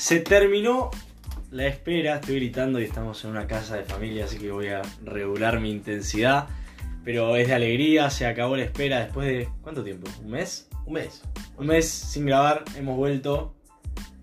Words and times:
Se 0.00 0.18
terminó 0.18 0.90
la 1.50 1.66
espera, 1.66 2.14
estoy 2.14 2.36
gritando 2.36 2.80
y 2.80 2.84
estamos 2.84 3.22
en 3.22 3.32
una 3.32 3.46
casa 3.46 3.76
de 3.76 3.84
familia, 3.84 4.24
así 4.24 4.38
que 4.38 4.50
voy 4.50 4.68
a 4.68 4.80
regular 5.04 5.60
mi 5.60 5.70
intensidad. 5.70 6.48
Pero 7.04 7.36
es 7.36 7.48
de 7.48 7.54
alegría, 7.54 8.08
se 8.08 8.24
acabó 8.24 8.56
la 8.56 8.62
espera 8.62 9.00
después 9.00 9.28
de. 9.28 9.50
¿Cuánto 9.60 9.84
tiempo? 9.84 10.10
¿Un 10.22 10.30
mes? 10.30 10.70
Un 10.86 10.94
mes. 10.94 11.20
Un 11.58 11.66
mes 11.66 11.86
sin 11.86 12.24
grabar, 12.24 12.64
hemos 12.78 12.96
vuelto. 12.96 13.54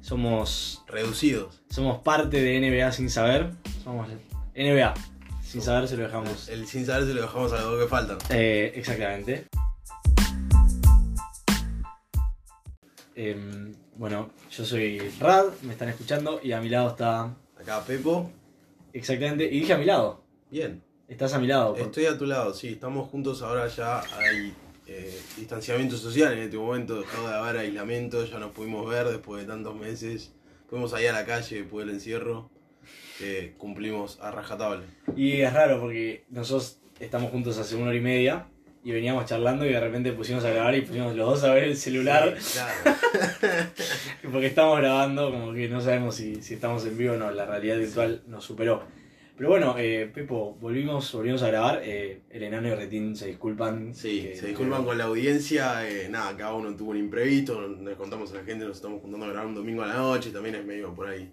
Somos. 0.01 0.83
Reducidos. 0.87 1.61
Somos 1.69 1.99
parte 1.99 2.41
de 2.41 2.59
NBA 2.59 2.91
sin 2.91 3.11
saber. 3.11 3.51
Somos 3.83 4.09
NBA. 4.55 4.95
Sin 5.43 5.61
saber 5.61 5.87
se 5.87 5.95
lo 5.95 6.05
dejamos. 6.05 6.49
El 6.49 6.65
sin 6.65 6.87
saber 6.87 7.05
se 7.05 7.13
lo 7.13 7.21
dejamos 7.21 7.53
a 7.53 7.61
los 7.61 7.83
que 7.83 7.87
faltan. 7.87 8.17
Eh, 8.31 8.73
exactamente. 8.75 9.45
Em, 13.17 13.73
bueno, 13.95 14.29
yo 14.51 14.63
soy 14.63 14.99
Rad, 15.19 15.45
me 15.63 15.73
están 15.73 15.89
escuchando 15.89 16.39
y 16.43 16.51
a 16.51 16.61
mi 16.61 16.69
lado 16.69 16.89
está. 16.89 17.35
Acá 17.59 17.83
Pepo. 17.83 18.29
Exactamente, 18.93 19.45
y 19.45 19.61
dije 19.61 19.73
a 19.73 19.77
mi 19.79 19.85
lado. 19.85 20.23
Bien. 20.51 20.83
Estás 21.07 21.33
a 21.33 21.39
mi 21.39 21.47
lado. 21.47 21.73
por- 21.73 21.81
Estoy 21.87 22.05
a 22.05 22.15
tu 22.15 22.27
lado, 22.27 22.53
sí. 22.53 22.67
Estamos 22.69 23.09
juntos 23.09 23.41
ahora 23.41 23.67
ya. 23.69 24.01
Hay 24.19 24.53
eh, 24.85 25.19
distanciamiento 25.35 25.97
social 25.97 26.33
en 26.33 26.39
este 26.43 26.57
momento. 26.57 26.99
Dejado 26.99 27.27
de 27.27 27.33
haber 27.35 27.57
aislamiento. 27.57 28.23
Ya 28.23 28.37
nos 28.37 28.51
pudimos 28.51 28.87
ver 28.87 29.07
después 29.07 29.41
de 29.41 29.47
tantos 29.47 29.75
meses. 29.75 30.33
Fuimos 30.69 30.93
ahí 30.93 31.07
a 31.07 31.13
la 31.13 31.25
calle 31.25 31.61
después 31.63 31.85
del 31.87 31.95
encierro. 31.95 32.51
que 33.17 33.55
cumplimos 33.57 34.19
a 34.21 34.29
rajatabla. 34.29 34.85
Y 35.15 35.41
es 35.41 35.51
raro 35.51 35.79
porque 35.79 36.25
nosotros 36.29 36.79
estamos 36.99 37.31
juntos 37.31 37.57
hace 37.57 37.75
una 37.75 37.87
hora 37.87 37.95
y 37.95 38.01
media 38.01 38.47
y 38.87 38.91
veníamos 38.93 39.25
charlando 39.25 39.65
y 39.65 39.69
de 39.69 39.79
repente 39.81 40.13
pusimos 40.13 40.45
a 40.45 40.49
grabar 40.49 40.73
y 40.73 40.79
pusimos 40.81 41.13
los 41.13 41.27
dos 41.29 41.43
a 41.43 41.53
ver 41.53 41.65
el 41.65 41.75
celular 41.75 42.35
Sí, 42.39 42.57
claro. 42.57 42.97
porque 44.31 44.47
estamos 44.47 44.77
grabando, 44.79 45.29
como 45.29 45.51
que 45.53 45.67
no 45.67 45.81
sabemos 45.81 46.15
si, 46.15 46.41
si 46.41 46.53
estamos 46.53 46.85
en 46.85 46.97
vivo 46.97 47.15
o 47.15 47.17
no, 47.17 47.29
la 47.31 47.45
realidad 47.45 47.77
virtual 47.77 48.21
nos 48.27 48.45
superó. 48.45 48.83
Pero 49.35 49.49
bueno, 49.49 49.75
eh, 49.77 50.09
Pepo, 50.11 50.55
volvimos, 50.61 51.11
volvimos 51.13 51.43
a 51.43 51.47
grabar, 51.49 51.81
eh, 51.83 52.21
el 52.29 52.43
enano 52.43 52.69
y 52.69 52.75
Retín 52.75 53.15
se 53.15 53.27
disculpan. 53.27 53.93
Sí, 53.93 54.21
que- 54.21 54.35
se 54.35 54.47
disculpan 54.47 54.83
con 54.85 54.97
la 54.97 55.03
audiencia, 55.03 55.87
eh, 55.87 56.07
nada, 56.09 56.35
cada 56.37 56.53
uno 56.53 56.73
tuvo 56.75 56.91
un 56.91 56.97
imprevisto, 56.97 57.67
le 57.67 57.93
contamos 57.95 58.31
a 58.31 58.35
la 58.37 58.43
gente, 58.45 58.65
nos 58.65 58.77
estamos 58.77 59.01
juntando 59.01 59.25
a 59.25 59.29
grabar 59.29 59.47
un 59.47 59.55
domingo 59.55 59.83
a 59.83 59.87
la 59.87 59.95
noche, 59.95 60.31
también 60.31 60.55
es 60.55 60.65
medio 60.65 60.93
por 60.95 61.07
ahí 61.09 61.29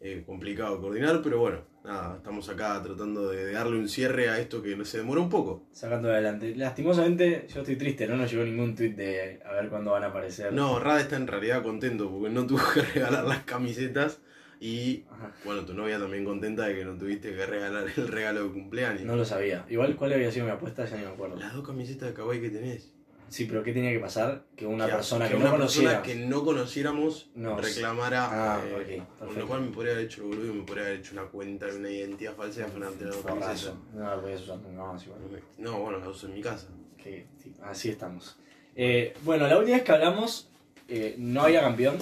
eh, 0.00 0.22
complicado 0.24 0.80
coordinar, 0.80 1.20
pero 1.22 1.40
bueno, 1.40 1.62
nada, 1.84 2.16
estamos 2.16 2.48
acá 2.48 2.80
tratando 2.82 3.30
de, 3.30 3.52
darle 3.52 3.78
un 3.78 3.88
cierre 3.88 4.28
a 4.28 4.38
esto 4.38 4.62
que 4.62 4.76
no 4.76 4.84
se 4.84 4.98
demora 4.98 5.20
un 5.20 5.28
poco. 5.28 5.66
Sacando 5.72 6.10
adelante. 6.10 6.54
Lastimosamente, 6.54 7.46
yo 7.52 7.60
estoy 7.60 7.76
triste, 7.76 8.06
no 8.06 8.16
nos 8.16 8.30
llegó 8.30 8.44
ningún 8.44 8.74
tweet 8.74 8.94
de 8.94 9.40
a 9.44 9.52
ver 9.52 9.68
cuándo 9.68 9.92
van 9.92 10.04
a 10.04 10.08
aparecer. 10.08 10.52
No, 10.52 10.78
Rad 10.78 11.00
está 11.00 11.16
en 11.16 11.26
realidad 11.26 11.62
contento 11.62 12.10
porque 12.10 12.30
no 12.30 12.46
tuvo 12.46 12.62
que 12.72 12.82
regalar 12.82 13.24
las 13.24 13.42
camisetas 13.44 14.20
y 14.60 15.04
Ajá. 15.10 15.32
bueno, 15.44 15.64
tu 15.64 15.74
novia 15.74 15.98
también 15.98 16.24
contenta 16.24 16.66
de 16.66 16.74
que 16.76 16.84
no 16.84 16.96
tuviste 16.96 17.34
que 17.34 17.46
regalar 17.46 17.86
el 17.96 18.08
regalo 18.08 18.44
de 18.44 18.52
cumpleaños. 18.52 19.02
No 19.02 19.16
lo 19.16 19.24
sabía. 19.24 19.64
Igual, 19.68 19.96
¿cuál 19.96 20.12
había 20.12 20.30
sido 20.30 20.46
mi 20.46 20.52
apuesta? 20.52 20.84
Ya 20.84 20.96
ni 20.96 21.04
me 21.04 21.10
acuerdo. 21.10 21.36
Las 21.36 21.54
dos 21.54 21.66
camisetas 21.66 22.08
de 22.08 22.14
kawaii 22.14 22.40
que 22.40 22.50
tenés. 22.50 22.97
Sí, 23.28 23.44
pero 23.44 23.62
¿qué 23.62 23.72
tenía 23.72 23.90
que 23.92 23.98
pasar? 24.00 24.44
Que 24.56 24.66
una 24.66 24.86
Que- 24.86 24.92
persona 24.92 25.28
que, 25.28 25.36
una 25.36 25.44
no 25.50 25.56
persona 25.58 25.90
conociera. 25.90 26.02
que 26.02 26.14
no 26.26 26.44
conociéramos 26.44 27.30
No, 27.34 27.58
reclamara. 27.60 28.54
Ah, 28.56 28.60
eh, 28.64 29.02
ok, 29.20 29.26
con 29.28 29.38
lo 29.38 29.46
cual 29.46 29.62
me 29.62 29.70
podría 29.70 29.92
haber 29.92 30.06
hecho 30.06 30.22
el 30.22 30.28
boludo 30.28 30.52
y 30.54 30.56
me 30.56 30.62
podría 30.64 30.84
haber 30.86 30.98
hecho 31.00 31.12
una 31.12 31.24
cuenta, 31.24 31.66
una 31.74 31.90
identidad 31.90 32.34
falsa 32.34 32.60
y 32.60 32.62
afanarte 32.64 33.04
la. 33.04 33.16
Borracho. 33.16 33.76
No 33.94 34.00
la 34.04 34.20
podías 34.20 34.40
usar 34.42 34.58
nunca 34.58 34.84
más 34.84 35.04
igual. 35.04 35.20
No, 35.58 35.80
bueno, 35.80 35.98
la 35.98 36.08
uso 36.08 36.26
en 36.26 36.34
mi 36.34 36.40
casa. 36.40 36.68
Que, 36.96 37.26
sí, 37.42 37.52
así 37.62 37.90
estamos. 37.90 38.36
Eh, 38.74 39.14
bueno, 39.24 39.46
la 39.46 39.58
última 39.58 39.76
vez 39.76 39.84
que 39.84 39.92
hablamos, 39.92 40.48
eh, 40.88 41.14
no 41.18 41.42
había 41.42 41.60
campeón. 41.60 41.96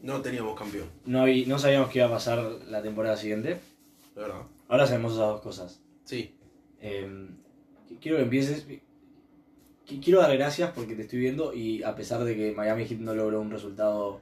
No 0.00 0.20
teníamos 0.20 0.58
campeón, 0.58 0.86
No, 1.06 1.22
había- 1.22 1.46
no 1.46 1.58
sabíamos 1.58 1.90
qué 1.90 1.98
iba 2.00 2.08
a 2.08 2.10
pasar 2.10 2.38
la 2.68 2.82
temporada 2.82 3.16
siguiente. 3.16 3.58
de 4.14 4.20
verdad. 4.20 4.42
Ahora 4.68 4.86
sabemos 4.86 5.12
esas 5.14 5.26
dos 5.26 5.40
cosas. 5.40 5.80
Sí, 6.04 6.34
Eh, 6.80 7.26
quiero 8.00 8.18
que 8.18 8.22
empieces. 8.24 8.66
Qu- 9.88 10.00
Quiero 10.02 10.20
dar 10.20 10.36
gracias 10.36 10.70
porque 10.74 10.94
te 10.94 11.02
estoy 11.02 11.18
viendo 11.18 11.52
y 11.54 11.82
a 11.82 11.94
pesar 11.94 12.24
de 12.24 12.36
que 12.36 12.52
Miami 12.52 12.84
Heat 12.86 13.00
no 13.00 13.14
logró 13.14 13.40
un 13.40 13.50
resultado 13.50 14.20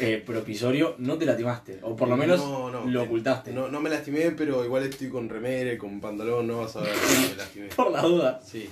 eh, 0.00 0.22
propisorio, 0.26 0.94
no 0.98 1.16
te 1.18 1.26
lastimaste. 1.26 1.78
O 1.82 1.96
por 1.96 2.08
lo 2.08 2.16
menos 2.16 2.38
No, 2.40 2.70
no, 2.70 2.84
lo 2.86 3.02
ocultaste. 3.02 3.52
no, 3.52 3.68
no 3.68 3.80
me 3.80 3.90
lastimé, 3.90 4.30
pero 4.32 4.64
igual 4.64 4.84
estoy 4.84 5.08
con 5.08 5.28
remere, 5.28 5.78
con 5.78 6.00
pantalón, 6.00 6.46
no 6.46 6.58
vas 6.60 6.76
a 6.76 6.80
ver 6.80 6.92
que 6.92 7.28
me 7.30 7.36
lastimé. 7.36 7.66
Por 7.76 7.90
la 7.90 8.02
duda. 8.02 8.40
Sí, 8.44 8.68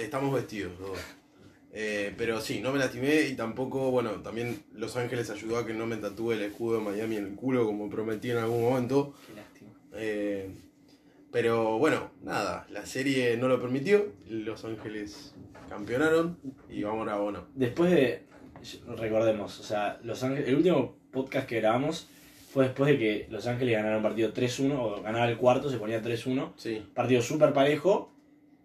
estamos 0.00 0.32
vestidos 0.34 0.72
los 0.80 0.90
dos. 0.90 0.98
Eh, 1.74 2.12
pero 2.18 2.38
sí, 2.42 2.60
no 2.60 2.70
me 2.70 2.78
lastimé 2.78 3.22
y 3.22 3.34
tampoco, 3.34 3.90
bueno, 3.90 4.10
también 4.22 4.62
Los 4.74 4.94
Ángeles 4.96 5.30
ayudó 5.30 5.56
a 5.56 5.66
que 5.66 5.72
no 5.72 5.86
me 5.86 5.96
tatúe 5.96 6.32
el 6.32 6.42
escudo 6.42 6.78
de 6.78 6.84
Miami 6.84 7.16
en 7.16 7.24
el 7.28 7.34
culo 7.34 7.64
como 7.64 7.88
prometí 7.88 8.30
en 8.30 8.36
algún 8.36 8.60
momento. 8.62 9.14
Qué 9.26 9.34
lástima. 9.34 9.70
Eh, 9.94 10.50
pero 11.32 11.78
bueno, 11.78 12.10
nada, 12.22 12.66
la 12.70 12.84
serie 12.84 13.36
no 13.38 13.48
lo 13.48 13.60
permitió, 13.60 14.12
Los 14.28 14.64
Ángeles 14.66 15.34
campeonaron 15.68 16.38
y 16.68 16.82
vamos 16.82 17.08
a 17.08 17.16
bueno. 17.16 17.46
Después 17.54 17.90
de. 17.90 18.26
Recordemos, 18.86 19.58
o 19.58 19.62
sea, 19.62 19.98
Los 20.04 20.22
Ángeles, 20.22 20.48
el 20.48 20.56
último 20.56 20.94
podcast 21.10 21.48
que 21.48 21.60
grabamos 21.60 22.06
fue 22.52 22.64
después 22.64 22.92
de 22.92 22.98
que 22.98 23.26
Los 23.30 23.46
Ángeles 23.46 23.76
ganaron 23.76 24.02
partido 24.02 24.32
3-1, 24.32 24.78
o 24.78 25.02
ganaba 25.02 25.26
el 25.26 25.38
cuarto, 25.38 25.70
se 25.70 25.78
ponía 25.78 26.02
3-1. 26.02 26.52
Sí, 26.56 26.86
Partido 26.94 27.22
súper 27.22 27.54
parejo, 27.54 28.12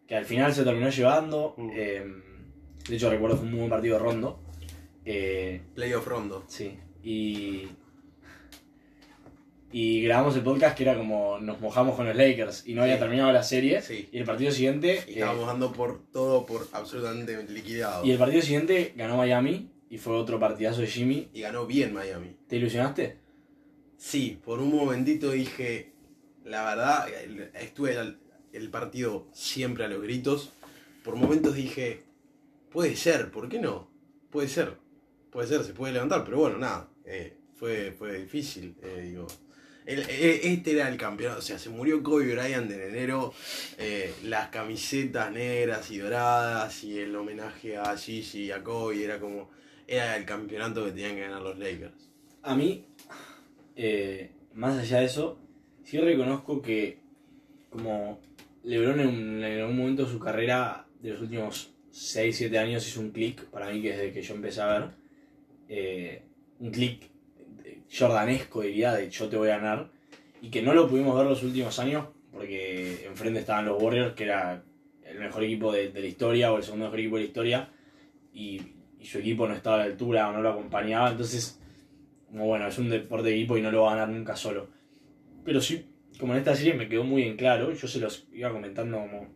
que 0.05 0.15
al 0.15 0.25
final 0.25 0.53
se 0.53 0.65
terminó 0.65 0.89
llevando. 0.89 1.55
Mm. 1.57 1.69
eh, 1.73 2.05
de 2.89 2.95
hecho, 2.95 3.09
recuerdo 3.09 3.37
fue 3.37 3.45
un 3.45 3.51
muy 3.51 3.59
buen 3.59 3.69
partido 3.69 3.97
rondo. 3.97 4.41
Eh, 5.05 5.61
playoff 5.73 6.05
rondo. 6.05 6.43
sí, 6.47 6.77
y. 7.01 7.69
Y 9.71 10.01
grabamos 10.03 10.35
el 10.35 10.43
podcast 10.43 10.77
que 10.77 10.83
era 10.83 10.95
como 10.95 11.39
nos 11.39 11.59
mojamos 11.59 11.95
con 11.95 12.07
los 12.07 12.15
Lakers 12.15 12.65
y 12.67 12.73
no 12.73 12.83
había 12.83 12.99
terminado 12.99 13.31
la 13.31 13.43
serie. 13.43 13.81
Sí. 13.81 14.07
Y 14.11 14.17
el 14.17 14.23
partido 14.23 14.51
siguiente. 14.51 15.03
Y 15.07 15.11
eh, 15.11 15.13
estábamos 15.15 15.47
dando 15.47 15.73
por 15.73 16.05
todo, 16.11 16.45
por 16.45 16.67
absolutamente 16.71 17.41
liquidado. 17.51 18.05
y 18.05 18.11
el 18.11 18.17
partido 18.17 18.41
siguiente 18.41 18.93
ganó 18.95 19.17
Miami 19.17 19.69
y 19.89 19.97
fue 19.97 20.15
otro 20.15 20.39
partidazo 20.39 20.81
de 20.81 20.87
Jimmy. 20.87 21.29
Y 21.33 21.41
ganó 21.41 21.65
bien 21.65 21.93
Miami. 21.93 22.37
¿Te 22.47 22.55
ilusionaste? 22.55 23.17
Sí, 23.97 24.39
por 24.43 24.59
un 24.59 24.73
momentito 24.73 25.31
dije, 25.31 25.91
la 26.45 26.63
verdad, 26.63 27.07
estuve 27.59 27.93
el, 27.95 28.17
el 28.53 28.69
partido 28.69 29.27
siempre 29.33 29.85
a 29.85 29.87
los 29.87 30.01
gritos. 30.01 30.53
Por 31.03 31.15
momentos 31.15 31.55
dije, 31.55 32.03
puede 32.71 32.95
ser, 32.95 33.31
¿por 33.31 33.49
qué 33.49 33.59
no? 33.59 33.89
Puede 34.29 34.47
ser, 34.47 34.77
puede 35.31 35.47
ser, 35.47 35.63
se 35.63 35.73
puede 35.73 35.93
levantar, 35.93 36.23
pero 36.23 36.37
bueno, 36.39 36.57
nada, 36.57 36.89
eh, 37.05 37.37
fue, 37.55 37.91
fue 37.91 38.19
difícil, 38.19 38.75
eh, 38.81 39.01
digo. 39.03 39.27
Eh, 39.89 40.41
este 40.43 40.73
era 40.73 40.89
el 40.89 40.97
campeonato, 40.97 41.39
o 41.39 41.41
sea, 41.41 41.57
se 41.57 41.69
murió 41.69 42.03
Kobe 42.03 42.35
Bryant 42.35 42.69
en 42.69 42.81
enero, 42.81 43.33
eh, 43.77 44.13
las 44.25 44.49
camisetas 44.49 45.31
negras 45.31 45.89
y 45.91 45.99
doradas 45.99 46.83
y 46.83 46.99
el 46.99 47.15
homenaje 47.15 47.77
a 47.77 47.95
Gigi 47.95 48.47
y 48.47 48.51
a 48.51 48.61
Kobe, 48.61 49.01
era 49.01 49.17
como, 49.17 49.49
era 49.87 50.17
el 50.17 50.25
campeonato 50.25 50.83
que 50.83 50.91
tenían 50.91 51.15
que 51.15 51.21
ganar 51.21 51.41
los 51.41 51.57
Lakers. 51.57 52.11
A 52.43 52.53
mí, 52.53 52.85
eh, 53.77 54.31
más 54.55 54.77
allá 54.77 54.99
de 54.99 55.05
eso, 55.05 55.39
sí 55.85 55.97
reconozco 55.99 56.61
que 56.61 56.99
como 57.69 58.19
LeBron 58.65 58.99
en, 58.99 59.41
en 59.41 59.61
algún 59.61 59.77
momento 59.77 60.03
de 60.03 60.11
su 60.11 60.19
carrera 60.19 60.85
de 61.01 61.11
los 61.11 61.21
últimos 61.21 61.71
6-7 61.93 62.57
años 62.57 62.85
hizo 62.85 62.99
un 62.99 63.11
clic, 63.11 63.45
para 63.45 63.71
mí 63.71 63.81
que 63.81 63.91
desde 63.91 64.11
que 64.11 64.21
yo 64.21 64.35
empecé 64.35 64.61
a 64.61 64.91
ver, 65.69 66.23
un 66.59 66.71
clic 66.71 67.09
jordanesco 67.91 68.61
diría 68.61 68.93
de 68.93 69.09
yo 69.09 69.27
te 69.29 69.37
voy 69.37 69.49
a 69.49 69.57
ganar, 69.57 69.89
y 70.41 70.49
que 70.49 70.61
no 70.61 70.73
lo 70.73 70.87
pudimos 70.87 71.17
ver 71.17 71.25
los 71.25 71.43
últimos 71.43 71.77
años 71.79 72.07
porque 72.31 73.05
enfrente 73.07 73.39
estaban 73.39 73.65
los 73.65 73.81
Warriors, 73.81 74.13
que 74.13 74.25
era 74.25 74.63
el 75.03 75.19
mejor 75.19 75.43
equipo 75.43 75.71
de, 75.71 75.91
la 75.91 76.05
historia 76.05 76.51
o 76.51 76.57
el 76.57 76.63
segundo 76.63 76.85
mejor 76.85 76.99
equipo 76.99 77.15
de 77.15 77.21
la 77.23 77.27
historia, 77.27 77.69
y, 78.33 78.61
y 78.99 79.05
su 79.05 79.17
equipo 79.17 79.47
no 79.47 79.55
estaba 79.55 79.77
a 79.77 79.79
la 79.79 79.85
altura 79.85 80.29
o 80.29 80.33
no 80.33 80.41
lo 80.41 80.49
acompañaba, 80.49 81.09
entonces 81.09 81.59
como 82.29 82.45
bueno, 82.45 82.67
es 82.67 82.77
un 82.77 82.89
deporte 82.89 83.29
de 83.29 83.35
equipo 83.35 83.57
y 83.57 83.61
no 83.61 83.71
lo 83.71 83.83
va 83.83 83.93
a 83.93 83.95
ganar 83.95 84.09
nunca 84.09 84.35
solo. 84.35 84.67
Pero 85.43 85.61
sí, 85.61 85.85
como 86.19 86.33
en 86.33 86.39
esta 86.39 86.55
serie 86.55 86.73
me 86.73 86.89
quedó 86.89 87.03
muy 87.03 87.23
en 87.23 87.37
claro, 87.37 87.73
yo 87.73 87.87
se 87.87 87.99
los 87.99 88.27
iba 88.33 88.51
comentando 88.51 88.97
como 88.97 89.27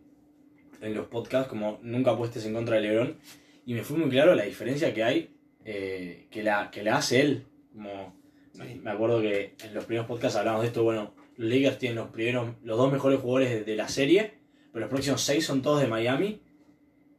en 0.81 0.93
los 0.93 1.07
podcasts, 1.07 1.47
como 1.47 1.79
nunca 1.83 2.11
apuestes 2.11 2.45
en 2.45 2.53
contra 2.53 2.75
de 2.75 2.81
Lebron, 2.81 3.17
y 3.65 3.73
me 3.73 3.83
fue 3.83 3.97
muy 3.97 4.09
claro 4.09 4.35
la 4.35 4.43
diferencia 4.43 4.93
que 4.93 5.03
hay, 5.03 5.35
eh, 5.63 6.27
que, 6.29 6.43
la, 6.43 6.69
que 6.71 6.83
la 6.83 6.97
hace 6.97 7.21
él. 7.21 7.45
Como, 7.73 8.20
Sí. 8.53 8.79
Me 8.83 8.91
acuerdo 8.91 9.21
que 9.21 9.55
en 9.63 9.73
los 9.73 9.85
primeros 9.85 10.07
podcasts 10.07 10.37
hablamos 10.37 10.61
de 10.61 10.67
esto, 10.67 10.83
bueno, 10.83 11.13
los 11.37 11.49
Lakers 11.49 11.77
tienen 11.77 11.97
los 11.97 12.09
primeros, 12.09 12.49
los 12.63 12.77
dos 12.77 12.91
mejores 12.91 13.19
jugadores 13.19 13.65
de, 13.65 13.75
la 13.75 13.87
serie, 13.87 14.33
pero 14.71 14.81
los 14.81 14.89
próximos 14.89 15.21
seis 15.21 15.45
son 15.45 15.61
todos 15.61 15.81
de 15.81 15.87
Miami, 15.87 16.41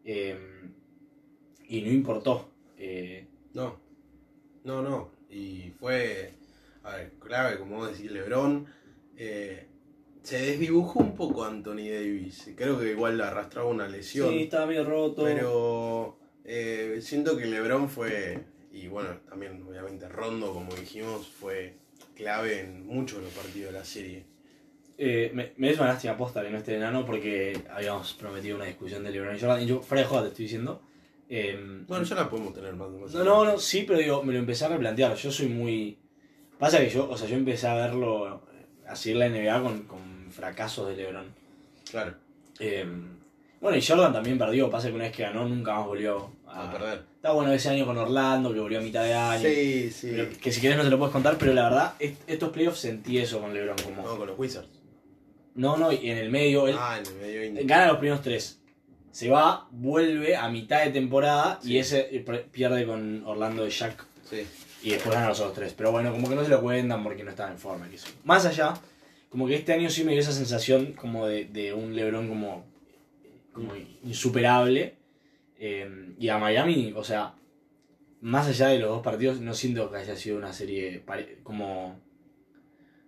eh, 0.05 0.37
y 1.69 1.81
no 1.83 1.91
importó. 1.91 2.51
eh, 2.77 3.27
No, 3.55 3.81
no, 4.65 4.83
no. 4.83 5.11
Y 5.31 5.71
fue, 5.79 6.35
a 6.83 6.97
ver, 6.97 7.13
clave, 7.19 7.59
como 7.59 7.87
decís, 7.87 8.11
Lebron. 8.11 8.67
eh, 9.17 9.67
se 10.23 10.39
desdibujó 10.39 11.01
un 11.01 11.17
poco 11.17 11.45
Anthony 11.45 11.89
Davis. 11.91 12.53
Creo 12.57 12.79
que 12.79 12.91
igual 12.93 13.17
le 13.19 13.25
arrastraba 13.25 13.69
una 13.69 13.89
lesión. 13.89 14.31
sí, 14.31 14.43
estaba 14.43 14.67
medio 14.67 14.85
roto. 14.85 15.25
pero 15.25 16.19
siento 17.01 17.37
que 17.37 17.47
Lebron 17.47 17.89
fue, 17.89 18.45
y 18.73 18.89
bueno, 18.89 19.11
también 19.29 19.63
obviamente 19.69 20.09
Rondo, 20.09 20.53
como 20.53 20.75
dijimos, 20.75 21.27
fue 21.29 21.77
clave 22.15 22.61
en 22.61 22.87
muchos 22.87 23.19
de 23.19 23.25
los 23.25 23.33
partidos 23.35 23.73
de 23.73 23.79
la 23.79 23.85
serie. 23.85 24.25
Eh, 24.99 25.31
me, 25.35 25.53
me 25.57 25.71
es 25.71 25.79
una 25.79 25.89
lástima 25.89 26.17
posta 26.17 26.43
que 26.43 26.51
no 26.51 26.59
esté 26.59 26.77
enano 26.77 27.05
porque 27.05 27.59
habíamos 27.71 28.13
prometido 28.15 28.57
una 28.57 28.67
discusión 28.67 29.03
de 29.03 29.11
LeBron 29.11 29.37
y 29.37 29.41
Jordan. 29.41 29.63
Y 29.63 29.67
yo, 29.67 29.81
fuera 29.81 30.03
de 30.03 30.09
joda, 30.09 30.23
te 30.23 30.29
estoy 30.29 30.45
diciendo. 30.45 30.83
Eh, 31.29 31.59
Bueno, 31.89 32.05
ya 32.05 32.15
la 32.15 32.29
podemos 32.31 32.53
tener 32.53 32.75
más. 32.75 32.91
más 32.91 33.15
no, 33.15 33.25
no, 33.25 33.45
no, 33.45 33.59
sí, 33.59 33.85
pero 33.87 33.99
digo, 33.99 34.23
me 34.23 34.33
lo 34.33 34.39
empecé 34.39 34.67
a 34.67 34.69
replantear. 34.69 35.15
Yo 35.17 35.31
soy 35.33 35.49
muy. 35.49 35.99
Pasa 36.59 36.79
que 36.79 36.91
yo, 36.91 37.09
o 37.11 37.17
sea, 37.17 37.27
yo 37.27 37.37
empecé 37.37 37.67
a 37.67 37.75
verlo, 37.75 38.43
a 38.87 38.95
seguir 38.95 39.17
la 39.19 39.29
NBA 39.29 39.63
con, 39.63 39.83
con 39.85 40.31
fracasos 40.31 40.89
de 40.89 40.97
LeBron. 40.97 41.35
Claro, 41.91 42.15
Eh, 42.61 42.87
bueno, 43.61 43.77
y 43.77 43.83
Jordan 43.83 44.13
también 44.13 44.39
perdió. 44.39 44.71
Pasa 44.71 44.89
que 44.89 44.95
una 44.95 45.05
vez 45.05 45.17
que 45.17 45.23
ganó, 45.23 45.49
nunca 45.49 45.75
más 45.75 45.87
volvió 45.87 46.31
a, 46.47 46.69
a 46.69 46.73
perder. 46.73 47.12
Está 47.23 47.35
bueno 47.35 47.53
ese 47.53 47.69
año 47.69 47.87
con 47.87 47.97
Orlando, 47.97 48.53
que 48.53 48.59
volvió 48.59 48.81
a 48.81 48.83
mitad 48.83 49.05
de 49.05 49.15
año. 49.15 49.49
Sí, 49.49 49.93
sí. 49.93 50.09
Pero 50.11 50.29
que 50.41 50.51
si 50.51 50.61
querés 50.61 50.77
no 50.77 50.83
te 50.83 50.91
lo 50.91 50.99
puedes 50.99 51.13
contar, 51.13 51.39
pero 51.39 51.53
la 51.53 51.63
verdad, 51.69 51.95
est- 52.01 52.21
estos 52.27 52.49
playoffs 52.51 52.81
sentí 52.81 53.19
eso 53.19 53.41
con 53.41 53.55
LeBron. 53.55 53.77
Como, 53.85 54.03
No, 54.03 54.17
con 54.19 54.27
los 54.27 54.37
Wizards. 54.37 54.67
no, 55.55 55.77
no, 55.77 55.93
y 55.93 56.11
en 56.11 56.19
el 56.19 56.31
medio, 56.31 56.67
él 56.67 56.75
Ah, 56.77 56.99
en 56.99 57.07
el 57.07 57.15
medio 57.21 57.45
indie. 57.45 57.63
gana 57.65 57.87
los 57.87 57.99
primeros 57.99 58.23
tres. 58.23 58.59
Se 59.13 59.31
va, 59.31 59.69
vuelve 59.71 60.35
a 60.35 60.49
mitad 60.49 60.85
de 60.85 60.91
temporada 60.91 61.61
y 61.63 61.77
ese 61.79 62.09
eh, 62.11 62.25
pierde 62.51 62.85
con 62.87 63.23
Orlando 63.25 63.63
de 63.63 63.71
Shaq 63.71 64.05
Sí. 64.29 64.45
y 64.83 64.91
después 64.91 65.15
gana 65.15 65.29
los 65.29 65.39
otros 65.39 65.55
tres. 65.55 65.75
Pero 65.75 65.93
bueno, 65.93 66.11
como 66.11 66.29
que 66.29 66.35
no 66.35 66.43
se 66.43 66.51
lo 66.51 66.61
cuentan 66.61 67.05
porque 67.05 67.23
no 67.23 67.31
estaba 67.31 67.53
en 67.53 67.59
forma. 67.59 67.89
Más 68.25 68.47
allá, 68.47 68.75
como 69.29 69.47
que 69.47 69.55
este 69.55 69.73
año 69.73 69.89
sí 69.91 70.03
me 70.03 70.11
dio 70.11 70.23
esa 70.23 70.33
sensación 70.33 70.95
como 70.95 71.29
de, 71.29 71.45
de 71.45 71.73
un 71.73 71.95
LeBron 71.95 72.27
como, 72.29 72.65
como 73.53 73.75
insuperable. 74.03 74.97
Eh, 75.65 76.17
y 76.19 76.29
a 76.29 76.39
Miami, 76.39 76.93
o 76.97 77.05
sea, 77.05 77.37
más 78.21 78.49
allá 78.49 78.67
de 78.67 78.81
los 78.81 78.89
dos 78.89 79.01
partidos, 79.01 79.41
no 79.41 79.55
siento 79.55 79.93
que 79.93 79.99
haya 79.99 80.17
sido 80.17 80.37
una 80.37 80.53
serie 80.53 81.05
como. 81.45 82.01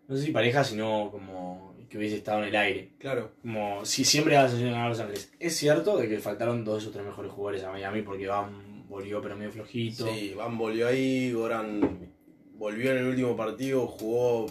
No 0.06 0.16
sé 0.16 0.26
si 0.26 0.30
pareja, 0.30 0.62
sino 0.62 1.08
como 1.10 1.74
que 1.88 1.98
hubiese 1.98 2.14
estado 2.14 2.42
en 2.42 2.50
el 2.50 2.54
aire. 2.54 2.92
Claro. 2.98 3.32
Como 3.42 3.84
si 3.84 4.04
siempre 4.04 4.36
sensación 4.36 4.68
de 4.68 4.70
ganar 4.70 4.88
Los 4.88 5.00
Ángeles. 5.00 5.32
Es 5.40 5.56
cierto 5.56 5.96
de 5.96 6.08
que 6.08 6.20
faltaron 6.20 6.64
dos 6.64 6.76
de 6.76 6.80
sus 6.82 6.92
tres 6.92 7.04
mejores 7.04 7.32
jugadores 7.32 7.64
a 7.64 7.72
Miami 7.72 8.02
porque 8.02 8.28
Van 8.28 8.88
volvió 8.88 9.20
pero 9.20 9.36
medio 9.36 9.50
flojito. 9.50 10.06
Sí, 10.06 10.32
Van 10.36 10.56
volvió 10.56 10.86
ahí, 10.86 11.32
Goran 11.32 12.12
volvió 12.56 12.92
en 12.92 12.98
el 12.98 13.06
último 13.06 13.36
partido, 13.36 13.88
jugó 13.88 14.46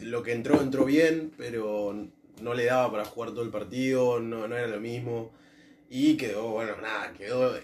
lo 0.00 0.22
que 0.22 0.32
entró, 0.32 0.60
entró 0.60 0.84
bien, 0.84 1.32
pero 1.38 1.94
no 2.42 2.52
le 2.52 2.66
daba 2.66 2.90
para 2.90 3.04
jugar 3.06 3.30
todo 3.30 3.42
el 3.42 3.50
partido, 3.50 4.20
no, 4.20 4.46
no 4.46 4.54
era 4.54 4.66
lo 4.66 4.80
mismo. 4.80 5.32
Y 5.94 6.16
quedó, 6.16 6.48
bueno, 6.52 6.74
nada, 6.80 7.12
quedó 7.12 7.54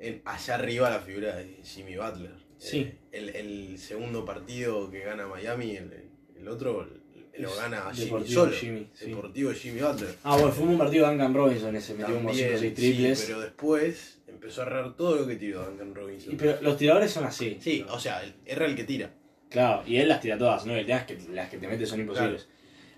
en- 0.00 0.22
allá 0.24 0.54
arriba 0.54 0.88
la 0.88 1.00
figura 1.00 1.36
de 1.36 1.58
Jimmy 1.62 1.94
Butler. 1.96 2.32
Sí. 2.56 2.78
Eh, 2.80 2.96
El, 3.12 3.28
el 3.30 3.78
segundo 3.78 4.24
partido 4.24 4.90
que 4.90 5.00
gana 5.00 5.26
Miami, 5.26 5.76
el, 5.76 5.92
el 6.38 6.48
otro 6.48 6.88
lo 7.36 7.54
gana 7.56 7.90
Jimmy 7.92 8.04
Deportivo 8.06 8.40
solo. 8.44 8.52
Jimmy, 8.56 8.88
sí. 8.94 9.06
Deportivo 9.10 9.52
Jimmy 9.52 9.80
Butler. 9.82 10.14
Ah, 10.22 10.36
bueno, 10.36 10.52
fue 10.52 10.64
un 10.66 10.78
partido 10.78 11.04
de 11.04 11.10
Duncan 11.10 11.34
Robinson 11.34 11.76
ese, 11.76 11.92
metió 11.94 12.14
como 12.14 12.32
5 12.32 12.46
o 12.46 12.50
También, 12.52 12.58
6 12.60 12.72
sí, 12.74 12.74
triples. 12.74 13.24
pero 13.26 13.40
después 13.40 14.18
empezó 14.26 14.62
a 14.62 14.66
errar 14.66 14.96
todo 14.96 15.16
lo 15.16 15.26
que 15.26 15.36
tiró 15.36 15.64
Duncan 15.66 15.94
Robinson. 15.94 16.32
Y, 16.32 16.36
pero 16.36 16.62
los 16.62 16.78
tiradores 16.78 17.10
son 17.10 17.24
así. 17.24 17.58
Sí, 17.60 17.84
o 17.90 17.98
sea, 18.00 18.22
erra 18.46 18.64
el 18.64 18.74
que 18.74 18.84
tira. 18.84 19.12
Claro, 19.50 19.82
y 19.86 19.96
él 19.98 20.08
las 20.08 20.20
tira 20.22 20.38
todas, 20.38 20.64
¿no? 20.64 20.74
El 20.74 20.86
tema 20.86 21.00
es 21.00 21.04
que 21.06 21.18
las 21.32 21.50
que 21.50 21.58
te 21.58 21.68
metes 21.68 21.88
son 21.90 22.00
imposibles. 22.00 22.48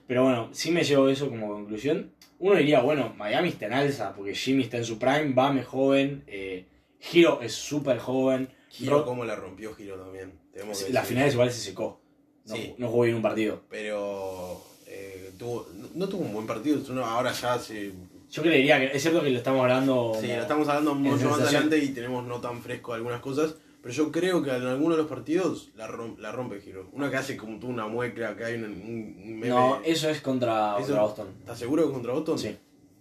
Pero 0.07 0.23
bueno, 0.25 0.49
sí 0.53 0.71
me 0.71 0.85
llevo 0.85 1.09
eso 1.09 1.29
como 1.29 1.49
conclusión. 1.49 2.13
Uno 2.39 2.57
diría, 2.57 2.81
bueno, 2.81 3.15
Miami 3.17 3.49
está 3.49 3.67
en 3.67 3.73
alza, 3.73 4.15
porque 4.15 4.35
Jimmy 4.35 4.63
está 4.65 4.77
en 4.77 4.85
su 4.85 4.99
prime, 4.99 5.33
Bam 5.35 5.59
es 5.59 5.67
joven, 5.67 6.23
eh, 6.27 6.67
Hiro 7.13 7.41
es 7.43 7.53
súper 7.55 7.99
joven. 7.99 8.49
Giro, 8.69 8.99
Ro- 8.99 9.05
cómo 9.05 9.25
la 9.25 9.37
rompió 9.37 9.75
Giro 9.75 9.97
también. 9.97 10.33
Tenemos 10.53 10.83
que 10.83 10.93
Las 10.93 11.09
decir. 11.09 11.33
igual 11.33 11.51
se 11.51 11.61
secó. 11.61 12.01
No, 12.47 12.55
Sí. 12.55 12.75
no 12.79 12.89
jugó 12.89 13.03
bien 13.05 13.17
un 13.17 13.23
partido. 13.23 13.63
Pero 13.71 14.63
eh, 14.87 15.33
tuvo, 15.39 15.67
no, 15.75 15.89
no 15.95 16.09
tuvo 16.09 16.25
un 16.25 16.33
buen 16.35 16.47
partido. 16.47 16.79
no, 16.95 17.05
ahora 17.05 17.33
ya 17.33 17.59
se. 17.59 17.93
Yo 18.31 18.43
creería 18.43 18.79
que 18.79 18.97
es 18.97 19.03
cierto 19.03 19.23
que 19.23 19.31
lo 19.31 19.39
estamos 19.39 19.63
hablando. 19.63 20.13
Sí, 20.15 20.23
como- 20.27 20.37
lo 20.37 20.43
estamos 20.43 20.69
hablando 20.69 20.95
mucho 20.95 21.31
más 21.31 21.41
adelante 21.41 21.79
y 21.79 21.89
tenemos 21.89 22.25
no 22.27 22.41
tan 22.41 22.61
fresco 22.63 22.93
algunas 22.93 23.21
cosas. 23.21 23.57
Pero 23.87 23.95
yo 23.95 24.11
creo 24.11 24.43
que 24.43 24.51
en 24.51 24.67
algunos 24.67 24.97
de 24.97 25.03
los 25.05 25.09
partidos 25.09 25.69
la, 25.77 25.87
rom- 25.87 26.19
la 26.19 26.33
rompe 26.33 26.61
Giro. 26.61 26.89
Una 26.93 27.09
que 27.09 27.19
hace 27.19 27.37
como 27.37 27.61
tú 27.61 27.69
una 27.69 27.87
mueca, 27.87 28.37
que 28.37 28.45
hay 28.45 28.55
un, 28.57 28.65
un- 28.65 29.15
meme. 29.39 29.49
No, 29.49 29.81
eso 29.85 30.09
es 30.11 30.21
contra, 30.21 30.73
Eso- 30.73 30.87
contra 30.89 31.03
Boston. 31.03 31.29
¿Estás 31.39 31.57
seguro 31.61 31.83
que 31.85 31.89
es 31.91 31.95
contra 31.95 32.13
Boston? 32.13 32.37
Sí. 32.37 32.57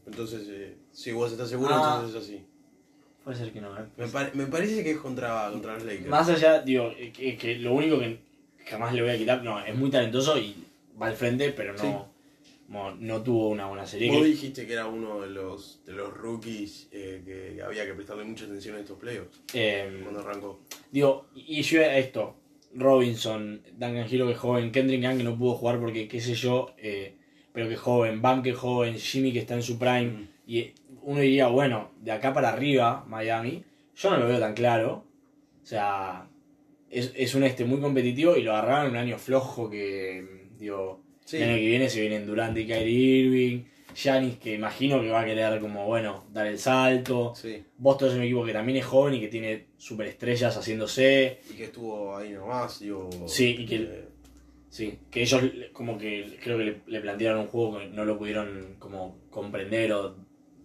Entonces, 0.05 0.47
eh, 0.47 0.77
si 0.91 1.11
vos 1.11 1.31
estás 1.31 1.49
seguro, 1.49 1.73
Ah. 1.73 1.95
entonces 2.03 2.15
es 2.21 2.23
así. 2.29 2.45
Puede 3.23 3.35
ser 3.35 3.51
que 3.51 3.61
no, 3.61 3.75
¿eh? 3.75 3.85
Me, 3.97 4.43
me 4.43 4.45
parece 4.45 4.83
que 4.83 4.91
es 4.91 4.97
contra, 4.99 5.49
contra 5.51 5.73
los 5.73 5.83
Lakers. 5.85 6.05
Más 6.07 6.29
allá, 6.29 6.61
digo, 6.61 6.91
que, 6.95 7.35
que 7.35 7.55
lo 7.55 7.73
único 7.73 7.97
que 7.97 8.19
jamás 8.67 8.93
le 8.93 9.01
voy 9.01 9.09
a 9.09 9.17
quitar, 9.17 9.43
no, 9.43 9.59
es 9.65 9.75
muy 9.75 9.89
talentoso 9.89 10.37
y 10.37 10.55
va 11.01 11.07
al 11.07 11.15
frente, 11.15 11.51
pero 11.51 11.73
no, 11.73 11.79
Sí. 11.81 11.87
No 12.67 13.21
tuvo 13.21 13.49
una 13.49 13.67
buena 13.67 13.85
serie. 13.85 14.11
Vos 14.11 14.25
dijiste 14.25 14.65
que 14.65 14.73
era 14.73 14.87
uno 14.87 15.21
de 15.21 15.29
los, 15.29 15.83
de 15.85 15.93
los 15.93 16.13
rookies 16.13 16.87
eh, 16.91 17.21
que 17.25 17.61
había 17.61 17.85
que 17.85 17.93
prestarle 17.93 18.23
mucha 18.23 18.45
atención 18.45 18.75
a 18.75 18.79
estos 18.79 18.97
playoffs 18.97 19.39
eh, 19.53 19.99
cuando 20.03 20.21
arrancó. 20.21 20.59
digo, 20.91 21.27
y 21.35 21.61
yo 21.61 21.81
a 21.81 21.97
esto, 21.97 22.35
Robinson, 22.73 23.61
Duncan 23.71 24.07
Hero 24.09 24.25
que 24.27 24.33
es 24.33 24.39
joven, 24.39 24.71
Kendrick 24.71 25.01
Young 25.01 25.17
que 25.17 25.23
no 25.23 25.37
pudo 25.37 25.53
jugar 25.55 25.79
porque 25.79 26.07
qué 26.07 26.19
sé 26.19 26.33
yo, 26.33 26.73
eh, 26.77 27.15
pero 27.53 27.67
que 27.67 27.75
es 27.75 27.79
joven, 27.79 28.21
Bam 28.21 28.43
que 28.43 28.49
es 28.49 28.57
joven, 28.57 28.95
Jimmy 28.97 29.31
que 29.31 29.39
está 29.39 29.53
en 29.55 29.63
su 29.63 29.77
prime, 29.79 30.05
Mm. 30.07 30.27
y 30.47 30.73
uno 31.03 31.19
diría, 31.21 31.47
bueno, 31.47 31.91
de 32.01 32.11
acá 32.11 32.33
para 32.33 32.49
arriba, 32.49 33.05
Miami, 33.07 33.63
yo 33.95 34.09
no 34.09 34.17
lo 34.17 34.27
veo 34.27 34.39
tan 34.39 34.55
claro. 34.55 35.05
O 35.63 35.65
sea, 35.65 36.27
es, 36.89 37.13
es 37.15 37.35
un 37.35 37.43
este 37.43 37.63
muy 37.63 37.79
competitivo 37.79 38.35
y 38.35 38.41
lo 38.43 38.51
agarraron 38.53 38.85
en 38.87 38.91
un 38.91 38.97
año 38.97 39.17
flojo 39.19 39.69
que, 39.69 40.47
digo, 40.57 41.01
Sí. 41.25 41.37
el 41.37 41.43
año 41.49 41.55
que 41.57 41.65
viene 41.67 41.89
se 41.89 41.99
vienen 42.01 42.25
Durant 42.25 42.57
y 42.57 42.65
Kyrie 42.65 43.17
Irving, 43.25 43.63
Giannis 43.95 44.37
que 44.37 44.53
imagino 44.53 45.01
que 45.01 45.09
va 45.09 45.21
a 45.21 45.25
querer 45.25 45.59
como, 45.59 45.85
bueno, 45.87 46.25
dar 46.31 46.47
el 46.47 46.57
salto. 46.59 47.33
Sí, 47.35 47.63
Boston 47.77 48.09
es 48.09 48.15
un 48.15 48.21
equipo 48.23 48.45
que 48.45 48.53
también 48.53 48.77
es 48.77 48.85
joven 48.85 49.15
y 49.15 49.19
que 49.19 49.27
tiene 49.29 49.65
superestrellas 49.77 50.55
haciéndose. 50.57 51.39
y 51.51 51.53
que 51.55 51.63
estuvo 51.65 52.15
ahí 52.17 52.31
nomás, 52.31 52.79
digo. 52.79 53.09
Sí, 53.27 53.55
y 53.59 53.65
que- 53.65 53.75
eh, 53.75 54.05
Sí, 54.69 54.99
que 55.09 55.21
ellos 55.21 55.41
como 55.71 55.97
que 55.97 56.37
creo 56.43 56.57
que 56.57 56.65
le, 56.65 56.81
le 56.87 56.99
plantearon 56.99 57.41
un 57.41 57.47
juego 57.47 57.79
que 57.79 57.87
no 57.87 58.03
lo 58.03 58.17
pudieron 58.17 58.75
como 58.77 59.19
comprender 59.29 59.93
o 59.93 60.17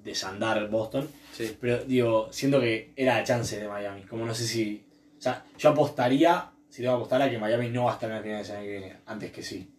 desandar 0.02 0.68
Boston. 0.68 1.08
sí. 1.32 1.56
Pero 1.60 1.84
digo, 1.84 2.28
siento 2.32 2.60
que 2.60 2.92
era 2.96 3.18
la 3.18 3.24
chance 3.24 3.60
de 3.60 3.68
Miami. 3.68 4.02
Como 4.02 4.26
no 4.26 4.34
sé 4.34 4.44
si. 4.48 4.82
O 5.16 5.22
sea, 5.22 5.44
yo 5.58 5.68
apostaría, 5.70 6.50
si 6.68 6.82
tengo 6.82 6.94
que 6.94 6.96
apostar, 6.96 7.22
a 7.22 7.30
que 7.30 7.38
Miami 7.38 7.68
no 7.68 7.84
va 7.84 7.92
a 7.92 7.94
estar 7.94 8.10
en 8.10 8.16
la 8.16 8.22
final 8.22 8.42
del 8.42 8.56
año 8.56 8.64
que 8.64 8.70
viene, 8.78 8.96
antes 9.06 9.30
que 9.30 9.42
sí. 9.44 9.70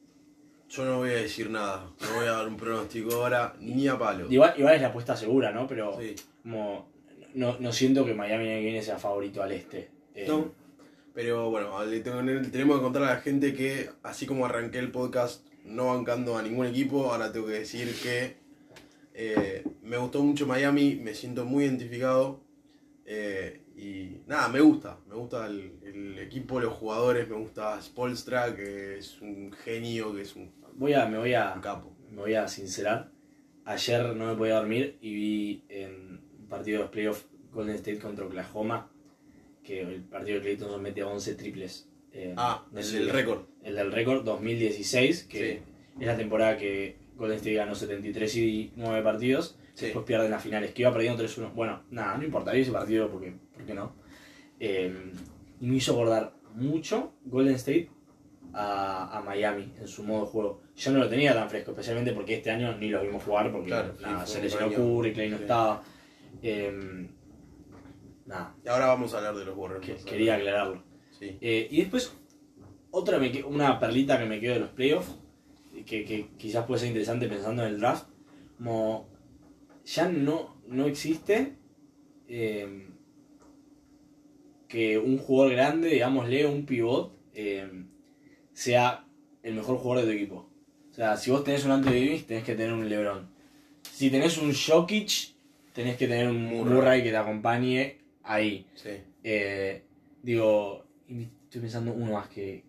Yo 0.72 0.86
no 0.86 0.98
voy 1.00 1.10
a 1.10 1.13
decir 1.16 1.50
nada, 1.50 1.86
no 2.01 2.16
voy 2.16 2.28
a 2.28 2.32
dar 2.32 2.48
un 2.48 2.56
pronóstico 2.56 3.13
ahora, 3.16 3.54
ni 3.60 3.88
a 3.90 3.98
palo. 4.00 4.28
Igual, 4.32 4.54
igual 4.58 4.75
es 4.75 4.82
la 4.82 4.88
apuesta 4.88 5.18
segura, 5.18 5.51
¿no? 5.51 5.68
Pero 5.68 6.00
Sí. 6.00 6.16
como 6.44 6.90
no, 7.34 7.58
no 7.60 7.72
siento 7.74 8.06
que 8.06 8.13
Miami 8.13 8.46
que 8.46 8.60
viene 8.62 8.82
sea 8.82 8.98
favorito 8.98 9.44
al 9.44 9.51
este. 9.51 9.90
Eh, 10.16 10.25
No. 10.28 10.51
Pero 11.13 11.50
bueno, 11.50 11.72
tenemos 12.01 12.78
que 12.78 12.84
contar 12.84 13.04
a 13.04 13.16
la 13.16 13.18
gente 13.22 13.54
que, 13.54 13.90
así 14.01 14.25
como 14.25 14.46
arranqué 14.46 14.80
el 14.80 14.92
podcast 14.92 15.46
no 15.66 15.88
bancando 15.88 16.38
a 16.38 16.42
ningún 16.42 16.66
equipo, 16.68 17.12
ahora 17.12 17.34
tengo 17.34 17.48
que 17.48 17.54
decir 17.54 17.94
que 18.01 18.38
eh, 19.13 19.63
me 19.84 19.98
gustó 19.98 20.24
mucho 20.24 20.48
Miami, 20.48 20.96
me 20.96 21.13
siento 21.13 21.44
muy 21.46 21.66
identificado. 21.66 22.40
eh, 23.06 23.58
y 23.75 24.22
nada, 24.28 24.48
me 24.48 24.60
gusta, 24.62 25.00
me 25.08 25.16
gusta 25.16 25.48
el, 25.48 25.74
el 25.84 26.20
equipo, 26.20 26.60
los 26.60 26.72
jugadores, 26.74 27.28
me 27.28 27.36
gusta 27.36 27.82
Spolstra, 27.82 28.56
que 28.56 29.00
es 29.00 29.20
un 29.22 29.51
genio, 29.51 30.13
que 30.13 30.22
es 30.22 30.36
un, 30.36 30.51
Voy 30.75 30.94
a, 30.94 31.06
me 31.08 31.18
voy 31.18 31.34
a. 31.34 31.56
capo. 31.62 31.96
me 32.12 32.18
voy 32.22 32.34
a 32.36 32.48
sincerar. 32.48 33.10
Ayer 33.66 34.16
no 34.16 34.28
me 34.28 34.36
podía 34.36 34.56
dormir 34.56 34.98
y 35.01 35.13
vi 35.13 35.63
en 35.70 36.20
un 36.40 36.48
partido 36.50 36.78
de 36.80 36.84
los 36.84 36.92
playoffs 36.92 37.25
Golden 37.54 37.75
State 37.75 38.00
contra 38.00 38.25
Oklahoma 38.25 38.90
que 39.63 39.82
el 39.82 40.01
partido 40.04 40.38
de 40.38 40.42
Clayton 40.44 40.72
se 40.72 40.78
mete 40.80 41.04
11 41.04 41.36
triples. 41.36 41.88
Eh, 42.12 42.34
Ah, 42.36 42.66
el 42.75 42.84
si- 42.84 43.00
récord. 43.04 43.44
El 43.63 43.75
del 43.75 43.92
récord 43.92 44.24
2016, 44.25 45.24
que 45.25 45.38
Sí. 45.38 45.60
es 46.01 46.08
la 46.08 46.18
temporada 46.18 46.58
que 46.58 46.98
Golden 47.16 47.38
State 47.38 47.56
ganó 47.56 47.75
73 47.75 48.36
y 48.36 48.72
9 48.75 49.01
partidos. 49.04 49.58
Sí. 49.75 49.86
Después 49.86 50.06
pierden 50.06 50.32
las 50.32 50.44
finales, 50.44 50.74
que 50.74 50.82
iba 50.82 50.92
perdiendo 50.92 51.18
3-1. 51.24 51.54
Bueno, 51.54 51.84
nada, 51.92 52.18
no 52.18 52.24
importaría 52.25 52.62
ese 52.62 52.72
partido 52.72 53.10
porque, 53.10 53.34
¿por 53.54 53.63
qué 53.66 53.74
no? 53.74 53.96
Eh, 54.60 55.12
y 55.62 55.68
me 55.68 55.75
hizo 55.78 55.94
acordar 55.94 56.34
mucho 56.56 57.13
Golden 57.25 57.56
State 57.56 57.90
a, 58.53 59.17
a 59.17 59.22
Miami 59.22 59.74
en 59.79 59.88
su 59.88 60.03
modo 60.03 60.25
de 60.25 60.31
juego. 60.31 60.62
Yo 60.75 60.91
no 60.91 61.00
lo 61.00 61.10
tenía 61.10 61.34
tan 61.34 61.50
fresco, 61.50 61.72
especialmente 61.72 62.12
porque 62.13 62.36
este 62.36 62.51
año 62.51 62.75
ni 62.77 62.89
lo 62.89 63.01
vimos 63.03 63.24
jugar 63.24 63.51
porque 63.51 63.67
Claro, 63.67 63.93
sí, 63.98 64.03
nada, 64.03 64.17
fue 64.20 64.27
se 64.27 64.41
lesionó 64.41 64.70
Curry, 64.75 65.13
Clay 65.13 65.29
no 65.29 65.38
sí. 65.38 65.43
estaba. 65.43 65.84
Eh, 66.41 67.10
nada, 68.25 68.55
Y 68.63 68.67
ahora 68.70 68.88
vamos 68.88 69.13
a 69.13 69.17
hablar 69.17 69.36
de 69.36 69.46
los 69.46 69.58
Warriors. 69.58 69.86
que- 69.86 69.96
quería 70.10 70.36
aclararlo. 70.36 70.84
Sí. 71.17 71.38
Eh, 71.41 71.67
y 71.72 71.81
después, 71.81 72.15
otra 72.91 73.20
me 73.20 73.43
una 73.43 73.79
perlita 73.79 74.17
que 74.20 74.25
me 74.25 74.39
quedó 74.39 74.53
de 74.55 74.60
los 74.62 74.70
playoffs, 74.70 75.15
que, 75.86 76.03
que 76.05 76.29
quizás 76.38 76.65
puede 76.65 76.79
ser 76.79 76.89
interesante 76.89 77.27
pensando 77.27 77.63
en 77.63 77.70
el 77.74 77.79
draft, 77.79 78.08
como 78.58 79.10
ya 79.86 80.08
no, 80.10 80.62
no 80.67 80.86
existe 80.86 81.55
eh, 82.27 82.88
que 84.67 84.98
un 84.98 85.17
jugador 85.17 85.53
grande, 85.53 85.89
digámosle, 85.89 86.46
un 86.46 86.65
pivot, 86.65 87.17
eh, 87.34 87.70
sea 88.62 89.03
el 89.41 89.56
mejor 89.56 89.77
jugador 89.77 90.06
de 90.06 90.12
tu 90.12 90.18
equipo. 90.18 90.48
O 90.91 90.94
sea, 90.94 91.18
si 91.18 91.32
vos 91.32 91.44
tenés 91.44 91.65
un 91.65 91.72
Anthony 91.72 91.94
Davis, 91.94 92.27
tenés 92.27 92.44
que 92.44 92.53
tener 92.53 92.74
un 92.74 92.88
LeBron. 92.88 93.27
Si 93.82 94.12
tenés 94.12 94.38
un 94.38 94.53
Jokic, 94.53 95.34
tenés 95.74 95.98
que 95.98 96.08
tener 96.08 96.27
un 96.27 96.46
Murray. 96.46 96.74
Murray, 96.74 97.03
que 97.03 97.10
te 97.10 97.18
acompañe 97.18 97.98
ahí. 98.24 98.68
Sí. 98.75 98.89
Eh, 99.24 99.82
digo, 100.22 100.84
estoy 101.08 101.62
pensando 101.62 101.91
uno 101.91 102.13
más 102.13 102.27
que. 102.27 102.63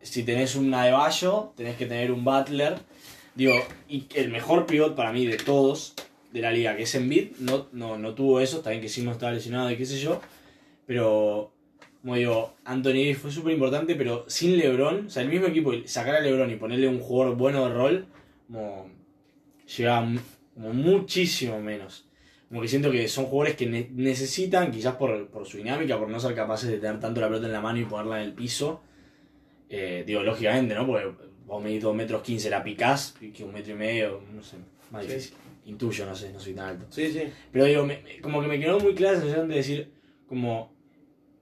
Si 0.00 0.22
tenés 0.22 0.54
un 0.54 0.72
Adebayo, 0.72 1.52
tenés 1.56 1.76
que 1.76 1.86
tener 1.86 2.12
un 2.12 2.24
Butler. 2.24 2.78
Digo, 3.34 3.54
y 3.88 4.06
el 4.14 4.30
mejor 4.30 4.66
pivot 4.66 4.94
para 4.94 5.12
mí 5.12 5.26
de 5.26 5.38
todos 5.38 5.94
de 6.32 6.40
la 6.40 6.52
liga, 6.52 6.76
que 6.76 6.84
es 6.84 6.94
Embiid, 6.94 7.32
no, 7.40 7.66
no, 7.72 7.98
no 7.98 8.14
tuvo 8.14 8.40
eso, 8.40 8.58
está 8.58 8.70
bien 8.70 8.82
que 8.82 8.88
sí 8.88 9.02
no 9.02 9.10
estaba 9.10 9.32
lesionado 9.32 9.70
y 9.72 9.76
qué 9.76 9.86
sé 9.86 9.98
yo. 9.98 10.20
Pero, 10.86 11.52
como 12.06 12.14
digo, 12.14 12.54
Anthony 12.64 12.90
Davis 12.90 13.18
fue 13.18 13.32
súper 13.32 13.52
importante, 13.54 13.96
pero 13.96 14.24
sin 14.28 14.56
LeBron, 14.56 15.06
o 15.06 15.10
sea, 15.10 15.22
el 15.24 15.28
mismo 15.28 15.48
equipo, 15.48 15.72
sacar 15.86 16.14
a 16.14 16.20
LeBron 16.20 16.48
y 16.52 16.54
ponerle 16.54 16.86
un 16.86 17.00
jugador 17.00 17.34
bueno 17.36 17.66
de 17.66 17.74
rol, 17.74 18.06
como 18.46 18.88
llegaba 19.76 20.06
como 20.54 20.72
muchísimo 20.72 21.60
menos. 21.60 22.06
Como 22.48 22.62
que 22.62 22.68
siento 22.68 22.92
que 22.92 23.08
son 23.08 23.24
jugadores 23.26 23.56
que 23.56 23.66
ne- 23.66 23.90
necesitan, 23.92 24.70
quizás 24.70 24.94
por, 24.94 25.26
por 25.30 25.46
su 25.46 25.56
dinámica, 25.56 25.98
por 25.98 26.08
no 26.08 26.20
ser 26.20 26.32
capaces 26.36 26.70
de 26.70 26.78
tener 26.78 27.00
tanto 27.00 27.20
la 27.20 27.26
pelota 27.26 27.46
en 27.46 27.52
la 27.52 27.60
mano 27.60 27.80
y 27.80 27.84
ponerla 27.86 28.20
en 28.22 28.28
el 28.28 28.34
piso. 28.34 28.80
Eh, 29.68 30.04
digo, 30.06 30.22
lógicamente, 30.22 30.76
¿no? 30.76 30.86
Porque 30.86 31.10
vos 31.44 31.60
medís 31.60 31.82
2 31.82 31.94
metros 31.96 32.22
15, 32.22 32.48
la 32.50 32.62
picás, 32.62 33.16
que 33.34 33.42
un 33.42 33.52
metro 33.52 33.72
y 33.72 33.76
medio, 33.76 34.22
no 34.32 34.44
sé, 34.44 34.58
más 34.92 35.04
Sí. 35.04 35.08
difícil. 35.10 35.34
Intuyo, 35.64 36.06
no 36.06 36.14
sé, 36.14 36.32
no 36.32 36.38
soy 36.38 36.54
tan 36.54 36.68
alto. 36.68 36.86
Sí, 36.90 37.10
sí. 37.10 37.22
Pero 37.50 37.64
digo, 37.64 37.84
me- 37.84 38.20
como 38.22 38.40
que 38.40 38.46
me 38.46 38.60
quedó 38.60 38.78
muy 38.78 38.94
clara 38.94 39.14
la 39.14 39.20
sensación 39.22 39.48
de 39.48 39.56
decir, 39.56 39.90
como 40.28 40.75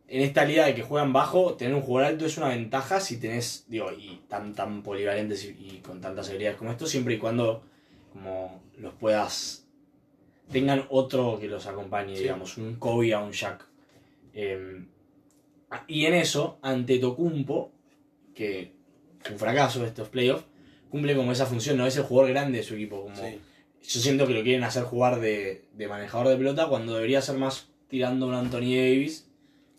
en 0.09 0.21
esta 0.23 0.45
liga 0.45 0.67
de 0.67 0.75
que 0.75 0.83
juegan 0.83 1.13
bajo, 1.13 1.55
tener 1.55 1.75
un 1.75 1.81
jugador 1.83 2.13
alto 2.13 2.27
es 2.27 2.37
una 2.37 2.49
ventaja 2.49 3.01
si 3.01 3.19
tenés, 3.19 3.65
digo, 3.69 3.91
y 3.93 4.21
tan, 4.29 4.55
tan 4.55 4.83
polivalentes 4.83 5.45
y, 5.45 5.49
y 5.49 5.81
con 5.85 6.01
tantas 6.01 6.29
habilidades 6.29 6.59
como 6.59 6.71
esto, 6.71 6.87
siempre 6.87 7.15
y 7.15 7.19
cuando 7.19 7.63
como 8.13 8.63
los 8.79 8.95
puedas, 8.95 9.67
tengan 10.53 10.85
otro 10.91 11.39
que 11.41 11.49
los 11.49 11.67
acompañe, 11.67 12.15
Sí. 12.17 12.23
digamos, 12.23 12.59
un 12.59 12.77
Kobe 12.77 13.13
a 13.15 13.21
un 13.21 13.33
Shaq. 13.33 13.67
Eh, 14.35 14.85
y 15.89 16.07
en 16.07 16.15
eso, 16.15 16.59
ante 16.63 16.99
Tocumpo, 16.99 17.73
que 18.35 18.73
un 19.31 19.39
fracaso 19.39 19.81
de 19.81 19.89
estos 19.89 20.09
playoffs, 20.09 20.45
cumple 20.91 21.17
como 21.17 21.33
esa 21.33 21.47
función, 21.47 21.77
no 21.77 21.87
es 21.87 21.97
el 21.97 22.05
jugador 22.05 22.31
grande 22.31 22.59
de 22.59 22.65
su 22.65 22.75
equipo, 22.75 23.03
como 23.03 23.17
sí. 23.17 23.41
yo 23.83 24.01
siento 24.01 24.27
que 24.27 24.35
lo 24.35 24.43
quieren 24.43 24.63
hacer 24.65 24.85
jugar 24.85 25.19
de, 25.19 25.65
de 25.73 25.89
manejador 25.89 26.29
de 26.29 26.37
pelota 26.37 26.69
cuando 26.69 26.95
debería 26.95 27.21
ser 27.23 27.37
más 27.39 27.69
tirando 27.89 28.29
un 28.29 28.35
Anthony 28.35 28.77
Davis. 28.77 29.27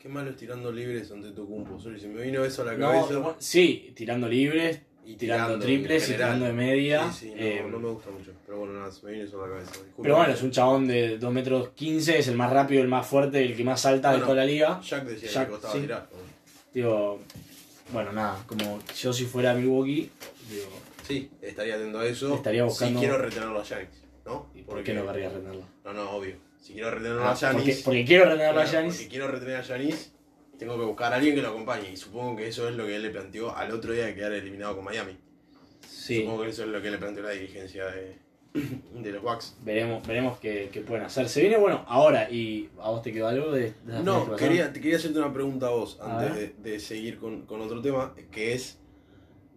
Qué 0.06 0.10
malo 0.10 0.30
es 0.30 0.36
tirando 0.36 0.72
libres 0.72 1.10
ante 1.12 1.32
tu 1.32 1.48
cumpo. 1.48 1.80
Sorry, 1.80 2.00
se 2.00 2.08
me 2.08 2.22
vino 2.22 2.46
eso 2.46 2.62
a 2.62 2.66
la 2.66 2.78
cabeza. 2.78 3.36
sí, 3.40 3.92
tirando 3.96 4.28
libres, 4.30 4.80
y 5.04 5.16
tirando, 5.16 5.58
triples 5.58 6.08
y 6.08 6.12
tirando 6.12 6.46
de 6.46 6.54
media. 6.54 7.12
Sí, 7.12 7.30
sí, 7.30 7.34
no, 7.36 7.42
eh, 7.42 7.66
no 7.68 7.80
me 7.80 7.90
gusta 7.90 8.12
mucho. 8.12 8.32
Pero 8.46 8.60
bueno, 8.60 8.74
nada, 8.74 8.92
se 8.92 9.04
me 9.04 9.14
vino 9.14 9.24
eso 9.26 9.44
a 9.44 9.48
la 9.48 9.54
cabeza. 9.56 9.72
Disculpa. 9.72 10.04
pero 10.04 10.16
bueno, 10.18 10.34
es 10.36 10.44
un 10.44 10.52
chabón 10.52 10.88
de 10.88 11.18
2 11.18 11.34
metros 11.34 11.70
15, 11.70 12.20
es 12.20 12.28
el 12.28 12.36
más 12.38 12.54
rápido, 12.54 12.84
el 12.84 12.88
más 12.88 13.08
fuerte, 13.08 13.44
el 13.44 13.56
que 13.58 13.64
más 13.64 13.82
salta 13.82 14.10
de 14.10 14.18
Bueno, 14.18 14.26
toda 14.28 14.38
la 14.38 14.46
liga. 14.46 14.80
Jack 14.80 15.06
decía 15.06 15.28
Jack, 15.32 15.46
que 15.46 15.52
costaba 15.54 15.74
sí. 15.74 15.80
tirar. 15.80 16.08
Digo, 16.72 17.20
bueno, 17.92 18.12
nada, 18.12 18.44
como 18.46 18.80
yo 18.96 19.12
si 19.12 19.26
fuera 19.26 19.56
Milwaukee, 19.56 20.12
digo, 20.52 20.70
Sí, 21.02 21.32
estaría 21.42 21.78
atento 21.78 21.98
a 21.98 22.06
eso. 22.06 22.36
Estaría 22.36 22.64
buscando- 22.64 23.00
Si 23.00 23.08
quiero 23.08 23.20
retenerlo 23.20 23.60
a 23.60 23.64
Giannis, 23.64 23.90
¿no? 24.24 24.52
¿y 24.54 24.62
¿por 24.62 24.84
qué 24.84 24.94
no 24.94 25.04
querrías 25.08 25.34
retenerlo? 25.34 25.64
No, 25.84 25.94
no, 25.94 26.12
obvio. 26.12 26.45
Si 26.66 26.74
quiero 26.74 26.90
retenerlo 26.90 27.24
Ah, 27.26 27.32
a 27.34 27.36
Giannis. 27.36 27.62
porque, 27.62 27.82
porque 27.86 28.06
quiero 28.06 28.26
retenerlo 28.26 28.60
a 28.62 28.66
Giannis. 28.66 28.96
Porque 28.96 29.08
quiero 29.08 29.28
retener 29.28 29.58
a 29.58 29.62
Giannis, 29.62 30.12
tengo 30.58 30.80
que 30.80 30.86
buscar 30.86 31.14
a 31.14 31.18
alguien 31.18 31.36
que 31.36 31.42
lo 31.44 31.50
acompañe. 31.50 31.92
Y 31.92 31.96
supongo 31.96 32.36
que 32.38 32.48
eso 32.48 32.68
es 32.68 32.76
lo 32.76 32.88
que 32.88 32.96
él 32.96 33.04
le 33.04 33.12
planteó 33.12 33.56
al 33.56 33.72
otro 33.72 33.94
día 33.94 34.06
de 34.08 34.16
quedar 34.16 34.32
eliminado 34.34 34.76
con 34.76 34.84
Miami. 34.84 35.16
Sí. 35.88 36.22
Supongo 36.22 36.42
que 36.42 36.50
eso 36.50 36.64
es 36.64 36.70
lo 36.70 36.82
que 36.82 36.90
le 36.90 36.98
planteó 36.98 37.22
la 37.22 37.30
dirigencia 37.30 37.86
de, 37.86 38.16
de 39.00 39.12
los 39.12 39.22
Bucks. 39.22 39.58
Veremos, 39.64 40.08
veremos 40.08 40.40
qué, 40.40 40.70
qué 40.74 40.82
pueden 40.82 41.04
hacer. 41.06 41.30
Se 41.30 41.42
viene 41.42 41.58
bueno 41.58 41.86
ahora 41.88 42.32
y 42.32 42.72
a 42.80 42.90
vos 42.90 43.04
te 43.04 43.14
quedó 43.14 43.28
algo 43.28 43.52
de, 43.52 43.66
que 43.86 43.92
No, 44.04 44.36
quería, 44.36 44.74
te 44.74 44.82
quería 44.82 44.98
hacerte 44.98 45.20
una 45.20 45.32
pregunta 45.32 45.68
a 45.68 45.70
vos 45.70 46.00
antes 46.02 46.34
de, 46.36 46.72
de 46.72 46.80
seguir 46.80 47.20
con, 47.20 47.44
con 47.46 47.62
otro 47.62 47.80
tema, 47.80 48.16
que 48.32 48.54
es, 48.54 48.80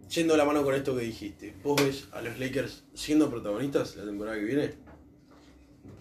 yendo 0.09 0.37
la 0.37 0.45
mano 0.45 0.63
con 0.63 0.75
esto 0.75 0.95
que 0.95 1.01
dijiste, 1.05 1.55
¿vos 1.63 1.83
ves 1.83 2.07
a 2.11 2.21
los 2.21 2.37
Lakers 2.37 2.83
siendo 2.93 3.31
protagonistas 3.31 3.95
la 3.95 4.05
temporada 4.05 4.37
que 4.37 4.43
viene? 4.45 4.73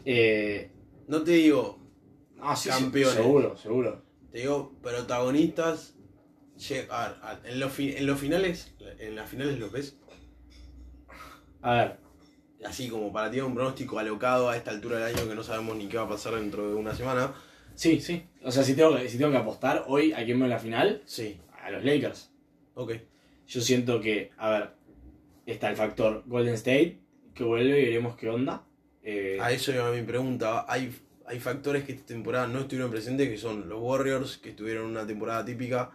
Eh, 0.04 0.70
No 1.08 1.22
te 1.22 1.32
digo, 1.32 1.78
ah, 2.40 2.54
sí, 2.54 2.68
Campeones. 2.68 3.14
seguro, 3.14 3.56
seguro. 3.56 4.02
te 4.30 4.38
digo 4.38 4.72
protagonistas, 4.82 5.94
lle- 6.58 6.86
a 6.90 7.40
en, 7.44 7.58
los 7.60 7.78
en 7.78 8.06
los 8.06 8.18
finales, 8.20 8.74
en 8.98 9.16
las 9.16 9.28
finales 9.28 9.58
los 9.58 9.72
ves, 9.72 9.98
A 11.62 11.74
ver, 11.74 11.96
así 12.64 12.88
como 12.88 13.12
para 13.12 13.30
ti 13.30 13.40
un 13.40 13.54
pronóstico 13.54 13.98
alocado 13.98 14.48
a 14.48 14.56
esta 14.56 14.70
altura 14.70 14.98
del 14.98 15.16
año 15.16 15.28
que 15.28 15.34
no 15.34 15.42
sabemos 15.42 15.76
ni 15.76 15.88
qué 15.88 15.96
va 15.96 16.04
a 16.04 16.08
pasar 16.08 16.34
dentro 16.34 16.68
de 16.68 16.74
una 16.76 16.94
semana. 16.94 17.32
sí, 17.74 18.00
sí. 18.00 18.24
O 18.44 18.52
sea, 18.52 18.62
si 18.62 18.74
tengo, 18.74 18.96
que- 18.96 19.08
si 19.08 19.18
tengo 19.18 19.30
que 19.30 19.38
apostar 19.38 19.84
hoy 19.88 20.12
a 20.12 20.24
quién 20.24 20.38
veo 20.38 20.44
en 20.46 20.50
la 20.50 20.58
final, 20.58 21.02
Sí, 21.06 21.40
a 21.62 21.70
los 21.70 21.84
Lakers. 21.84 22.30
ok. 22.74 22.92
Yo 23.46 23.60
siento 23.62 24.00
que, 24.00 24.30
a 24.36 24.50
ver, 24.50 24.70
está 25.46 25.70
el 25.70 25.76
factor 25.76 26.22
Golden 26.26 26.52
State, 26.54 27.00
que 27.34 27.44
vuelve 27.44 27.80
y 27.80 27.84
veremos 27.86 28.14
qué 28.16 28.28
onda. 28.28 28.64
Eh, 29.10 29.38
A 29.40 29.50
eso 29.52 29.72
iba 29.72 29.90
mi 29.90 30.02
pregunta. 30.02 30.66
Hay, 30.68 30.94
hay 31.26 31.40
factores 31.40 31.84
que 31.84 31.92
esta 31.92 32.04
temporada 32.06 32.46
no 32.46 32.60
estuvieron 32.60 32.90
presentes, 32.90 33.26
que 33.28 33.38
son 33.38 33.66
los 33.68 33.80
Warriors, 33.80 34.36
que 34.36 34.50
estuvieron 34.50 34.84
una 34.86 35.06
temporada 35.06 35.42
típica, 35.44 35.90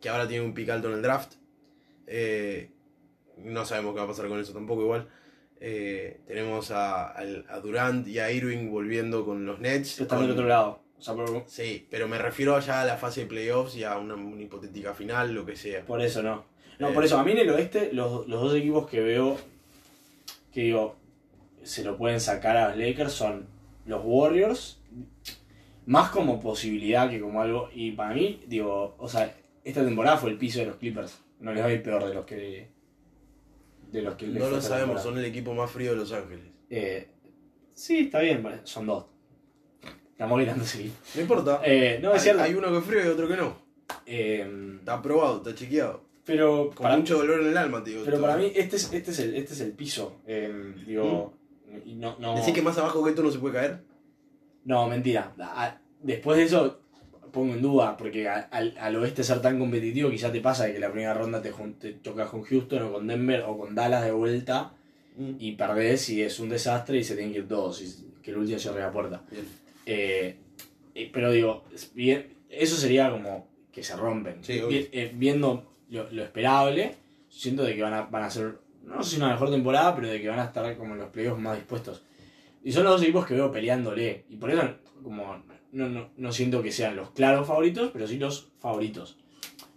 que 0.00 0.08
ahora 0.08 0.26
tienen 0.26 0.46
un 0.48 0.54
pick 0.54 0.70
alto 0.70 0.88
en 0.88 0.94
el 0.94 1.02
draft. 1.02 1.34
Eh, 2.06 2.70
no 3.44 3.64
sabemos 3.66 3.92
qué 3.92 3.98
va 3.98 4.04
a 4.04 4.08
pasar 4.08 4.26
con 4.28 4.40
eso 4.40 4.54
tampoco 4.54 4.82
igual. 4.82 5.06
Eh, 5.60 6.20
tenemos 6.26 6.70
a, 6.70 7.14
Durant 7.62 8.08
y 8.08 8.18
a 8.18 8.32
Irving 8.32 8.70
volviendo 8.70 9.26
con 9.26 9.44
los 9.44 9.60
Nets. 9.60 10.00
están 10.00 10.18
con- 10.20 10.26
del 10.26 10.30
otro 10.36 10.46
lado. 10.48 10.80
O 10.98 11.02
sea, 11.02 11.14
por, 11.14 11.44
Sí, 11.46 11.86
pero 11.90 12.08
me 12.08 12.16
refiero 12.18 12.58
ya 12.60 12.80
a 12.82 12.84
la 12.86 12.96
fase 12.96 13.22
de 13.22 13.26
playoffs 13.26 13.76
y 13.76 13.84
a 13.84 13.98
una, 13.98 14.14
una 14.14 14.40
hipotética 14.42 14.94
final, 14.94 15.34
lo 15.34 15.44
que 15.44 15.56
sea. 15.56 15.84
por 15.84 16.00
eso 16.00 16.22
no. 16.22 16.44
No, 16.78 16.88
Eh. 16.88 16.92
por 16.94 17.04
eso, 17.04 17.18
a 17.18 17.24
mí 17.24 17.32
en 17.32 17.38
el 17.38 17.50
oeste, 17.50 17.90
los, 17.92 18.26
los 18.28 18.40
dos 18.40 18.54
equipos 18.54 18.88
que 18.88 19.00
veo, 19.00 19.36
que 20.54 20.62
digo, 20.62 20.96
se 21.62 21.84
lo 21.84 21.96
pueden 21.96 22.20
sacar 22.20 22.56
a 22.56 22.68
los 22.68 22.78
Lakers 22.78 23.12
son 23.12 23.46
los 23.86 24.02
Warriors, 24.04 24.80
más 25.86 26.10
como 26.10 26.40
posibilidad 26.40 27.10
que 27.10 27.20
como 27.20 27.40
algo. 27.42 27.68
Y 27.74 27.92
para 27.92 28.14
mí, 28.14 28.40
digo, 28.46 28.94
o 28.98 29.08
sea, 29.08 29.34
esta 29.64 29.84
temporada 29.84 30.16
fue 30.16 30.30
el 30.30 30.38
piso 30.38 30.60
de 30.60 30.66
los 30.66 30.76
Clippers. 30.76 31.18
No 31.40 31.52
les 31.52 31.62
va 31.62 31.68
a 31.68 31.72
ir 31.72 31.82
peor 31.82 32.04
de 32.06 32.14
los 32.14 32.24
que. 32.24 32.68
De 33.90 34.02
los 34.02 34.14
que 34.14 34.26
No 34.26 34.48
lo 34.50 34.60
sabemos, 34.60 35.02
son 35.02 35.18
el 35.18 35.24
equipo 35.24 35.52
más 35.54 35.70
frío 35.70 35.90
de 35.90 35.96
Los 35.96 36.12
Ángeles. 36.12 36.44
Eh, 36.68 37.08
sí, 37.72 38.00
está 38.00 38.20
bien, 38.20 38.46
son 38.64 38.86
dos. 38.86 39.06
Estamos 40.12 40.38
gritando 40.38 40.64
sí. 40.64 40.92
No 41.14 41.20
importa. 41.22 41.60
Eh, 41.64 41.98
no, 42.00 42.10
es 42.10 42.16
hay, 42.16 42.20
cierto. 42.20 42.42
hay 42.42 42.54
uno 42.54 42.68
que 42.70 42.78
es 42.78 42.84
frío 42.84 43.04
y 43.04 43.08
otro 43.08 43.26
que 43.26 43.36
no. 43.36 43.56
Eh, 44.06 44.76
Está 44.78 44.94
aprobado, 44.94 45.38
está 45.38 45.54
chequeado. 45.54 46.04
pero 46.24 46.70
Con 46.74 46.84
para, 46.84 46.96
mucho 46.96 47.18
dolor 47.18 47.40
en 47.40 47.48
el 47.48 47.56
alma, 47.56 47.82
tío. 47.82 48.02
pero 48.04 48.20
para 48.20 48.36
mí 48.36 48.52
este 48.54 48.76
es, 48.76 48.92
este 48.92 49.10
es, 49.10 49.18
el, 49.18 49.34
este 49.34 49.54
es 49.54 49.60
el 49.60 49.72
piso. 49.72 50.20
Eh, 50.26 50.74
digo, 50.86 51.34
y 51.84 51.94
no, 51.94 52.16
no, 52.18 52.36
¿Decís 52.36 52.54
que 52.54 52.62
más 52.62 52.76
abajo 52.78 53.02
que 53.04 53.10
esto 53.10 53.22
no 53.22 53.30
se 53.30 53.38
puede 53.38 53.54
caer? 53.54 53.78
no, 54.64 54.86
mentira. 54.88 55.32
Después 56.02 56.38
de 56.38 56.44
eso 56.44 56.80
pongo 57.32 57.54
en 57.54 57.62
duda, 57.62 57.96
porque 57.96 58.28
al, 58.28 58.74
al 58.78 58.96
oeste 58.96 59.22
ser 59.22 59.40
tan 59.40 59.58
competitivo 59.58 60.10
quizá 60.10 60.32
te 60.32 60.40
pasa 60.40 60.64
de 60.64 60.72
que 60.72 60.78
la 60.80 60.90
primera 60.90 61.14
ronda 61.14 61.40
te, 61.40 61.52
chocas 62.02 62.28
con 62.28 62.42
Houston 62.42 62.82
o 62.82 62.92
con 62.92 63.06
Denver 63.06 63.44
o 63.46 63.56
con 63.58 63.74
Dallas 63.74 64.04
de 64.04 64.12
vuelta 64.12 64.74
Mm. 65.16 65.34
y 65.40 65.52
perdés 65.56 66.08
y 66.10 66.22
es 66.22 66.38
un 66.38 66.48
desastre 66.48 66.96
y 66.98 67.02
se 67.04 67.14
tienen 67.16 67.32
que 67.32 67.40
ir 67.40 67.48
todos 67.48 67.82
y 67.82 68.12
que 68.22 68.30
el 68.30 68.38
último 68.38 68.58
cierre 68.60 68.80
la 68.80 68.92
puerta. 68.92 69.22
Eh, 69.84 70.36
eh, 70.94 71.10
pero 71.12 71.32
digo, 71.32 71.64
bien, 71.94 72.28
eso 72.48 72.76
sería 72.76 73.10
como 73.10 73.48
que 73.72 73.82
se 73.82 73.96
rompen. 73.96 74.36
Sí. 74.42 74.60
Vi- 74.68 74.88
eh, 74.92 75.12
viendo 75.14 75.74
lo, 75.90 76.10
lo 76.12 76.22
esperable, 76.22 76.94
siento 77.28 77.64
de 77.64 77.74
que 77.74 77.82
van 77.82 77.92
a, 77.92 78.02
van 78.02 78.22
a 78.22 78.30
ser, 78.30 78.58
no 78.96 79.02
sé 79.02 79.10
si 79.12 79.16
una 79.16 79.30
mejor 79.30 79.50
temporada, 79.50 79.94
pero 79.94 80.08
de 80.08 80.20
que 80.20 80.28
van 80.28 80.38
a 80.40 80.44
estar 80.44 80.76
como 80.76 80.94
en 80.94 81.00
los 81.00 81.10
playoffs 81.10 81.40
más 81.40 81.56
dispuestos. 81.56 82.02
Y 82.62 82.72
son 82.72 82.84
los 82.84 82.92
dos 82.94 83.02
equipos 83.02 83.26
que 83.26 83.34
veo 83.34 83.50
peleándole. 83.50 84.24
Y 84.28 84.36
por 84.36 84.50
eso 84.50 84.62
como 85.02 85.42
no, 85.72 85.88
no, 85.88 86.10
no 86.16 86.32
siento 86.32 86.62
que 86.62 86.72
sean 86.72 86.96
los 86.96 87.10
claros 87.12 87.46
favoritos, 87.46 87.90
pero 87.92 88.06
sí 88.06 88.18
los 88.18 88.50
favoritos. 88.58 89.16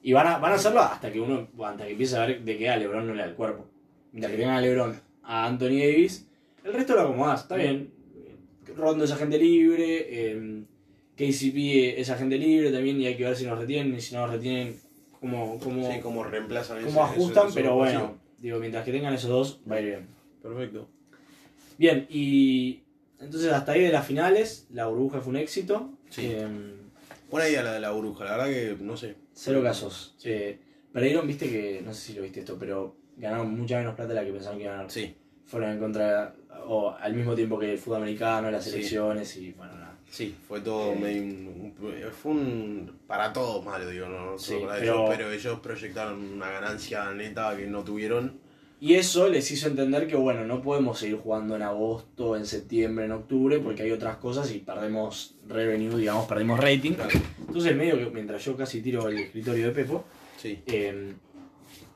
Y 0.01 0.12
van 0.13 0.27
a, 0.27 0.38
van 0.38 0.51
a 0.51 0.55
hacerlo 0.55 0.82
hasta 0.82 1.12
que 1.12 1.22
uno, 1.22 1.48
hasta 1.63 1.86
que 1.86 1.91
empiece 1.91 2.17
a 2.17 2.25
ver 2.25 2.43
de 2.43 2.58
que 2.58 2.70
a 2.70 2.75
Lebron 2.77 3.08
no 3.08 3.13
le 3.13 3.22
da 3.22 3.29
el 3.29 3.36
cuerpo. 3.36 3.65
Mientras 4.12 4.32
que 4.32 4.38
tengan 4.38 4.58
a 4.58 4.62
Lebron, 4.62 5.00
a 5.24 5.46
Anthony 5.46 5.79
Davis, 5.79 6.27
el 6.63 6.74
resto 6.74 6.93
lo 6.96 7.01
acomodás, 7.01 7.43
está 7.43 7.55
bien. 7.55 7.93
Rondo 8.75 9.05
es 9.05 9.12
agente 9.12 9.38
libre, 9.38 10.08
eh, 10.10 10.63
KCP 11.15 12.00
es 12.00 12.10
agente 12.10 12.38
libre 12.38 12.72
también 12.72 13.00
y 13.00 13.05
hay 13.05 13.15
que 13.15 13.24
ver 13.24 13.36
si 13.36 13.46
nos 13.46 13.58
retienen 13.60 13.96
y 13.96 14.01
si 14.01 14.15
no 14.15 14.22
nos 14.22 14.32
retienen, 14.32 14.75
cómo, 15.20 15.60
cómo, 15.60 15.91
Sí, 15.91 16.00
como 16.00 16.24
reemplazan 16.24 16.77
ese- 16.79 16.88
cómo 16.88 17.03
ajustan, 17.05 17.48
ese- 17.48 17.55
pero 17.55 17.75
bueno, 17.75 18.17
digo, 18.43 18.59
mientras 18.59 18.83
que 18.85 18.91
tengan 18.91 19.13
esos 19.13 19.29
dos, 19.29 19.62
va 19.69 19.77
a 19.77 19.79
ir 19.81 19.85
bien. 19.88 20.07
Perfecto. 20.41 20.88
Bien, 21.77 22.05
y 22.09 22.81
entonces 23.19 23.51
hasta 23.51 23.71
ahí 23.71 23.81
de 23.81 23.91
las 23.91 24.05
finales, 24.05 24.67
la 24.71 24.85
burbuja 24.88 25.21
fue 25.21 25.31
un 25.31 25.38
éxito. 25.38 25.89
Sí. 26.09 26.27
Eh, 26.31 26.47
Buena 27.31 27.50
idea 27.50 27.63
la 27.63 27.73
de 27.73 27.79
la 27.79 27.89
burbuja, 27.91 28.25
la 28.25 28.31
verdad 28.38 28.45
que 28.47 28.77
no 28.83 28.95
sé. 28.95 29.15
cero 29.33 29.63
casos. 29.63 30.15
Eh, 30.23 30.59
Perdieron, 30.91 31.25
viste 31.25 31.50
que, 31.50 31.81
no 31.83 31.91
sé 31.93 32.01
si 32.01 32.13
lo 32.13 32.21
viste 32.21 32.41
esto, 32.41 32.57
pero 32.59 32.95
ganaron 33.17 33.57
mucha 33.57 33.79
menos 33.79 33.95
plata 33.95 34.09
de 34.09 34.15
la 34.19 34.23
que 34.25 34.31
pensaban 34.31 34.57
que 34.59 34.63
iban 34.65 34.73
a 34.75 34.77
ganar. 34.77 34.91
Sí, 34.91 35.15
Fueron 35.45 35.71
en 35.71 35.79
contra, 35.79 36.35
o 36.67 36.91
al 36.91 37.13
mismo 37.15 37.33
tiempo 37.33 37.57
que 37.57 37.71
el 37.73 37.77
fútbol 37.79 37.97
americano, 38.03 38.51
las 38.51 38.63
Sí. 38.63 38.69
selecciones 38.71 39.35
y 39.38 39.51
bueno. 39.53 39.73
Sí, 40.13 40.36
fue 40.48 40.62
todo 40.62 40.91
Eh. 40.93 40.96
medio 40.96 41.22
un- 41.24 41.74
un- 41.82 42.12
fue 42.12 42.32
un 42.32 42.91
para 43.08 43.34
todos 43.34 43.65
malo, 43.65 43.89
digo, 43.89 44.08
no, 44.08 44.38
solo 44.38 44.60
Sí, 44.60 44.65
para 44.65 44.79
pero- 44.79 44.93
ellos, 44.93 45.10
pero 45.17 45.32
ellos 45.32 45.60
proyectaron 45.60 46.34
una 46.34 46.51
ganancia 46.51 47.12
neta 47.13 47.58
que 47.58 47.65
no 47.65 47.84
tuvieron. 47.84 48.39
Y 48.79 48.96
eso 48.96 49.29
les 49.29 49.50
hizo 49.50 49.67
entender 49.70 50.08
que, 50.08 50.15
bueno, 50.17 50.46
no 50.46 50.62
podemos 50.62 51.00
seguir 51.00 51.15
jugando 51.17 51.55
en 51.55 51.62
agosto, 51.62 52.36
en 52.36 52.46
septiembre, 52.46 53.05
en 53.05 53.13
octubre, 53.13 53.60
porque 53.60 53.84
hay 53.84 53.91
otras 53.91 54.17
cosas 54.17 54.51
y 54.51 54.60
perdemos 54.60 55.36
revenue, 55.48 55.98
digamos, 55.98 56.25
perdemos 56.27 56.60
rating. 56.60 56.91
Claro, 56.91 57.12
Entonces, 57.48 57.75
medio 57.77 57.98
que 57.98 58.10
mientras 58.12 58.43
yo 58.43 58.55
casi 58.58 58.82
tiro 58.82 59.08
el 59.08 59.17
escritorio 59.20 59.67
de 59.67 59.72
Pepo, 59.72 60.03
sí, 60.38 60.60
eh, 60.67 61.13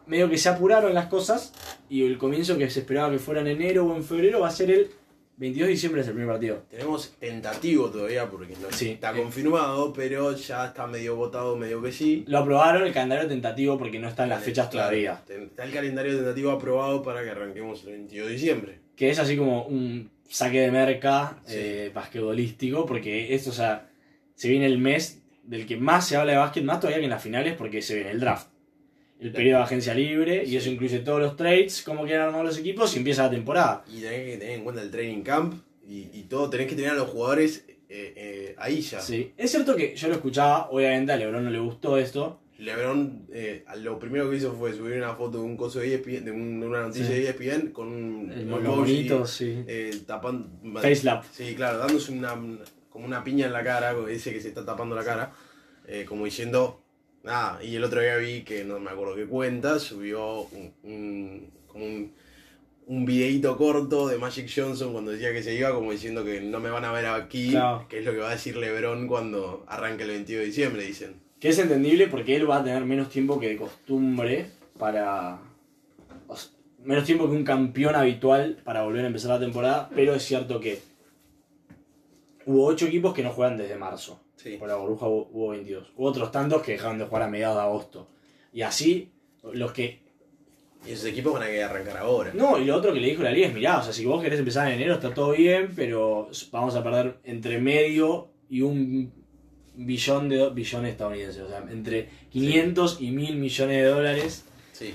medio 0.06 0.30
que 0.30 0.38
se 0.38 0.48
apuraron 0.48 0.94
las 0.94 1.08
cosas 1.08 1.52
y 1.90 2.04
el 2.06 2.18
comienzo 2.18 2.58
que 2.58 2.70
se 2.70 2.80
esperaba 2.82 3.12
que 3.12 3.20
fuera 3.20 3.42
en 3.42 3.48
enero 3.48 3.86
o 3.86 3.96
en 3.96 4.04
febrero 4.06 4.40
va 4.40 4.48
a 4.48 4.52
ser 4.52 4.72
el 4.72 4.90
22 5.38 5.68
de 5.68 5.72
diciembre, 5.74 6.02
es 6.02 6.08
el 6.08 6.14
primer 6.14 6.32
partido. 6.34 6.64
Tenemos 6.70 7.14
tentativo 7.20 7.90
todavía 7.90 8.30
porque 8.30 8.54
no 8.60 8.72
Sí. 8.72 8.90
está 8.90 9.12
Eh. 9.12 9.22
confirmado, 9.22 9.94
pero 9.94 10.36
ya 10.36 10.66
está 10.68 10.88
medio 10.88 11.16
votado, 11.16 11.56
medio 11.56 11.82
que 11.82 11.92
sí. 11.92 12.24
Lo 12.28 12.40
aprobaron 12.40 12.86
el 12.88 12.92
calendario 12.94 13.28
tentativo 13.28 13.78
porque 13.78 14.00
no 14.00 14.08
están 14.10 14.30
las 14.30 14.44
fechas 14.44 14.68
Claro, 14.70 14.88
todavía. 14.90 15.22
Está 15.28 15.64
el 15.64 15.72
calendario 15.72 16.16
tentativo 16.16 16.52
aprobado 16.52 17.04
para 17.04 17.24
que 17.24 17.30
arranquemos 17.30 17.84
el 17.86 17.92
22 17.94 18.28
de 18.28 18.34
diciembre. 18.34 18.80
Que 18.96 19.12
es 19.12 19.20
así 19.20 19.38
como 19.38 19.64
un 19.68 20.10
saque 20.28 20.60
de 20.62 20.72
merca 20.72 21.38
Sí. 21.46 21.54
eh, 21.56 21.92
basquetbolístico, 21.94 22.86
porque 22.88 23.34
esto, 23.36 23.52
o 23.52 23.54
sea, 23.54 23.88
se 24.36 24.50
viene 24.50 24.66
el 24.66 24.80
mes 24.80 25.22
del 25.44 25.66
que 25.66 25.78
más 25.78 26.08
se 26.08 26.18
habla 26.18 26.32
de 26.34 26.38
básquet, 26.40 26.64
más 26.64 26.80
todavía 26.80 26.98
que 27.00 27.06
en 27.06 27.12
las 27.12 27.22
finales, 27.24 27.54
porque 27.56 27.82
se 27.82 27.96
viene 27.96 28.10
el 28.12 28.20
draft. 28.20 28.48
El 29.20 29.32
periodo 29.32 29.60
de 29.60 29.64
agencia 29.66 29.94
libre, 29.96 30.44
y 30.46 30.56
eso 30.58 30.70
incluye 30.70 31.00
todos 31.00 31.20
los 31.20 31.36
trades, 31.36 31.82
cómo 31.84 32.06
quieran 32.06 32.28
armar 32.28 32.46
los 32.46 32.58
equipos, 32.60 32.94
y 32.96 33.00
empieza 33.00 33.24
la 33.24 33.32
temporada. 33.32 33.84
Y 33.92 34.02
tenés 34.02 34.26
que 34.32 34.38
tener 34.38 34.58
en 34.60 34.64
cuenta 34.64 34.82
el 34.84 34.92
training 34.92 35.24
camp 35.24 35.56
y, 35.88 36.10
y 36.14 36.24
todo. 36.30 36.50
Tenés 36.50 36.68
que 36.68 36.76
tener 36.76 36.92
a 36.92 36.96
los 36.96 37.10
jugadores 37.10 37.66
eh, 37.90 38.14
eh, 38.16 38.56
ahí 38.60 38.82
ya. 38.82 39.00
Sí. 39.00 39.34
Es 39.38 39.50
cierto 39.52 39.76
que 39.76 39.96
yo 39.96 40.08
lo 40.10 40.14
escuchaba, 40.16 40.70
obviamente 40.70 41.12
a 41.14 41.18
Lebron 41.18 41.44
no 41.44 41.50
le 41.50 41.60
gustó 41.60 41.98
esto. 41.98 42.42
LeBron 42.60 43.28
eh, 43.32 43.64
lo 43.82 44.00
primero 44.00 44.30
que 44.32 44.38
hizo 44.38 44.52
fue 44.54 44.74
subir 44.74 44.98
una 44.98 45.14
foto 45.14 45.38
de 45.38 45.44
un 45.44 45.56
coso 45.56 45.80
de 45.80 45.94
ESPN, 45.94 46.26
de, 46.26 46.32
un- 46.32 46.60
de 46.60 46.66
una 46.68 46.82
noticia 46.82 47.06
Sí. 47.08 47.14
de 47.14 47.30
ESPN 47.30 47.72
con 47.72 47.88
un 47.88 48.32
El 48.32 48.42
emoji, 48.42 48.66
bonitos, 48.68 49.30
sí. 49.32 49.64
eh, 49.68 49.92
tapando. 50.08 50.50
Facelap. 50.82 51.24
Sí, 51.32 51.54
claro, 51.56 51.78
dándose 51.78 52.12
una, 52.12 52.36
como 52.90 53.06
una 53.06 53.24
piña 53.24 53.46
en 53.46 53.54
la 53.54 53.64
cara, 53.64 53.94
dice 54.08 54.34
que 54.34 54.42
se 54.42 54.48
está 54.50 54.66
tapando 54.66 54.96
la 54.96 55.04
cara, 55.04 55.32
como 56.08 56.26
diciendo, 56.26 56.82
nada, 57.28 57.64
y 57.64 57.76
el 57.76 57.84
otro 57.84 58.02
día 58.02 58.18
vi 58.18 58.42
que 58.42 58.64
no 58.64 58.80
me 58.80 58.90
acuerdo 58.90 59.16
qué 59.16 59.26
cuenta, 59.28 59.78
subió 59.80 60.42
un, 60.52 60.74
un- 60.84 61.50
como 61.68 61.86
un, 61.86 62.12
un 62.88 63.06
videíto 63.06 63.56
corto 63.58 64.08
de 64.08 64.18
Magic 64.18 64.50
Johnson 64.54 64.94
cuando 64.94 65.12
decía 65.12 65.32
que 65.34 65.44
se 65.44 65.54
iba, 65.54 65.74
como 65.74 65.92
diciendo 65.92 66.24
que 66.26 66.42
no 66.42 66.60
me 66.60 66.70
van 66.70 66.86
a 66.86 66.92
ver 66.92 67.06
aquí, 67.06 67.52
Claro. 67.52 67.86
que 67.90 68.00
es 68.00 68.06
lo 68.06 68.14
que 68.14 68.20
va 68.20 68.30
a 68.30 68.32
decir 68.32 68.56
LeBron 68.58 69.08
cuando 69.08 69.64
arranque 69.68 70.04
el 70.04 70.10
22 70.10 70.40
de 70.42 70.46
diciembre, 70.48 70.84
dicen. 70.84 71.16
Que 71.40 71.50
es 71.50 71.60
entendible 71.60 72.08
porque 72.08 72.36
él 72.36 72.50
va 72.50 72.58
a 72.58 72.64
tener 72.64 72.84
menos 72.86 73.10
tiempo 73.10 73.40
que 73.40 73.50
de 73.50 73.58
costumbre 73.58 74.48
para. 74.80 75.40
o 76.28 76.36
sea, 76.36 76.50
menos 76.84 77.04
tiempo 77.04 77.26
que 77.30 77.36
un 77.36 77.44
campeón 77.44 77.96
habitual 77.96 78.58
para 78.64 78.84
volver 78.84 79.04
a 79.04 79.08
empezar 79.08 79.32
la 79.32 79.40
temporada, 79.40 79.90
pero 79.94 80.16
es 80.16 80.24
cierto 80.24 80.60
que 80.62 80.80
hubo 82.46 82.66
8 82.66 82.86
equipos 82.88 83.14
que 83.14 83.22
no 83.24 83.32
juegan 83.32 83.58
desde 83.58 83.76
marzo. 83.76 84.20
Sí. 84.38 84.56
Por 84.58 84.70
la 84.70 84.76
burbuja 84.76 85.08
hubo, 85.08 85.30
hubo 85.34 85.50
22. 85.50 85.92
Hubo 85.96 86.08
otros 86.08 86.32
tantos 86.32 86.62
que 86.62 86.74
dejaron 86.74 86.98
de 86.98 87.06
jugar 87.06 87.24
a 87.24 87.28
mediados 87.28 87.58
de 87.58 87.64
agosto. 87.64 88.08
Y 88.54 88.62
así, 88.62 89.12
los 89.54 89.72
que. 89.74 90.00
Y 90.86 90.92
esos 90.92 91.06
equipos 91.06 91.34
van 91.34 91.44
a 91.44 91.48
que 91.48 91.62
arrancar 91.62 91.98
ahora. 91.98 92.32
No, 92.34 92.58
y 92.58 92.66
lo 92.66 92.76
otro 92.76 92.94
que 92.94 93.00
le 93.00 93.08
dijo 93.08 93.24
la 93.24 93.32
liga 93.32 93.48
es: 93.48 93.54
mirá, 93.54 93.80
o 93.80 93.84
sea, 93.84 93.92
si 93.92 94.06
vos 94.06 94.24
querés 94.24 94.40
empezar 94.40 94.68
en 94.68 94.76
enero 94.76 94.94
está 94.94 95.14
todo 95.14 95.32
bien, 95.32 95.74
pero 95.76 96.30
vamos 96.52 96.76
a 96.76 96.84
perder 96.84 97.18
entre 97.24 97.60
medio 97.60 98.30
y 98.50 98.62
un 98.62 99.12
billón 99.76 100.30
de 100.30 100.50
billones 100.52 100.92
estadounidenses. 100.92 101.42
O 101.42 101.50
sea, 101.50 101.66
entre 101.70 102.10
500 102.30 103.02
y 103.02 103.12
1000 103.12 103.36
millones 103.36 103.78
de 103.78 103.90
dólares. 103.90 104.46
Sí. 104.72 104.94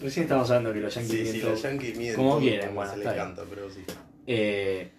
Recién 0.00 0.24
estamos 0.24 0.50
hablando 0.50 0.72
que 0.72 0.80
los 0.80 0.92
Sí, 0.92 1.00
Yankees 1.00 1.18
sí, 1.18 1.32
tienen 1.32 1.50
los. 1.50 1.62
Yankees 1.62 1.96
miden 1.96 2.16
como 2.16 2.38
quieren, 2.40 2.74
bueno, 2.74 2.92
se 2.92 2.98
les 2.98 3.12
canta, 3.14 3.44
pero 3.48 3.70
sí. 3.70 3.80
Eh, 4.26 4.90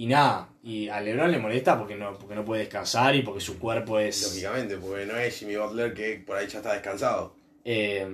y 0.00 0.06
nada, 0.06 0.48
y 0.62 0.88
a 0.88 0.98
LeBron 0.98 1.30
le 1.30 1.38
molesta 1.38 1.78
porque 1.78 1.94
no, 1.94 2.16
porque 2.18 2.34
no 2.34 2.42
puede 2.42 2.62
descansar 2.62 3.14
y 3.14 3.20
porque 3.20 3.42
su 3.42 3.58
cuerpo 3.58 3.98
es. 3.98 4.22
Lógicamente, 4.22 4.78
porque 4.78 5.04
no 5.04 5.14
es 5.14 5.38
Jimmy 5.38 5.56
Butler 5.56 5.92
que 5.92 6.22
por 6.26 6.38
ahí 6.38 6.48
ya 6.48 6.60
está 6.60 6.72
descansado. 6.72 7.34
eh, 7.66 8.08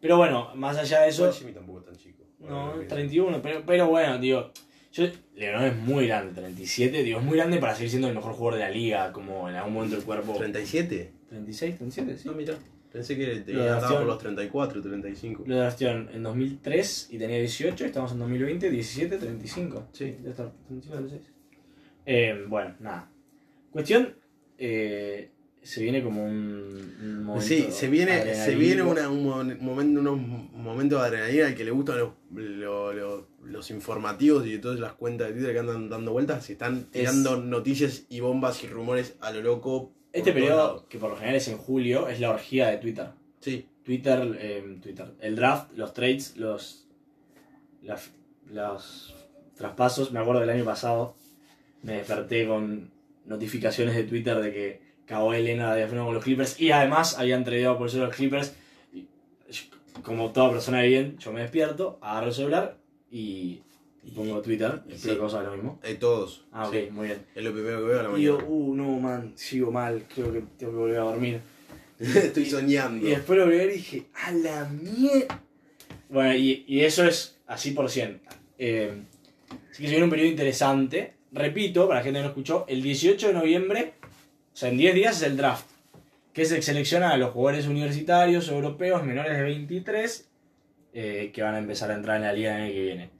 pero 0.00 0.16
bueno, 0.16 0.54
más 0.54 0.78
allá 0.78 1.02
de 1.02 1.10
eso. 1.10 1.24
Igual 1.24 1.34
Jimmy 1.34 1.52
tampoco 1.52 1.80
es 1.80 1.84
tan 1.84 1.96
chico. 1.96 2.24
No, 2.38 2.68
Bueno, 2.76 2.88
31, 2.88 3.42
pero, 3.42 3.62
pero 3.66 3.88
bueno, 3.88 4.18
tío. 4.18 4.50
Yo, 4.90 5.04
LeBron 5.34 5.64
es 5.64 5.76
muy 5.76 6.06
grande, 6.06 6.32
37, 6.40 7.02
digo, 7.02 7.18
es 7.18 7.24
muy 7.26 7.36
grande 7.36 7.58
para 7.58 7.74
seguir 7.74 7.90
siendo 7.90 8.08
el 8.08 8.14
mejor 8.14 8.32
jugador 8.32 8.58
de 8.58 8.64
la 8.64 8.70
liga, 8.70 9.12
como 9.12 9.50
en 9.50 9.56
algún 9.56 9.74
momento 9.74 9.96
el 9.96 10.02
cuerpo. 10.02 10.32
¿37? 10.38 11.10
36, 11.28 11.76
37, 11.76 12.16
sí. 12.16 12.26
No, 12.26 12.32
mira. 12.32 12.54
Pensé 12.96 13.14
que 13.16 13.26
te 13.40 13.52
Lo 13.52 13.62
andaba 13.62 13.98
por 13.98 14.06
los 14.06 14.18
34, 14.18 14.80
35. 14.80 15.44
Lo 15.46 15.56
draftearon 15.56 16.08
en 16.14 16.22
2003 16.22 17.08
y 17.12 17.18
tenía 17.18 17.38
18, 17.38 17.84
estamos 17.84 18.12
en 18.12 18.18
2020, 18.20 18.70
17, 18.70 19.18
35. 19.18 19.88
Sí. 19.92 20.04
debe 20.18 20.30
estar 20.30 20.50
35, 20.66 20.96
36. 20.96 21.30
Eh, 22.06 22.44
bueno, 22.48 22.74
nada. 22.80 23.10
Cuestión, 23.70 24.14
eh, 24.56 25.30
se 25.62 25.82
viene 25.82 26.02
como 26.02 26.24
un, 26.24 26.94
un 27.02 27.24
momento 27.24 27.46
Sí, 27.46 27.66
se 27.70 27.88
viene, 27.88 28.34
se 28.34 28.54
viene 28.54 28.82
una- 28.82 29.10
un 29.10 29.24
mo- 29.24 29.44
momento, 29.60 30.00
unos 30.00 30.18
momentos 30.52 31.00
de 31.02 31.06
adrenalina 31.06 31.46
al 31.48 31.54
que 31.54 31.64
le 31.64 31.72
gustan 31.72 31.98
los, 31.98 32.10
lo- 32.32 32.92
lo- 32.94 33.28
los 33.44 33.70
informativos 33.70 34.46
y 34.46 34.58
todas 34.58 34.80
las 34.80 34.94
cuentas 34.94 35.28
de 35.28 35.34
Twitter 35.34 35.52
que 35.52 35.58
andan 35.58 35.88
dando 35.90 36.12
vueltas. 36.12 36.46
Se 36.46 36.52
están 36.52 36.84
tirando 36.90 37.36
noticias 37.42 38.06
y 38.08 38.20
bombas 38.20 38.64
y 38.64 38.68
rumores 38.68 39.16
a 39.20 39.32
lo 39.32 39.42
loco. 39.42 39.92
Este 40.18 40.32
periodo, 40.32 40.86
que 40.88 40.98
por 40.98 41.10
lo 41.10 41.16
general 41.16 41.36
es 41.36 41.48
en 41.48 41.58
julio, 41.58 42.08
es 42.08 42.20
la 42.20 42.30
orgía 42.30 42.68
de 42.68 42.78
Twitter. 42.78 43.08
Sí, 43.40 43.68
Twitter, 43.84 44.36
eh, 44.40 44.78
Twitter, 44.82 45.14
el 45.20 45.36
draft, 45.36 45.72
los 45.76 45.92
trades, 45.92 46.36
los, 46.36 46.86
las- 47.82 48.10
los 48.50 49.14
traspasos. 49.56 50.12
Me 50.12 50.18
acuerdo 50.20 50.40
del 50.40 50.50
año 50.50 50.64
pasado, 50.64 51.14
me 51.82 51.94
desperté 51.94 52.46
con 52.46 52.90
notificaciones 53.26 53.94
de 53.94 54.04
Twitter 54.04 54.40
de 54.40 54.52
que 54.52 54.80
Kawhi 55.06 55.42
Leonard 55.42 55.72
había 55.72 55.86
firmado 55.86 56.06
con 56.06 56.14
los 56.14 56.24
Clippers 56.24 56.60
y 56.60 56.70
además 56.72 57.18
habían 57.18 57.44
tradeado 57.44 57.78
por 57.78 57.88
eso 57.88 57.98
los 57.98 58.14
Clippers. 58.14 58.54
Y 58.92 59.06
como 60.02 60.32
toda 60.32 60.50
persona 60.50 60.80
de 60.80 60.88
bien, 60.88 61.18
yo 61.18 61.32
me 61.32 61.40
despierto, 61.42 61.98
agarro 62.00 62.28
el 62.28 62.32
celular 62.34 62.78
y, 63.10 63.62
y 64.06 64.10
pongo 64.12 64.40
Twitter. 64.40 64.82
Espero 64.88 64.98
sí. 64.98 65.08
que 65.10 65.16
vos 65.18 65.34
hagas 65.34 65.50
lo 65.50 65.56
mismo. 65.56 65.80
hay 65.82 65.94
todos. 65.96 66.44
Ah, 66.52 66.68
ok, 66.68 66.74
Sí, 66.74 66.88
muy 66.92 67.06
bien. 67.08 67.18
Es 67.34 67.44
lo 67.44 67.52
primero 67.52 67.80
que 67.80 67.86
veo 67.86 68.00
a 68.00 68.02
la 68.04 68.18
Y 68.18 68.22
yo, 68.22 68.34
mañana. 68.36 68.50
uh, 68.50 68.74
no, 68.74 68.98
man, 69.00 69.32
sigo 69.34 69.70
mal, 69.72 70.04
creo 70.14 70.32
que 70.32 70.42
tengo 70.56 70.72
que 70.72 70.78
volver 70.78 70.98
a 70.98 71.02
dormir. 71.04 71.40
Estoy 71.98 72.46
soñando. 72.46 73.06
Y 73.06 73.10
después 73.10 73.38
lo 73.38 73.46
vi 73.48 73.56
y 73.56 73.68
dije, 73.68 74.06
a 74.14 74.30
la 74.32 74.64
mierda. 74.66 75.42
Bueno, 76.08 76.34
y, 76.34 76.64
y 76.68 76.80
eso 76.82 77.04
es 77.04 77.36
así 77.46 77.72
por 77.72 77.90
100. 77.90 78.20
Eh, 78.58 78.92
así 79.70 79.82
que 79.82 79.88
se 79.88 79.90
viene 79.90 80.04
un 80.04 80.10
periodo 80.10 80.30
interesante. 80.30 81.14
Repito, 81.32 81.88
para 81.88 82.00
la 82.00 82.04
gente 82.04 82.20
que 82.20 82.22
no 82.22 82.28
escuchó, 82.28 82.64
el 82.68 82.82
18 82.82 83.28
de 83.28 83.34
noviembre, 83.34 83.94
o 84.02 84.56
sea, 84.56 84.68
en 84.68 84.76
10 84.78 84.94
días 84.94 85.16
es 85.16 85.22
el 85.24 85.36
draft. 85.36 85.66
Que 86.32 86.44
se 86.44 86.62
selecciona 86.62 87.10
a 87.10 87.16
los 87.16 87.30
jugadores 87.32 87.66
universitarios, 87.66 88.48
europeos, 88.48 89.02
menores 89.04 89.36
de 89.36 89.42
23, 89.42 90.28
eh, 90.92 91.30
que 91.34 91.42
van 91.42 91.54
a 91.54 91.58
empezar 91.58 91.90
a 91.90 91.94
entrar 91.94 92.16
en 92.18 92.22
la 92.22 92.32
liga 92.32 92.50
en 92.50 92.56
el 92.56 92.62
año 92.62 92.72
que 92.74 92.82
viene. 92.82 93.10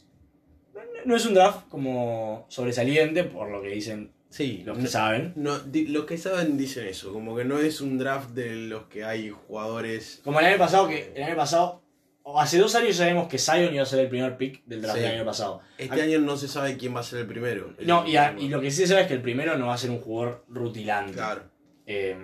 No, 1.06 1.16
es 1.16 1.24
un 1.26 1.34
draft 1.34 1.68
como 1.68 2.46
sobresaliente, 2.48 3.24
por 3.24 3.48
lo 3.50 3.62
que 3.62 3.68
dicen 3.68 4.12
Sí, 4.28 4.62
los 4.66 4.76
que 4.76 4.82
no- 4.84 4.88
saben. 4.90 5.32
No, 5.36 5.58
di- 5.60 5.86
los 5.86 6.04
que 6.04 6.18
saben 6.18 6.58
dicen 6.58 6.86
eso, 6.86 7.12
como 7.12 7.34
que 7.36 7.44
no 7.44 7.58
es 7.58 7.80
un 7.80 7.96
draft 7.96 8.30
de 8.30 8.54
los 8.54 8.84
que 8.86 9.04
hay 9.04 9.30
jugadores. 9.30 10.20
Como 10.24 10.40
el 10.40 10.46
año 10.46 10.58
pasado, 10.58 10.88
que 10.88 11.12
el 11.14 11.22
año 11.22 11.36
pasado, 11.36 11.82
o 12.22 12.40
hace 12.40 12.58
dos 12.58 12.74
años 12.74 12.96
sabemos 12.96 13.28
que 13.28 13.38
Zion 13.38 13.72
iba 13.72 13.84
a 13.84 13.86
ser 13.86 14.00
el 14.00 14.08
primer 14.08 14.36
pick 14.36 14.64
del 14.66 14.82
draft 14.82 14.98
Sí. 14.98 15.04
del 15.04 15.14
año 15.14 15.24
pasado. 15.24 15.60
Este 15.78 16.02
año 16.02 16.18
no 16.18 16.36
se 16.36 16.48
sabe 16.48 16.76
quién 16.76 16.94
va 16.94 17.00
a 17.00 17.04
ser 17.04 17.20
el 17.20 17.26
primero. 17.26 17.72
No, 17.80 18.06
y, 18.06 18.16
a- 18.16 18.34
y 18.38 18.48
lo 18.48 18.60
que 18.60 18.70
sí 18.72 18.78
se 18.78 18.88
sabe 18.88 19.02
es 19.02 19.06
que 19.06 19.14
el 19.14 19.22
primero 19.22 19.56
no 19.56 19.68
va 19.68 19.74
a 19.74 19.78
ser 19.78 19.90
un 19.90 20.00
jugador 20.00 20.44
rutilante. 20.48 21.12
Claro. 21.12 21.42
Eh, 21.86 22.16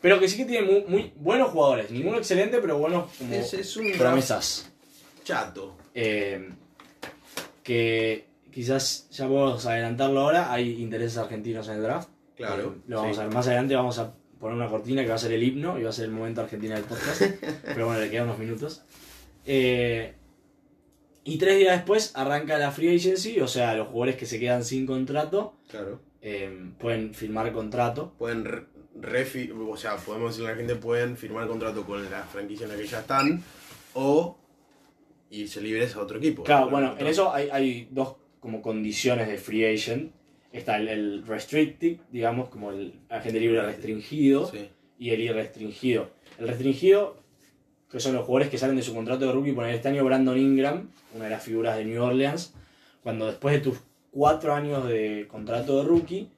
pero 0.00 0.18
que 0.18 0.28
sí 0.28 0.38
que 0.38 0.46
tiene 0.46 0.66
muy, 0.66 0.84
muy 0.88 1.12
buenos 1.16 1.50
jugadores. 1.50 1.90
Ninguno 1.90 2.16
excelente, 2.16 2.58
pero 2.60 2.78
buenos 2.78 3.12
como 3.18 3.34
Es, 3.34 3.52
es 3.54 3.76
un 3.76 3.84
draft 3.88 3.98
promesas. 4.00 4.72
chato. 5.24 5.76
Eh, 5.94 6.48
que 7.64 8.26
quizás 8.52 9.08
ya 9.10 9.26
podemos 9.26 9.66
adelantarlo 9.66 10.20
ahora. 10.20 10.52
Hay 10.52 10.80
intereses 10.80 11.18
argentinos 11.18 11.66
en 11.68 11.74
el 11.76 11.82
draft. 11.82 12.08
Claro. 12.36 12.74
Eh, 12.76 12.80
lo 12.86 12.96
vamos 12.98 13.16
sí. 13.16 13.20
a 13.22 13.24
ver 13.26 13.34
más 13.34 13.46
adelante. 13.48 13.74
Vamos 13.74 13.98
a 13.98 14.14
poner 14.38 14.56
una 14.56 14.68
cortina 14.68 15.02
que 15.02 15.08
va 15.08 15.14
a 15.16 15.18
ser 15.18 15.32
el 15.32 15.42
himno 15.42 15.78
y 15.78 15.82
va 15.82 15.90
a 15.90 15.92
ser 15.92 16.04
el 16.04 16.10
momento 16.12 16.42
argentina 16.42 16.74
del 16.76 16.84
podcast. 16.84 17.22
pero 17.64 17.86
bueno, 17.86 18.00
le 18.00 18.10
quedan 18.10 18.26
unos 18.26 18.38
minutos. 18.38 18.82
Eh, 19.46 20.14
y 21.24 21.38
tres 21.38 21.58
días 21.58 21.76
después 21.78 22.12
arranca 22.14 22.58
la 22.58 22.70
free 22.70 22.94
agency, 22.96 23.40
o 23.40 23.48
sea, 23.48 23.74
los 23.74 23.88
jugadores 23.88 24.16
que 24.16 24.26
se 24.26 24.38
quedan 24.38 24.62
sin 24.64 24.86
contrato. 24.86 25.54
Claro. 25.70 26.00
eh, 26.20 26.70
pueden 26.78 27.14
firmar 27.14 27.50
contrato. 27.52 28.12
Pueden 28.18 28.44
re- 28.44 28.64
refi- 29.00 29.50
o 29.52 29.76
sea, 29.76 29.96
podemos 29.96 30.30
decirle 30.32 30.50
a 30.50 30.52
la 30.52 30.58
gente, 30.58 30.74
pueden 30.76 31.16
firmar 31.16 31.46
contrato 31.48 31.84
con 31.84 32.08
la 32.10 32.22
franquicia 32.24 32.64
en 32.64 32.72
la 32.72 32.78
que 32.78 32.86
ya 32.86 33.00
están 33.00 33.42
o 33.94 34.38
irse 35.42 35.60
libres 35.60 35.94
a 35.96 36.00
otro 36.00 36.18
equipo. 36.18 36.42
Claro, 36.44 36.68
bueno, 36.70 36.94
en 36.98 37.06
eso 37.06 37.32
hay, 37.32 37.48
hay 37.52 37.88
dos 37.90 38.16
como 38.40 38.60
condiciones 38.62 39.28
de 39.28 39.36
free 39.38 39.64
agent. 39.64 40.12
Está 40.52 40.76
el, 40.76 40.88
el 40.88 41.26
restricted, 41.26 41.96
digamos, 42.12 42.48
como 42.48 42.70
el 42.70 42.94
agente 43.08 43.40
libre 43.40 43.60
restringido, 43.62 44.48
Sí. 44.50 44.68
y 44.98 45.10
el 45.10 45.20
irrestringido. 45.20 46.10
El 46.38 46.48
restringido, 46.48 47.16
que 47.90 47.98
son 48.00 48.14
los 48.14 48.24
jugadores 48.24 48.50
que 48.50 48.58
salen 48.58 48.76
de 48.76 48.82
su 48.82 48.94
contrato 48.94 49.26
de 49.26 49.32
rookie, 49.32 49.52
poner 49.52 49.74
este 49.74 49.88
año 49.88 50.04
Brandon 50.04 50.38
Ingram, 50.38 50.90
una 51.14 51.24
de 51.24 51.30
las 51.30 51.42
figuras 51.42 51.76
de 51.76 51.84
New 51.84 52.02
Orleans, 52.02 52.54
cuando 53.02 53.26
después 53.26 53.54
de 53.54 53.60
tus 53.62 53.78
cuatro 54.12 54.54
años 54.54 54.86
de 54.88 55.26
contrato 55.28 55.78
de 55.82 55.88
rookie, 55.88 56.28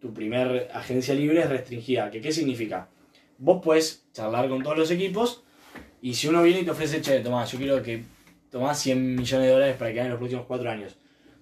tu 0.00 0.12
primer 0.14 0.70
agencia 0.72 1.14
libre 1.14 1.40
es 1.40 1.48
restringida. 1.48 2.10
¿Que, 2.10 2.20
¿Qué 2.20 2.30
significa? 2.30 2.88
Vos 3.38 3.60
puedes 3.64 4.04
charlar 4.12 4.48
con 4.48 4.62
todos 4.62 4.78
los 4.78 4.90
equipos 4.92 5.42
y 6.00 6.14
si 6.14 6.28
uno 6.28 6.42
viene 6.44 6.60
y 6.60 6.64
te 6.64 6.70
ofrece, 6.70 7.00
che, 7.00 7.20
Tomás, 7.20 7.50
yo 7.50 7.58
quiero 7.58 7.82
que 7.82 8.04
tomás 8.54 8.78
100 8.78 9.16
millones 9.16 9.46
de 9.48 9.52
dólares 9.52 9.76
para 9.76 9.92
quedar 9.92 10.06
en 10.06 10.12
los 10.12 10.18
próximos 10.18 10.46
cuatro 10.46 10.70
años. 10.70 10.96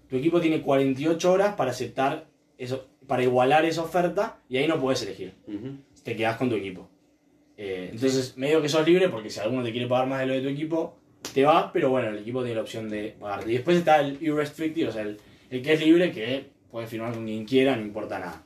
Tu 0.08 0.16
equipo 0.16 0.40
tiene 0.40 0.62
48 0.62 1.30
horas 1.30 1.54
para 1.56 1.70
aceptar 1.72 2.24
eso, 2.56 2.86
para 3.06 3.22
igualar 3.22 3.66
esa 3.66 3.82
oferta 3.82 4.38
y 4.48 4.56
ahí 4.56 4.66
no 4.66 4.80
puedes 4.80 5.02
elegir 5.02 5.34
Ujú. 5.46 5.76
te 6.02 6.16
quedas 6.16 6.38
con 6.38 6.48
tu 6.48 6.56
equipo. 6.56 6.88
Eh, 7.58 7.90
entonces, 7.92 8.36
medio 8.38 8.62
que 8.62 8.70
sos 8.70 8.86
libre 8.86 9.10
porque 9.10 9.28
si 9.28 9.40
alguno 9.40 9.62
te 9.62 9.72
quiere 9.72 9.86
pagar 9.86 10.06
más 10.08 10.20
de 10.20 10.26
lo 10.26 10.32
de 10.32 10.40
tu 10.40 10.48
equipo, 10.48 10.96
te 11.34 11.44
va, 11.44 11.70
pero 11.70 11.90
bueno, 11.90 12.08
el 12.08 12.18
equipo 12.18 12.40
tiene 12.40 12.54
la 12.56 12.62
opción 12.62 12.88
de 12.88 13.14
pagarte. 13.20 13.50
Y 13.50 13.54
después 13.56 13.76
está 13.76 14.00
el 14.00 14.16
irrestricted, 14.22 14.88
o 14.88 14.92
sea, 14.92 15.02
el, 15.02 15.18
el 15.50 15.60
que 15.62 15.74
es 15.74 15.80
libre, 15.84 16.10
que 16.12 16.46
puede 16.70 16.86
firmar 16.86 17.12
con 17.12 17.26
quien 17.26 17.44
quiera, 17.44 17.76
no 17.76 17.82
importa 17.82 18.18
nada. 18.18 18.42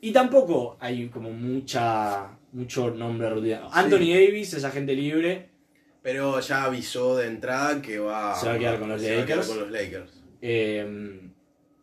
Y 0.00 0.10
tampoco 0.10 0.76
hay 0.80 1.06
como 1.08 1.30
mucha 1.30 2.30
mucho 2.52 2.90
nombre 2.90 3.30
rutinado. 3.30 3.68
Anthony 3.72 4.10
Davis 4.12 4.54
es 4.54 4.64
agente 4.64 4.94
libre. 4.94 5.53
Pero 6.04 6.38
ya 6.38 6.64
avisó 6.64 7.16
de 7.16 7.26
entrada 7.26 7.82
que 7.82 7.98
va, 7.98 8.36
Se 8.38 8.46
va 8.46 8.52
a 8.54 8.58
quedar 8.58 8.78
con 8.78 8.90
los 8.90 9.00
se 9.02 9.16
va 9.16 9.22
a 9.22 9.26
quedar 9.26 9.38
Lakers. 9.38 9.48
con 9.48 9.58
los 9.64 9.70
Lakers. 9.72 10.10
eh, 10.42 11.20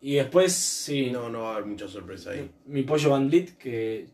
y 0.00 0.14
después, 0.14 0.52
sí, 0.52 1.10
No, 1.10 1.28
no 1.28 1.42
va 1.42 1.50
a 1.50 1.52
haber 1.56 1.66
mucha 1.66 1.86
sorpresa 1.88 2.30
ahí. 2.30 2.50
mi 2.66 2.82
pollo 2.82 3.10
Van 3.10 3.28
Vliet, 3.28 3.56
que. 3.58 4.06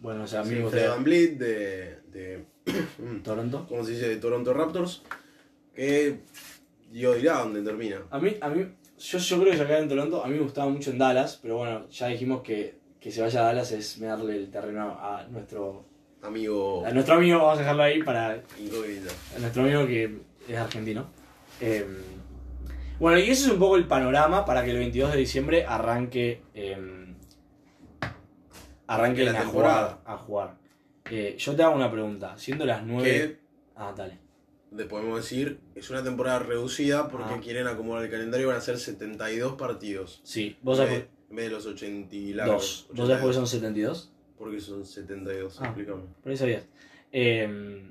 Bueno, 0.00 0.24
o 0.24 0.26
sea, 0.26 0.40
a 0.40 0.42
mí 0.44 0.50
Sí, 0.50 0.56
me 0.56 0.62
gusta. 0.64 0.88
Van 0.90 1.04
Vliet 1.04 1.38
de, 1.38 1.96
de 2.12 2.44
Toronto. 3.24 3.64
¿cómo 3.68 3.84
se 3.84 3.92
dice? 3.92 4.08
De 4.08 4.16
Toronto 4.16 4.52
Raptors. 4.52 5.02
Que 5.74 6.18
yo 6.92 7.14
dirá 7.14 7.38
dónde 7.38 7.62
termina. 7.62 8.02
A 8.10 8.18
mí, 8.18 8.36
a 8.40 8.48
mí 8.50 8.66
yo, 8.98 9.18
yo 9.18 9.40
creo 9.40 9.50
que 9.52 9.56
se 9.56 9.62
acá 9.64 9.78
en 9.78 9.88
Toronto, 9.88 10.22
a 10.24 10.28
mí 10.28 10.34
me 10.36 10.42
gustaba 10.42 10.68
mucho 10.70 10.90
en 10.90 10.98
Dallas, 10.98 11.38
pero 11.40 11.56
bueno, 11.56 11.88
ya 11.88 12.08
dijimos 12.08 12.42
que, 12.42 12.74
que 13.00 13.10
se 13.10 13.22
vaya 13.22 13.40
a 13.40 13.44
Dallas 13.44 13.72
es 13.72 13.98
darle 13.98 14.36
el 14.36 14.50
terreno 14.50 14.96
a 15.00 15.26
nuestro, 15.30 15.84
Amigo 16.22 16.86
a 16.86 16.90
nuestro 16.92 17.14
amigo, 17.16 17.38
vamos 17.38 17.56
a 17.56 17.60
dejarlo 17.62 17.82
ahí 17.82 18.02
para 18.02 18.30
a 18.30 19.38
nuestro 19.40 19.62
amigo 19.64 19.86
que 19.86 20.18
es 20.48 20.56
argentino. 20.56 21.06
Eh, 21.60 21.84
bueno, 23.00 23.18
y 23.18 23.22
ese 23.30 23.46
es 23.46 23.48
un 23.48 23.58
poco 23.58 23.76
el 23.76 23.86
panorama 23.88 24.44
para 24.44 24.64
que 24.64 24.70
el 24.70 24.78
22 24.78 25.12
de 25.12 25.18
diciembre 25.18 25.66
arranque 25.66 26.42
eh, 26.54 26.78
arranque 28.86 29.24
La 29.24 29.32
a 29.32 29.42
temporada. 29.42 29.88
jugar. 30.04 30.14
A 30.14 30.16
jugar. 30.18 30.54
Eh, 31.10 31.34
yo 31.38 31.56
te 31.56 31.62
hago 31.64 31.74
una 31.74 31.90
pregunta, 31.90 32.38
siendo 32.38 32.64
las 32.64 32.84
9... 32.84 33.02
Que 33.10 33.42
Ah, 33.74 33.92
dale. 33.96 34.18
le 34.70 34.84
podemos 34.84 35.16
decir, 35.16 35.58
es 35.74 35.90
una 35.90 36.04
temporada 36.04 36.38
reducida 36.38 37.08
porque 37.08 37.34
Ah. 37.34 37.40
quieren 37.42 37.66
acomodar 37.66 38.04
el 38.04 38.10
calendario 38.10 38.46
y 38.46 38.48
van 38.48 38.58
a 38.58 38.60
ser 38.60 38.78
72 38.78 39.54
partidos. 39.54 40.20
Sí, 40.22 40.56
vos 40.62 40.76
sabés 40.78 41.06
en 41.30 41.36
vez 41.36 41.46
de 41.46 41.50
los 41.50 41.66
80 41.66 42.14
y 42.14 42.34
largos. 42.34 42.86
dos. 42.88 42.96
¿Vos 42.96 43.06
sabés 43.08 43.22
por 43.22 43.30
qué 43.30 43.34
son 43.34 43.46
72? 43.48 44.12
Porque 44.52 44.60
son 44.60 44.84
72, 44.84 45.58
Ah. 45.60 45.64
explícame. 45.66 46.02
Por 46.22 46.30
ahí 46.30 46.36
sabías. 46.36 46.62
Eh, 47.10 47.82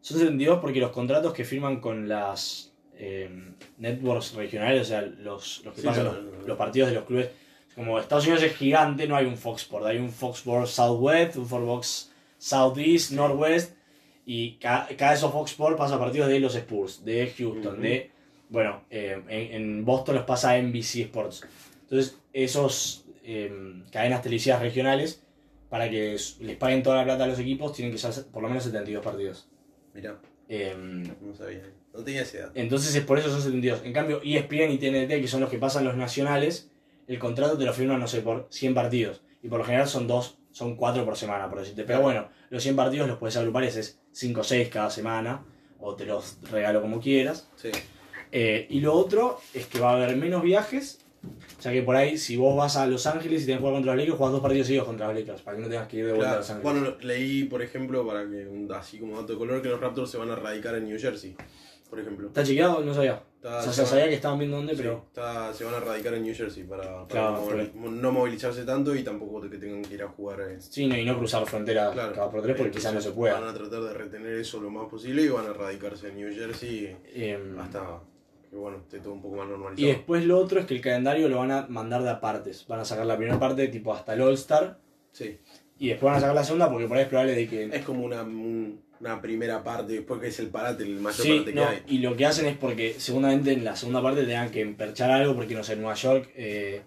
son 0.00 0.18
72 0.18 0.58
porque 0.60 0.80
los 0.80 0.90
contratos 0.92 1.32
que 1.34 1.44
firman 1.44 1.80
con 1.80 2.08
las 2.08 2.72
eh, 3.02 3.30
networks 3.78 4.34
regionales, 4.34 4.82
o 4.82 4.84
sea, 4.84 5.00
los, 5.02 5.62
los 5.64 5.74
que 5.74 5.80
Sí, 5.80 5.86
pasan 5.86 6.04
no, 6.04 6.12
los, 6.12 6.22
no, 6.24 6.30
no. 6.40 6.46
los 6.46 6.58
partidos 6.58 6.90
de 6.90 6.94
los 6.96 7.04
clubes, 7.04 7.28
como 7.74 7.98
Estados 7.98 8.24
Unidos 8.26 8.42
es 8.42 8.54
gigante, 8.56 9.06
no 9.08 9.16
hay 9.16 9.24
un 9.26 9.36
Fox 9.38 9.62
Sport, 9.62 9.86
hay 9.86 9.96
un 9.98 10.10
Fox 10.10 10.38
Sport 10.38 10.66
Southwest, 10.66 11.36
un 11.36 11.46
Fox 11.46 12.12
Southeast, 12.38 13.12
Northwest, 13.12 13.74
y 14.26 14.56
ca- 14.56 14.86
cada 14.98 15.12
de 15.12 15.16
esos 15.18 15.32
Fox 15.32 15.52
Sport 15.52 15.76
pasa 15.78 15.98
partidos 15.98 16.28
de 16.28 16.40
los 16.40 16.54
Spurs, 16.54 17.04
de 17.04 17.32
Houston, 17.38 17.80
de. 17.80 18.10
Bueno, 18.50 18.82
eh, 18.90 19.22
en, 19.28 19.54
en 19.62 19.84
Boston 19.84 20.16
los 20.16 20.24
pasa 20.24 20.58
NBC 20.58 20.96
Sports. 21.04 21.42
Entonces, 21.82 22.18
esos 22.32 23.04
eh, 23.24 23.82
cadenas 23.92 24.20
televisivas 24.22 24.60
regionales 24.60 25.22
para 25.70 25.88
que 25.88 26.18
les 26.40 26.56
paguen 26.56 26.82
toda 26.82 26.96
la 26.96 27.04
plata 27.04 27.24
a 27.24 27.28
los 27.28 27.38
equipos, 27.38 27.72
tienen 27.72 27.92
que 27.92 27.98
ser 27.98 28.26
por 28.26 28.42
lo 28.42 28.48
menos 28.48 28.64
72 28.64 29.02
partidos. 29.02 29.48
Mirá, 29.94 30.20
Em, 30.52 31.04
no 31.20 31.32
sabía. 31.32 31.62
No 31.94 32.02
tenía 32.02 32.22
esa 32.22 32.38
edad. 32.38 32.50
entonces 32.56 32.92
es 32.92 33.04
por 33.04 33.20
eso 33.20 33.30
son 33.30 33.40
72. 33.40 33.82
En 33.84 33.92
cambio, 33.92 34.20
ESPN 34.24 34.72
y 34.72 34.78
TNT, 34.78 35.20
que 35.20 35.28
son 35.28 35.40
los 35.40 35.48
que 35.48 35.58
pasan 35.58 35.84
los 35.84 35.96
nacionales, 35.96 36.72
el 37.06 37.20
contrato 37.20 37.56
te 37.56 37.64
lo 37.64 37.72
firman, 37.72 38.00
no 38.00 38.08
sé, 38.08 38.20
por 38.20 38.48
100 38.50 38.74
partidos. 38.74 39.22
Y 39.44 39.48
por 39.48 39.60
lo 39.60 39.64
general 39.64 39.86
son 39.86 40.08
dos, 40.08 40.38
son 40.50 40.74
cuatro 40.74 41.04
por 41.04 41.16
semana, 41.16 41.48
por 41.48 41.60
decirte. 41.60 41.84
Pero 41.84 42.00
bueno, 42.00 42.28
los 42.50 42.64
100 42.64 42.74
partidos 42.74 43.06
los 43.06 43.18
puedes 43.18 43.36
agrupar 43.36 43.62
y 43.62 43.68
haces 43.68 44.00
5 44.10 44.40
o 44.40 44.44
6 44.44 44.68
cada 44.70 44.90
semana, 44.90 45.44
o 45.78 45.94
te 45.94 46.04
los 46.04 46.38
regalo 46.50 46.82
como 46.82 47.00
quieras. 47.00 47.48
Sí. 47.54 47.70
Eh, 48.32 48.66
y 48.70 48.80
lo 48.80 48.94
otro 48.94 49.40
es 49.54 49.66
que 49.66 49.78
va 49.78 49.92
a 49.92 49.94
haber 49.94 50.16
menos 50.16 50.42
viajes. 50.42 50.98
O 51.22 51.62
sea 51.62 51.72
que 51.72 51.82
por 51.82 51.94
ahí, 51.96 52.16
si 52.16 52.36
vos 52.36 52.56
vas 52.56 52.76
a 52.76 52.86
Los 52.86 53.06
Ángeles 53.06 53.42
y 53.42 53.46
tenés 53.46 53.58
que 53.58 53.60
jugar 53.60 53.74
contra 53.74 53.92
los 53.94 54.00
Lakers, 54.02 54.16
jugás 54.16 54.32
dos 54.32 54.40
partidos 54.42 54.66
seguidos 54.66 54.86
contra 54.86 55.06
los 55.08 55.16
Lakers, 55.16 55.42
para 55.42 55.56
que 55.58 55.62
no 55.62 55.68
tengas 55.68 55.88
que 55.88 55.96
ir 55.98 56.06
de 56.06 56.12
vuelta 56.12 56.26
a 56.26 56.30
Claro. 56.30 56.40
Los 56.40 56.50
Ángeles. 56.50 56.82
Bueno, 56.82 56.96
leí, 57.02 57.44
por 57.44 57.60
ejemplo, 57.62 58.06
para 58.06 58.22
que 58.28 58.48
así 58.74 58.98
como 58.98 59.20
dato 59.20 59.32
de 59.34 59.38
color, 59.38 59.60
que 59.60 59.68
los 59.68 59.80
Raptors 59.80 60.10
se 60.10 60.16
van 60.16 60.30
a 60.30 60.36
radicar 60.36 60.74
en 60.76 60.84
New 60.88 60.98
Jersey, 60.98 61.36
por 61.90 62.00
ejemplo. 62.00 62.28
¿Está 62.28 62.42
chequeado? 62.42 62.80
No 62.80 62.94
sabía. 62.94 63.22
Está- 63.36 63.58
o 63.58 63.62
sea, 63.62 63.72
se 63.72 63.86
sabía 63.86 64.04
van- 64.04 64.08
que 64.10 64.14
estaban 64.16 64.38
viendo 64.38 64.56
dónde, 64.58 64.72
sí, 64.74 64.82
pero... 64.82 65.04
está- 65.08 65.52
se 65.54 65.64
van 65.64 65.74
a 65.74 65.80
radicar 65.80 66.12
en 66.14 66.22
New 66.24 66.34
Jersey 66.34 66.64
para, 66.64 66.82
para 66.82 67.06
Claro, 67.08 67.46
movil- 67.46 67.72
no 67.74 68.12
movilizarse 68.12 68.64
tanto 68.64 68.94
y 68.94 69.02
tampoco 69.02 69.40
que 69.42 69.56
tengan 69.58 69.82
que 69.82 69.94
ir 69.94 70.02
a 70.02 70.08
jugar. 70.08 70.40
eh, 70.42 70.56
Sí, 70.60 70.86
no, 70.86 70.96
y 70.96 71.04
no 71.04 71.18
cruzar 71.18 71.44
fronteras 71.46 71.92
Claro. 71.92 72.12
cada 72.14 72.30
por 72.30 72.42
tres 72.42 72.56
porque 72.56 72.72
quizás 72.72 72.92
no 72.94 73.00
se 73.00 73.10
pueda. 73.12 73.40
Van 73.40 73.48
a 73.48 73.54
tratar 73.54 73.82
de 73.82 73.92
retener 73.94 74.34
eso 74.38 74.60
lo 74.60 74.70
más 74.70 74.88
posible 74.88 75.22
y 75.22 75.28
van 75.28 75.46
a 75.46 75.52
radicarse 75.54 76.08
en 76.08 76.16
New 76.16 76.34
Jersey 76.34 76.96
Em, 77.14 77.58
hasta 77.58 78.00
que 78.50 78.56
bueno, 78.56 78.78
esté 78.78 78.98
todo 78.98 79.12
un 79.14 79.22
poco 79.22 79.36
más 79.36 79.46
y 79.46 79.50
normalizado. 79.50 79.88
después 79.92 80.24
lo 80.24 80.38
otro 80.38 80.60
es 80.60 80.66
que 80.66 80.74
el 80.74 80.80
calendario 80.80 81.28
lo 81.28 81.38
van 81.38 81.52
a 81.52 81.66
mandar 81.68 82.02
de 82.02 82.10
apartes. 82.10 82.66
Van 82.66 82.80
a 82.80 82.84
sacar 82.84 83.06
la 83.06 83.16
primera 83.16 83.38
parte 83.38 83.68
tipo 83.68 83.94
hasta 83.94 84.14
el 84.14 84.20
All-Star 84.22 84.78
Sí, 85.12 85.38
y 85.78 85.88
después 85.88 86.08
van 86.10 86.16
a 86.16 86.20
sacar 86.20 86.34
la 86.34 86.44
segunda 86.44 86.70
porque 86.70 86.86
por 86.86 86.96
ahí 86.96 87.04
es 87.04 87.08
probable 87.08 87.34
de 87.34 87.48
que... 87.48 87.64
es 87.64 87.84
como 87.84 88.04
una, 88.04 88.22
un- 88.22 88.80
una 89.00 89.20
primera 89.22 89.62
parte, 89.64 89.94
después 89.94 90.20
que 90.20 90.26
es 90.28 90.38
el 90.40 90.48
parate, 90.48 90.82
el 90.82 91.00
mayor 91.00 91.20
Sí, 91.24 91.30
parate 91.38 91.52
no, 91.54 91.62
que 91.62 91.68
hay. 91.68 91.82
y 91.88 91.98
lo 92.00 92.16
que 92.16 92.26
hacen 92.26 92.46
es 92.46 92.56
porque 92.58 92.94
seguramente 92.98 93.52
en 93.52 93.64
la 93.64 93.74
segunda 93.74 94.02
parte 94.02 94.24
tengan 94.24 94.50
que 94.50 94.60
emperchar 94.60 95.10
algo 95.10 95.34
porque 95.34 95.54
no 95.54 95.64
sé, 95.64 95.72
en 95.72 95.80
Nueva 95.80 95.94
York 95.94 96.28
eh, 96.36 96.82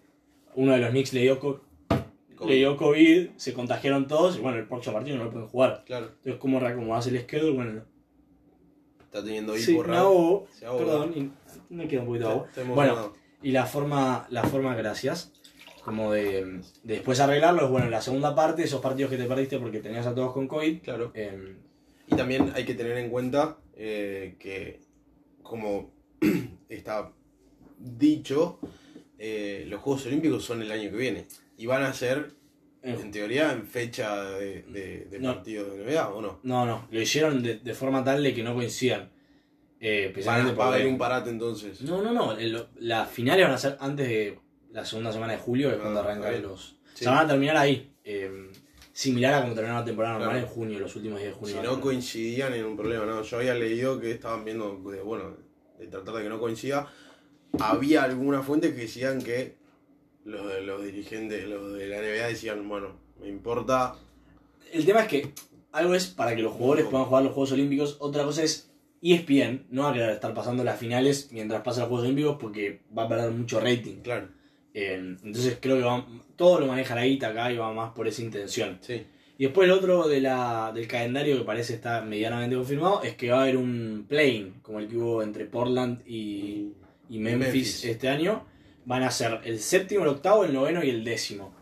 uno 0.56 0.73
de 0.73 0.78
los 0.80 0.91
Knicks 0.91 1.12
le 1.13 1.21
dio, 1.21 1.62
le 2.45 2.56
dio 2.56 2.78
COVID, 2.78 3.30
se 3.36 3.54
contagiaron 3.54 4.08
todos 4.08 4.38
y 4.38 4.41
bueno, 4.41 4.58
el 4.60 4.67
próximo 4.67 4.93
partido 4.93 5.17
no 5.17 5.23
lo 5.23 5.32
pueden 5.32 5.47
jugar. 5.47 5.84
Claro, 5.88 6.08
Entonces, 6.17 6.36
¿cómo 6.39 6.60
reacomodás 6.60 7.08
el 7.08 7.19
schedule? 7.21 7.52
Bueno, 7.54 7.82
está 9.06 9.23
teniendo 9.23 9.56
sí, 9.56 9.71
hipo 9.71 9.82
me 9.82 9.88
raro. 9.88 9.99
ahogo, 10.02 10.47
Se 10.52 10.65
ahoga. 10.67 10.86
perdón, 10.86 11.13
y 11.15 11.32
me 11.74 11.88
queda 11.88 12.02
un 12.02 12.08
poquito 12.08 12.28
de 12.28 12.32
agua. 12.34 12.48
Bueno. 12.76 13.14
Y 13.42 13.52
la 13.52 13.66
forma, 13.66 14.26
la 14.30 14.44
forma, 14.44 14.74
gracias, 14.76 15.34
como 15.84 16.14
de, 16.14 16.46
de 16.46 16.62
después 16.84 17.20
arreglarlo, 17.20 17.66
es 17.66 17.70
bueno, 17.70 17.86
en 17.88 17.92
la 17.92 18.02
segunda 18.02 18.34
parte, 18.34 18.64
esos 18.64 18.80
partidos 18.80 19.12
que 19.12 19.18
te 19.18 19.26
perdiste 19.26 19.60
porque 19.60 19.80
tenías 19.80 20.08
a 20.08 20.16
todos 20.16 20.32
con 20.34 20.48
COVID, 20.48 20.82
claro. 20.82 21.12
em, 21.14 21.58
Y 22.08 22.16
también 22.16 22.52
hay 22.56 22.64
que 22.66 22.74
tener 22.74 22.98
en 22.98 23.10
cuenta 23.10 23.58
eh, 23.76 24.36
que, 24.40 24.80
como 25.42 25.92
está 26.70 27.12
dicho, 27.80 28.60
eh, 29.20 29.66
los 29.68 29.82
Juegos 29.82 30.06
Olímpicos 30.06 30.44
son 30.44 30.62
el 30.62 30.72
año 30.72 30.90
que 30.90 30.98
viene. 30.98 31.26
Y 31.58 31.66
van 31.66 31.84
a 31.84 31.94
ser, 31.94 32.32
en- 32.82 33.00
en 33.00 33.12
teoría, 33.12 33.52
en 33.52 33.68
fecha 33.68 34.24
de, 34.32 34.64
de, 34.64 35.06
de 35.10 35.20
No. 35.20 35.34
partido 35.34 35.66
de 35.70 35.84
NBA, 35.84 36.10
¿o 36.10 36.22
no? 36.22 36.40
no, 36.44 36.66
no, 36.66 36.88
lo 36.92 37.02
hicieron 37.02 37.42
de, 37.44 37.60
de 37.60 37.74
forma 37.74 38.04
tal 38.04 38.24
de 38.24 38.34
que 38.34 38.44
no 38.44 38.54
coincidan. 38.56 39.10
Eh, 39.86 40.06
especialmente 40.08 40.54
va 40.56 40.65
a 40.65 40.67
haber 40.76 40.88
un 40.88 40.98
parate 40.98 41.30
entonces. 41.30 41.82
No, 41.82 42.02
no, 42.02 42.13
no, 42.13 42.32
el- 42.38 42.67
las 42.80 43.10
finales 43.10 43.43
van 43.46 43.54
a 43.54 43.58
ser 43.58 43.76
antes 43.82 44.08
de 44.08 44.39
la 44.72 44.86
segunda 44.86 45.12
semana 45.12 45.34
de 45.34 45.39
julio, 45.39 45.67
que 45.69 45.74
es 45.76 45.80
Ah, 45.80 45.84
cuando 45.84 46.00
arrancan 46.00 46.30
bien. 46.32 46.43
los... 46.43 46.78
Sí. 46.93 47.04
Se 47.04 47.10
van 47.10 47.26
a 47.26 47.28
terminar 47.28 47.58
ahí, 47.58 47.93
em, 48.06 48.50
similar 48.93 49.34
a 49.34 49.41
como 49.41 49.54
terminaron 49.56 49.82
la 49.82 49.86
temporada 49.86 50.13
normal 50.13 50.32
Claro. 50.38 50.48
en 50.48 50.54
junio, 50.54 50.80
los 50.80 50.96
últimos 50.96 51.19
días 51.19 51.34
de 51.34 51.38
junio. 51.39 51.56
Si 51.56 51.62
no 51.67 51.82
coincidían 51.82 52.54
en 52.54 52.63
un 52.65 52.78
problema, 52.78 53.06
no. 53.06 53.24
Yo 53.24 53.38
había 53.38 53.56
leído 53.56 54.00
que 54.00 54.12
estaban 54.12 54.46
viendo, 54.46 54.80
de, 54.89 55.02
bueno, 55.02 55.36
de 55.78 55.88
tratar 55.88 56.13
de 56.15 56.24
que 56.24 56.30
no 56.30 56.39
coincida. 56.39 56.88
Había 57.60 58.04
alguna 58.04 58.41
fuente 58.41 58.74
que 58.74 58.82
decían 58.82 59.22
que 59.22 59.58
los, 60.26 60.48
de- 60.48 60.62
los 60.62 60.82
dirigentes, 60.84 61.46
los 61.48 61.74
de 61.74 61.88
la 61.88 61.98
NBA 61.98 62.28
decían, 62.28 62.67
bueno, 62.69 62.96
me 63.19 63.28
importa. 63.28 63.96
El 64.72 64.86
tema 64.86 65.02
es 65.02 65.08
que 65.08 65.34
algo 65.72 65.93
es 65.93 66.08
para 66.08 66.36
que 66.36 66.41
los 66.41 66.54
jugadores 66.54 66.86
puedan 66.86 67.06
jugar 67.08 67.24
los 67.24 67.34
Juegos 67.34 67.52
Olímpicos, 67.52 67.98
otra 68.00 68.24
cosa 68.24 68.43
es 68.43 68.72
E 69.04 69.16
ESPN 69.16 69.66
no 69.72 69.84
va 69.84 69.89
a 69.89 69.94
querer 69.94 70.10
estar 70.12 70.34
pasando 70.34 70.63
las 70.63 70.80
finales 70.80 71.30
mientras 71.32 71.62
pasan 71.62 71.82
los 71.82 71.89
Juegos 71.89 72.06
Olímpicos 72.06 72.38
porque 72.39 72.80
va 72.98 73.04
a 73.04 73.10
perder 73.10 73.32
mucho 73.32 73.60
rating. 73.60 73.98
Claro, 74.02 74.30
Eh, 74.76 74.96
entonces 75.24 75.58
creo 75.62 75.76
que 75.78 75.84
va- 75.84 76.08
todo 76.36 76.60
lo 76.60 76.66
maneja 76.68 76.96
la 76.96 77.06
guita 77.06 77.28
acá 77.28 77.52
y 77.52 77.58
va 77.58 77.72
más 77.74 77.92
por 77.94 78.08
esa 78.08 78.22
intención. 78.24 78.80
Sí. 78.82 79.06
Y 79.38 79.44
después 79.46 79.66
el 79.68 79.72
otro 79.74 80.08
de 80.08 80.22
la, 80.22 80.72
del 80.74 80.88
calendario 80.88 81.38
que 81.38 81.44
parece 81.44 81.74
estar 81.76 82.06
medianamente 82.06 82.56
confirmado 82.56 83.04
es 83.04 83.16
que 83.16 83.30
va 83.30 83.39
a 83.39 83.42
haber 83.44 83.58
un 83.58 84.06
plane, 84.08 84.54
como 84.62 84.80
el 84.80 84.88
que 84.88 84.96
hubo 84.98 85.22
entre 85.22 85.46
Portland 85.46 86.02
y, 86.08 86.72
y 87.10 87.20
Memphis, 87.20 87.39
Memphis. 87.46 87.86
este 87.86 88.10
año. 88.10 88.46
Van 88.86 89.04
a 89.04 89.12
ser 89.12 89.39
el 89.44 89.60
séptimo, 89.60 90.04
el 90.04 90.10
octavo, 90.10 90.44
el 90.44 90.54
noveno 90.54 90.84
y 90.84 90.89
el 90.89 91.04
décimo. 91.04 91.54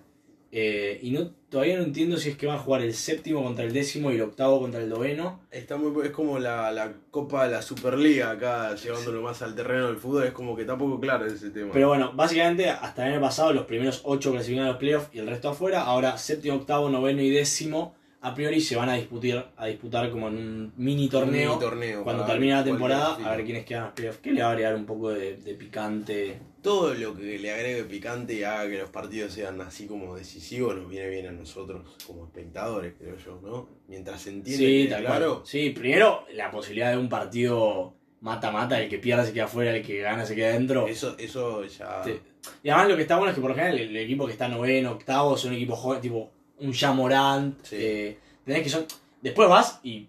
Eh, 0.53 0.99
y 1.01 1.11
no 1.11 1.29
todavía 1.49 1.77
no 1.77 1.83
entiendo 1.83 2.17
si 2.17 2.29
es 2.29 2.37
que 2.37 2.45
van 2.45 2.57
a 2.57 2.59
jugar 2.59 2.81
el 2.81 2.93
séptimo 2.93 3.43
contra 3.43 3.63
el 3.63 3.73
décimo 3.73 4.11
y 4.11 4.15
el 4.15 4.21
octavo 4.21 4.59
contra 4.59 4.81
el 4.81 4.89
noveno. 4.89 5.41
Está 5.51 5.77
muy, 5.77 6.05
es 6.05 6.11
como 6.11 6.39
la, 6.39 6.71
la 6.71 6.93
Copa 7.09 7.45
de 7.45 7.51
la 7.51 7.61
Superliga 7.61 8.31
acá, 8.31 8.75
llevándolo 8.75 9.21
más 9.21 9.41
al 9.41 9.55
terreno 9.55 9.87
del 9.87 9.97
fútbol, 9.97 10.25
es 10.25 10.31
como 10.31 10.55
que 10.55 10.61
está 10.61 10.77
poco 10.77 10.99
claro 10.99 11.25
ese 11.25 11.49
tema. 11.51 11.71
Pero 11.71 11.89
bueno, 11.89 12.13
básicamente 12.13 12.69
hasta 12.69 13.05
el 13.05 13.13
año 13.13 13.21
pasado 13.21 13.53
los 13.53 13.65
primeros 13.65 14.01
ocho 14.03 14.31
clasificaron 14.31 14.69
a 14.69 14.71
los 14.71 14.79
playoffs 14.79 15.09
y 15.13 15.19
el 15.19 15.27
resto 15.27 15.49
afuera. 15.49 15.83
Ahora 15.83 16.17
séptimo, 16.17 16.55
octavo, 16.55 16.89
noveno 16.89 17.21
y 17.21 17.29
décimo 17.29 17.95
a 18.23 18.35
priori 18.35 18.61
se 18.61 18.75
van 18.75 18.87
a 18.89 18.93
disputar, 18.93 19.51
a 19.57 19.65
disputar 19.65 20.11
como 20.11 20.27
en 20.27 20.35
un 20.37 20.73
mini 20.77 21.09
torneo. 21.09 21.53
Un 21.53 21.57
mini 21.57 21.59
torneo, 21.59 22.03
Cuando 22.03 22.25
termine 22.25 22.53
la 22.53 22.63
temporada, 22.63 23.15
a 23.15 23.35
ver 23.35 23.43
quiénes 23.43 23.65
quedan 23.65 23.85
los 23.85 23.93
playoffs. 23.93 24.19
Que 24.19 24.31
le 24.31 24.41
va 24.41 24.49
a 24.49 24.51
agregar 24.51 24.75
un 24.75 24.85
poco 24.85 25.09
de, 25.09 25.37
de 25.37 25.53
picante. 25.55 26.39
Todo 26.61 26.93
lo 26.93 27.15
que 27.15 27.39
le 27.39 27.51
agregue 27.51 27.83
picante 27.85 28.35
y 28.35 28.43
haga 28.43 28.69
que 28.69 28.77
los 28.77 28.89
partidos 28.91 29.33
sean 29.33 29.59
así 29.61 29.87
como 29.87 30.15
decisivos 30.15 30.75
nos 30.75 30.87
viene 30.87 31.09
bien 31.09 31.25
a 31.27 31.31
nosotros 31.31 31.81
como 32.05 32.25
espectadores, 32.25 32.93
creo 32.99 33.17
yo, 33.17 33.39
¿no? 33.41 33.67
Mientras 33.87 34.21
se 34.21 34.29
entiende 34.29 34.63
Sí, 34.65 34.87
que, 34.87 34.95
claro, 35.01 35.33
cual. 35.37 35.47
Sí, 35.47 35.71
primero 35.71 36.25
la 36.35 36.51
posibilidad 36.51 36.91
de 36.91 36.97
un 36.97 37.09
partido 37.09 37.95
mata-mata, 38.19 38.79
el 38.79 38.87
que 38.87 38.99
pierda 38.99 39.25
se 39.25 39.33
queda 39.33 39.45
afuera, 39.45 39.75
el 39.75 39.81
que 39.83 39.99
gana 40.01 40.23
se 40.27 40.35
queda 40.35 40.49
adentro. 40.49 40.85
eso, 40.87 41.15
eso 41.17 41.65
ya... 41.65 42.03
Sí. 42.03 42.19
Y 42.63 42.69
además 42.69 42.89
lo 42.89 42.95
que 42.95 43.01
está 43.01 43.15
bueno 43.17 43.29
es 43.31 43.35
que 43.35 43.41
por 43.41 43.49
lo 43.49 43.55
general 43.55 43.79
el, 43.79 43.89
el 43.89 43.97
equipo 43.97 44.27
que 44.27 44.31
está 44.33 44.47
noveno, 44.47 44.91
octavo, 44.91 45.35
son 45.37 45.49
un 45.51 45.55
equipo 45.57 45.75
joven, 45.75 46.01
tipo 46.01 46.31
un 46.61 46.73
Jamorant. 46.73 47.63
Sí. 47.63 47.75
eh, 47.79 48.19
tenés 48.45 48.63
que 48.63 48.69
son. 48.69 48.85
Después 49.21 49.47
vas 49.49 49.79
y 49.83 50.07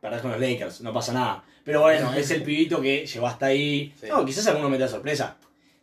perdés 0.00 0.20
con 0.22 0.30
los 0.30 0.40
Lakers, 0.40 0.80
no 0.82 0.92
pasa 0.92 1.12
nada. 1.12 1.44
Pero 1.64 1.80
bueno, 1.80 2.12
es 2.14 2.30
el 2.30 2.42
pibito 2.42 2.80
que 2.80 3.06
llegó 3.06 3.26
hasta 3.26 3.46
ahí. 3.46 3.92
Sí. 3.98 4.06
No, 4.08 4.24
quizás 4.24 4.46
alguno 4.48 4.68
meta 4.68 4.86
sorpresa. 4.86 5.36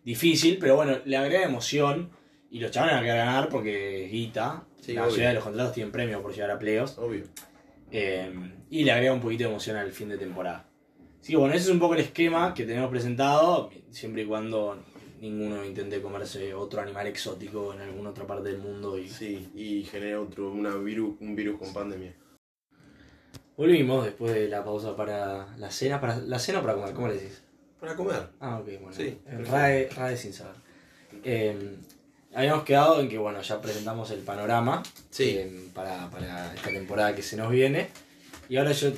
Difícil, 0.03 0.57
pero 0.59 0.75
bueno, 0.75 0.97
le 1.05 1.17
agrega 1.17 1.43
emoción. 1.45 2.09
Y 2.49 2.59
los 2.59 2.69
chavales 2.71 2.95
van 2.95 3.03
a 3.03 3.07
querer 3.07 3.25
ganar 3.25 3.49
porque 3.49 4.05
es 4.05 4.11
guita. 4.11 4.63
Sí, 4.81 4.93
la 4.93 5.01
obvio. 5.03 5.11
mayoría 5.11 5.27
de 5.29 5.33
los 5.35 5.43
contratos 5.43 5.73
tienen 5.73 5.91
premio 5.91 6.21
por 6.21 6.33
llegar 6.33 6.51
a 6.51 6.59
playoffs. 6.59 6.97
Obvio. 6.97 7.23
Eh, 7.91 8.31
y 8.69 8.83
le 8.83 8.91
agrega 8.91 9.13
un 9.13 9.21
poquito 9.21 9.43
de 9.45 9.49
emoción 9.49 9.77
al 9.77 9.91
fin 9.91 10.09
de 10.09 10.17
temporada. 10.17 10.65
Así 11.21 11.31
que 11.33 11.37
bueno, 11.37 11.53
ese 11.53 11.65
es 11.65 11.71
un 11.71 11.79
poco 11.79 11.93
el 11.93 12.01
esquema 12.01 12.53
que 12.53 12.65
tenemos 12.65 12.89
presentado, 12.89 13.69
siempre 13.89 14.23
y 14.23 14.25
cuando 14.25 14.83
ninguno 15.21 15.63
intente 15.63 16.01
comerse 16.01 16.53
otro 16.53 16.81
animal 16.81 17.07
exótico 17.07 17.73
en 17.73 17.81
alguna 17.81 18.09
otra 18.09 18.27
parte 18.27 18.49
del 18.49 18.57
mundo. 18.57 18.97
Y... 18.97 19.07
Sí, 19.07 19.49
y 19.55 19.83
genera 19.83 20.19
otro, 20.19 20.51
una 20.51 20.75
virus, 20.75 21.15
un 21.21 21.35
virus 21.35 21.57
con 21.59 21.71
pandemia. 21.73 22.13
Volvimos 23.55 24.05
después 24.05 24.33
de 24.33 24.47
la 24.47 24.63
pausa 24.63 24.95
para 24.95 25.47
la 25.57 25.69
cena, 25.71 26.01
para 26.01 26.17
la 26.17 26.39
cena 26.39 26.59
o 26.59 26.61
para 26.63 26.73
comer, 26.73 26.93
¿cómo 26.93 27.07
le 27.07 27.13
decís? 27.15 27.41
Para 27.79 27.95
comer. 27.95 28.27
Ah, 28.39 28.57
ok, 28.59 28.65
bueno. 28.81 28.93
Sí, 28.93 29.19
Eh. 29.27 29.43
RAE, 29.49 29.89
RAE 29.89 30.17
sin 30.17 30.33
saber. 30.33 30.55
Eh, 31.23 31.75
habíamos 32.33 32.63
quedado 32.63 32.99
en 33.01 33.09
que 33.09 33.17
bueno, 33.17 33.41
ya 33.41 33.61
presentamos 33.61 34.09
el 34.11 34.19
panorama 34.21 34.81
Sí. 35.09 35.35
eh, 35.37 35.65
para, 35.73 36.09
para 36.09 36.53
esta 36.55 36.69
temporada 36.69 37.13
que 37.15 37.21
se 37.21 37.37
nos 37.37 37.51
viene. 37.51 37.89
Y 38.49 38.57
ahora 38.57 38.71
yo 38.71 38.91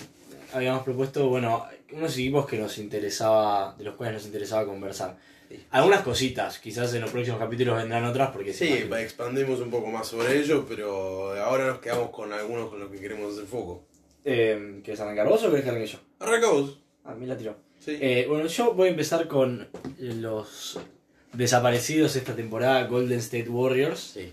habíamos 0.54 0.84
propuesto, 0.84 1.28
bueno, 1.28 1.66
unos 1.92 2.14
equipos 2.14 2.46
que 2.48 2.58
nos 2.58 2.78
interesaba, 2.78 3.76
de 3.78 3.84
los 3.84 3.96
cuales 3.96 4.16
nos 4.16 4.26
interesaba 4.26 4.66
conversar. 4.66 5.18
Algunas 5.72 6.02
cositas, 6.02 6.60
quizás 6.60 6.94
en 6.94 7.02
los 7.02 7.12
próximos 7.12 7.39
capítulos 7.39 7.78
vendrán 7.78 8.04
otras 8.06 8.32
porque 8.32 8.54
Sí, 8.54 8.68
expandimos 8.98 9.60
un 9.60 9.70
poco 9.70 9.88
más 9.88 10.08
sobre 10.08 10.38
ello, 10.39 10.66
pero 10.68 11.34
ahora 11.44 11.68
nos 11.68 11.80
quedamos 11.80 12.10
con 12.12 12.32
algunos 12.34 12.70
con 12.70 12.80
los 12.80 12.89
que 12.92 13.00
queremos 13.00 13.34
hacer 13.34 13.46
foco. 13.46 13.86
Eh, 14.26 14.80
¿Quieres 14.84 15.00
arrancar 15.02 15.28
vos 15.28 15.44
o 15.44 15.50
querés 15.50 15.63
que 15.63 15.70
arranque 15.70 15.88
yo? 15.88 16.00
Arranca 16.20 16.50
vos. 16.50 16.80
Ah, 17.04 17.13
me 17.16 17.28
la 17.28 17.36
tiró. 17.38 17.56
Sí. 17.80 17.98
Eh, 18.00 18.26
bueno, 18.30 18.48
yo 18.48 18.74
voy 18.74 18.88
a 18.88 18.92
empezar 18.92 19.28
con 19.28 19.68
los 20.00 20.80
desaparecidos 21.34 22.16
esta 22.16 22.36
temporada, 22.36 22.86
Golden 22.88 23.20
State 23.20 23.50
Warriors. 23.50 24.00
sí. 24.00 24.32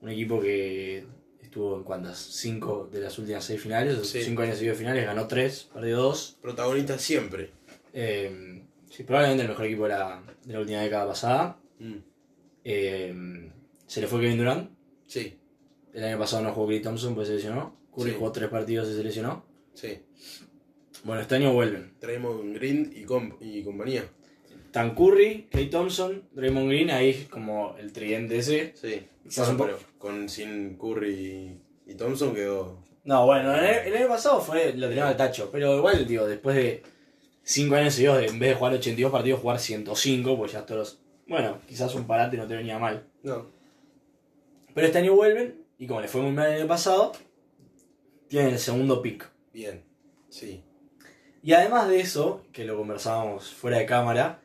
Un 0.00 0.10
equipo 0.10 0.40
que 0.40 1.04
estuvo 1.42 1.76
en 1.76 1.82
cuantas, 1.82 2.18
cinco 2.18 2.88
de 2.92 3.00
las 3.00 3.18
últimas 3.18 3.44
seis 3.44 3.60
finales, 3.60 4.06
Sí. 4.08 4.22
cinco 4.22 4.42
años 4.42 4.56
seguidos 4.56 4.78
de 4.78 4.84
finales, 4.84 5.04
ganó 5.04 5.26
tres, 5.26 5.68
perdió 5.74 5.96
dos. 5.96 6.36
Protagonista 6.40 6.98
siempre. 7.00 7.50
Eh, 7.92 8.57
sí, 8.90 9.02
probablemente 9.04 9.42
el 9.44 9.48
mejor 9.50 9.66
equipo 9.66 9.82
de 9.84 9.88
la, 9.90 10.22
de 10.44 10.52
la 10.52 10.60
última 10.60 10.80
década 10.80 11.06
pasada. 11.08 11.60
Mm. 11.78 11.94
Eh, 12.64 13.50
se 13.86 14.00
le 14.00 14.06
fue 14.06 14.20
Kevin 14.20 14.38
Durant. 14.38 14.70
Sí, 15.06 15.38
El 15.94 16.04
año 16.04 16.18
pasado 16.18 16.42
no 16.42 16.52
jugó 16.52 16.66
Clay 16.68 16.80
Thompson, 16.82 17.14
pues 17.14 17.28
se 17.28 17.34
lesionó. 17.34 17.76
Curry 17.94 18.10
Sí. 18.10 18.16
jugó 18.18 18.32
tres 18.32 18.48
partidos 18.50 18.88
y 18.90 18.94
se 18.96 19.02
lesionó. 19.04 19.44
sí. 19.74 20.00
Bueno, 21.04 21.22
este 21.22 21.36
año 21.36 21.52
vuelven. 21.52 21.94
Draymond 22.00 22.54
Green 22.56 22.92
y, 22.94 23.04
com- 23.04 23.36
y 23.40 23.62
compañía. 23.62 24.04
Tan 24.72 24.96
Curry, 24.96 25.46
Clay 25.48 25.70
Thompson, 25.70 26.24
Draymond 26.32 26.68
Green, 26.68 26.90
ahí 26.90 27.10
es 27.10 27.28
como 27.28 27.76
el 27.78 27.92
tridente 27.92 28.36
ese. 28.38 28.72
Sí. 28.74 29.06
Quizás 29.22 29.54
pero 29.56 29.78
con 29.96 30.28
sin 30.28 30.76
Curry 30.76 31.60
y, 31.86 31.92
y 31.92 31.94
Thompson 31.94 32.34
quedó. 32.34 32.84
No, 33.04 33.26
bueno, 33.26 33.54
el, 33.54 33.64
el 33.86 33.96
año 33.96 34.08
pasado 34.08 34.40
fue 34.40 34.74
lo 34.74 34.88
tenían 34.88 35.06
al 35.06 35.16
tacho, 35.16 35.48
pero 35.52 35.76
igual, 35.78 36.04
digo, 36.06 36.26
después 36.26 36.56
de 36.56 36.82
5 37.48 37.74
años 37.76 37.94
seguidos, 37.94 38.22
en 38.24 38.38
vez 38.38 38.50
de 38.50 38.54
jugar 38.56 38.74
82 38.74 39.10
partidos, 39.10 39.40
jugar 39.40 39.58
105, 39.58 40.36
pues 40.36 40.52
ya 40.52 40.66
todos. 40.66 41.00
Bueno, 41.26 41.58
quizás 41.66 41.94
un 41.94 42.06
parate 42.06 42.36
no 42.36 42.46
te 42.46 42.54
venía 42.54 42.78
mal. 42.78 43.06
No. 43.22 43.46
Pero 44.74 44.86
este 44.86 44.98
año 44.98 45.14
vuelven, 45.14 45.64
y 45.78 45.86
como 45.86 46.02
les 46.02 46.10
fue 46.10 46.20
muy 46.20 46.32
mal 46.32 46.48
el 46.48 46.58
año 46.58 46.68
pasado, 46.68 47.12
tienen 48.28 48.52
el 48.52 48.58
segundo 48.58 49.00
pick. 49.00 49.30
Bien. 49.50 49.82
Sí. 50.28 50.62
Y 51.42 51.54
además 51.54 51.88
de 51.88 52.00
eso, 52.00 52.44
que 52.52 52.66
lo 52.66 52.76
conversábamos 52.76 53.48
fuera 53.48 53.78
de 53.78 53.86
cámara, 53.86 54.42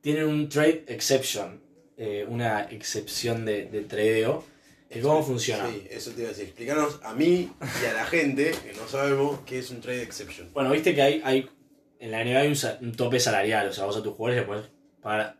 tienen 0.00 0.24
un 0.24 0.48
trade 0.48 0.84
exception, 0.88 1.60
eh, 1.98 2.24
una 2.26 2.62
excepción 2.70 3.44
de, 3.44 3.66
de 3.66 3.82
tradeo. 3.82 4.42
que 4.88 5.02
¿Cómo 5.02 5.22
funciona? 5.22 5.68
Sí, 5.68 5.86
eso 5.90 6.12
te 6.12 6.20
iba 6.20 6.30
a 6.30 6.32
decir. 6.32 6.46
Explícanos 6.46 6.98
a 7.02 7.12
mí 7.12 7.52
y 7.60 7.84
a 7.84 7.92
la 7.92 8.06
gente 8.06 8.52
que 8.64 8.72
no 8.72 8.88
sabemos 8.88 9.40
qué 9.44 9.58
es 9.58 9.70
un 9.70 9.82
trade 9.82 10.02
exception. 10.02 10.50
Bueno, 10.54 10.70
viste 10.70 10.94
que 10.94 11.02
hay, 11.02 11.20
hay 11.22 11.50
en 12.00 12.10
la 12.10 12.24
NBA 12.24 12.40
hay 12.40 12.54
un, 12.80 12.92
tope 12.92 13.20
salarial, 13.20 13.68
o 13.68 13.72
sea, 13.72 13.84
vos 13.84 13.96
a 13.96 14.02
tus 14.02 14.14
jugadores 14.14 14.42
le 14.42 14.46
puedes 14.46 14.66
pagar 15.02 15.36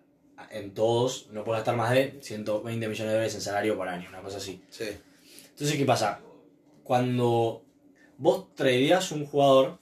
en 0.50 0.72
todos, 0.74 1.28
no 1.30 1.44
puedes 1.44 1.60
gastar 1.60 1.76
más 1.76 1.90
de 1.90 2.18
120 2.20 2.88
millones 2.88 2.98
de 2.98 3.12
dólares 3.12 3.34
en 3.34 3.40
salario 3.40 3.76
por 3.76 3.88
año, 3.88 4.08
una 4.08 4.22
cosa 4.22 4.38
así. 4.38 4.62
Sí. 4.70 4.88
Entonces, 5.50 5.76
¿qué 5.76 5.84
pasa? 5.84 6.20
Cuando 6.82 7.64
vos 8.16 8.54
tradeas 8.54 9.12
un 9.12 9.26
jugador 9.26 9.78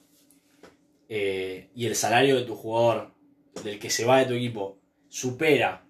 eh, 1.09 1.69
y 1.75 1.85
el 1.85 1.95
salario 1.95 2.35
de 2.35 2.43
tu 2.43 2.55
jugador, 2.55 3.13
del 3.63 3.79
que 3.79 3.89
se 3.89 4.05
va 4.05 4.19
de 4.19 4.25
tu 4.25 4.33
equipo, 4.33 4.77
supera 5.07 5.83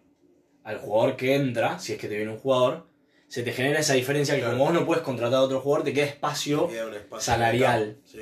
al 0.64 0.78
jugador 0.78 1.16
que 1.16 1.36
entra, 1.36 1.80
si 1.80 1.94
es 1.94 2.00
que 2.00 2.08
te 2.08 2.18
viene 2.18 2.32
un 2.32 2.40
jugador, 2.40 2.88
se 3.28 3.44
te 3.44 3.52
genera 3.52 3.80
esa 3.80 3.94
diferencia 3.94 4.36
que 4.36 4.44
como 4.44 4.58
vos 4.58 4.74
no 4.74 4.86
puedes 4.86 5.04
contratar 5.04 5.40
a 5.40 5.44
otro 5.44 5.60
jugador, 5.60 5.86
te 5.86 5.94
queda 5.94 6.06
espacio 6.06 6.68
Queda 6.68 6.88
un 6.88 6.94
espacio 6.94 7.26
salarial. 7.26 7.98
Sí. 8.06 8.20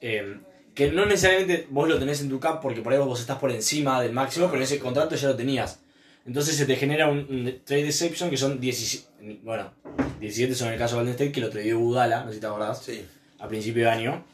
eh, 0.00 0.38
que 0.76 0.92
no 0.92 1.04
necesariamente 1.06 1.66
vos 1.70 1.88
lo 1.88 1.98
tenés 1.98 2.20
en 2.20 2.28
tu 2.28 2.38
cap 2.38 2.60
porque 2.62 2.82
por 2.82 2.92
ahí 2.92 2.98
vos 3.00 3.18
estás 3.20 3.38
por 3.38 3.50
encima 3.50 4.00
del 4.00 4.12
máximo, 4.12 4.48
pero 4.50 4.62
ese 4.62 4.78
contrato 4.78 5.16
ya 5.16 5.26
lo 5.28 5.34
tenías. 5.36 5.80
Entonces 6.24 6.54
se 6.56 6.66
te 6.66 6.76
genera 6.76 7.08
un, 7.08 7.18
un 7.30 7.60
trade 7.64 7.86
exception 7.86 8.30
que 8.30 8.36
son 8.36 8.60
17, 8.60 9.40
bueno, 9.42 9.72
17 10.20 10.54
son 10.54 10.68
en 10.68 10.74
el 10.74 10.78
caso 10.78 10.94
de 10.96 11.00
Golden 11.00 11.14
State 11.14 11.32
que 11.32 11.40
lo 11.40 11.50
tradeó 11.50 11.78
Budala, 11.80 12.20
no 12.24 12.28
sé 12.28 12.34
si 12.34 12.40
te 12.40 12.46
acordás, 12.46 12.82
Sí. 12.84 13.04
a 13.40 13.48
principio 13.48 13.84
de 13.84 13.90
año. 13.90 14.24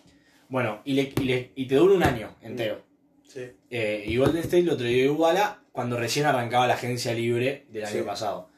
Bueno, 0.48 0.82
y, 0.84 0.94
le- 0.94 1.12
y, 1.20 1.24
le- 1.24 1.52
y 1.54 1.66
te 1.66 1.76
dura 1.76 1.94
un 1.94 2.02
año 2.02 2.34
entero. 2.42 2.82
Sí. 3.26 3.42
Eh, 3.70 4.04
y 4.06 4.16
Golden 4.18 4.42
State 4.42 4.64
lo 4.64 4.76
tradeó 4.76 5.14
Budala 5.14 5.60
cuando 5.72 5.96
recién 5.98 6.26
arrancaba 6.26 6.66
la 6.66 6.74
agencia 6.74 7.14
libre 7.14 7.64
del 7.70 7.84
año 7.84 7.98
Sí. 8.00 8.02
pasado. 8.02 8.50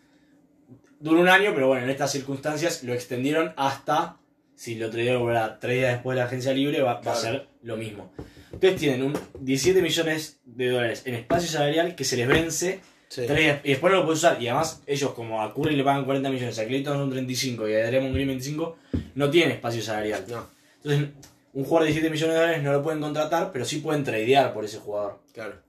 Dura 1.00 1.20
un 1.20 1.28
año, 1.28 1.52
pero 1.54 1.68
bueno, 1.68 1.84
en 1.84 1.90
estas 1.90 2.10
circunstancias 2.12 2.82
lo 2.82 2.94
extendieron 2.94 3.52
hasta, 3.56 4.16
si 4.54 4.74
lo 4.76 4.90
tradeó 4.90 5.20
Budala 5.20 5.58
tres 5.58 5.78
días 5.78 5.92
después 5.92 6.14
de 6.16 6.20
la 6.22 6.26
agencia 6.26 6.52
libre, 6.52 6.80
va, 6.82 7.00
va 7.00 7.12
a 7.12 7.16
ser 7.16 7.46
lo 7.62 7.76
mismo. 7.76 8.12
Entonces 8.52 8.78
tienen 8.80 9.02
un 9.02 9.12
17 9.40 9.82
millones 9.82 10.40
de 10.44 10.68
dólares 10.70 11.02
en 11.06 11.14
espacio 11.14 11.48
salarial 11.48 11.94
que 11.96 12.04
se 12.04 12.16
les 12.16 12.28
vence 12.28 12.80
Sí. 13.08 13.22
tres 13.26 13.38
días- 13.38 13.60
y 13.64 13.68
después 13.70 13.92
no 13.92 13.98
lo 14.00 14.04
pueden 14.06 14.16
usar. 14.18 14.42
Y 14.42 14.48
además, 14.48 14.82
ellos, 14.86 15.12
como 15.12 15.42
a 15.42 15.52
Curry 15.54 15.76
le 15.76 15.84
pagan 15.84 16.04
40 16.04 16.30
millones, 16.30 16.58
a 16.58 16.66
Clayton 16.66 16.96
son 16.96 17.10
35 17.10 17.68
y 17.68 17.74
a 17.74 17.86
Draymond 17.86 18.14
Green 18.14 18.28
25, 18.28 18.76
no 19.14 19.30
tienen 19.30 19.52
espacio 19.52 19.82
salarial. 19.82 20.24
No, 20.28 20.46
Entonces, 20.82 21.10
un 21.52 21.64
jugador 21.64 21.82
de 21.86 21.92
17 21.92 22.10
millones 22.10 22.34
de 22.34 22.40
dólares 22.40 22.62
no 22.62 22.72
lo 22.72 22.82
pueden 22.82 23.00
contratar, 23.00 23.52
pero 23.52 23.64
sí 23.64 23.78
pueden 23.78 24.02
tradear 24.02 24.52
por 24.52 24.64
ese 24.64 24.78
jugador. 24.78 25.20
claro. 25.32 25.62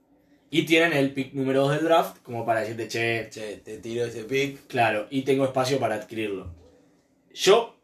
Y 0.52 0.64
tienen 0.64 0.94
el 0.94 1.12
pick 1.12 1.34
número 1.34 1.62
2 1.64 1.76
del 1.76 1.84
draft, 1.86 2.18
como 2.24 2.46
para 2.46 2.62
decirte, 2.62 2.88
che, 2.88 3.28
Che, 3.30 3.58
te 3.58 3.78
tiro 3.80 4.06
ese 4.06 4.24
pick. 4.24 4.68
claro, 4.68 5.08
y 5.10 5.24
tengo 5.24 5.44
espacio 5.44 5.80
para 5.80 5.96
adquirirlo. 5.96 6.48
Yo, 7.34 7.76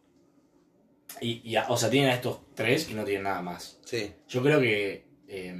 y, 1.22 1.42
y 1.50 1.56
a- 1.56 1.68
o 1.70 1.78
sea, 1.78 1.90
tienen 1.90 2.10
a 2.10 2.16
estos 2.16 2.40
tres 2.56 2.90
y 2.90 2.94
no 2.94 3.04
tienen 3.06 3.24
nada 3.24 3.42
más. 3.42 3.80
Sí. 3.86 4.12
Yo 4.28 4.42
creo 4.44 4.60
que 4.60 5.06
eh, 5.28 5.56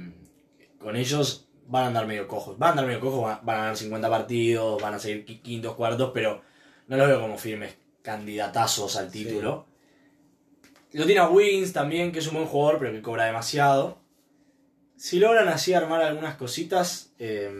con 0.78 0.96
ellos 0.96 1.48
van 1.66 1.84
a 1.84 1.86
andar 1.88 2.06
medio 2.06 2.26
cojos. 2.28 2.58
Van 2.58 2.68
a 2.68 2.70
andar 2.72 2.86
medio 2.86 3.00
cojos, 3.00 3.22
van 3.22 3.38
van 3.44 3.56
a 3.56 3.60
ganar 3.60 3.76
50 3.76 4.10
partidos, 4.10 4.82
van 4.82 4.94
a 4.94 4.98
seguir 4.98 5.24
qui- 5.24 5.40
quintos, 5.40 5.74
cuartos, 5.74 6.10
pero 6.12 6.42
no 6.88 6.96
los 6.96 7.06
veo 7.08 7.20
como 7.20 7.38
firmes 7.38 7.74
candidatazos 8.02 8.96
al 8.96 9.10
título. 9.10 9.66
Lo 10.92 11.06
tiene 11.06 11.20
a 11.20 11.28
Wiggins 11.30 11.72
también, 11.72 12.12
que 12.12 12.18
es 12.18 12.26
un 12.26 12.34
buen 12.34 12.46
jugador, 12.46 12.78
pero 12.78 12.92
que 12.92 13.00
cobra 13.00 13.24
demasiado. 13.24 13.98
Si 14.96 15.18
logran 15.18 15.48
así 15.48 15.72
armar 15.72 16.02
algunas 16.02 16.36
cositas, 16.36 17.12
eh, 17.18 17.50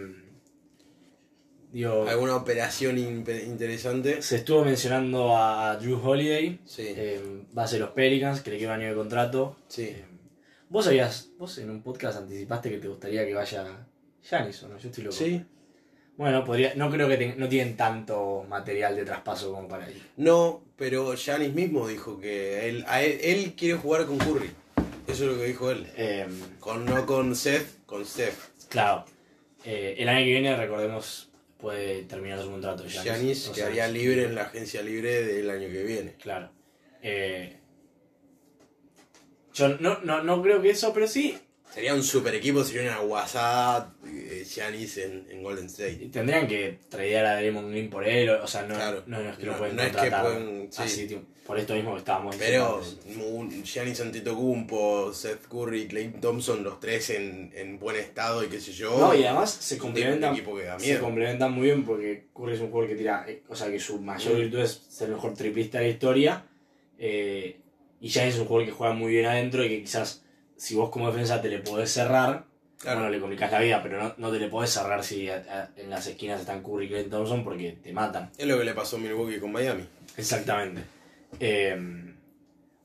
digo, 1.72 2.06
¿Alguna 2.08 2.36
operación 2.36 2.98
interesante? 2.98 4.22
se 4.22 4.36
estuvo 4.36 4.64
mencionando 4.64 5.36
a 5.36 5.76
Drew 5.76 6.00
Holiday, 6.02 6.60
Sí, 6.64 6.84
eh, 6.88 7.20
va 7.56 7.64
a 7.64 7.66
ser 7.66 7.80
los 7.80 7.90
Pelicans, 7.90 8.40
que 8.42 8.50
le 8.50 8.58
queda 8.58 8.74
un 8.74 8.80
año 8.80 8.88
de 8.90 8.94
contrato. 8.94 9.56
sí. 9.68 9.82
Eh, 9.84 10.04
vos 10.68 10.86
habías, 10.86 11.28
vos 11.38 11.58
en 11.58 11.68
un 11.70 11.82
podcast 11.82 12.18
anticipaste 12.18 12.70
que 12.70 12.78
te 12.78 12.88
gustaría 12.88 13.26
que 13.26 13.34
vaya 13.34 13.86
Giannis, 14.22 14.62
¿o 14.62 14.68
no? 14.68 14.78
Yo 14.78 14.88
estoy 14.88 15.04
loco. 15.04 15.16
Sí. 15.16 15.44
Bueno, 16.16 16.44
podría, 16.44 16.74
no 16.76 16.90
creo 16.90 17.08
que 17.08 17.34
no 17.36 17.48
tienen 17.48 17.76
tanto 17.76 18.44
material 18.48 18.94
de 18.96 19.04
traspaso 19.04 19.52
como 19.52 19.66
para 19.68 19.90
ir. 19.90 20.02
No, 20.16 20.62
pero 20.76 21.14
Giannis 21.14 21.52
mismo 21.52 21.88
dijo 21.88 22.18
que 22.20 22.68
él, 22.68 22.84
a 22.86 23.02
él, 23.02 23.18
él 23.22 23.54
quiere 23.56 23.76
jugar 23.78 24.06
con 24.06 24.18
Curry. 24.18 24.50
Eso 25.08 25.24
es 25.24 25.32
lo 25.32 25.38
que 25.38 25.46
dijo 25.46 25.70
él. 25.70 25.86
Eh, 25.96 26.26
Con, 26.60 26.84
no 26.84 27.04
con 27.06 27.34
Seth, 27.34 27.84
con 27.86 28.06
Steph. 28.06 28.48
claro, 28.68 29.04
eh, 29.64 29.96
el 29.98 30.08
año 30.08 30.20
que 30.24 30.30
viene, 30.30 30.56
recordemos, 30.56 31.28
puede 31.62 32.02
terminar 32.02 32.42
su 32.42 32.50
contrato. 32.50 32.82
Dos 32.82 32.92
quedaría 32.92 33.84
años. 33.84 33.94
libre 33.96 34.24
en 34.24 34.34
la 34.34 34.42
agencia 34.42 34.82
libre 34.82 35.22
del 35.22 35.48
año 35.48 35.68
que 35.68 35.82
viene. 35.84 36.14
Claro. 36.20 36.50
Eh, 37.00 37.56
yo 39.54 39.68
no, 39.78 40.00
no, 40.00 40.22
no 40.22 40.42
creo 40.42 40.60
que 40.60 40.70
eso, 40.70 40.92
pero 40.92 41.06
sí 41.06 41.38
Sería 41.72 41.94
un 41.94 42.02
super 42.02 42.34
equipo, 42.34 42.62
sería 42.64 42.82
una 42.90 42.98
guasada 43.00 43.94
eh, 44.06 44.44
Giannis 44.46 44.98
en, 44.98 45.26
en 45.30 45.42
Golden 45.42 45.66
State. 45.66 46.10
tendrían 46.12 46.46
que 46.46 46.80
tradear 46.90 47.24
a 47.24 47.36
Draymond 47.36 47.70
Green 47.70 47.88
por 47.88 48.06
él, 48.06 48.28
o 48.28 48.46
sea, 48.46 48.62
no, 48.64 48.74
Claro. 48.74 49.02
no, 49.06 49.22
no 49.22 49.30
es 49.30 49.38
que 49.38 49.46
lo 49.46 49.52
No- 49.52 49.58
pueden 49.58 49.76
no 49.76 49.82
es 49.82 49.88
que 49.88 49.94
contratar 49.94 50.22
pueden- 50.24 50.68
sí. 50.70 50.82
así, 50.82 51.06
tío, 51.06 51.22
por 51.46 51.58
esto 51.58 51.74
mismo 51.74 51.92
que 51.92 51.98
estábamos 51.98 52.36
Pero 52.36 52.80
Giannis 53.64 54.00
Antetokounmpo, 54.00 55.12
Seth 55.12 55.46
Curry, 55.48 55.86
Clay 55.88 56.08
Thompson, 56.20 56.62
los 56.62 56.78
tres 56.80 57.10
en, 57.10 57.50
en 57.54 57.78
buen 57.78 57.96
estado 57.96 58.44
y 58.44 58.48
qué 58.48 58.60
sé 58.60 58.72
yo. 58.72 58.96
No, 58.98 59.14
y 59.14 59.24
además 59.24 59.50
se 59.50 59.78
complementan, 59.78 60.36
se 60.78 60.98
complementan 60.98 61.52
muy 61.52 61.64
bien 61.66 61.84
porque 61.84 62.26
Curry 62.34 62.54
es 62.54 62.60
un 62.60 62.70
jugador 62.70 62.90
que 62.90 62.96
tira, 62.96 63.24
eh, 63.28 63.42
o 63.48 63.56
sea 63.56 63.70
que 63.70 63.78
su 63.80 64.00
mayor 64.00 64.34
Mm. 64.34 64.38
virtud 64.38 64.58
es 64.60 64.72
ser 64.88 65.08
el 65.08 65.14
mejor 65.14 65.34
triplista 65.34 65.78
de 65.78 65.84
la 65.84 65.90
historia. 65.90 66.44
eh, 66.98 67.58
y 68.00 68.08
Giannis 68.08 68.34
es 68.34 68.40
un 68.40 68.46
jugador 68.46 68.66
que 68.66 68.72
juega 68.72 68.94
muy 68.94 69.10
bien 69.12 69.26
adentro 69.26 69.64
y 69.64 69.68
que 69.68 69.80
quizás 69.82 70.22
si 70.56 70.74
vos 70.76 70.90
como 70.90 71.08
defensa 71.10 71.40
te 71.42 71.48
le 71.48 71.58
podés 71.58 71.90
cerrar, 71.90 72.44
Claro. 72.78 72.98
bueno, 73.00 73.10
le 73.12 73.20
complicás 73.20 73.50
la 73.50 73.60
vida, 73.60 73.80
pero 73.82 74.00
no, 74.02 74.14
no 74.18 74.30
te 74.32 74.38
le 74.38 74.48
podés 74.48 74.70
cerrar 74.70 75.02
si 75.02 75.28
a- 75.28 75.36
a- 75.76 75.80
en 75.80 75.90
las 75.90 76.06
esquinas 76.06 76.40
están 76.40 76.62
Curry 76.62 76.86
y 76.86 76.88
Clay 76.88 77.04
Thompson 77.04 77.42
porque 77.44 77.78
te 77.82 77.92
matan. 77.92 78.30
Es 78.38 78.46
lo 78.46 78.56
que 78.58 78.64
le 78.64 78.74
pasó 78.74 78.96
a 78.96 78.98
Milwaukee 79.00 79.38
con 79.40 79.50
Miami. 79.52 79.84
Exactamente. 80.16 80.82
Eh, 81.40 81.76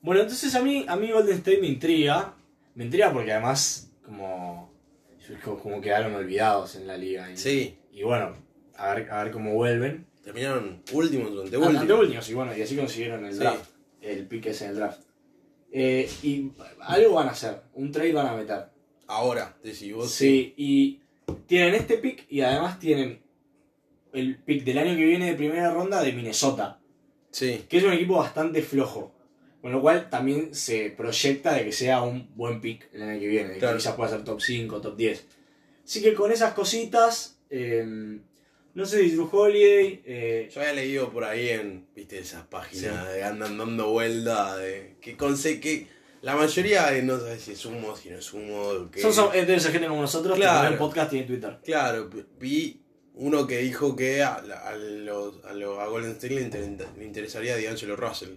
bueno, 0.02 0.20
entonces 0.22 0.54
a 0.54 0.62
mí, 0.62 0.84
a 0.88 0.96
mí 0.96 1.10
Golden 1.10 1.36
State 1.38 1.60
me 1.60 1.66
intriga. 1.68 2.34
Me 2.74 2.84
intriga 2.84 3.12
porque 3.12 3.32
además 3.32 3.90
como, 4.04 4.72
como, 5.62 5.80
quedaron 5.80 6.14
olvidados 6.14 6.76
en 6.76 6.86
la 6.86 6.96
liga. 6.96 7.30
Y, 7.30 7.36
Sí, 7.36 7.76
y 7.92 8.02
bueno, 8.02 8.34
a 8.76 8.94
ver, 8.94 9.10
a 9.10 9.24
ver 9.24 9.32
cómo 9.32 9.54
vuelven. 9.54 10.06
terminaron 10.22 10.82
últimos 10.92 11.30
o 11.30 11.42
Ante 11.42 11.56
anteúltimos. 11.56 12.00
últimos, 12.00 12.28
y 12.30 12.34
bueno, 12.34 12.56
y 12.56 12.60
así 12.62 12.76
consiguieron 12.76 13.24
el 13.24 13.32
Sí. 13.32 13.38
draft. 13.38 13.70
El 14.02 14.26
pick 14.26 14.46
ese 14.46 14.64
en 14.66 14.70
el 14.72 14.76
draft. 14.76 15.00
Eh, 15.72 16.08
y 16.22 16.50
algo 16.80 17.14
van 17.14 17.28
a 17.28 17.32
hacer, 17.32 17.62
un 17.74 17.90
trade 17.90 18.12
van 18.12 18.26
a 18.26 18.34
meter. 18.36 18.66
Ahora, 19.06 19.56
decís 19.62 19.92
vos. 19.94 20.10
Sí, 20.10 20.54
y 20.56 21.00
tienen 21.46 21.74
este 21.74 21.96
pick 21.98 22.26
y 22.30 22.42
además 22.42 22.78
tienen 22.78 23.20
el 24.12 24.36
pick 24.36 24.64
del 24.64 24.78
año 24.78 24.96
que 24.96 25.04
viene 25.04 25.26
de 25.26 25.34
primera 25.34 25.72
ronda 25.72 26.02
de 26.02 26.12
Minnesota. 26.12 26.77
Sí, 27.30 27.64
que 27.68 27.78
es 27.78 27.84
un 27.84 27.92
equipo 27.92 28.16
bastante 28.16 28.62
flojo. 28.62 29.14
Con 29.60 29.72
lo 29.72 29.80
cual 29.80 30.08
también 30.08 30.54
se 30.54 30.90
proyecta 30.90 31.52
de 31.54 31.64
que 31.64 31.72
sea 31.72 32.02
un 32.02 32.32
buen 32.36 32.60
pick 32.60 32.88
el 32.92 33.02
año 33.02 33.18
que 33.20 33.26
viene, 33.26 33.48
de 33.54 33.58
Claro. 33.58 33.76
que 33.76 33.82
quizás 33.82 33.96
pueda 33.96 34.10
ser 34.10 34.22
top 34.24 34.40
5, 34.40 34.80
top 34.80 34.96
10. 34.96 35.24
Así 35.84 36.00
que 36.02 36.14
con 36.14 36.30
esas 36.30 36.52
cositas, 36.54 37.40
eh, 37.50 37.84
no 38.74 38.86
sé 38.86 39.02
si 39.02 39.10
Drew 39.10 39.28
Holiday, 39.30 40.02
eh, 40.06 40.48
yo 40.54 40.60
había 40.60 40.74
leído 40.74 41.10
por 41.10 41.24
ahí 41.24 41.48
en, 41.48 41.86
viste, 41.94 42.18
esas 42.20 42.44
páginas 42.46 43.08
de 43.12 43.24
andan 43.24 43.58
dando 43.58 43.90
vuelta, 43.90 44.56
de 44.58 44.94
que 45.00 45.16
conse 45.16 45.58
que 45.58 45.88
la 46.22 46.36
mayoría 46.36 46.90
no 47.02 47.18
sabes 47.18 47.42
si 47.42 47.52
es 47.52 47.64
humo, 47.66 47.96
si 47.96 48.10
no 48.10 48.18
es 48.18 48.32
humo, 48.32 48.88
que... 48.92 49.00
son, 49.00 49.12
son, 49.12 49.30
eh, 49.34 49.44
debe 49.44 49.58
ser 49.58 49.72
gente 49.72 49.88
como 49.88 50.02
nosotros 50.02 50.36
Claro. 50.36 50.60
que 50.60 50.66
tienen 50.68 50.78
podcast 50.78 51.08
y 51.08 51.10
tienen 51.16 51.26
Twitter. 51.28 51.58
Claro, 51.64 52.10
vi 52.38 52.80
uno 53.18 53.46
que 53.46 53.58
dijo 53.58 53.94
que 53.96 54.22
a, 54.22 54.34
a, 54.36 54.74
los, 54.76 55.44
a, 55.44 55.52
los- 55.52 55.78
a 55.78 55.86
Golden 55.86 56.12
State 56.12 56.34
le, 56.34 56.42
inter- 56.42 56.86
le 56.96 57.04
interesaría 57.04 57.56
D'Angelo 57.56 57.96
Russell. 57.96 58.36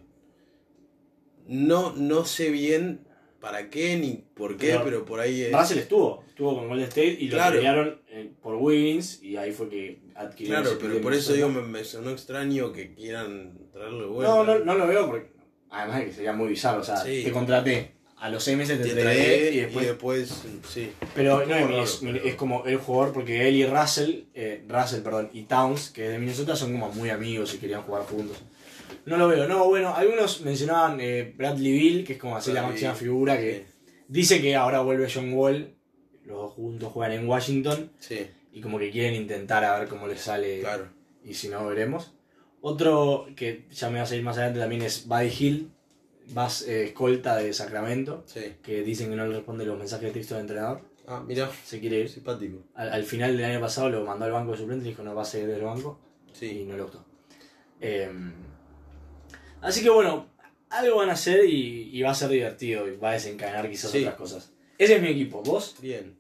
No, 1.48 1.94
no 1.96 2.26
sé 2.26 2.50
bien 2.50 3.02
para 3.40 3.70
qué 3.70 3.98
ni 3.98 4.24
por 4.36 4.58
qué, 4.58 4.68
Pero 4.72 4.84
pero, 4.84 5.06
por 5.06 5.20
ahí 5.20 5.42
es... 5.42 5.52
Russell 5.52 5.80
estuvo, 5.80 6.24
estuvo 6.28 6.56
con 6.56 6.68
Golden 6.68 6.88
State 6.88 7.18
y 7.20 7.28
lo 7.30 7.38
pelearon 7.38 8.02
eh, 8.10 8.32
por 8.42 8.56
Wiggins 8.56 9.22
y 9.24 9.36
ahí 9.38 9.52
fue 9.52 9.68
que 9.70 10.02
adquirieron 10.16 10.62
Claro, 10.64 10.78
pero 10.80 11.02
por 11.02 11.14
eso 11.14 11.34
digo, 11.34 11.50
me, 11.50 11.62
me 11.64 11.84
sonó 11.84 12.12
extraño 12.12 12.72
que 12.72 12.94
quieran 12.94 13.58
traerlo 13.74 14.02
de 14.02 14.06
vuelta. 14.08 14.36
No, 14.36 14.44
no, 14.44 14.60
no 14.60 14.76
lo 14.76 14.88
veo 14.88 15.08
porque 15.08 15.32
además 15.72 16.00
de 16.00 16.06
que 16.06 16.14
sería 16.14 16.34
muy 16.34 16.50
bizarro, 16.50 16.82
o 16.82 16.84
sea, 16.84 16.98
Sí. 16.98 17.24
te 17.24 17.32
contraté, 17.32 17.96
a 18.22 18.30
los 18.30 18.44
seis 18.44 18.56
meses 18.58 18.82
te, 18.82 18.90
Te 18.90 19.02
trae 19.02 19.52
y 19.52 19.60
después 19.62 20.44
sí. 20.70 20.92
Pero 21.16 21.46
no 21.46 21.56
es, 21.56 21.62
raro, 21.62 21.84
es- 22.24 22.36
como 22.36 22.66
el 22.66 22.78
jugador, 22.78 23.14
porque 23.14 23.48
él 23.48 23.56
y 23.56 23.66
Russell, 23.66 24.22
eh, 24.34 24.64
Russell, 24.70 25.02
perdón, 25.02 25.30
y 25.34 25.44
Towns, 25.44 25.90
que 25.90 26.06
es 26.06 26.12
de 26.12 26.20
Minnesota, 26.20 26.56
son 26.56 26.72
como 26.72 26.90
muy 26.94 27.10
amigos 27.10 27.54
y 27.54 27.58
querían 27.58 27.82
jugar 27.82 28.04
juntos. 28.04 28.38
No 29.06 29.18
lo 29.18 29.28
veo, 29.28 29.48
no, 29.48 29.68
bueno, 29.68 29.94
algunos 29.96 30.42
mencionaban 30.42 31.00
eh, 31.02 31.34
Bradley 31.36 31.72
Bill, 31.72 32.04
que 32.06 32.14
es 32.14 32.20
como 32.20 32.38
así 32.38 32.54
la 32.54 32.62
máxima 32.62 32.94
figura, 32.94 33.38
que 33.40 33.66
dice 34.08 34.40
que 34.42 34.56
ahora 34.56 34.82
vuelve 34.82 35.10
John 35.12 35.34
Wall, 35.34 35.74
los 36.26 36.38
dos 36.38 36.54
juntos 36.54 36.92
juegan 36.94 37.14
en 37.18 37.28
Washington, 37.28 37.92
Sí, 38.00 38.28
y 38.54 38.62
como 38.62 38.78
que 38.78 38.92
quieren 38.92 39.16
intentar 39.16 39.64
a 39.66 39.80
ver 39.80 39.88
cómo 39.88 40.06
les 40.08 40.22
sale, 40.22 40.60
claro. 40.60 40.90
y 41.26 41.34
si 41.34 41.48
no, 41.50 41.66
veremos. 41.66 42.14
Otro 42.62 43.26
que 43.36 43.66
ya 43.72 43.90
me 43.90 43.98
va 43.98 44.04
a 44.04 44.06
salir 44.06 44.24
más 44.24 44.38
adelante 44.38 44.60
también 44.60 44.84
es 44.84 45.08
Buddy 45.08 45.32
Hill, 45.40 45.72
vas 46.30 46.62
eh, 46.64 46.86
escolta 46.86 47.36
de 47.38 47.52
Sacramento, 47.54 48.24
Sí. 48.26 48.56
que 48.64 48.84
dicen 48.84 49.10
que 49.10 49.16
no 49.16 49.28
le 49.28 49.36
responde 49.36 49.66
los 49.66 49.78
mensajes 49.78 50.08
de 50.08 50.12
texto 50.14 50.36
del 50.36 50.42
entrenador, 50.42 50.82
Ah, 51.08 51.24
mira, 51.28 51.50
se 51.66 51.80
quiere 51.80 52.00
ir. 52.00 52.10
simpático. 52.10 52.64
Al, 52.76 52.90
al 52.94 53.04
final 53.04 53.36
del 53.36 53.46
año 53.46 53.60
pasado 53.60 53.90
lo 53.90 54.06
mandó 54.06 54.26
al 54.26 54.32
banco 54.32 54.52
de 54.52 54.58
suplente 54.60 54.86
y 54.86 54.90
dijo 54.90 55.04
no 55.04 55.14
va 55.16 55.24
a 55.24 55.26
seguir 55.26 55.48
del 55.48 55.62
banco 55.64 56.00
y 56.34 56.36
Sí. 56.38 56.64
no 56.66 56.78
le 56.78 56.84
gustó. 56.84 57.04
Eh, 57.82 58.10
así 59.62 59.82
que 59.84 59.90
bueno, 59.90 60.28
algo 60.70 60.98
van 60.98 61.10
a 61.10 61.14
hacer 61.14 61.46
y, 61.46 61.90
y 61.92 62.02
va 62.02 62.12
a 62.12 62.16
ser 62.16 62.30
divertido 62.30 62.88
y 62.88 62.96
va 62.98 63.10
a 63.10 63.14
desencadenar 63.14 63.70
quizás 63.70 63.92
Sí. 63.92 64.00
otras 64.00 64.16
cosas. 64.16 64.54
Ese 64.78 64.96
es 64.96 65.02
mi 65.02 65.10
equipo, 65.10 65.42
¿vos? 65.44 65.76
Bien. 65.82 66.18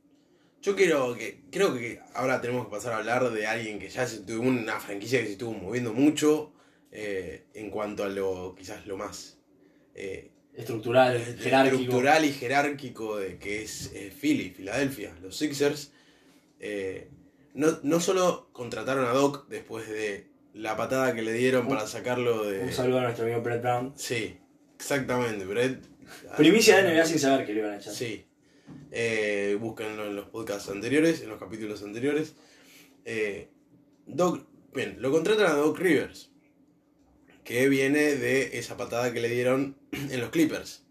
Yo 0.61 0.75
quiero 0.75 1.15
que. 1.15 1.41
Creo 1.51 1.73
que 1.73 1.99
ahora 2.13 2.39
tenemos 2.41 2.65
que 2.65 2.71
pasar 2.71 2.93
a 2.93 2.97
hablar 2.97 3.31
de 3.31 3.47
alguien 3.47 3.79
que 3.79 3.89
ya 3.89 4.05
se 4.05 4.19
tuvo 4.19 4.43
una 4.47 4.79
franquicia 4.79 5.19
que 5.19 5.25
se 5.27 5.31
estuvo 5.33 5.53
moviendo 5.53 5.91
mucho 5.93 6.53
eh, 6.91 7.45
en 7.55 7.71
cuanto 7.71 8.03
a 8.03 8.09
lo. 8.09 8.53
quizás 8.55 8.85
lo 8.85 8.95
más. 8.97 9.37
Eh, 9.95 10.31
Estructural, 10.53 11.17
jerárquico. 11.39 11.75
estructural 11.81 12.25
y 12.25 12.31
jerárquico 12.33 13.17
de 13.17 13.37
que 13.37 13.63
es 13.63 13.91
eh, 13.93 14.11
Philly, 14.19 14.49
Filadelfia, 14.51 15.15
los 15.21 15.37
Sixers. 15.37 15.91
eh, 16.59 17.09
no, 17.53 17.79
no 17.83 17.99
solo 17.99 18.49
contrataron 18.53 19.05
a 19.05 19.09
Doc 19.11 19.47
después 19.49 19.87
de 19.89 20.27
la 20.53 20.75
patada 20.77 21.13
que 21.15 21.21
le 21.21 21.33
dieron 21.33 21.63
Un- 21.63 21.69
para 21.69 21.87
sacarlo 21.87 22.43
de. 22.45 22.59
Un 22.61 22.71
saludo 22.71 22.99
a 22.99 23.03
nuestro 23.03 23.25
amigo 23.25 23.41
Brett 23.41 23.61
Brown. 23.61 23.93
Sí, 23.95 24.37
exactamente, 24.75 25.45
Brett. 25.45 25.85
Primicia 26.37 26.77
de 26.81 26.93
NBA 26.93 27.05
sin 27.05 27.19
saber 27.19 27.45
que 27.45 27.53
le 27.53 27.59
iban 27.59 27.71
a 27.73 27.77
echar. 27.77 27.93
Sí. 27.93 28.25
Eh, 28.91 29.57
búsquenlo 29.59 30.05
en 30.07 30.15
los 30.15 30.27
podcasts 30.29 30.69
anteriores, 30.69 31.21
en 31.21 31.29
los 31.29 31.39
capítulos 31.39 31.83
anteriores. 31.83 32.35
Eh, 33.05 33.49
Doc, 34.05 34.45
bien, 34.73 34.97
lo 34.99 35.11
contratan 35.11 35.47
a 35.47 35.53
Doc 35.53 35.77
Rivers, 35.79 36.30
que 37.43 37.67
viene 37.69 38.15
de 38.15 38.57
esa 38.59 38.77
patada 38.77 39.11
que 39.13 39.19
le 39.21 39.29
dieron 39.29 39.75
en 39.91 40.19
los 40.21 40.29
Clippers. 40.29 40.83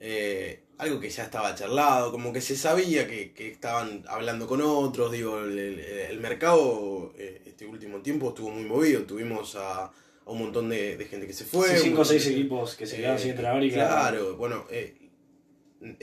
Eh, 0.00 0.62
algo 0.76 1.00
que 1.00 1.08
ya 1.10 1.24
estaba 1.24 1.54
charlado, 1.54 2.12
como 2.12 2.32
que 2.32 2.40
se 2.40 2.56
sabía 2.56 3.06
que, 3.08 3.32
que 3.32 3.48
estaban 3.48 4.04
hablando 4.08 4.46
con 4.46 4.60
otros. 4.62 5.10
Digo, 5.10 5.40
el, 5.40 5.58
el- 5.58 5.78
el 5.80 6.20
mercado 6.20 7.12
eh, 7.16 7.42
este 7.46 7.66
último 7.66 8.00
tiempo 8.02 8.28
estuvo 8.28 8.50
muy 8.50 8.64
movido. 8.64 9.02
Tuvimos 9.04 9.56
a, 9.56 9.84
a 9.86 9.92
un 10.26 10.38
montón 10.38 10.68
de, 10.68 10.96
de 10.96 11.04
gente 11.06 11.26
que 11.26 11.32
se 11.32 11.44
fue. 11.44 11.68
Sí, 11.76 11.84
cinco 11.84 12.02
o 12.02 12.04
seis 12.04 12.24
de- 12.26 12.32
equipos 12.32 12.74
que 12.76 12.86
se 12.86 12.96
eh, 12.96 12.98
quedaron 12.98 13.18
sin 13.18 13.30
entrenador 13.30 13.64
y 13.64 13.70
quedaron- 13.70 13.88
Claro, 14.10 14.36
bueno, 14.36 14.64
eh, 14.70 14.94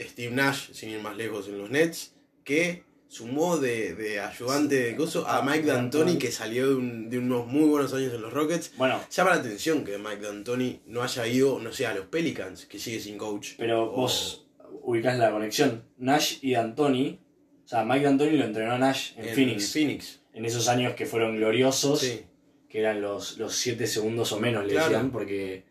Steve 0.00 0.34
Nash, 0.34 0.72
sin 0.72 0.90
ir 0.90 1.00
más 1.00 1.16
lejos 1.16 1.48
en 1.48 1.58
los 1.58 1.70
Nets, 1.70 2.14
que 2.44 2.82
sumó 3.08 3.56
de, 3.58 3.94
de 3.94 4.20
ayudante 4.20 4.74
de 4.82 4.96
coso 4.96 5.26
a 5.28 5.42
Mike 5.42 5.66
D'Antoni, 5.66 6.18
que 6.18 6.30
salió 6.32 6.68
de, 6.68 6.74
un- 6.74 7.08
de 7.08 7.18
unos 7.18 7.46
muy 7.46 7.64
buenos 7.68 7.94
años 7.94 8.12
en 8.14 8.22
los 8.22 8.32
Rockets. 8.32 8.72
Bueno, 8.76 9.00
Llama 9.10 9.30
la 9.30 9.36
atención 9.36 9.84
que 9.84 9.96
Mike 9.98 10.20
D'Antoni 10.22 10.80
no 10.86 11.02
haya 11.02 11.26
ido, 11.26 11.58
no 11.60 11.72
sé, 11.72 11.86
a 11.86 11.94
los 11.94 12.06
Pelicans, 12.06 12.66
que 12.66 12.78
sigue 12.78 13.00
sin 13.00 13.16
coach. 13.16 13.50
pero 13.58 13.84
O- 13.84 13.96
vos 14.02 14.46
ubicás 14.82 15.18
la 15.18 15.30
conexión. 15.30 15.84
Nash 15.98 16.38
y 16.42 16.52
D'Antoni 16.52 17.20
O 17.64 17.68
sea, 17.68 17.84
Mike 17.84 18.04
D'Antoni 18.04 18.36
lo 18.36 18.44
entrenó 18.44 18.72
a 18.74 18.78
Nash 18.78 19.12
en, 19.16 19.34
Phoenix. 19.34 19.72
Phoenix. 19.72 20.20
En 20.32 20.44
esos 20.44 20.68
años 20.68 20.94
que 20.94 21.04
fueron 21.06 21.36
gloriosos, 21.36 21.98
Sí. 22.00 22.22
que 22.68 22.78
eran 22.80 23.00
los, 23.00 23.38
los 23.38 23.54
siete 23.54 23.86
segundos 23.88 24.30
o 24.32 24.38
menos, 24.38 24.64
le 24.64 24.72
Claro. 24.72 24.88
decían, 24.90 25.10
porque 25.10 25.64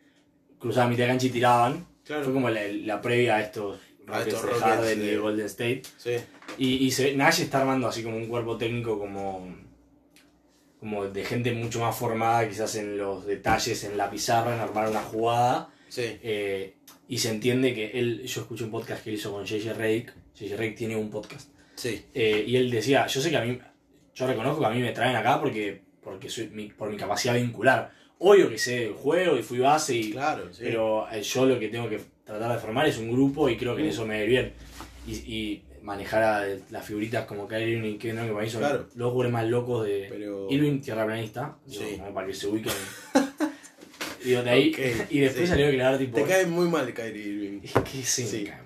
cruzaban 0.60 0.90
mitad 0.90 1.04
de 1.04 1.10
cancha 1.10 1.28
y 1.28 1.30
tiraban. 1.30 1.88
Claro. 2.04 2.24
Fue 2.26 2.34
como 2.34 2.50
la, 2.50 2.62
la 2.68 3.02
previa 3.02 3.38
a 3.38 3.42
estos 3.42 3.80
A 4.08 4.20
Rockets 4.20 4.36
estos 4.36 4.50
de 4.50 4.60
Harden 4.60 5.10
y 5.10 5.16
Golden 5.16 5.46
State. 5.46 5.84
Sí. 5.98 6.12
Y, 6.58 6.86
y 6.86 6.92
se, 6.92 7.16
Nash 7.16 7.42
está 7.42 7.62
armando 7.62 7.88
así 7.88 8.02
como 8.04 8.18
un 8.18 8.28
cuerpo 8.28 8.58
técnico 8.58 8.98
como, 8.98 9.56
como 10.80 11.06
de 11.08 11.24
gente 11.26 11.52
mucho 11.54 11.80
más 11.80 11.96
formada 11.96 12.48
quizás 12.48 12.76
en 12.76 12.98
los 12.98 13.26
detalles, 13.26 13.84
en 13.84 13.98
la 13.98 14.10
pizarra, 14.10 14.56
en 14.56 14.62
armar 14.62 14.90
una 14.90 15.02
jugada. 15.02 15.70
Sí. 15.90 16.04
Eh, 16.24 16.76
y 17.08 17.18
se 17.18 17.30
entiende 17.30 17.74
que 17.74 17.92
él, 18.00 18.24
yo 18.24 18.42
escuché 18.42 18.64
un 18.64 18.72
podcast 18.72 19.04
que 19.04 19.10
él 19.10 19.16
hizo 19.18 19.32
con 19.32 19.46
JJ 19.46 19.74
Redick. 19.74 20.14
JJ 20.36 20.56
Redick 20.58 20.78
tiene 20.78 20.96
un 20.96 21.10
podcast. 21.10 21.50
Sí. 21.76 22.06
Eh, 22.14 22.44
y 22.48 22.56
él 22.56 22.70
decía, 22.72 23.06
yo 23.08 23.22
sé 23.22 23.30
que 23.30 23.38
a 23.38 23.42
mí, 23.42 23.58
yo 24.14 24.28
reconozco 24.28 24.60
que 24.62 24.66
a 24.66 24.70
mí 24.70 24.82
me 24.82 24.92
traen 24.92 25.16
acá 25.16 25.40
porque, 25.40 25.82
porque 26.02 26.30
soy, 26.30 26.48
mi- 26.50 26.70
por 26.70 26.90
mi 26.90 26.98
capacidad 26.98 27.36
vincular. 27.36 27.92
Obvio 28.20 28.50
que 28.50 28.58
sé 28.58 28.86
el 28.88 28.94
juego 28.94 29.38
y 29.38 29.44
fui 29.44 29.60
base, 29.60 29.94
y, 29.96 30.12
Claro, 30.12 30.52
sí. 30.54 30.62
pero 30.64 31.06
eh, 31.12 31.22
yo 31.22 31.46
lo 31.46 31.60
que 31.60 31.68
tengo 31.68 31.90
que 31.90 32.00
tratar 32.24 32.54
de 32.54 32.60
formar 32.60 32.88
es 32.88 32.98
un 32.98 33.12
grupo 33.12 33.50
y 33.50 33.58
creo 33.58 33.76
que 33.76 33.82
en 33.82 33.88
Mm. 33.88 33.92
eso 33.92 34.06
me 34.06 34.20
ve 34.22 34.26
bien. 34.26 34.54
Y, 35.06 35.14
y 35.14 35.64
manejar 35.86 36.24
a 36.24 36.46
las 36.72 36.84
figuritas 36.86 37.26
como 37.26 37.48
Kyrie 37.48 37.78
Irving 37.78 37.92
y 37.94 37.98
Kevin 37.98 38.16
Durant, 38.16 38.30
que 38.30 38.34
para 38.34 38.44
mí 38.46 38.50
son 38.52 38.60
Claro. 38.62 38.86
los 38.96 39.10
jugadores 39.12 39.32
más 39.32 39.46
locos 39.48 39.86
de 39.86 40.08
Pero. 40.10 40.48
Irving, 40.50 40.82
tierra 40.82 41.06
planista, 41.06 41.56
digo, 41.66 41.84
Sí. 41.88 41.98
como 41.98 42.14
para 42.14 42.28
que 42.28 42.34
se 42.34 42.48
ubiquen. 42.48 42.74
digo, 44.24 44.42
de 44.44 44.50
ahí, 44.50 44.76
y 45.10 45.20
después 45.20 45.44
sí. 45.46 45.48
salió 45.48 45.66
a 45.66 45.70
declarar 45.70 45.98
tipo... 46.00 46.18
Te 46.18 46.24
cae 46.24 46.46
muy 46.48 46.68
mal 46.68 46.92
Kyrie 46.94 47.24
Irving. 47.24 47.60
Es 47.64 47.72
que 47.74 48.04
sí, 48.04 48.24
Sí. 48.26 48.38
me 48.40 48.50
cae 48.50 48.58
mal. 48.58 48.66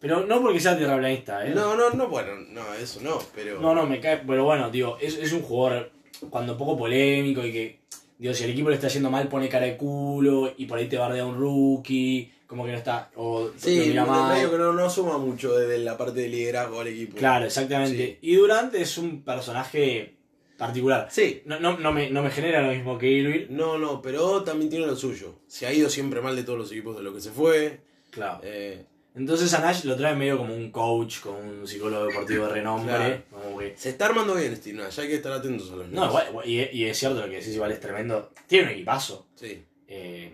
Pero 0.00 0.26
no 0.26 0.42
porque 0.42 0.60
sea 0.60 0.76
tierraplanista, 0.76 1.46
¿eh? 1.46 1.52
No, 1.54 1.76
no, 1.76 1.90
no, 1.90 2.08
bueno, 2.08 2.32
no, 2.50 2.74
eso 2.74 3.00
no, 3.00 3.18
pero. 3.34 3.60
No, 3.60 3.74
no, 3.74 3.86
me 3.86 4.00
cae. 4.00 4.18
Pero 4.26 4.44
bueno, 4.44 4.70
digo, 4.70 4.98
es, 5.00 5.16
es 5.18 5.32
un 5.32 5.42
jugador 5.42 5.90
cuando 6.30 6.56
poco 6.58 6.76
polémico 6.76 7.44
y 7.44 7.52
que, 7.52 7.78
digo, 8.18 8.34
si 8.34 8.44
el 8.44 8.50
equipo 8.50 8.68
le 8.68 8.74
está 8.76 8.88
yendo 8.88 9.10
mal, 9.10 9.28
pone 9.28 9.48
cara 9.48 9.66
de 9.66 9.76
culo 9.76 10.52
y 10.56 10.66
por 10.66 10.78
ahí 10.78 10.86
te 10.88 10.98
bardea 10.98 11.24
un 11.24 11.36
rookie, 11.38 12.30
como 12.46 12.64
que 12.64 12.72
no 12.72 12.78
está. 12.78 13.10
O 13.16 13.46
lo 13.46 13.52
Sí, 13.56 13.84
mira 13.88 14.04
mal. 14.04 14.34
medio 14.34 14.50
que 14.50 14.58
no, 14.58 14.72
no 14.72 14.88
suma 14.90 15.18
mucho 15.18 15.56
desde 15.56 15.78
la 15.78 15.96
parte 15.96 16.20
de 16.20 16.28
liderazgo 16.28 16.80
al 16.80 16.88
equipo. 16.88 17.16
Claro, 17.16 17.44
exactamente. 17.46 18.18
Y 18.22 18.34
Durant 18.36 18.74
es 18.74 18.98
un 18.98 19.22
personaje 19.22 20.14
particular. 20.56 21.08
Sí. 21.10 21.42
No, 21.44 21.60
no, 21.60 21.76
no, 21.78 21.92
me, 21.92 22.10
no 22.10 22.22
me 22.22 22.30
genera 22.30 22.62
lo 22.62 22.72
mismo 22.72 22.96
que 22.98 23.08
Irving. 23.10 23.46
No, 23.50 23.78
no, 23.78 24.00
pero 24.00 24.42
también 24.42 24.70
tiene 24.70 24.86
lo 24.86 24.96
suyo. 24.96 25.40
Se 25.46 25.66
ha 25.66 25.72
ido 25.72 25.90
siempre 25.90 26.20
mal 26.20 26.34
de 26.36 26.44
todos 26.44 26.58
los 26.58 26.72
equipos 26.72 26.96
de 26.96 27.02
lo 27.02 27.12
que 27.12 27.20
se 27.20 27.30
fue. 27.30 27.80
Claro. 28.10 28.40
Eh, 28.42 28.84
Entonces 29.14 29.52
a 29.54 29.60
Nash 29.60 29.84
lo 29.84 29.96
trae 29.96 30.14
medio 30.14 30.38
como 30.38 30.54
un 30.54 30.70
coach, 30.70 31.20
como 31.20 31.38
un 31.38 31.66
psicólogo 31.66 32.06
deportivo 32.06 32.46
de 32.46 32.52
renombre. 32.52 32.94
Claro. 32.94 33.22
Como 33.30 33.58
que 33.58 33.74
se 33.76 33.90
está 33.90 34.06
armando 34.06 34.34
bien 34.34 34.54
Steve 34.56 34.78
Nash, 34.78 35.00
hay 35.00 35.08
que 35.08 35.16
estar 35.16 35.32
atentos 35.32 35.70
a 35.72 35.76
los 35.76 35.88
No, 35.88 36.00
Nets. 36.02 36.08
igual, 36.10 36.26
igual- 36.30 36.48
y, 36.48 36.60
y 36.78 36.84
es 36.86 36.96
cierto 36.98 37.20
lo 37.20 37.26
que 37.26 37.36
decís, 37.36 37.54
igual 37.54 37.72
es 37.72 37.80
tremendo. 37.80 38.30
Tiene 38.46 38.66
un 38.68 38.72
equipazo. 38.72 39.26
Sí. 39.34 39.62
Eh, 39.88 40.32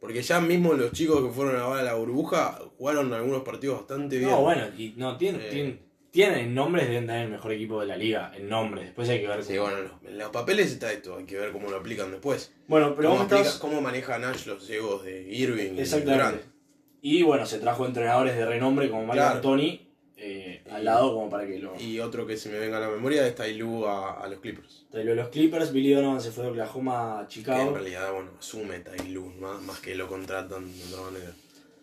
Porque 0.00 0.22
ya 0.22 0.40
mismo 0.40 0.74
los 0.74 0.92
chicos 0.92 1.22
que 1.24 1.30
fueron 1.32 1.56
ahora 1.60 1.80
a 1.80 1.84
la 1.84 1.94
burbuja 1.94 2.58
jugaron 2.78 3.12
algunos 3.12 3.42
partidos 3.42 3.78
bastante 3.78 4.18
bien. 4.18 4.30
no, 4.30 4.40
bueno, 4.42 4.64
y 4.76 4.94
no, 4.96 5.16
tienen, 5.16 5.40
Eh. 5.40 5.48
tienen, 5.50 5.80
tienen 6.10 6.54
nombres, 6.54 6.88
deben 6.88 7.06
tener 7.06 7.24
el 7.24 7.30
mejor 7.32 7.52
equipo 7.52 7.80
de 7.80 7.86
la 7.88 7.96
liga, 7.96 8.32
en 8.36 8.48
nombres. 8.48 8.86
Después 8.86 9.08
hay 9.08 9.20
que 9.20 9.26
ver. 9.28 9.42
Sí, 9.42 9.56
cómo- 9.56 9.62
bueno, 9.70 9.78
en 9.78 9.84
los, 9.84 9.92
en 10.12 10.18
los 10.18 10.30
papeles 10.30 10.72
está 10.72 10.92
esto, 10.92 11.16
hay 11.16 11.24
que 11.24 11.36
ver 11.36 11.50
cómo 11.52 11.68
lo 11.68 11.76
aplican 11.78 12.10
después. 12.12 12.52
Bueno, 12.68 12.94
pero 12.96 13.10
cómo, 13.10 13.22
estás- 13.22 13.40
aplica- 13.40 13.58
cómo 13.60 13.80
maneja 13.80 14.18
Nash 14.18 14.46
los 14.46 14.68
egos 14.70 15.04
de 15.04 15.22
Irving 15.32 15.74
y 15.76 15.80
Exactamente. 15.80 16.24
Durant. 16.24 16.42
Y 17.02 17.22
bueno, 17.22 17.44
se 17.46 17.58
trajo 17.58 17.84
entrenadores 17.86 18.36
de 18.36 18.46
renombre 18.46 18.88
como 18.90 19.02
Mike 19.02 19.14
Claro. 19.14 19.32
D'Antoni 19.34 19.87
eh, 20.20 20.62
al 20.70 20.84
lado 20.84 21.14
como 21.14 21.30
para 21.30 21.46
que 21.46 21.58
lo... 21.58 21.80
Y 21.80 22.00
otro 22.00 22.26
que 22.26 22.36
se 22.36 22.48
me 22.48 22.58
venga 22.58 22.76
a 22.78 22.80
la 22.80 22.88
memoria 22.88 23.26
es 23.26 23.34
Tyloo 23.34 23.86
a, 23.86 24.20
a 24.20 24.28
los 24.28 24.40
Clippers. 24.40 24.86
Trajo 24.90 25.08
los 25.14 25.28
Clippers, 25.28 25.72
Billy 25.72 25.92
Donovan 25.92 26.20
se 26.20 26.30
fue 26.32 26.44
de 26.44 26.50
Oklahoma 26.50 27.14
a 27.14 27.18
Que 27.20 27.22
en 27.22 27.28
Chicago. 27.28 27.74
realidad, 27.74 28.12
bueno, 28.12 28.30
asume 28.38 28.80
Tyloo, 28.80 29.30
más, 29.40 29.62
más 29.62 29.78
que 29.80 29.94
lo 29.94 30.08
contratan 30.08 30.66
de 30.76 30.84
otra 30.92 31.02
manera. 31.10 31.32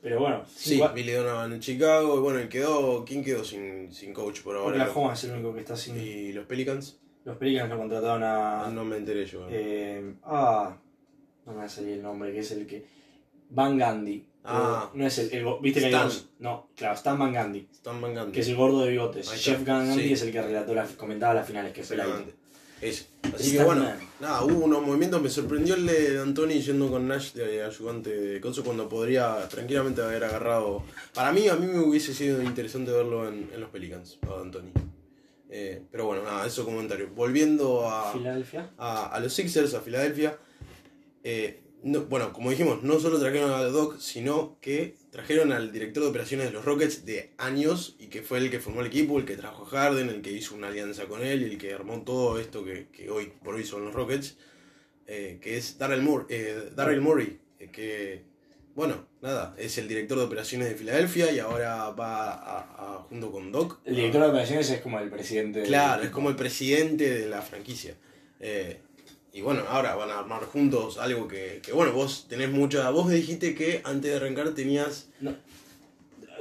Pero 0.02 0.20
bueno, 0.20 0.44
Sí, 0.54 0.76
cinco- 0.76 0.90
Billy 0.94 1.14
Donovan 1.14 1.54
en 1.54 1.60
Chicago, 1.62 2.18
y 2.18 2.20
bueno, 2.20 2.42
y 2.42 2.48
quedó, 2.50 3.04
¿quién 3.06 3.24
quedó 3.24 3.44
sin, 3.44 3.92
sin 3.94 4.14
coach 4.14 4.42
por 4.42 4.56
ahora? 4.58 4.84
Oklahoma 4.84 5.14
es 5.14 5.24
el 5.24 5.32
único 5.32 5.54
que 5.54 5.62
está 5.62 5.76
sin... 5.76 5.98
Y 6.00 6.32
los 6.34 6.46
Pelicans, 6.46 7.00
Los 7.24 7.38
Pelicans 7.38 7.70
lo 7.70 7.78
contrataron 7.78 8.22
a... 8.24 8.70
no 8.70 8.84
me 8.86 8.98
enteré 8.98 9.26
yo. 9.26 9.48
Eh, 9.50 10.14
ah, 10.24 10.78
no 11.46 11.54
me 11.54 11.58
va 11.60 11.64
a 11.64 11.70
salir 11.70 11.94
el 11.94 12.04
nombre, 12.04 12.32
que 12.34 12.40
es 12.40 12.52
el 12.52 12.68
que. 12.68 12.86
Van 13.50 13.78
Gandhi. 13.78 14.28
Ah. 14.48 14.92
no 14.94 15.06
es 15.08 15.18
el, 15.18 15.46
¿Viste 15.62 15.80
que 15.80 15.86
hay 15.88 15.92
Stan. 15.94 16.08
dos? 16.08 16.28
No, 16.40 16.70
claro, 16.76 16.96
Stan 16.96 17.18
Van 17.18 17.34
Gandhi, 17.34 17.68
Stan 17.74 18.00
Van 18.00 18.14
Gundy. 18.14 18.32
que 18.32 18.40
es 18.42 18.48
el 18.48 18.56
gordo 18.56 18.84
de 18.84 18.92
bigotes. 18.92 19.30
Jeff 19.32 19.66
Van 19.66 19.88
Gandhi 19.88 20.04
sí. 20.08 20.14
es 20.14 20.22
el 20.22 20.32
que 20.32 20.42
relató 20.42 20.74
comentaba 20.98 21.34
las 21.34 21.48
finales, 21.48 21.74
que 21.74 21.84
fue 21.84 21.98
la. 21.98 22.06
Así 23.34 23.58
que 23.58 23.64
bueno, 23.64 23.84
Man. 23.84 23.98
nada, 24.20 24.44
hubo 24.44 24.66
unos 24.66 24.82
movimientos. 24.84 25.20
Me 25.22 25.30
sorprendió 25.30 25.74
el 25.76 25.88
de 25.88 26.20
Anthony 26.20 26.60
yendo 26.62 26.90
con 26.92 27.08
Nash 27.08 27.32
de 27.34 27.64
ayudante 27.64 28.10
de 28.16 28.40
Coso 28.42 28.64
cuando 28.64 28.88
podría 28.88 29.48
tranquilamente 29.48 30.02
haber 30.04 30.24
agarrado. 30.24 30.84
Para 31.14 31.32
mí, 31.32 31.48
a 31.48 31.56
mí 31.56 31.66
me 31.66 31.80
hubiese 31.80 32.14
sido 32.14 32.44
interesante 32.44 32.92
verlo 32.92 33.28
en, 33.28 33.50
en 33.54 33.62
los 33.62 33.70
Pelicans, 33.72 34.20
a 34.30 34.42
Anthony. 34.42 34.70
Eh, 35.50 35.82
pero 35.90 36.06
bueno, 36.06 36.24
nada, 36.24 36.46
eso 36.46 36.66
comentario. 36.66 37.10
Volviendo 37.16 37.88
a, 37.90 38.12
a, 38.78 39.08
a 39.08 39.20
los 39.20 39.34
Sixers, 39.34 39.74
a 39.74 39.80
Filadelfia. 39.82 40.38
eh, 41.24 41.62
no- 41.86 42.02
bueno, 42.06 42.34
como 42.34 42.50
dijimos, 42.50 42.84
no 42.84 43.00
solo 43.00 43.20
trajeron 43.20 43.52
a 43.52 43.62
Doc, 43.64 44.00
sino 44.00 44.58
que 44.60 44.96
trajeron 45.12 45.52
al 45.54 45.72
director 45.72 46.04
de 46.04 46.10
operaciones 46.10 46.48
de 46.48 46.52
los 46.54 46.66
Rockets 46.66 47.06
de 47.06 47.32
años 47.38 47.96
y 48.00 48.08
que 48.08 48.22
fue 48.22 48.40
el 48.40 48.50
que 48.52 48.60
formó 48.60 48.82
el 48.82 48.88
equipo, 48.88 49.18
el 49.18 49.26
que 49.26 49.38
trajo 49.38 49.64
a 49.64 49.68
Harden, 49.70 50.10
el 50.10 50.22
que 50.22 50.32
hizo 50.32 50.56
una 50.56 50.68
alianza 50.68 51.06
con 51.06 51.24
él 51.24 51.44
y 51.44 51.46
el 51.46 51.58
que 51.58 51.74
armó 51.74 52.02
todo 52.02 52.40
esto 52.40 52.66
que, 52.66 52.88
que 52.92 53.10
hoy 53.10 53.32
por 53.44 53.56
hoy 53.56 53.64
son 53.64 53.86
los 53.86 53.94
Rockets, 53.94 54.36
eh, 55.08 55.38
que 55.42 55.58
es 55.58 55.78
Darrell, 55.78 56.02
Moore, 56.02 56.26
eh, 56.30 56.70
Darryl 56.76 57.00
Murray, 57.02 57.40
eh, 57.60 57.70
que, 57.72 58.24
bueno, 58.74 59.06
nada, 59.22 59.54
es 59.58 59.78
el 59.78 59.88
director 59.88 60.18
de 60.18 60.24
operaciones 60.26 60.68
de 60.70 60.76
Filadelfia 60.76 61.32
y 61.32 61.40
ahora 61.40 61.92
va 61.92 62.32
a- 62.32 62.96
a- 62.98 63.06
junto 63.10 63.32
con 63.32 63.52
Doc. 63.52 63.80
El 63.86 63.96
director 63.96 64.22
de 64.24 64.28
operaciones 64.30 64.70
es 64.72 64.82
como 64.82 65.00
el 65.00 65.10
presidente. 65.10 65.62
Claro, 65.64 66.02
es 66.04 66.10
como 66.10 66.30
el 66.30 66.36
presidente 66.36 67.08
de 67.20 67.30
la 67.30 67.42
franquicia. 67.44 67.96
Y 69.36 69.42
bueno, 69.42 69.64
ahora 69.68 69.96
van 69.96 70.10
a 70.10 70.20
armar 70.20 70.44
juntos 70.46 70.98
algo 70.98 71.28
que, 71.28 71.60
que, 71.62 71.74
bueno, 71.74 71.92
vos 71.92 72.26
tenés 72.30 72.50
mucha... 72.50 72.90
Vos 72.90 73.10
dijiste 73.12 73.54
que 73.54 73.82
antes 73.84 74.10
de 74.10 74.16
arrancar 74.18 74.52
tenías... 74.52 75.10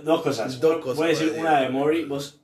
Dos 0.02 0.22
cosas. 0.22 0.60
Dos 0.60 0.78
cosas 0.78 0.96
Voy 0.96 1.06
a 1.06 1.08
decir 1.10 1.34
una 1.38 1.60
de 1.62 1.68
Murray. 1.70 2.04
Vos. 2.04 2.40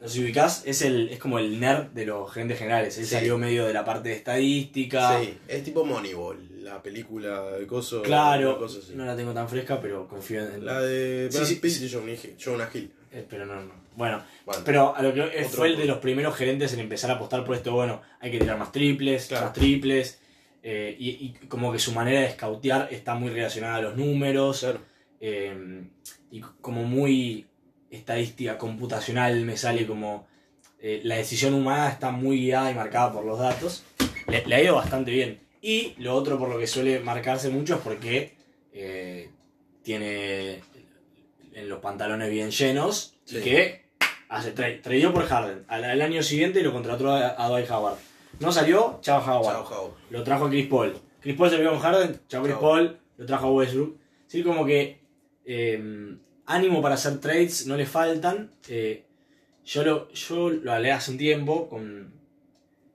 No 0.00 0.08
sé 0.08 0.14
si 0.14 0.24
ubicás, 0.24 0.62
es, 0.66 0.82
el, 0.82 1.08
es 1.08 1.18
como 1.18 1.38
el 1.38 1.58
nerd 1.60 1.86
de 1.92 2.06
los 2.06 2.32
gerentes 2.32 2.58
generales. 2.58 2.96
Él 2.98 3.04
Sí. 3.06 3.14
salió 3.14 3.38
medio 3.38 3.64
de 3.66 3.72
la 3.72 3.84
parte 3.84 4.08
de 4.08 4.16
estadística. 4.16 5.20
Sí, 5.20 5.36
es 5.48 5.64
tipo 5.64 5.84
Moneyball, 5.84 6.62
la 6.64 6.80
película 6.82 7.42
de 7.52 7.66
Coso. 7.66 8.02
Claro, 8.02 8.50
una 8.50 8.58
cosa 8.58 8.78
así. 8.80 8.92
no 8.94 9.04
la 9.04 9.16
tengo 9.16 9.32
tan 9.32 9.48
fresca, 9.48 9.80
pero 9.80 10.06
confío 10.08 10.44
en. 10.48 10.64
La 10.64 10.80
de 10.80 11.28
Brad 11.32 11.44
sí, 11.44 11.56
Pitt 11.56 11.70
sí. 11.72 11.86
y 11.86 11.90
Jonah 11.90 12.12
Hill- 12.12 12.36
Jonah 12.42 12.70
Hill. 12.72 12.92
Eh, 13.12 13.26
pero 13.28 13.46
no, 13.46 13.56
no. 13.56 13.72
Bueno, 13.96 14.22
Bueno, 14.44 14.62
pero 14.64 14.94
a 14.96 15.02
lo 15.02 15.14
que 15.14 15.44
fue 15.44 15.68
el 15.68 15.76
de 15.76 15.84
los 15.84 15.98
primeros 15.98 16.34
gerentes 16.36 16.72
en 16.72 16.80
empezar 16.80 17.10
a 17.10 17.14
apostar 17.14 17.44
por 17.44 17.54
esto, 17.56 17.72
bueno, 17.72 18.02
hay 18.20 18.30
que 18.30 18.38
tirar 18.38 18.58
más 18.58 18.72
triples, 18.72 19.26
Claro. 19.26 19.46
más 19.46 19.54
triples. 19.54 20.20
eh, 20.62 20.96
y, 20.98 21.08
y 21.10 21.46
como 21.48 21.70
que 21.72 21.78
su 21.78 21.92
manera 21.92 22.20
de 22.22 22.30
scoutear 22.30 22.88
está 22.90 23.14
muy 23.14 23.30
relacionada 23.30 23.76
a 23.76 23.82
los 23.82 23.96
números. 23.96 24.60
claro. 24.60 24.80
eh, 25.20 25.84
y 26.30 26.40
como 26.60 26.82
muy 26.84 27.46
estadística 27.90 28.58
computacional 28.58 29.42
me 29.44 29.56
sale 29.56 29.86
como 29.86 30.26
eh, 30.80 31.00
la 31.04 31.16
decisión 31.16 31.54
humana 31.54 31.88
está 31.90 32.10
muy 32.10 32.38
guiada 32.38 32.70
y 32.70 32.74
marcada 32.74 33.12
por 33.12 33.24
los 33.24 33.38
datos. 33.38 33.84
Le, 34.26 34.44
le 34.46 34.54
ha 34.56 34.62
ido 34.62 34.74
bastante 34.74 35.10
bien. 35.12 35.38
Y 35.62 35.94
lo 35.98 36.14
otro 36.14 36.38
por 36.38 36.48
lo 36.48 36.58
que 36.58 36.66
suele 36.66 36.98
marcarse 37.00 37.48
mucho 37.50 37.76
es 37.76 37.80
porque 37.80 38.34
tiene 39.82 40.60
en 41.52 41.68
los 41.68 41.80
pantalones 41.80 42.30
bien 42.30 42.50
llenos 42.50 43.14
Sí. 43.24 43.38
y 43.38 43.40
que 43.42 43.83
hace 44.36 44.52
trade. 44.52 44.78
Tradeó 44.78 45.12
por 45.12 45.24
Harden. 45.26 45.64
Al, 45.68 45.84
al 45.84 46.02
año 46.02 46.22
siguiente 46.22 46.62
lo 46.62 46.72
contrató 46.72 47.10
a, 47.10 47.42
a 47.42 47.48
Dwight 47.48 47.70
Howard. 47.70 47.96
No 48.40 48.50
salió, 48.52 48.98
chao 49.00 49.20
Howard. 49.20 49.68
Chao. 49.68 49.96
Lo 50.10 50.22
trajo 50.24 50.46
a 50.46 50.50
Chris 50.50 50.66
Paul. 50.66 50.94
Chris 51.20 51.36
Paul 51.36 51.50
se 51.50 51.58
vio 51.58 51.70
con 51.70 51.80
Harden, 51.80 52.20
chao 52.28 52.42
Chris 52.42 52.54
Chao. 52.54 52.60
Paul, 52.60 52.98
lo 53.16 53.26
trajo 53.26 53.46
a 53.46 53.52
Westbrook. 53.52 53.96
Sí, 54.26 54.42
como 54.42 54.64
que 54.66 55.00
eh, 55.44 56.16
ánimo 56.46 56.82
para 56.82 56.96
hacer 56.96 57.20
trades 57.20 57.66
no 57.66 57.76
le 57.76 57.86
faltan. 57.86 58.50
Eh, 58.68 59.04
yo, 59.64 59.84
lo, 59.84 60.08
yo 60.10 60.50
lo 60.50 60.72
hablé 60.72 60.92
hace 60.92 61.12
un 61.12 61.18
tiempo 61.18 61.68
con 61.68 62.12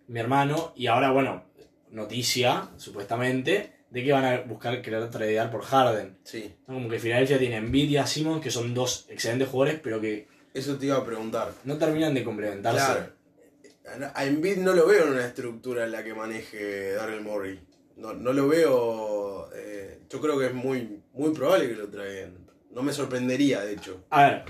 mi 0.07 0.19
hermano 0.19 0.73
y 0.75 0.87
ahora, 0.87 1.11
bueno, 1.11 1.45
noticia, 1.91 2.69
supuestamente, 2.77 3.73
de 3.89 4.03
que 4.03 4.11
van 4.11 4.25
a 4.25 4.41
buscar 4.41 4.81
querer 4.81 5.09
tradear 5.09 5.49
por 5.49 5.61
Harden. 5.61 6.17
Sí, 6.23 6.53
¿no? 6.67 6.75
Como 6.75 6.89
que 6.89 6.99
Filadelfia 6.99 7.39
tiene 7.39 7.57
Embiid 7.57 7.89
y 7.89 7.97
a 7.97 8.05
Simmons, 8.05 8.41
que 8.41 8.51
son 8.51 8.73
dos 8.73 9.05
excelentes 9.09 9.47
jugadores, 9.47 9.79
pero 9.81 10.01
que 10.01 10.27
eso 10.53 10.77
te 10.77 10.85
iba 10.87 10.97
a 10.97 11.05
preguntar. 11.05 11.53
no 11.65 11.77
terminan 11.77 12.13
de 12.13 12.23
complementarse. 12.23 12.85
Claro. 12.85 14.11
A 14.13 14.25
Embiid 14.25 14.57
no 14.57 14.73
lo 14.73 14.85
veo 14.87 15.05
en 15.05 15.13
una 15.13 15.25
estructura 15.25 15.85
en 15.85 15.91
la 15.91 16.03
que 16.03 16.13
maneje 16.13 16.91
Darrell 16.93 17.21
Murray. 17.23 17.59
No, 17.97 18.13
no 18.13 18.33
lo 18.33 18.47
veo. 18.47 19.49
eh, 19.55 19.99
yo 20.09 20.21
creo 20.21 20.37
que 20.37 20.47
es 20.47 20.53
muy, 20.53 21.01
muy 21.13 21.31
probable 21.33 21.67
que 21.69 21.75
lo 21.75 21.87
traigan. 21.89 22.37
No 22.71 22.83
me 22.83 22.93
sorprendería, 22.93 23.61
de 23.61 23.73
hecho. 23.73 24.03
A 24.11 24.23
ver, 24.23 24.43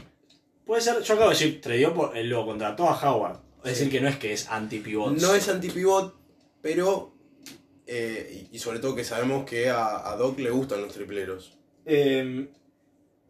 Puede 0.65 0.81
ser, 0.81 1.01
yo 1.01 1.13
acabo 1.15 1.29
de 1.31 1.35
decir, 1.35 1.61
tradeó 1.61 1.93
por, 1.95 2.15
él 2.17 2.29
lo 2.29 2.45
contrató 2.45 2.87
a 2.89 2.99
Howard. 3.11 3.39
Es 3.63 3.71
decir, 3.79 3.89
que 3.89 4.01
no 4.01 4.07
es 4.07 4.17
que 4.17 4.33
es 4.33 4.47
anti-pivot. 4.49 5.19
No 5.19 5.33
es 5.33 5.47
anti-pivot, 5.49 6.13
pero. 6.61 7.13
eh, 7.87 8.45
y, 8.51 8.55
y 8.55 8.59
sobre 8.59 8.79
todo 8.79 8.93
que 8.95 9.03
sabemos 9.03 9.45
que 9.45 9.69
a, 9.69 10.11
a 10.11 10.15
Doc 10.15 10.37
le 10.37 10.51
gustan 10.51 10.81
los 10.81 10.93
tripleros. 10.93 11.57
Eh, 11.85 12.49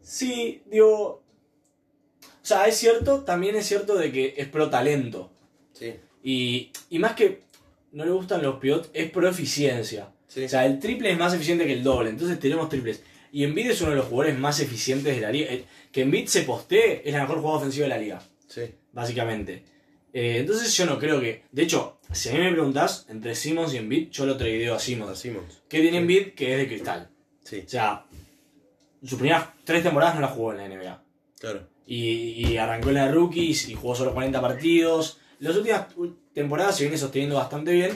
sí, 0.01 0.63
digo. 0.65 1.23
O 2.21 2.45
sea, 2.49 2.67
es 2.67 2.77
cierto, 2.77 3.21
también 3.23 3.55
es 3.55 3.65
cierto 3.67 3.95
de 3.95 4.11
que 4.11 4.33
es 4.37 4.47
pro 4.47 4.69
talento. 4.69 5.31
Sí. 5.73 5.95
Y, 6.23 6.71
y 6.89 6.99
más 6.99 7.13
que 7.13 7.43
no 7.91 8.05
le 8.05 8.11
gustan 8.11 8.41
los 8.41 8.55
pivots, 8.59 8.89
es 8.93 9.09
pro 9.11 9.27
eficiencia. 9.27 10.09
Sí. 10.27 10.43
O 10.45 10.49
sea, 10.49 10.65
el 10.65 10.79
triple 10.79 11.11
es 11.11 11.17
más 11.17 11.33
eficiente 11.33 11.65
que 11.65 11.73
el 11.73 11.83
doble, 11.83 12.09
entonces 12.09 12.39
tenemos 12.39 12.69
triples. 12.69 13.03
Y 13.31 13.43
Embiid 13.43 13.69
es 13.71 13.81
uno 13.81 13.91
de 13.91 13.97
los 13.97 14.05
jugadores 14.07 14.39
más 14.39 14.59
eficientes 14.59 15.15
de 15.15 15.21
la 15.21 15.31
liga. 15.31 15.51
Eh, 15.51 15.65
Que 15.91 16.01
Embiid 16.01 16.27
se 16.27 16.41
postee 16.43 17.01
es 17.05 17.13
la 17.13 17.21
mejor 17.21 17.39
jugada 17.39 17.57
ofensiva 17.59 17.83
de 17.83 17.89
la 17.89 17.97
liga, 17.97 18.21
sí. 18.47 18.61
básicamente. 18.91 19.63
Eh, 20.11 20.37
entonces 20.39 20.75
yo 20.75 20.87
no 20.87 20.97
creo 20.97 21.19
que... 21.19 21.43
De 21.51 21.61
hecho, 21.63 21.99
si 22.11 22.29
a 22.29 22.33
mí 22.33 22.39
me 22.39 22.51
preguntás, 22.51 23.05
entre 23.09 23.35
Simmons 23.35 23.73
y 23.73 23.77
Embiid, 23.77 24.09
yo 24.09 24.25
lo 24.25 24.35
tradeo 24.37 24.73
a 24.73 24.77
A 24.77 24.79
Simmons. 24.79 25.19
Simmons. 25.19 25.61
¿Qué 25.69 25.77
tiene 25.81 25.97
Sí. 25.97 25.97
Embiid? 25.97 26.33
Que 26.33 26.53
es 26.53 26.57
de 26.59 26.67
cristal. 26.67 27.09
Sí, 27.43 27.63
O 27.65 27.69
sea, 27.69 28.05
sus 29.03 29.17
primeras 29.17 29.47
tres 29.63 29.83
temporadas 29.83 30.15
no 30.15 30.21
las 30.21 30.31
jugó 30.31 30.53
en 30.53 30.57
la 30.57 30.67
NBA. 30.67 31.03
claro. 31.39 31.67
Y, 31.91 32.45
y 32.47 32.57
arrancó 32.57 32.89
en 32.89 32.95
la 32.95 33.11
Rookies 33.11 33.67
y 33.67 33.73
jugó 33.73 33.95
solo 33.95 34.13
40 34.13 34.39
partidos. 34.39 35.19
Las 35.39 35.55
últimas 35.55 35.87
temporadas 36.33 36.77
se 36.77 36.83
viene 36.83 36.97
sosteniendo 36.99 37.35
bastante 37.37 37.71
bien. 37.71 37.91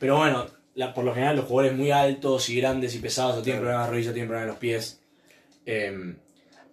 Pero 0.00 0.16
bueno, 0.16 0.46
la- 0.74 0.94
por 0.94 1.04
lo 1.04 1.12
general 1.12 1.36
los 1.36 1.44
jugadores 1.44 1.76
muy 1.76 1.90
altos 1.90 2.48
y 2.48 2.56
grandes 2.56 2.94
y 2.94 3.00
pesados 3.00 3.36
o 3.36 3.42
tienen 3.42 3.60
problemas 3.60 3.86
de 3.86 3.90
rodillas 3.92 4.10
o 4.10 4.14
tienen 4.14 4.28
problemas 4.28 4.46
en 4.46 4.50
los 4.52 4.58
pies. 4.58 5.00
Em, 5.66 6.16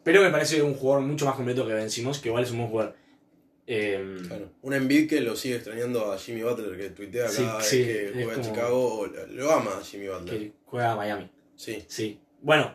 pero 0.04 0.22
me 0.22 0.30
parece 0.30 0.62
un 0.62 0.76
jugador 0.76 1.04
mucho 1.06 1.26
más 1.26 1.36
completo 1.36 1.68
que 1.68 1.74
Ben 1.74 1.90
Simmons, 1.90 2.20
que 2.20 2.30
igual 2.30 2.44
es 2.46 2.52
un 2.52 2.60
buen 2.60 2.70
jugador. 2.70 2.96
Em, 3.68 4.26
Claro. 4.28 4.50
Un 4.62 4.74
Embiid 4.74 5.10
que 5.10 5.20
lo 5.22 5.36
sigue 5.36 5.56
extrañando 5.56 6.12
a 6.12 6.18
Jimmy 6.18 6.42
Butler, 6.42 6.78
que 6.78 6.90
tuitea 6.92 7.28
Sí, 7.28 7.44
cada 7.44 7.58
vez 7.58 7.70
que 7.70 8.10
juega 8.14 8.34
en 8.34 8.40
como- 8.40 8.44
Chicago. 8.56 9.08
Lo 9.30 9.52
ama 9.52 9.72
a 9.80 9.84
Jimmy 9.84 10.08
Butler. 10.08 10.40
que 10.40 10.54
juega 10.66 10.92
a 10.94 10.96
Miami. 10.96 11.30
Sí, 11.56 11.84
Sí. 11.88 12.20
Bueno, 12.42 12.74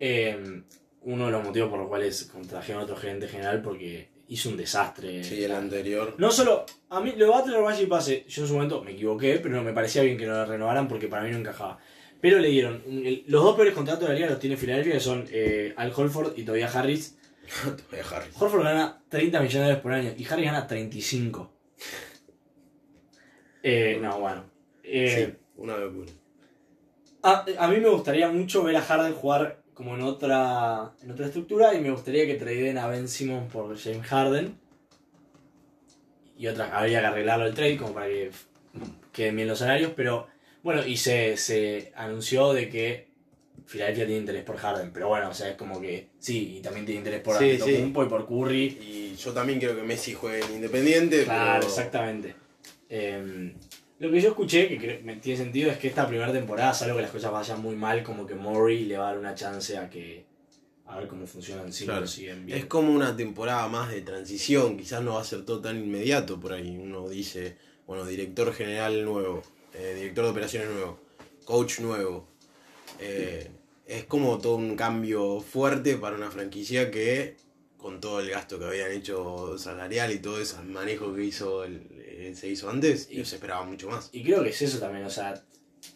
em, 0.00 0.64
uno 1.08 1.26
de 1.26 1.32
los 1.32 1.44
motivos 1.44 1.68
por 1.70 1.78
los 1.78 1.88
cuales 1.88 2.24
contrajeron 2.32 2.80
a 2.82 2.84
otro 2.84 2.96
gerente 2.96 3.28
general 3.28 3.62
porque 3.62 4.10
hizo 4.28 4.48
un 4.50 4.56
desastre. 4.56 5.24
sí, 5.24 5.42
el 5.42 5.52
anterior. 5.52 6.14
No 6.18 6.30
solo, 6.30 6.64
a 6.90 7.00
mí 7.00 7.12
lo 7.16 7.26
de 7.26 7.30
Butler 7.32 7.62
vaya 7.62 7.82
y 7.82 7.86
pase, 7.86 8.24
yo 8.28 8.42
en 8.42 8.48
su 8.48 8.54
momento 8.54 8.82
me 8.84 8.92
equivoqué, 8.92 9.38
pero 9.42 9.62
me 9.62 9.72
parecía 9.72 10.02
bien 10.02 10.18
que 10.18 10.26
lo 10.26 10.44
renovaran 10.44 10.86
porque 10.86 11.08
para 11.08 11.22
mí 11.24 11.30
no 11.30 11.38
encajaba. 11.38 11.78
Pero 12.20 12.38
le 12.40 12.48
dieron, 12.48 12.82
el- 12.86 13.24
los 13.28 13.42
dos 13.42 13.54
peores 13.56 13.74
contratos 13.74 14.02
de 14.02 14.08
la 14.08 14.14
liga 14.14 14.28
los 14.28 14.38
tiene 14.40 14.56
Filadelfia, 14.56 14.92
que 14.94 15.00
son 15.00 15.24
eh, 15.30 15.72
Al 15.76 15.92
Holford 15.96 16.36
y 16.36 16.42
Tobias 16.44 16.74
Harris. 16.76 17.16
Todavía 17.62 18.04
Harris. 18.16 18.34
Holford 18.38 18.62
gana 18.64 19.02
30 19.08 19.38
millones 19.40 19.52
de 19.54 19.60
dólares 19.60 19.82
por 19.82 19.92
año 19.92 20.12
y 20.18 20.24
Harris 20.26 20.44
gana 20.44 20.66
35. 20.66 21.52
Eh, 23.62 23.98
no, 24.00 24.20
bueno. 24.20 24.44
Eh, 24.82 25.26
Sí, 25.32 25.38
una 25.56 25.76
locura. 25.76 26.10
a, 27.22 27.44
a 27.58 27.68
mí 27.68 27.78
me 27.80 27.88
gustaría 27.88 28.28
mucho 28.28 28.62
ver 28.62 28.76
a 28.76 28.82
Harden 28.82 29.14
jugar 29.14 29.62
como 29.78 29.94
en 29.94 30.02
otra, 30.02 30.90
en 31.04 31.12
otra 31.12 31.26
estructura 31.26 31.72
y 31.72 31.80
me 31.80 31.92
gustaría 31.92 32.26
que 32.26 32.34
tradeen 32.34 32.78
a 32.78 32.88
Ben 32.88 33.06
Simmons 33.06 33.52
por 33.52 33.78
James 33.78 34.04
Harden. 34.08 34.58
Y 36.36 36.48
otra, 36.48 36.76
habría 36.76 36.98
que 36.98 37.06
arreglarlo 37.06 37.46
el 37.46 37.54
trade 37.54 37.76
como 37.76 37.94
para 37.94 38.08
que 38.08 38.32
queden 39.12 39.36
bien 39.36 39.46
los 39.46 39.60
salarios, 39.60 39.92
pero 39.94 40.26
bueno, 40.64 40.84
y 40.84 40.96
se, 40.96 41.36
se 41.36 41.92
anunció 41.94 42.52
de 42.52 42.68
que 42.68 43.06
Filadelfia 43.66 44.04
tiene 44.04 44.18
interés 44.18 44.42
por 44.42 44.56
Harden, 44.56 44.90
pero 44.92 45.06
bueno, 45.06 45.28
o 45.28 45.34
sea, 45.34 45.48
es 45.50 45.56
como 45.56 45.80
que 45.80 46.08
sí, 46.18 46.56
y 46.56 46.60
también 46.60 46.84
tiene 46.84 46.98
interés 46.98 47.20
por 47.20 47.38
Sí, 47.38 47.52
Antetokounmpo 47.52 48.02
y 48.02 48.08
por 48.08 48.26
Curry. 48.26 48.64
Y 48.82 49.14
yo 49.16 49.32
también 49.32 49.60
quiero 49.60 49.76
que 49.76 49.84
Messi 49.84 50.12
juegue 50.12 50.44
en 50.44 50.54
Independiente. 50.56 51.22
Claro, 51.22 51.60
pero... 51.60 51.68
exactamente. 51.68 52.34
Eh, 52.88 53.54
lo 53.98 54.10
que 54.10 54.20
yo 54.20 54.28
escuché, 54.30 54.68
que 54.78 55.00
me 55.04 55.16
tiene 55.16 55.38
sentido, 55.38 55.70
es 55.70 55.78
que 55.78 55.88
esta 55.88 56.06
primera 56.06 56.32
temporada, 56.32 56.72
salvo 56.72 56.96
que 56.96 57.02
las 57.02 57.10
cosas 57.10 57.32
vayan 57.32 57.60
muy 57.60 57.74
mal, 57.76 58.02
como 58.02 58.26
que 58.26 58.34
Murray 58.34 58.84
le 58.84 58.96
va 58.96 59.08
a 59.08 59.10
dar 59.10 59.18
una 59.18 59.34
chance 59.34 59.76
a 59.76 59.88
que 59.90 60.24
a 60.86 60.98
ver 60.98 61.08
cómo 61.08 61.26
funcionan 61.26 61.72
si 61.72 61.84
Claro. 61.84 62.06
siguen 62.06 62.46
bien. 62.46 62.58
Es 62.58 62.64
como 62.66 62.92
una 62.92 63.14
temporada 63.16 63.68
más 63.68 63.90
de 63.90 64.00
transición, 64.00 64.76
quizás 64.78 65.02
no 65.02 65.14
va 65.14 65.20
a 65.20 65.24
ser 65.24 65.44
todo 65.44 65.60
tan 65.60 65.76
inmediato 65.78 66.40
por 66.40 66.52
ahí. 66.52 66.78
Uno 66.80 67.08
dice, 67.08 67.56
bueno, 67.86 68.06
director 68.06 68.54
general 68.54 69.04
nuevo, 69.04 69.42
eh, 69.74 69.94
director 69.96 70.24
de 70.24 70.30
operaciones 70.30 70.70
nuevo, 70.70 70.98
coach 71.44 71.80
nuevo. 71.80 72.26
Eh, 73.00 73.50
es 73.86 74.04
como 74.04 74.38
todo 74.38 74.56
un 74.56 74.76
cambio 74.76 75.40
fuerte 75.40 75.96
para 75.96 76.16
una 76.16 76.30
franquicia 76.30 76.90
que, 76.90 77.36
con 77.88 78.00
todo 78.02 78.20
el 78.20 78.28
gasto 78.28 78.58
que 78.58 78.66
habían 78.66 78.92
hecho 78.92 79.56
salarial 79.56 80.12
y 80.12 80.18
todo 80.18 80.38
ese 80.38 80.60
manejo 80.62 81.14
que 81.14 81.24
hizo 81.24 81.64
el- 81.64 81.86
eh, 81.96 82.34
se 82.36 82.46
hizo 82.46 82.68
antes, 82.68 83.08
Y- 83.10 83.24
se 83.24 83.36
esperaba 83.36 83.64
mucho 83.64 83.88
más. 83.88 84.10
Y 84.12 84.22
creo 84.22 84.42
que 84.42 84.50
es 84.50 84.60
eso 84.60 84.78
también, 84.78 85.06
o 85.06 85.10
sea, 85.10 85.42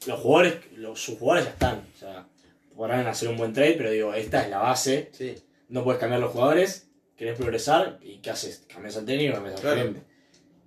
los 0.06 0.18
jugadores, 0.20 0.54
los, 0.76 0.98
sus 0.98 1.18
jugadores 1.18 1.44
ya 1.48 1.52
están, 1.52 1.86
o 1.94 1.98
sea, 1.98 2.26
podrán 2.74 3.06
hacer 3.06 3.28
un 3.28 3.36
buen 3.36 3.52
trade, 3.52 3.74
pero 3.74 3.90
digo, 3.90 4.14
esta 4.14 4.42
es 4.42 4.48
la 4.48 4.60
base, 4.60 5.10
Sí, 5.12 5.34
no 5.68 5.84
puedes 5.84 6.00
cambiar 6.00 6.22
los 6.22 6.32
jugadores, 6.32 6.88
querés 7.14 7.36
progresar, 7.36 7.98
¿y 8.02 8.20
qué 8.22 8.30
haces? 8.30 8.64
Cambias 8.72 8.96
al 8.96 9.04
técnico, 9.04 9.34
cambias 9.34 9.56
al 9.56 9.60
Claro. 9.60 9.76
gerente. 9.76 10.00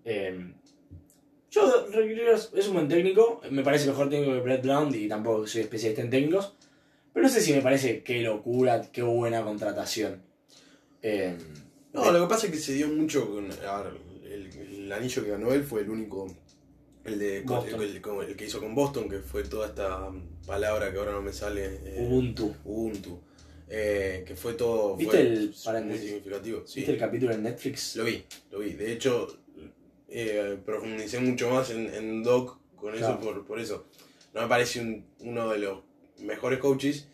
Eh, 0.06 0.54
yo, 1.50 1.88
es 2.54 2.68
un 2.68 2.74
buen 2.74 2.88
técnico, 2.88 3.42
me 3.50 3.64
parece 3.64 3.88
mejor 3.88 4.12
técnico 4.12 4.34
que 4.34 4.42
Brett 4.42 4.62
Blount 4.62 4.96
y 4.96 5.08
tampoco 5.08 5.48
soy 5.48 5.62
especialista 5.62 6.04
en 6.04 6.12
técnicos, 6.12 6.54
pero 7.14 7.26
no 7.26 7.34
sé 7.34 7.42
si 7.42 7.52
me 7.52 7.62
parece 7.62 8.04
qué 8.04 8.20
locura, 8.22 8.84
qué 8.92 9.02
buena 9.02 9.42
contratación. 9.44 10.22
Eh, 11.08 11.38
No, 11.94 12.12
lo 12.12 12.22
que 12.24 12.28
pasa 12.34 12.48
es 12.48 12.52
que 12.52 12.58
se 12.60 12.74
dio 12.74 12.88
mucho 12.88 13.30
con. 13.30 13.50
a 13.52 13.82
ver, 13.84 13.94
el, 14.26 14.48
el 14.86 14.92
anillo 14.92 15.24
que 15.24 15.30
ganó 15.30 15.54
él 15.54 15.64
fue 15.64 15.82
el 15.82 15.90
único. 15.90 16.28
El, 17.04 17.20
de, 17.20 17.38
el, 17.38 18.36
que 18.36 18.46
hizo 18.46 18.60
con 18.60 18.74
Boston, 18.74 19.08
que 19.08 19.20
fue 19.20 19.44
toda 19.44 19.68
esta 19.68 20.12
palabra 20.48 20.92
que 20.92 20.98
ahora 20.98 21.12
no 21.12 21.22
me 21.22 21.32
sale. 21.32 21.80
eh, 21.84 21.98
Ubuntu. 22.08 22.56
Ubuntu. 22.66 23.22
eh, 23.70 24.24
que 24.28 24.36
fue 24.36 24.54
todo. 24.54 24.96
¿Viste 24.96 25.52
fue 25.54 25.78
el 25.78 25.86
muy 25.86 25.98
significativo. 26.00 26.66
Sí, 26.66 26.80
¿Viste 26.80 26.94
el 26.94 26.98
capítulo 27.00 27.34
en 27.34 27.44
Netflix? 27.44 27.96
lo 27.98 28.04
vi, 28.06 28.24
lo 28.52 28.60
vi. 28.60 28.74
De 28.74 28.92
hecho, 28.92 29.28
eh, 30.10 30.58
profundicé 30.66 31.20
mucho 31.20 31.50
más 31.52 31.70
en, 31.70 31.94
en 31.94 32.24
Doc 32.24 32.58
con 32.76 32.96
eso 32.96 33.20
por, 33.20 33.46
por 33.46 33.60
eso. 33.60 33.86
No 34.34 34.42
me 34.42 34.48
parece 34.48 34.82
un- 34.82 35.06
uno 35.20 35.50
de 35.50 35.60
los 35.60 35.84
mejores 36.24 36.58
coaches. 36.60 37.08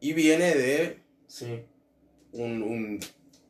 Y 0.00 0.12
viene 0.14 0.54
de 0.54 1.00
Sí. 1.26 1.46
un, 2.32 2.62
un 2.62 3.00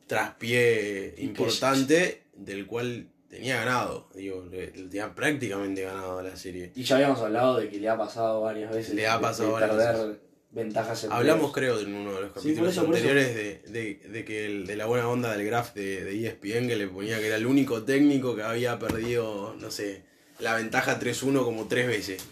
traspié 0.08 1.14
importante 1.18 2.22
del 2.34 2.66
cual 2.66 3.08
tenía 3.28 3.56
ganado. 3.58 4.08
Digo, 4.14 4.44
le, 4.50 4.66
le 4.72 4.88
tenía 4.88 5.14
prácticamente 5.14 5.82
ganado 5.82 6.20
la 6.22 6.34
serie. 6.36 6.72
Y 6.74 6.82
ya 6.82 6.96
habíamos 6.96 7.20
hablado 7.20 7.58
de 7.58 7.68
que 7.68 7.78
le 7.78 7.88
ha 7.88 7.96
pasado 7.96 8.40
varias 8.40 8.72
veces. 8.74 8.94
Le 8.94 9.06
ha 9.06 9.20
pasado 9.20 9.48
de 9.48 9.52
varias 9.66 9.70
perder 9.76 10.20
ventajas 10.50 11.04
en 11.04 11.12
Hablamos, 11.12 11.52
creo, 11.52 11.78
en 11.78 11.94
uno 11.94 12.14
de 12.14 12.20
los 12.22 12.32
capítulos 12.32 12.72
eso. 12.72 12.80
anteriores 12.86 13.34
de, 13.34 13.62
de- 13.70 14.08
de 14.08 14.24
que 14.24 14.46
el- 14.46 14.66
de 14.66 14.76
la 14.76 14.86
buena 14.86 15.06
onda 15.08 15.36
del 15.36 15.46
graph 15.46 15.74
de, 15.74 16.02
de 16.04 16.26
ESPN 16.26 16.66
que 16.68 16.76
le 16.76 16.88
ponía 16.88 17.18
que 17.20 17.26
era 17.26 17.36
el 17.36 17.46
único 17.46 17.82
técnico 17.84 18.34
que 18.34 18.42
había 18.42 18.78
perdido, 18.78 19.54
no 19.60 19.70
sé, 19.70 20.04
la 20.38 20.54
ventaja 20.56 20.98
3-1 20.98 21.44
como 21.44 21.68
tres 21.68 21.86
veces. 21.86 22.22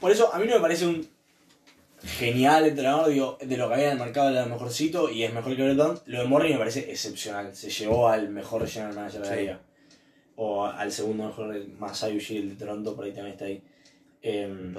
Por 0.00 0.10
eso, 0.10 0.32
a 0.32 0.38
mí 0.38 0.46
no 0.46 0.54
me 0.54 0.60
parece 0.60 0.86
un 0.86 1.06
genial 2.06 2.66
entrenador, 2.66 3.08
digo, 3.10 3.38
de 3.40 3.56
lo 3.56 3.68
que 3.68 3.74
había 3.74 3.86
en 3.86 3.92
el 3.92 3.98
mercado 3.98 4.30
era 4.30 4.42
lo 4.44 4.50
mejorcito 4.52 5.10
y 5.10 5.24
es 5.24 5.32
mejor 5.32 5.56
que 5.56 5.62
Breton. 5.64 6.00
Lo 6.06 6.20
de 6.20 6.24
Morri 6.26 6.52
me 6.52 6.58
parece 6.58 6.90
excepcional. 6.90 7.54
Se 7.54 7.70
llevó 7.70 8.08
al 8.08 8.28
mejor 8.30 8.66
general 8.68 8.94
manager 8.94 9.20
de 9.22 9.28
la 9.28 9.34
Sí. 9.34 9.40
liga. 9.40 9.60
O 10.36 10.64
al 10.66 10.92
segundo 10.92 11.24
mejor, 11.26 11.54
el 11.54 11.68
Masai 11.78 12.16
Ujiri, 12.16 12.40
el 12.40 12.48
de 12.50 12.56
Toronto, 12.56 12.94
por 12.94 13.04
ahí 13.04 13.12
también 13.12 13.32
está 13.32 13.46
ahí. 13.46 13.62
Em, 14.22 14.74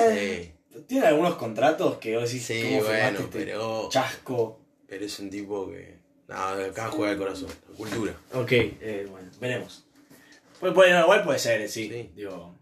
eh, 0.00 0.52
Tiene 0.86 1.06
algunos 1.06 1.34
contratos 1.36 1.98
que 1.98 2.16
vos 2.16 2.24
decís, 2.30 2.44
Sí, 2.46 2.62
¿cómo 2.62 2.82
firmaste 2.82 3.02
bueno, 3.02 3.18
este 3.20 3.38
pero, 3.38 3.88
chasco? 3.90 4.60
pero 4.86 5.04
es 5.04 5.18
un 5.18 5.30
tipo 5.30 5.68
que... 5.70 5.96
Nada, 6.28 6.66
acá 6.66 6.88
juega 6.88 7.12
el 7.12 7.18
corazón, 7.18 7.48
la 7.70 7.76
cultura. 7.76 8.14
Ok, 8.34 8.52
eh, 8.52 9.06
bueno, 9.10 9.28
veremos. 9.40 9.86
Puede, 10.60 10.74
puede- 10.74 10.92
no, 10.92 11.00
igual 11.02 11.24
puede 11.24 11.38
ser, 11.38 11.68
sí. 11.68 11.88
Sí. 11.88 12.10
Digo, 12.14 12.54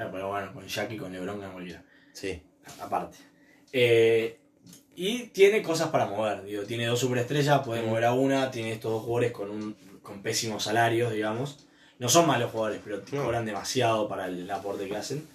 pero, 0.00 0.12
pero 0.12 0.28
bueno, 0.28 0.52
con 0.52 0.66
Jackie, 0.66 0.96
con 0.96 1.12
Lebron, 1.12 1.40
con 1.40 1.52
cualquiera. 1.52 1.84
Sí, 2.12 2.42
aparte. 2.80 3.18
Eh, 3.72 4.38
y 4.96 5.26
tiene 5.28 5.62
cosas 5.62 5.88
para 5.90 6.06
mover, 6.06 6.42
digo, 6.44 6.62
tiene 6.64 6.86
dos 6.86 6.98
superestrellas, 7.00 7.60
puede 7.64 7.82
Mm. 7.82 7.86
mover 7.86 8.04
a 8.06 8.12
una, 8.14 8.50
tiene 8.50 8.72
estos 8.72 8.90
dos 8.92 9.02
jugadores 9.04 9.32
con, 9.32 9.50
un, 9.50 9.76
con 10.02 10.22
pésimos 10.22 10.64
salarios, 10.64 11.12
digamos. 11.12 11.66
No 11.98 12.08
son 12.08 12.26
malos 12.26 12.50
jugadores, 12.50 12.80
pero 12.82 13.02
No. 13.12 13.24
cobran 13.24 13.44
demasiado 13.46 14.08
para 14.08 14.26
el 14.26 14.50
aporte 14.50 14.88
que 14.88 14.96
hacen. 14.96 15.26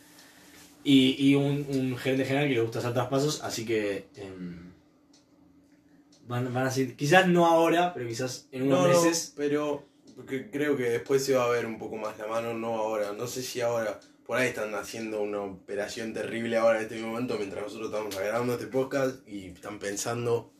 Y, 0.83 1.15
y 1.19 1.35
un, 1.35 1.65
un 1.69 1.97
gerente 1.97 2.25
general 2.25 2.47
que 2.47 2.55
le 2.55 2.61
gusta 2.61 2.79
hacer 2.79 2.93
traspasos, 2.93 3.41
así 3.43 3.65
que 3.65 4.07
em, 4.17 4.71
van, 6.27 6.53
van 6.53 6.67
a 6.67 6.71
ser, 6.71 6.95
quizás 6.95 7.27
no 7.27 7.45
ahora, 7.47 7.93
pero 7.93 8.07
quizás 8.07 8.47
en 8.51 8.63
unos 8.63 8.79
No, 8.81 8.87
no, 8.87 9.01
meses. 9.01 9.33
pero 9.35 9.83
creo 10.51 10.77
que 10.77 10.83
después 10.89 11.23
se 11.25 11.35
va 11.35 11.45
a 11.45 11.49
ver 11.49 11.65
un 11.65 11.77
poco 11.79 11.95
más 11.97 12.17
la 12.19 12.27
mano, 12.27 12.53
no 12.53 12.75
ahora. 12.77 13.13
No 13.13 13.25
sé 13.27 13.41
si 13.41 13.61
ahora, 13.61 13.99
por 14.25 14.37
ahí 14.37 14.47
están 14.47 14.73
haciendo 14.73 15.21
una 15.21 15.41
operación 15.41 16.13
terrible 16.13 16.57
ahora 16.57 16.79
en 16.79 16.83
este 16.85 16.99
momento 16.99 17.37
mientras 17.37 17.63
nosotros 17.63 17.89
estamos 17.89 18.17
grabando 18.17 18.53
este 18.53 18.67
podcast 18.67 19.27
y 19.27 19.47
están 19.47 19.79
pensando 19.79 20.51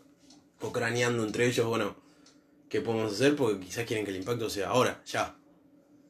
o 0.62 0.72
craneando 0.72 1.24
entre 1.24 1.48
ellos, 1.48 1.66
bueno, 1.66 1.96
qué 2.70 2.82
podemos 2.82 3.14
hacer, 3.14 3.36
porque 3.36 3.66
quizás 3.66 3.86
quieren 3.86 4.06
que 4.06 4.12
el 4.12 4.18
impacto 4.18 4.50
sea 4.50 4.70
ahora, 4.70 5.02
ya. 5.06 5.36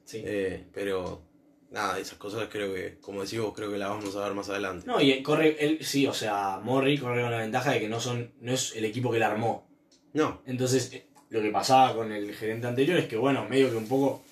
Sí. 0.04 0.22
Eh, 0.24 0.66
pero 0.74 1.24
nada, 1.72 2.00
esas 2.00 2.18
cosas 2.18 2.48
creo 2.50 2.74
que, 2.74 2.98
como 3.00 3.24
decís 3.24 3.40
vos, 3.40 3.54
creo 3.54 3.72
que 3.72 3.78
las 3.78 3.90
vamos 3.90 4.16
a 4.16 4.24
ver 4.24 4.34
más 4.34 4.50
adelante. 4.50 4.86
No, 4.86 5.02
y 5.02 5.22
corre, 5.24 5.58
él, 5.64 5.80
sí, 5.82 6.08
o 6.08 6.14
sea, 6.14 6.60
Morri 6.62 6.98
corre 6.98 7.22
con 7.22 7.32
la 7.32 7.40
ventaja 7.40 7.72
de 7.72 7.80
que 7.80 7.90
no 7.90 8.00
son, 8.00 8.34
no 8.42 8.54
es 8.54 8.76
el 8.76 8.86
equipo 8.86 9.12
que 9.12 9.20
la 9.20 9.28
armó. 9.28 9.68
No, 10.14 10.42
Entonces, 10.46 10.94
eh, 10.94 11.08
lo 11.30 11.42
que 11.42 11.52
pasaba 11.52 11.94
con 11.94 12.12
el 12.12 12.34
gerente 12.34 12.68
anterior 12.68 12.98
es 12.98 13.08
que, 13.08 13.18
bueno, 13.18 13.46
medio 13.50 13.70
que 13.70 13.76
un 13.76 13.88
poco. 13.88 14.24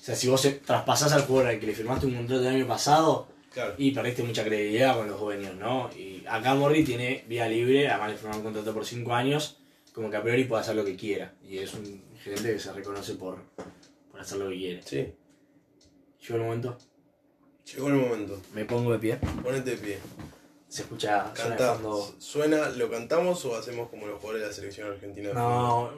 O 0.00 0.02
sea, 0.02 0.14
si 0.16 0.28
vos 0.28 0.48
traspasás 0.64 1.12
al 1.12 1.22
jugador 1.22 1.50
al 1.50 1.60
que 1.60 1.66
le 1.66 1.74
firmaste 1.74 2.06
un 2.06 2.14
contrato 2.14 2.40
el 2.42 2.54
año 2.56 2.66
pasado 2.66 3.28
claro. 3.52 3.74
y 3.76 3.90
perdiste 3.90 4.22
mucha 4.22 4.42
credibilidad 4.44 4.96
con 4.96 5.08
los 5.08 5.18
jóvenes, 5.20 5.54
¿no? 5.56 5.90
Y 5.94 6.24
acá 6.26 6.54
Morri 6.54 6.84
tiene 6.84 7.24
vía 7.28 7.46
libre, 7.48 7.88
además 7.88 8.10
le 8.12 8.16
firmaron 8.16 8.38
un 8.38 8.44
contrato 8.44 8.72
por 8.72 8.86
5 8.86 9.12
años, 9.14 9.58
como 9.92 10.08
que 10.10 10.16
a 10.16 10.22
priori 10.22 10.44
puede 10.44 10.62
hacer 10.62 10.74
lo 10.74 10.84
que 10.84 10.96
quiera. 10.96 11.34
Y 11.46 11.58
es 11.58 11.74
un 11.74 12.02
gerente 12.22 12.54
que 12.54 12.58
se 12.58 12.72
reconoce 12.72 13.14
por, 13.14 13.38
por 14.10 14.20
hacer 14.20 14.38
lo 14.38 14.48
que 14.48 14.56
quiere. 14.56 14.82
Sí, 14.82 15.12
Llegó 16.22 16.36
el 16.36 16.42
momento, 16.44 16.78
llegó 17.74 17.88
el 17.88 17.94
momento. 17.94 18.40
me 18.54 18.64
pongo 18.64 18.92
de 18.92 18.98
pie. 18.98 19.18
Ponete 19.42 19.70
de 19.70 19.76
pie. 19.76 19.98
Se 20.68 20.82
escucha 20.82 21.32
suena 21.34 21.56
Canta. 21.56 21.74
fondo. 21.74 22.14
¿Suena, 22.18 22.68
lo 22.70 22.90
cantamos 22.90 23.44
o 23.44 23.56
hacemos 23.56 23.88
como 23.90 24.06
los 24.06 24.18
jugadores 24.20 24.42
de 24.42 24.48
la 24.48 24.54
selección 24.54 24.88
argentina? 24.92 25.32
No. 25.32 25.90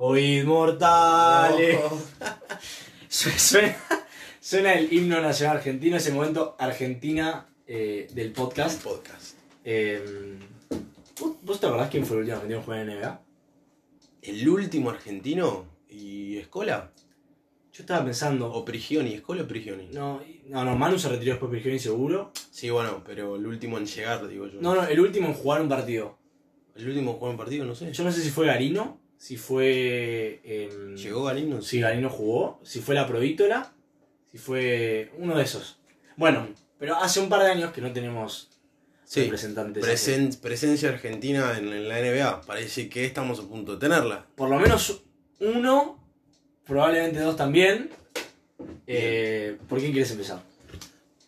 Oíd 0.00 0.44
mortales. 0.44 1.80
Suena, 3.08 3.76
suena 4.38 4.74
el 4.74 4.92
himno 4.92 5.20
nacional 5.20 5.56
argentino, 5.56 5.96
ese 5.96 6.12
momento 6.12 6.54
Argentina 6.56 7.48
eh, 7.66 8.06
del 8.12 8.30
podcast. 8.30 8.80
Podcast. 8.80 9.36
Eh, 9.64 10.38
¿vos, 11.42 11.58
te 11.58 11.66
acordás 11.66 11.90
quién 11.90 12.06
fue 12.06 12.18
el 12.18 12.20
último 12.20 12.36
argentino 12.36 12.60
que 12.60 12.64
jugó 12.64 12.76
en 12.76 13.00
NBA? 13.00 13.20
¿El 14.22 14.48
último 14.48 14.90
argentino? 14.90 15.66
¿Y 15.88 16.36
Escola? 16.36 16.92
Yo 17.72 17.82
estaba 17.82 18.04
pensando. 18.04 18.52
¿O 18.52 18.64
Prigioni? 18.64 19.14
¿Escola 19.14 19.42
o 19.42 19.48
Prigioni? 19.48 19.88
No, 19.92 20.22
no, 20.46 20.64
no, 20.64 20.76
Manu 20.76 20.96
se 21.00 21.08
retiró 21.08 21.32
después 21.32 21.50
de 21.50 21.56
Prigioni 21.56 21.80
seguro. 21.80 22.30
Sí, 22.52 22.70
bueno, 22.70 23.02
pero 23.04 23.34
el 23.34 23.44
último 23.44 23.78
en 23.78 23.86
llegar, 23.86 24.28
digo 24.28 24.46
yo. 24.46 24.60
No, 24.60 24.76
no, 24.76 24.86
el 24.86 25.00
último 25.00 25.26
en 25.26 25.34
jugar 25.34 25.60
un 25.60 25.68
partido. 25.68 26.16
¿El 26.76 26.86
último 26.86 27.18
en 27.28 27.36
partido? 27.36 27.64
No 27.64 27.74
sé. 27.74 27.92
Yo 27.92 28.04
no 28.04 28.12
sé 28.12 28.22
si 28.22 28.30
fue 28.30 28.46
Garino, 28.46 29.00
si 29.18 29.36
fue. 29.36 30.40
em, 30.44 30.96
¿Llegó 30.96 31.24
Garino? 31.24 31.60
Si 31.60 31.80
Garino 31.80 32.08
jugó, 32.08 32.60
si 32.62 32.80
fue 32.80 32.94
la 32.94 33.06
Provítola, 33.06 33.72
si 34.30 34.38
fue 34.38 35.12
uno 35.18 35.36
de 35.36 35.44
esos. 35.44 35.78
Bueno, 36.16 36.48
pero 36.78 36.96
hace 36.96 37.20
un 37.20 37.28
par 37.28 37.42
de 37.42 37.50
años 37.50 37.72
que 37.72 37.80
no 37.80 37.92
tenemos 37.92 38.48
Sí. 39.04 39.22
representantes. 39.24 39.84
Presen- 39.84 40.38
presencia 40.40 40.88
argentina 40.90 41.56
en, 41.58 41.68
en 41.72 41.88
la 41.88 41.98
NBA. 42.00 42.42
Parece 42.42 42.88
que 42.88 43.04
estamos 43.04 43.38
a 43.40 43.42
punto 43.48 43.74
de 43.74 43.78
tenerla. 43.80 44.26
Por 44.36 44.48
lo 44.50 44.58
menos 44.58 45.02
uno, 45.40 45.98
probablemente 46.66 47.20
dos 47.20 47.36
también. 47.36 47.90
Eh, 48.86 49.56
¿Por 49.68 49.78
quién 49.78 49.92
quieres 49.92 50.10
empezar? 50.10 50.42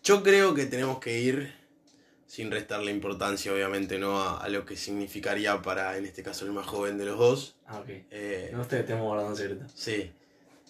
Yo 0.03 0.23
creo 0.23 0.55
que 0.55 0.67
tenemos 0.67 0.99
que 0.99 1.21
ir 1.21 1.53
sin 2.31 2.49
restarle 2.53 2.93
importancia, 2.93 3.53
obviamente, 3.53 3.99
¿no? 3.99 4.21
A, 4.23 4.39
a 4.39 4.49
lo 4.49 4.65
que 4.65 4.77
significaría 4.77 5.61
para, 5.63 5.97
en 5.99 6.05
este 6.05 6.23
caso, 6.23 6.45
el 6.47 6.53
más 6.53 6.65
joven 6.65 6.97
de 6.97 7.05
los 7.05 7.19
dos. 7.19 7.57
Ah, 7.67 7.81
ok. 7.81 7.89
Eh, 8.09 8.51
No 8.55 8.65
te 8.67 8.85
tenemos 8.85 9.09
guardado 9.09 9.31
en 9.31 9.37
secreto. 9.37 9.65
Sí. 9.75 9.93
Eh, 9.93 10.13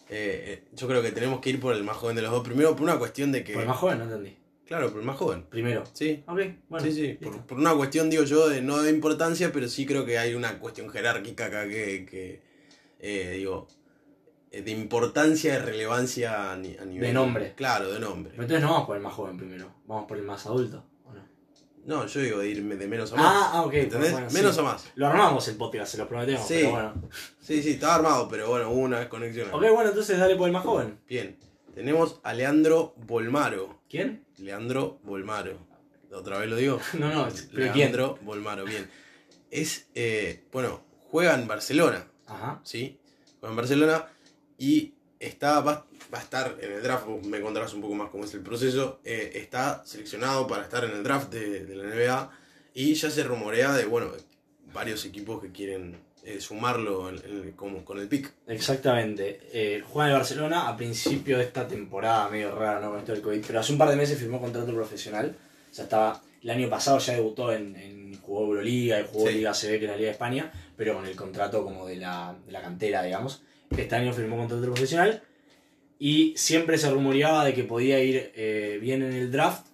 eh, 0.08 0.64
yo 0.74 0.88
creo 0.88 1.02
que 1.02 1.12
tenemos 1.12 1.40
que 1.40 1.50
ir 1.50 1.60
por 1.60 1.74
el 1.74 1.84
más 1.84 1.98
joven 1.98 2.16
de 2.16 2.22
los 2.22 2.30
dos. 2.30 2.42
Primero, 2.42 2.72
por 2.74 2.84
una 2.84 2.98
cuestión 2.98 3.30
de 3.30 3.44
que. 3.44 3.52
Por 3.52 3.60
el 3.62 3.68
más 3.68 3.76
joven, 3.76 3.98
no 3.98 4.04
entendí. 4.04 4.36
Claro, 4.66 4.88
por 4.90 5.00
el 5.00 5.06
más 5.06 5.16
joven. 5.18 5.42
Primero. 5.50 5.84
Sí. 5.92 6.24
Ok, 6.26 6.40
bueno. 6.70 6.86
sí, 6.86 6.92
sí. 6.92 7.18
Por, 7.22 7.42
por 7.46 7.58
una 7.58 7.74
cuestión, 7.74 8.08
digo 8.08 8.22
yo, 8.24 8.48
de 8.48 8.62
no 8.62 8.80
de 8.80 8.90
importancia, 8.90 9.52
pero 9.52 9.68
sí 9.68 9.84
creo 9.84 10.06
que 10.06 10.16
hay 10.18 10.34
una 10.34 10.58
cuestión 10.60 10.88
jerárquica 10.88 11.46
acá 11.46 11.68
que. 11.68 12.06
que, 12.10 12.40
eh, 13.00 13.34
digo. 13.36 13.68
eh, 14.50 14.62
De 14.62 14.70
importancia, 14.70 15.52
de 15.52 15.58
relevancia 15.58 16.52
a, 16.52 16.56
ni- 16.56 16.76
a 16.78 16.86
nivel. 16.86 17.08
De 17.08 17.12
nombre. 17.12 17.52
Claro, 17.54 17.92
de 17.92 18.00
nombre. 18.00 18.30
Pero 18.32 18.44
entonces 18.44 18.64
no 18.64 18.72
vamos 18.72 18.86
por 18.86 18.96
el 18.96 19.02
más 19.02 19.12
joven 19.12 19.36
primero. 19.36 19.74
Vamos 19.86 20.06
por 20.08 20.16
el 20.16 20.22
más 20.24 20.46
adulto. 20.46 20.86
¿O 21.84 21.88
no? 21.88 22.06
Yo 22.06 22.20
digo 22.20 22.38
de 22.38 22.48
irme 22.48 22.76
de 22.76 22.86
menos 22.86 23.12
a 23.12 23.16
más. 23.16 23.26
Ah, 23.26 23.50
ah, 23.54 23.62
ok. 23.62 23.74
¿Entendés? 23.74 24.12
bueno, 24.12 24.30
sí. 24.30 24.36
menos 24.36 24.58
a 24.58 24.62
más. 24.62 24.84
Lo 24.94 25.06
armamos 25.06 25.46
el 25.48 25.56
podcast, 25.56 25.92
se 25.92 25.98
lo 25.98 26.08
prometemos. 26.08 26.46
Sí. 26.46 26.54
Pero 26.54 26.70
bueno. 26.70 26.94
Sí, 27.40 27.62
sí, 27.62 27.70
estaba 27.70 27.96
armado, 27.96 28.28
pero 28.28 28.48
bueno, 28.48 28.70
hubo 28.70 28.80
una 28.80 29.00
desconexión. 29.00 29.48
Ok, 29.52 29.62
bueno, 29.72 29.88
entonces 29.88 30.18
dale 30.18 30.36
por 30.36 30.46
el 30.46 30.52
más 30.52 30.64
joven. 30.64 30.98
Bien. 31.08 31.38
Tenemos 31.74 32.20
a 32.22 32.32
Leandro 32.32 32.94
Bolmaro. 33.06 33.80
¿Quién? 33.88 34.24
Leandro 34.38 34.98
Bolmaro. 35.02 35.58
¿Otra 36.12 36.38
vez 36.38 36.48
lo 36.48 36.56
digo? 36.56 36.80
No, 36.94 37.08
no, 37.12 37.28
pero 37.52 37.72
¿quién? 37.72 37.92
Leandro 37.92 38.18
Bolmaro, 38.22 38.64
bien. 38.64 38.90
Es, 39.50 39.88
eh, 39.94 40.44
bueno, 40.52 40.82
juega 41.10 41.34
en 41.34 41.46
Barcelona, 41.46 42.06
Ajá. 42.26 42.60
¿sí? 42.64 42.98
Juega 43.40 43.52
en 43.52 43.56
Barcelona 43.56 44.06
y 44.58 44.94
está, 45.18 45.60
va, 45.60 45.86
va 46.12 46.18
a 46.18 46.22
estar 46.22 46.56
en 46.60 46.72
el 46.72 46.82
draft, 46.82 47.06
me 47.24 47.40
contarás 47.40 47.72
un 47.74 47.80
poco 47.80 47.94
más 47.94 48.10
cómo 48.10 48.24
es 48.24 48.34
el 48.34 48.40
proceso, 48.40 49.00
eh, 49.04 49.32
está 49.34 49.82
seleccionado 49.84 50.46
para 50.46 50.62
estar 50.64 50.84
en 50.84 50.90
el 50.92 51.02
draft 51.02 51.30
de, 51.32 51.64
de 51.64 51.74
la 51.76 51.84
NBA 51.84 52.30
y 52.74 52.94
ya 52.94 53.10
se 53.10 53.22
rumorea 53.22 53.72
de, 53.72 53.84
bueno, 53.84 54.08
varios 54.72 55.04
equipos 55.04 55.40
que 55.42 55.50
quieren 55.50 55.96
eh, 56.24 56.40
sumarlo 56.40 57.08
en- 57.08 57.16
en- 57.24 57.52
como, 57.52 57.84
con 57.84 57.98
el 57.98 58.06
pick. 58.08 58.30
Exactamente. 58.46 59.40
Eh, 59.52 59.82
juega 59.88 60.08
en 60.08 60.12
el 60.14 60.18
Barcelona 60.20 60.68
a 60.68 60.76
principio 60.76 61.38
de 61.38 61.44
esta 61.44 61.66
temporada, 61.66 62.28
medio 62.28 62.54
rara, 62.54 62.78
¿no? 62.80 62.90
Con 62.90 62.98
esto 63.00 63.12
del 63.12 63.22
COVID. 63.22 63.42
Pero 63.46 63.60
hace 63.60 63.72
un 63.72 63.78
par 63.78 63.88
de 63.88 63.96
meses 63.96 64.18
firmó 64.18 64.40
contrato 64.40 64.72
profesional. 64.74 65.34
O 65.70 65.74
sea, 65.74 65.84
estaba. 65.84 66.22
El 66.42 66.50
año 66.50 66.70
pasado 66.70 66.98
ya 66.98 67.14
debutó 67.14 67.52
en, 67.52 67.74
en 67.76 68.18
jugó 68.20 68.46
Euroliga 68.46 69.00
y 69.00 69.06
jugó 69.10 69.28
Sí. 69.28 69.34
Liga 69.34 69.52
CB, 69.52 69.68
que 69.78 69.84
es 69.84 69.90
la 69.90 69.96
Liga 69.96 70.06
de 70.06 70.12
España, 70.12 70.52
pero 70.76 70.94
con 70.94 71.06
el 71.06 71.14
contrato 71.16 71.64
como 71.64 71.86
de 71.86 71.96
la, 71.96 72.34
de 72.46 72.52
la 72.52 72.62
cantera, 72.62 73.02
digamos. 73.02 73.42
Este 73.76 73.94
año 73.94 74.12
firmó 74.12 74.36
contrato 74.38 74.62
profesional. 74.64 75.22
Y 76.02 76.32
siempre 76.34 76.78
se 76.78 76.90
rumoreaba 76.90 77.44
de 77.44 77.52
que 77.52 77.62
podía 77.62 78.02
ir 78.02 78.32
eh, 78.34 78.78
bien 78.80 79.02
en 79.02 79.12
el 79.12 79.30
draft. 79.30 79.66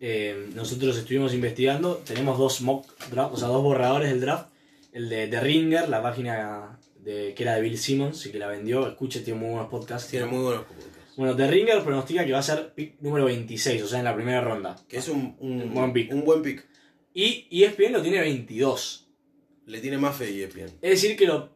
Eh, 0.00 0.50
nosotros 0.54 0.98
estuvimos 0.98 1.32
investigando. 1.32 1.96
Tenemos 2.04 2.38
dos 2.38 2.60
mock 2.60 2.86
draft, 3.10 3.32
o 3.32 3.36
sea, 3.38 3.48
dos 3.48 3.62
borradores 3.62 4.10
del 4.10 4.20
draft. 4.20 4.50
El 4.92 5.08
de 5.08 5.28
The 5.28 5.40
Ringer, 5.40 5.88
la 5.88 6.02
página 6.02 6.78
de, 7.00 7.32
que 7.34 7.42
era 7.42 7.54
de 7.54 7.62
Bill 7.62 7.78
Simmons 7.78 8.26
y 8.26 8.30
que 8.30 8.38
la 8.38 8.48
vendió. 8.48 8.86
Escuche, 8.86 9.20
tiene 9.20 9.40
muy 9.40 9.48
buenos 9.48 9.70
podcasts. 9.70 10.10
Tiene 10.10 10.26
muy 10.26 10.42
buenos 10.42 10.66
podcasts. 10.66 10.90
Bueno, 11.16 11.34
The 11.34 11.46
Ringer 11.46 11.82
pronostica 11.82 12.26
que 12.26 12.32
va 12.32 12.40
a 12.40 12.42
ser 12.42 12.74
pick 12.74 13.00
número 13.00 13.24
26, 13.24 13.82
o 13.82 13.86
sea, 13.88 14.00
en 14.00 14.04
la 14.04 14.14
primera 14.14 14.42
ronda. 14.42 14.76
Que 14.86 14.98
es 14.98 15.08
un, 15.08 15.36
un, 15.40 15.62
Un 15.62 15.74
buen 15.74 15.92
pick. 15.94 16.12
un 16.12 16.22
buen 16.22 16.42
pick. 16.42 16.66
Y 17.14 17.64
ESPN 17.64 17.92
lo 17.92 18.02
tiene 18.02 18.20
22. 18.20 19.08
Le 19.64 19.80
tiene 19.80 19.96
más 19.96 20.16
fe 20.16 20.30
y 20.30 20.42
es 20.42 20.54
bien. 20.54 20.68
Es 20.82 20.90
decir, 21.02 21.16
que 21.16 21.24
lo. 21.24 21.50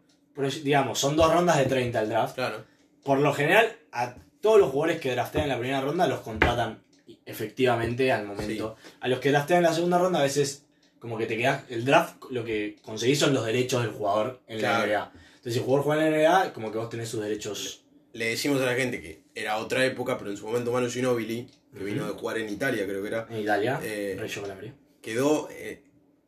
Digamos, 0.65 0.99
son 0.99 1.17
dos 1.17 1.31
rondas 1.31 1.59
de 1.59 1.67
30 1.67 2.01
el 2.01 2.09
draft. 2.09 2.35
Claro. 2.35 2.65
Por 3.07 3.19
lo 3.21 3.33
general, 3.33 3.73
a 3.93 4.17
todos 4.41 4.59
los 4.59 4.71
jugadores 4.71 5.01
que 5.01 5.13
draftean 5.13 5.45
en 5.45 5.51
la 5.51 5.59
primera 5.59 5.81
ronda 5.81 6.07
los 6.09 6.21
contratan 6.21 6.83
efectivamente 7.25 8.11
al 8.13 8.27
momento. 8.27 8.77
A 9.01 9.09
los 9.09 9.21
que 9.21 9.31
draftean 9.31 9.59
en 9.59 9.65
la 9.65 9.73
segunda 9.75 9.99
ronda, 9.99 10.19
a 10.21 10.23
veces, 10.23 10.67
como 10.99 11.17
que 11.17 11.27
te 11.27 11.37
quedas. 11.37 11.63
El 11.71 11.85
draft, 11.85 12.17
lo 12.31 12.45
que 12.45 12.77
conseguís 12.83 13.19
son 13.19 13.33
los 13.33 13.45
derechos 13.47 13.83
del 13.83 13.93
jugador 13.93 14.41
en 14.49 14.59
Claro. 14.59 14.81
la 14.81 14.87
NBA. 14.87 15.13
Entonces, 15.37 15.53
si 15.53 15.59
el 15.61 15.65
jugador 15.65 15.85
juega 15.85 16.07
en 16.07 16.13
la 16.13 16.19
NBA, 16.19 16.53
como 16.53 16.73
que 16.73 16.79
vos 16.79 16.89
tenés 16.91 17.09
sus 17.09 17.23
derechos. 17.23 17.85
Le 18.13 18.27
decimos 18.29 18.61
a 18.63 18.67
la 18.67 18.75
gente 18.75 19.01
que 19.01 19.23
era 19.35 19.59
otra 19.59 19.85
época, 19.85 20.17
pero 20.19 20.31
en 20.31 20.37
su 20.37 20.47
momento 20.47 20.73
Manu 20.73 20.89
Ginobili, 20.91 21.49
que 21.77 21.85
vino 21.85 22.07
de 22.07 22.13
jugar 22.19 22.39
en 22.39 22.49
Italia, 22.49 22.87
creo 22.87 23.03
que 23.03 23.09
era, 23.09 23.27
En 23.31 23.39
Italia, 23.41 23.79
Eh, 23.83 24.17
Calabria. 24.43 24.75
quedó. 25.03 25.49
eh, 25.51 25.83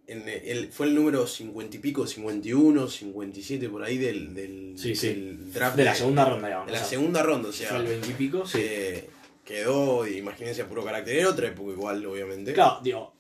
en 0.08 0.24
el, 0.26 0.68
fue 0.72 0.86
el 0.86 0.94
número 0.94 1.26
50 1.26 1.76
y 1.76 1.80
pico, 1.80 2.06
51, 2.06 2.88
57 2.88 3.68
por 3.68 3.82
ahí 3.84 3.98
del, 3.98 4.34
del, 4.34 4.74
Sí, 4.76 4.94
sí. 4.96 5.08
del 5.08 5.52
draft. 5.52 5.76
De 5.76 5.84
la 5.84 5.94
segunda 5.94 6.24
ronda, 6.24 6.48
digamos. 6.48 6.66
de 6.66 6.72
la 6.72 6.78
o 6.78 6.80
sea, 6.80 6.88
segunda 6.90 7.22
ronda, 7.22 7.48
o 7.50 7.52
Fue 7.52 7.66
sea. 7.66 7.76
el 7.76 7.86
20 7.86 8.08
y 8.08 8.12
pico, 8.14 8.46
sí. 8.46 8.58
eh, 8.60 9.08
quedó, 9.44 10.06
imagínense, 10.06 10.62
a 10.62 10.66
puro 10.68 10.82
carácter. 10.84 11.16
Era 11.18 11.28
otra 11.30 11.48
época 11.48 11.72
igual, 11.72 12.04
obviamente. 12.06 12.52
Claro, 12.54 12.80
digo, 12.82 13.12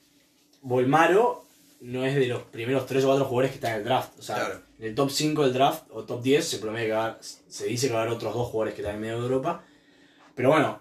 Volmaro 0.62 1.44
no 1.80 2.04
es 2.04 2.14
de 2.16 2.26
los 2.26 2.42
primeros 2.44 2.86
3 2.86 3.04
o 3.04 3.08
4 3.08 3.24
jugadores 3.26 3.50
que 3.52 3.56
están 3.56 3.72
en 3.74 3.78
el 3.78 3.84
draft. 3.84 4.18
O 4.18 4.22
sea, 4.22 4.36
Claro. 4.36 4.60
en 4.80 4.84
el 4.86 4.94
top 4.94 5.10
5 5.10 5.42
del 5.44 5.52
draft 5.52 5.84
o 5.90 6.04
top 6.04 6.22
10 6.22 6.44
se 6.44 6.58
promedia 6.58 6.86
que 6.86 6.92
va 6.92 7.18
se 7.20 7.66
dice 7.66 7.86
que 7.88 7.92
va 7.94 8.00
a 8.00 8.02
haber 8.02 8.14
otros 8.14 8.34
dos 8.34 8.48
jugadores 8.48 8.74
que 8.74 8.80
están 8.82 8.96
en 8.96 9.00
medio 9.02 9.16
de 9.18 9.22
Europa. 9.22 9.64
Pero 10.34 10.50
bueno, 10.50 10.80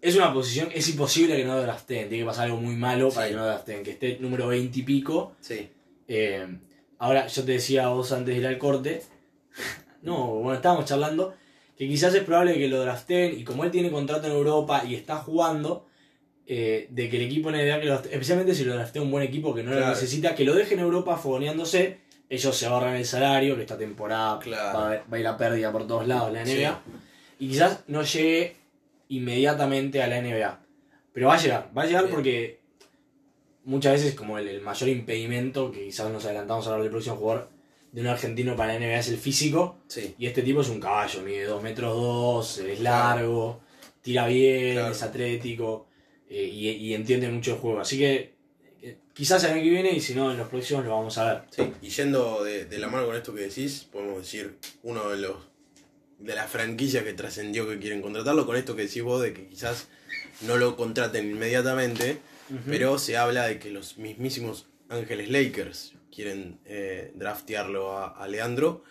es 0.00 0.16
una 0.16 0.32
posición, 0.32 0.68
es 0.74 0.88
imposible 0.88 1.36
que 1.36 1.44
no 1.44 1.54
lo 1.54 1.62
draften. 1.62 2.08
Tiene 2.08 2.22
que 2.24 2.26
pasar 2.26 2.46
algo 2.46 2.58
muy 2.60 2.76
malo 2.76 3.10
para 3.10 3.28
que 3.28 3.34
no 3.34 3.40
lo 3.40 3.46
draften. 3.46 3.82
Que 3.82 3.92
esté 3.92 4.18
número 4.20 4.46
20 4.48 4.78
y 4.78 4.82
pico. 4.82 5.36
Sí. 5.40 5.68
Eh, 6.06 6.46
ahora, 6.98 7.26
yo 7.26 7.44
te 7.44 7.52
decía 7.52 7.86
a 7.86 7.88
vos 7.88 8.12
antes 8.12 8.34
de 8.34 8.40
ir 8.40 8.46
al 8.46 8.58
corte. 8.58 9.02
no, 10.02 10.26
bueno, 10.36 10.54
estábamos 10.54 10.84
charlando. 10.84 11.34
Que 11.76 11.86
quizás 11.88 12.14
es 12.14 12.22
probable 12.24 12.54
que 12.54 12.68
lo 12.68 12.80
draften. 12.80 13.38
Y 13.38 13.44
como 13.44 13.64
él 13.64 13.70
tiene 13.70 13.90
contrato 13.90 14.26
en 14.26 14.32
Europa 14.32 14.82
y 14.86 14.94
está 14.94 15.16
jugando. 15.16 15.86
eh, 16.50 16.86
de 16.90 17.10
que 17.10 17.16
el 17.18 17.24
equipo 17.24 17.50
en 17.50 17.56
que 17.80 17.86
lo 17.86 17.94
especialmente 17.96 18.54
si 18.54 18.64
lo 18.64 18.72
draftea 18.74 19.02
un 19.02 19.10
buen 19.10 19.22
equipo 19.22 19.54
que 19.54 19.62
no 19.62 19.72
lo 19.72 19.86
necesita, 19.86 20.34
que 20.34 20.44
lo 20.44 20.54
deje 20.54 20.74
en 20.74 20.80
Europa 20.80 21.16
fogoneándose. 21.18 21.98
Ellos 22.30 22.56
se 22.56 22.66
ahorran 22.66 22.96
el 22.96 23.04
salario, 23.06 23.54
que 23.56 23.62
esta 23.62 23.76
temporada 23.78 24.38
Claro. 24.38 24.78
va, 24.78 25.16
a, 25.16 25.18
ir 25.18 25.26
a 25.26 25.36
pérdida 25.36 25.70
por 25.72 25.86
todos 25.86 26.06
lados 26.06 26.32
la 26.32 26.44
Sí. 26.46 26.52
NBA. 26.58 26.80
Y 27.38 27.48
quizás 27.50 27.84
no 27.86 28.02
llegue 28.02 28.56
inmediatamente 29.08 30.02
a 30.02 30.06
la 30.06 30.20
NBA. 30.20 30.60
Pero 31.12 31.28
va 31.28 31.34
a 31.34 31.42
llegar, 31.42 31.70
va 31.76 31.82
a 31.82 31.86
llegar 31.86 32.08
porque 32.08 32.60
muchas 33.64 33.92
veces 33.94 34.14
como 34.14 34.38
el, 34.38 34.48
el 34.48 34.60
mayor 34.60 34.88
impedimento, 34.88 35.70
que 35.72 35.84
quizás 35.84 36.10
nos 36.10 36.24
adelantamos 36.24 36.66
a 36.66 36.70
hablar 36.70 36.82
del 36.82 36.90
próximo 36.90 37.16
jugador 37.16 37.48
de 37.92 38.00
un 38.02 38.06
argentino 38.06 38.54
para 38.54 38.74
la 38.74 38.78
NBA 38.80 38.98
es 38.98 39.08
el 39.08 39.16
físico. 39.18 39.78
Sí. 39.88 40.14
Y 40.18 40.26
este 40.26 40.42
tipo 40.42 40.60
es 40.60 40.68
un 40.68 40.80
caballo, 40.80 41.22
mide 41.22 41.44
2 41.44 41.62
metros 41.62 41.94
2, 41.94 42.58
es 42.58 42.80
largo, 42.80 43.60
tira 44.02 44.26
bien, 44.26 44.74
Claro. 44.74 44.92
es 44.92 45.02
atlético 45.02 45.86
eh, 46.28 46.42
y, 46.44 46.68
y 46.68 46.94
entiende 46.94 47.28
mucho 47.30 47.52
el 47.54 47.58
juego. 47.58 47.80
Así 47.80 47.98
que 47.98 48.34
eh, 48.82 48.98
quizás 49.14 49.42
el 49.44 49.52
año 49.52 49.62
que 49.62 49.70
viene 49.70 49.90
y 49.92 50.00
si 50.00 50.14
no 50.14 50.30
en 50.30 50.36
los 50.38 50.48
próximos 50.48 50.84
lo 50.84 50.90
vamos 50.92 51.16
a 51.18 51.32
ver. 51.32 51.42
Sí, 51.50 51.62
y 51.82 51.88
yendo 51.88 52.44
de, 52.44 52.66
de 52.66 52.78
la 52.78 52.88
mano 52.88 53.06
con 53.06 53.16
esto 53.16 53.34
que 53.34 53.40
decís, 53.42 53.88
podemos 53.90 54.18
decir 54.18 54.58
uno 54.82 55.08
de 55.08 55.16
los 55.16 55.36
de 56.18 56.34
las 56.34 56.50
franquicias 56.50 57.04
que 57.04 57.14
trascendió 57.14 57.68
que 57.68 57.78
quieren 57.78 58.02
contratarlo, 58.02 58.46
con 58.46 58.56
esto 58.56 58.74
que 58.76 58.82
decís 58.82 59.02
vos 59.02 59.22
de 59.22 59.32
que 59.32 59.46
quizás 59.46 59.88
no 60.42 60.56
lo 60.56 60.76
contraten 60.76 61.30
inmediatamente, 61.30 62.18
pero 62.66 62.98
se 62.98 63.16
habla 63.16 63.46
de 63.46 63.58
que 63.58 63.70
los 63.70 63.98
mismísimos 63.98 64.66
Ángeles 64.88 65.28
Lakers 65.30 65.92
quieren 66.14 66.58
eh, 66.64 67.12
draftearlo 67.14 67.96
a, 67.98 68.08
a 68.08 68.26
Leandro. 68.26 68.82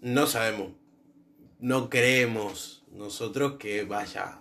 No 0.00 0.26
sabemos, 0.26 0.72
no 1.58 1.90
creemos 1.90 2.84
nosotros 2.92 3.54
que 3.58 3.84
vaya 3.84 4.40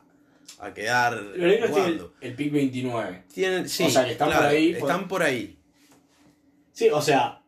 a 0.60 0.74
quedar 0.74 1.14
Los 1.16 1.38
Lakers 1.38 1.58
tienen 1.58 1.72
jugando. 1.72 2.14
el, 2.22 2.30
el 2.30 2.36
pick 2.36 2.52
29. 2.54 3.24
Tienen, 3.34 3.68
sí, 3.70 3.84
O 3.86 3.90
sea, 3.90 4.06
que 4.06 4.12
están 4.12 4.30
por 4.32 4.44
ahí, 4.46 4.72
Están 4.72 5.08
por 5.08 5.24
ahí. 5.24 5.58
Sí, 6.74 6.90
o 6.90 7.02
sea, 7.02 7.42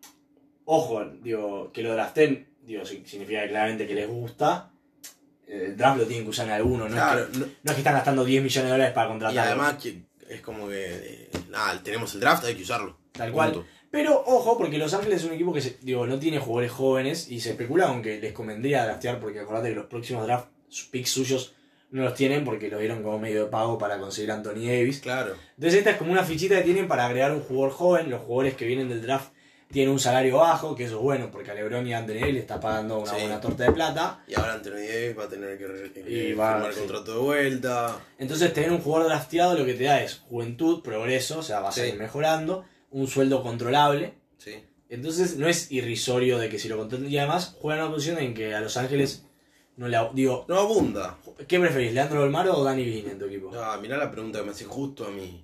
ojo, 0.65 1.05
digo, 1.21 1.71
que 1.71 1.81
lo 1.83 1.93
draften, 1.93 2.47
digo, 2.65 2.85
si- 2.85 3.03
significa 3.05 3.41
que 3.43 3.49
claramente 3.49 3.87
que 3.87 3.93
les 3.95 4.07
gusta. 4.07 4.71
El 5.47 5.77
draft 5.77 5.99
lo 5.99 6.05
tienen 6.05 6.23
que 6.25 6.31
usar 6.31 6.47
en 6.47 6.53
alguno, 6.53 6.89
no, 6.89 6.95
Claro, 6.95 7.21
es 7.21 7.27
que, 7.29 7.37
no- 7.37 7.45
no 7.45 7.51
es 7.63 7.71
que 7.73 7.77
están 7.81 7.93
gastando 7.93 8.25
10 8.25 8.41
millones 8.43 8.65
de 8.65 8.71
dólares 8.71 8.93
para 8.93 9.07
Y 9.07 9.11
contratarlo. 9.11 9.41
además 9.63 9.75
que 9.83 10.01
es 10.27 10.41
como 10.41 10.67
que, 10.67 10.85
eh, 10.87 11.29
nada, 11.49 11.81
tenemos 11.83 12.13
el 12.15 12.19
draft, 12.21 12.43
hay 12.45 12.55
que 12.55 12.63
usarlo. 12.63 12.97
Tal 13.11 13.31
cual. 13.31 13.51
Punto. 13.53 13.67
Pero 13.91 14.23
ojo, 14.25 14.57
porque 14.57 14.77
Los 14.77 14.93
Ángeles 14.93 15.21
es 15.21 15.27
un 15.27 15.33
equipo 15.33 15.53
que 15.53 15.61
se- 15.61 15.77
digo, 15.81 16.05
no 16.07 16.17
tiene 16.19 16.39
jugadores 16.39 16.71
jóvenes 16.71 17.29
y 17.29 17.39
se 17.39 17.51
especula 17.51 17.87
con 17.87 18.01
que 18.01 18.19
les 18.19 18.33
convendría 18.33 18.83
draftear 18.85 19.19
porque 19.19 19.39
acordate 19.39 19.69
que 19.69 19.75
los 19.75 19.85
próximos 19.85 20.25
draft 20.25 20.47
picks 20.91 21.11
suyos 21.11 21.53
no 21.91 22.03
los 22.03 22.15
tienen 22.15 22.43
porque 22.43 22.69
lo 22.69 22.79
dieron 22.79 23.03
como 23.03 23.19
medio 23.19 23.45
de 23.45 23.49
pago 23.49 23.77
para 23.77 23.99
conseguir 23.99 24.31
a 24.31 24.35
Anthony 24.35 24.65
Davis. 24.65 24.99
Claro. 24.99 25.35
Entonces 25.55 25.77
esta 25.79 25.91
es 25.91 25.97
como 25.97 26.11
una 26.11 26.23
fichita 26.23 26.55
que 26.57 26.63
tienen 26.63 26.87
para 26.89 27.05
agregar 27.05 27.31
un 27.31 27.41
jugador 27.41 27.71
joven. 27.71 28.09
Los 28.09 28.21
jugadores 28.23 28.55
que 28.55 28.65
vienen 28.65 28.89
del 28.89 29.01
draft 29.03 29.31
tienen 29.75 29.91
un 29.93 29.99
salario 29.99 30.37
bajo, 30.37 30.73
que 30.73 30.85
eso 30.85 30.95
es 30.95 31.01
bueno 31.01 31.29
porque 31.29 31.51
a 31.51 31.53
LeBron 31.53 31.85
y 31.85 31.93
a 31.93 31.97
Anthony 31.97 32.13
Davis 32.21 32.33
le 32.33 32.39
está 32.39 32.59
pagando 32.61 32.97
una 32.99 33.11
Sí. 33.11 33.17
buena 33.19 33.41
torta 33.41 33.65
de 33.65 33.71
plata. 33.73 34.23
Y 34.25 34.33
ahora 34.33 34.53
Anthony 34.53 34.71
Davis 34.87 35.17
va 35.19 35.23
a 35.25 35.27
tener 35.29 35.57
que, 35.57 35.67
re- 35.67 35.91
que 35.91 35.99
Y 36.09 36.33
va, 36.33 36.53
firmar 36.53 36.73
sí. 36.73 36.79
contrato 36.79 37.13
de 37.13 37.19
vuelta. 37.19 37.99
Entonces 38.17 38.53
tener 38.53 38.71
un 38.71 38.79
jugador 38.79 39.09
drafteado 39.09 39.57
lo 39.57 39.65
que 39.65 39.73
te 39.73 39.83
da 39.83 40.01
es 40.01 40.21
juventud, 40.29 40.81
progreso, 40.81 41.39
o 41.39 41.43
sea, 41.43 41.59
vas 41.59 41.77
a 41.77 41.81
Sí. 41.83 41.89
ir 41.89 41.95
mejorando, 41.97 42.63
un 42.91 43.07
sueldo 43.07 43.43
controlable. 43.43 44.13
Sí. 44.37 44.63
Entonces 44.89 45.35
no 45.37 45.47
es 45.49 45.71
irrisorio 45.71 46.37
de 46.39 46.47
que 46.47 46.57
si 46.57 46.69
lo 46.69 46.77
contratan 46.77 47.09
y 47.11 47.17
además 47.17 47.55
juegan 47.59 47.83
una 47.85 47.93
posición 47.93 48.17
en 48.19 48.33
que 48.33 48.55
a 48.55 48.61
Los 48.61 48.77
Ángeles 48.77 49.25
no 49.77 49.89
le... 49.89 49.97
Digo, 50.13 50.45
No 50.47 50.57
abunda. 50.57 51.17
¿qué 51.49 51.59
preferís, 51.59 51.91
Leandro 51.93 52.21
Olmaro 52.23 52.55
o 52.57 52.63
Dani 52.63 52.85
Green 52.85 53.09
en 53.09 53.19
tu 53.19 53.25
equipo? 53.25 53.51
Ah, 53.53 53.77
mirá 53.81 53.97
la 53.97 54.09
pregunta 54.09 54.39
que 54.39 54.45
me 54.45 54.51
hace 54.51 54.63
justo 54.63 55.05
a 55.05 55.09
mí. 55.11 55.43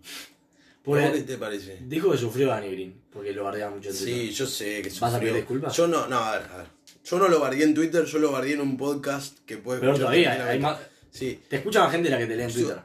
Porque 0.84 1.12
¿Qué 1.12 1.22
te 1.22 1.38
parece? 1.38 1.78
dijo 1.82 2.12
que 2.12 2.18
sufrió 2.18 2.48
Dani 2.48 2.72
Green, 2.72 3.02
porque 3.12 3.32
lo 3.34 3.44
bardeaba 3.44 3.76
mucho 3.76 3.90
en 3.90 3.96
Twitter. 3.98 4.14
Sí, 4.16 4.32
yo 4.32 4.46
sé 4.48 4.82
que 4.82 4.90
¿Vas 4.90 5.04
a 5.04 5.10
sufrió. 5.12 5.20
pedir 5.20 5.36
disculpas? 5.36 5.76
Yo 5.78 5.88
no, 5.88 6.08
no, 6.08 6.18
a 6.18 6.38
ver, 6.40 6.50
a 6.52 6.58
ver. 6.58 6.68
Yo 7.04 7.20
no 7.20 7.28
lo 7.28 7.40
bardeé 7.40 7.64
en 7.64 7.74
Twitter, 7.76 8.04
yo 8.06 8.20
lo 8.20 8.32
bardeé 8.32 8.54
en 8.54 8.62
un 8.62 8.78
podcast 8.78 9.40
que 9.46 9.58
puede 9.58 9.80
Pero 9.80 9.96
todavía, 9.98 10.48
hay 10.48 10.60
más... 10.60 10.80
Sí. 11.12 11.40
Te 11.48 11.58
escucha 11.58 11.82
más 11.84 11.92
gente 11.92 12.10
de 12.10 12.16
la 12.16 12.20
que 12.20 12.26
te 12.28 12.36
lee 12.36 12.44
en 12.44 12.54
Twitter. 12.54 12.80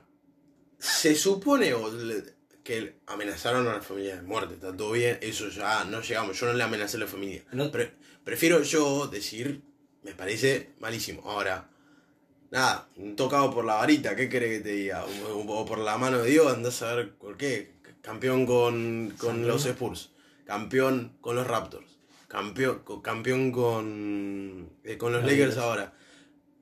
Se 0.78 1.14
supone 1.14 1.72
que 2.62 2.96
amenazaron 3.06 3.66
a 3.68 3.74
la 3.74 3.80
familia 3.80 4.16
de 4.16 4.22
muerte, 4.22 4.54
está 4.54 4.76
todo 4.76 4.92
bien, 4.92 5.18
eso 5.22 5.48
ya 5.48 5.84
no 5.84 6.00
llegamos, 6.02 6.38
yo 6.38 6.46
no 6.46 6.52
le 6.54 6.62
amenacé 6.64 6.96
a 6.96 7.00
la 7.00 7.06
familia. 7.06 7.44
No- 7.52 7.70
Pre- 7.70 7.92
prefiero 8.24 8.62
yo 8.62 9.06
decir, 9.06 9.62
me 10.02 10.12
parece 10.12 10.70
malísimo. 10.80 11.22
Ahora, 11.30 11.70
nada, 12.50 12.88
tocado 13.16 13.54
por 13.54 13.64
la 13.64 13.74
varita, 13.74 14.16
¿qué 14.16 14.28
querés 14.28 14.58
que 14.58 14.64
te 14.64 14.72
diga? 14.72 15.04
O, 15.04 15.38
o 15.60 15.64
por 15.64 15.78
la 15.78 15.96
mano 15.96 16.18
de 16.22 16.30
Dios, 16.30 16.52
andás 16.52 16.82
a 16.82 16.94
ver 16.94 17.14
por 17.14 17.36
qué. 17.36 17.75
Campeón 18.06 18.46
con, 18.46 19.14
con 19.18 19.48
los. 19.48 19.66
Spurs, 19.66 20.10
campeón 20.44 21.16
con 21.20 21.34
los 21.34 21.44
Raptors, 21.44 21.98
campeón, 22.28 22.82
campeón 23.02 23.50
con, 23.50 24.70
eh, 24.84 24.96
con 24.96 25.12
los 25.12 25.22
Lakers 25.22 25.56
Lakers. 25.56 25.58
ahora. 25.58 25.92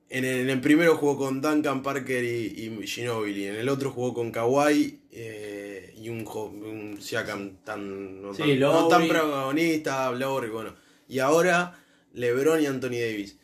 En 0.09 0.25
el, 0.25 0.39
en 0.41 0.49
el 0.49 0.59
primero 0.59 0.97
jugó 0.97 1.17
con 1.17 1.41
Duncan 1.41 1.83
Parker 1.83 2.23
y, 2.23 2.81
y 2.81 2.87
Ginobili, 2.87 3.45
en 3.45 3.55
el 3.57 3.69
otro 3.69 3.91
jugó 3.91 4.11
con 4.15 4.31
Kawhi 4.31 5.01
eh, 5.11 5.93
y 5.95 6.09
un, 6.09 6.25
un 6.27 6.97
Siakam 6.99 7.57
tan, 7.63 8.23
no, 8.23 8.33
Sí, 8.33 8.41
tan, 8.41 8.59
no 8.59 8.87
tan 8.87 9.07
protagonista, 9.07 10.11
Lowry, 10.11 10.49
bueno. 10.49 10.73
Y 11.07 11.19
ahora 11.19 11.79
LeBron 12.13 12.59
y 12.61 12.65
Anthony 12.65 12.99
Davis. 13.01 13.37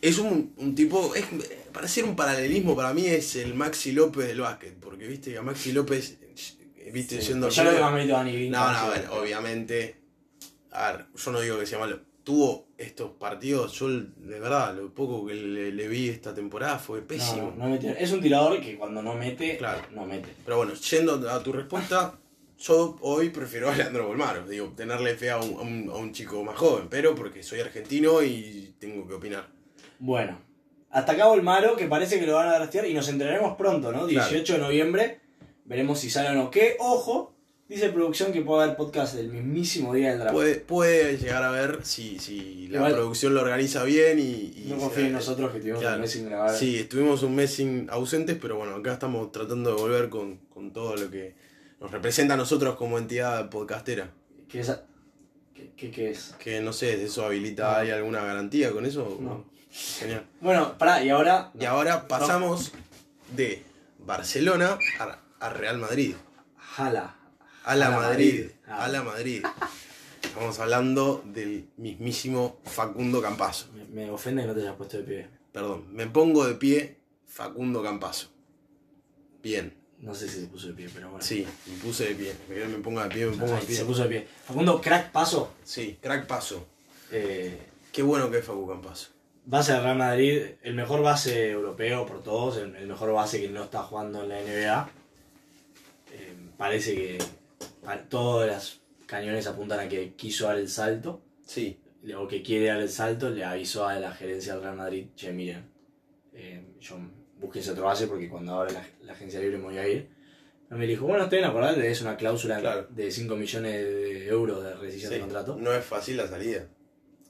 Es 0.00 0.18
un, 0.18 0.54
un 0.56 0.74
tipo, 0.76 1.12
es, 1.16 1.24
para 1.72 1.86
hacer 1.86 2.04
un 2.04 2.14
paralelismo, 2.14 2.76
para 2.76 2.94
mí 2.94 3.06
es 3.06 3.34
el 3.34 3.54
Maxi 3.54 3.90
López 3.92 4.28
del 4.28 4.40
básquet, 4.40 4.74
porque 4.78 5.08
viste 5.08 5.32
que 5.32 5.38
a 5.38 5.42
Maxi 5.42 5.72
López, 5.72 6.18
viste, 6.92 7.16
Sí, 7.20 7.26
siendo... 7.26 7.48
ya 7.48 7.64
lo 7.64 7.72
que 7.72 7.80
más 7.80 7.92
mérito 7.92 8.14
a 8.14 8.18
Dani 8.18 8.32
Green. 8.32 8.52
No, 8.52 8.72
no, 8.72 8.88
ver, 8.90 9.06
obviamente. 9.10 9.96
A 10.70 10.92
ver, 10.92 11.06
yo 11.14 11.30
no 11.32 11.40
digo 11.40 11.58
que 11.58 11.66
sea 11.66 11.78
malo. 11.78 12.00
Tuvo 12.24 12.68
estos 12.78 13.10
partidos, 13.12 13.72
yo 13.72 13.88
de 13.88 14.38
verdad, 14.38 14.76
lo 14.76 14.94
poco 14.94 15.26
que 15.26 15.34
le, 15.34 15.72
le 15.72 15.88
vi 15.88 16.08
esta 16.08 16.32
temporada 16.32 16.78
fue 16.78 17.02
pésimo. 17.02 17.52
no, 17.56 17.64
no 17.64 17.70
metió. 17.70 17.90
Es 17.90 18.12
un 18.12 18.20
tirador 18.20 18.60
que 18.60 18.76
cuando 18.78 19.02
no 19.02 19.14
mete, 19.14 19.56
Claro. 19.56 19.82
no 19.90 20.06
mete. 20.06 20.28
Pero 20.44 20.58
bueno, 20.58 20.72
yendo 20.74 21.28
a 21.28 21.42
tu 21.42 21.52
respuesta, 21.52 22.14
yo 22.60 22.96
hoy 23.00 23.30
prefiero 23.30 23.70
a 23.70 23.74
Leandro 23.74 24.06
Bolmaro. 24.06 24.46
Digo, 24.46 24.72
tenerle 24.76 25.16
fe 25.16 25.30
a 25.30 25.38
un, 25.38 25.54
a 25.58 25.62
un- 25.62 25.90
a 25.90 25.96
un 25.96 26.12
chico 26.12 26.44
más 26.44 26.56
joven, 26.56 26.86
pero 26.88 27.14
porque 27.16 27.42
soy 27.42 27.58
argentino 27.60 28.22
y 28.22 28.76
tengo 28.78 29.06
que 29.08 29.14
opinar. 29.14 29.48
Bueno, 29.98 30.40
hasta 30.90 31.12
acá 31.12 31.26
Olmaro, 31.26 31.74
que 31.74 31.86
parece 31.88 32.20
que 32.20 32.26
lo 32.26 32.34
van 32.34 32.48
a 32.48 32.54
draftear 32.54 32.86
y 32.86 32.94
nos 32.94 33.08
enteraremos 33.08 33.56
pronto, 33.56 33.90
¿no? 33.90 34.06
18 34.06 34.52
de 34.52 34.58
noviembre, 34.60 35.20
veremos 35.64 36.00
si 36.00 36.10
sale 36.10 36.30
o 36.30 36.34
no. 36.34 36.50
Que, 36.50 36.76
ojo, 36.80 37.34
dice 37.68 37.88
producción 37.90 38.32
que 38.32 38.42
puede 38.42 38.64
haber 38.64 38.76
podcast 38.76 39.14
del 39.14 39.28
mismísimo 39.28 39.94
día 39.94 40.10
del 40.10 40.18
draft. 40.18 40.34
Puede, 40.34 40.54
puede 40.56 41.16
llegar 41.18 41.42
a 41.44 41.50
ver 41.50 41.80
si, 41.84 42.18
si 42.18 42.68
la 42.68 42.78
Igual- 42.78 42.92
producción 42.94 43.34
lo 43.34 43.40
organiza 43.42 43.84
bien 43.84 44.18
y... 44.18 44.22
y 44.56 44.66
no 44.70 44.78
confíen 44.78 45.06
en 45.06 45.12
nosotros 45.14 45.52
que 45.52 45.60
tuvimos 45.60 45.80
Claro. 45.80 45.96
un 45.96 46.00
mes 46.02 46.10
sin 46.10 46.26
grabar. 46.26 46.54
Sí, 46.56 46.78
estuvimos 46.78 47.22
un 47.22 47.34
mes 47.34 47.54
sin 47.54 47.88
ausentes, 47.90 48.36
pero 48.40 48.56
bueno, 48.56 48.74
acá 48.76 48.92
estamos 48.94 49.30
tratando 49.32 49.74
de 49.74 49.80
volver 49.82 50.08
con, 50.08 50.36
con 50.52 50.72
todo 50.72 50.96
lo 50.96 51.10
que 51.10 51.34
nos 51.80 51.90
representa 51.90 52.34
a 52.34 52.36
nosotros 52.36 52.76
como 52.76 52.98
entidad 52.98 53.48
podcastera. 53.50 54.10
¿Qué 54.48 54.60
es? 54.60 54.72
¿Qué, 55.54 55.70
qué- 55.76 55.90
qué 55.90 56.10
es? 56.10 56.34
Que 56.38 56.60
no 56.60 56.72
sé, 56.72 57.02
¿eso 57.04 57.24
habilita 57.24 57.72
No. 57.72 57.76
¿hay 57.78 57.90
alguna 57.90 58.22
garantía 58.24 58.70
con 58.72 58.84
eso? 58.86 59.18
No. 59.20 59.44
Genial. 59.70 60.24
Bueno, 60.42 60.76
pará, 60.76 61.02
y 61.02 61.08
ahora... 61.08 61.50
Y 61.58 61.64
ahora 61.64 62.06
pasamos 62.06 62.72
de 63.34 63.62
Barcelona 64.00 64.76
a, 65.00 65.18
a 65.42 65.48
Real 65.50 65.78
Madrid. 65.78 66.14
Jala. 66.56 67.16
A 67.64 67.76
la 67.76 67.90
Madrid. 67.90 68.46
Ah. 68.66 68.84
A 68.84 68.88
la 68.88 69.02
Madrid. 69.02 69.44
Estamos 70.22 70.58
hablando 70.60 71.22
del 71.26 71.68
mismísimo 71.76 72.60
Facundo 72.64 73.20
Campazo. 73.20 73.66
Me, 73.74 73.84
me 73.84 74.10
ofende 74.10 74.42
que 74.42 74.48
no 74.48 74.54
te 74.54 74.60
hayas 74.62 74.76
puesto 74.76 74.96
de 74.98 75.02
pie. 75.04 75.28
Perdón, 75.52 75.86
me 75.92 76.06
pongo 76.06 76.46
de 76.46 76.54
pie 76.54 76.96
Facundo 77.26 77.82
Campazo. 77.82 78.28
Bien. 79.42 79.74
No 80.00 80.14
sé 80.14 80.28
si 80.28 80.40
se 80.40 80.46
puso 80.46 80.68
de 80.68 80.72
pie, 80.74 80.88
pero 80.92 81.10
bueno. 81.10 81.24
Sí, 81.24 81.46
me 81.66 81.74
puse 81.76 82.08
de 82.08 82.14
pie. 82.14 82.34
Me, 82.48 82.64
me 82.66 82.78
pongo 82.78 83.02
de 83.02 83.08
pie, 83.08 83.26
me 83.26 83.36
pongo 83.36 83.54
de 83.54 83.60
pie. 83.62 83.76
se 83.76 83.84
puso 83.84 84.02
de 84.04 84.08
pie. 84.08 84.28
Facundo, 84.46 84.80
crack, 84.80 85.12
paso. 85.12 85.52
Sí, 85.62 85.98
crack 86.00 86.26
paso. 86.26 86.66
Eh, 87.12 87.58
Qué 87.92 88.02
bueno 88.02 88.30
que 88.30 88.38
es 88.38 88.44
Facu 88.44 88.66
Campazo. 88.66 89.08
base 89.44 89.72
del 89.72 89.82
Real 89.82 89.98
Madrid, 89.98 90.42
el 90.62 90.74
mejor 90.74 91.02
base 91.02 91.50
europeo 91.50 92.06
por 92.06 92.22
todos, 92.22 92.56
el 92.56 92.86
mejor 92.86 93.12
base 93.12 93.40
que 93.40 93.48
no 93.50 93.64
está 93.64 93.82
jugando 93.82 94.22
en 94.22 94.28
la 94.30 94.40
NBA. 94.40 94.90
Parece 96.62 96.94
que 96.94 97.18
todos 98.08 98.46
los 98.46 98.80
cañones 99.06 99.46
apuntan 99.46 99.80
a 99.80 99.88
que 99.88 100.14
quiso 100.14 100.46
dar 100.46 100.58
el 100.58 100.68
salto, 100.68 101.22
Sí, 101.44 101.78
o 102.16 102.26
que 102.28 102.40
quiere 102.42 102.66
dar 102.66 102.80
el 102.80 102.88
salto, 102.88 103.28
le 103.30 103.44
avisó 103.44 103.86
a 103.86 103.98
la 103.98 104.12
gerencia 104.12 104.54
del 104.54 104.62
Real 104.62 104.76
Madrid, 104.76 105.06
che, 105.16 105.32
miren, 105.32 105.64
eh, 106.32 106.62
yo 106.80 106.96
búsquense 107.40 107.72
otro 107.72 107.84
base 107.84 108.06
porque 108.06 108.28
cuando 108.28 108.54
abra 108.54 108.72
la, 108.72 108.86
la 109.02 109.12
agencia 109.12 109.40
libre 109.40 109.58
me 109.58 109.64
voy 109.64 109.78
a 109.78 109.88
ir. 109.88 110.08
Pero 110.68 110.78
me 110.78 110.86
dijo, 110.86 111.04
bueno, 111.06 111.24
estén 111.24 111.44
acordate, 111.44 111.90
es 111.90 112.00
una 112.00 112.16
cláusula 112.16 112.60
Claro. 112.60 112.86
de 112.90 113.10
5 113.10 113.36
millones 113.36 113.72
de 113.72 114.26
euros 114.28 114.62
de 114.64 114.74
rescisión 114.74 115.08
sí. 115.10 115.14
de 115.16 115.20
contrato. 115.20 115.56
No 115.56 115.72
es 115.72 115.84
fácil 115.84 116.16
la 116.16 116.28
salida. 116.28 116.68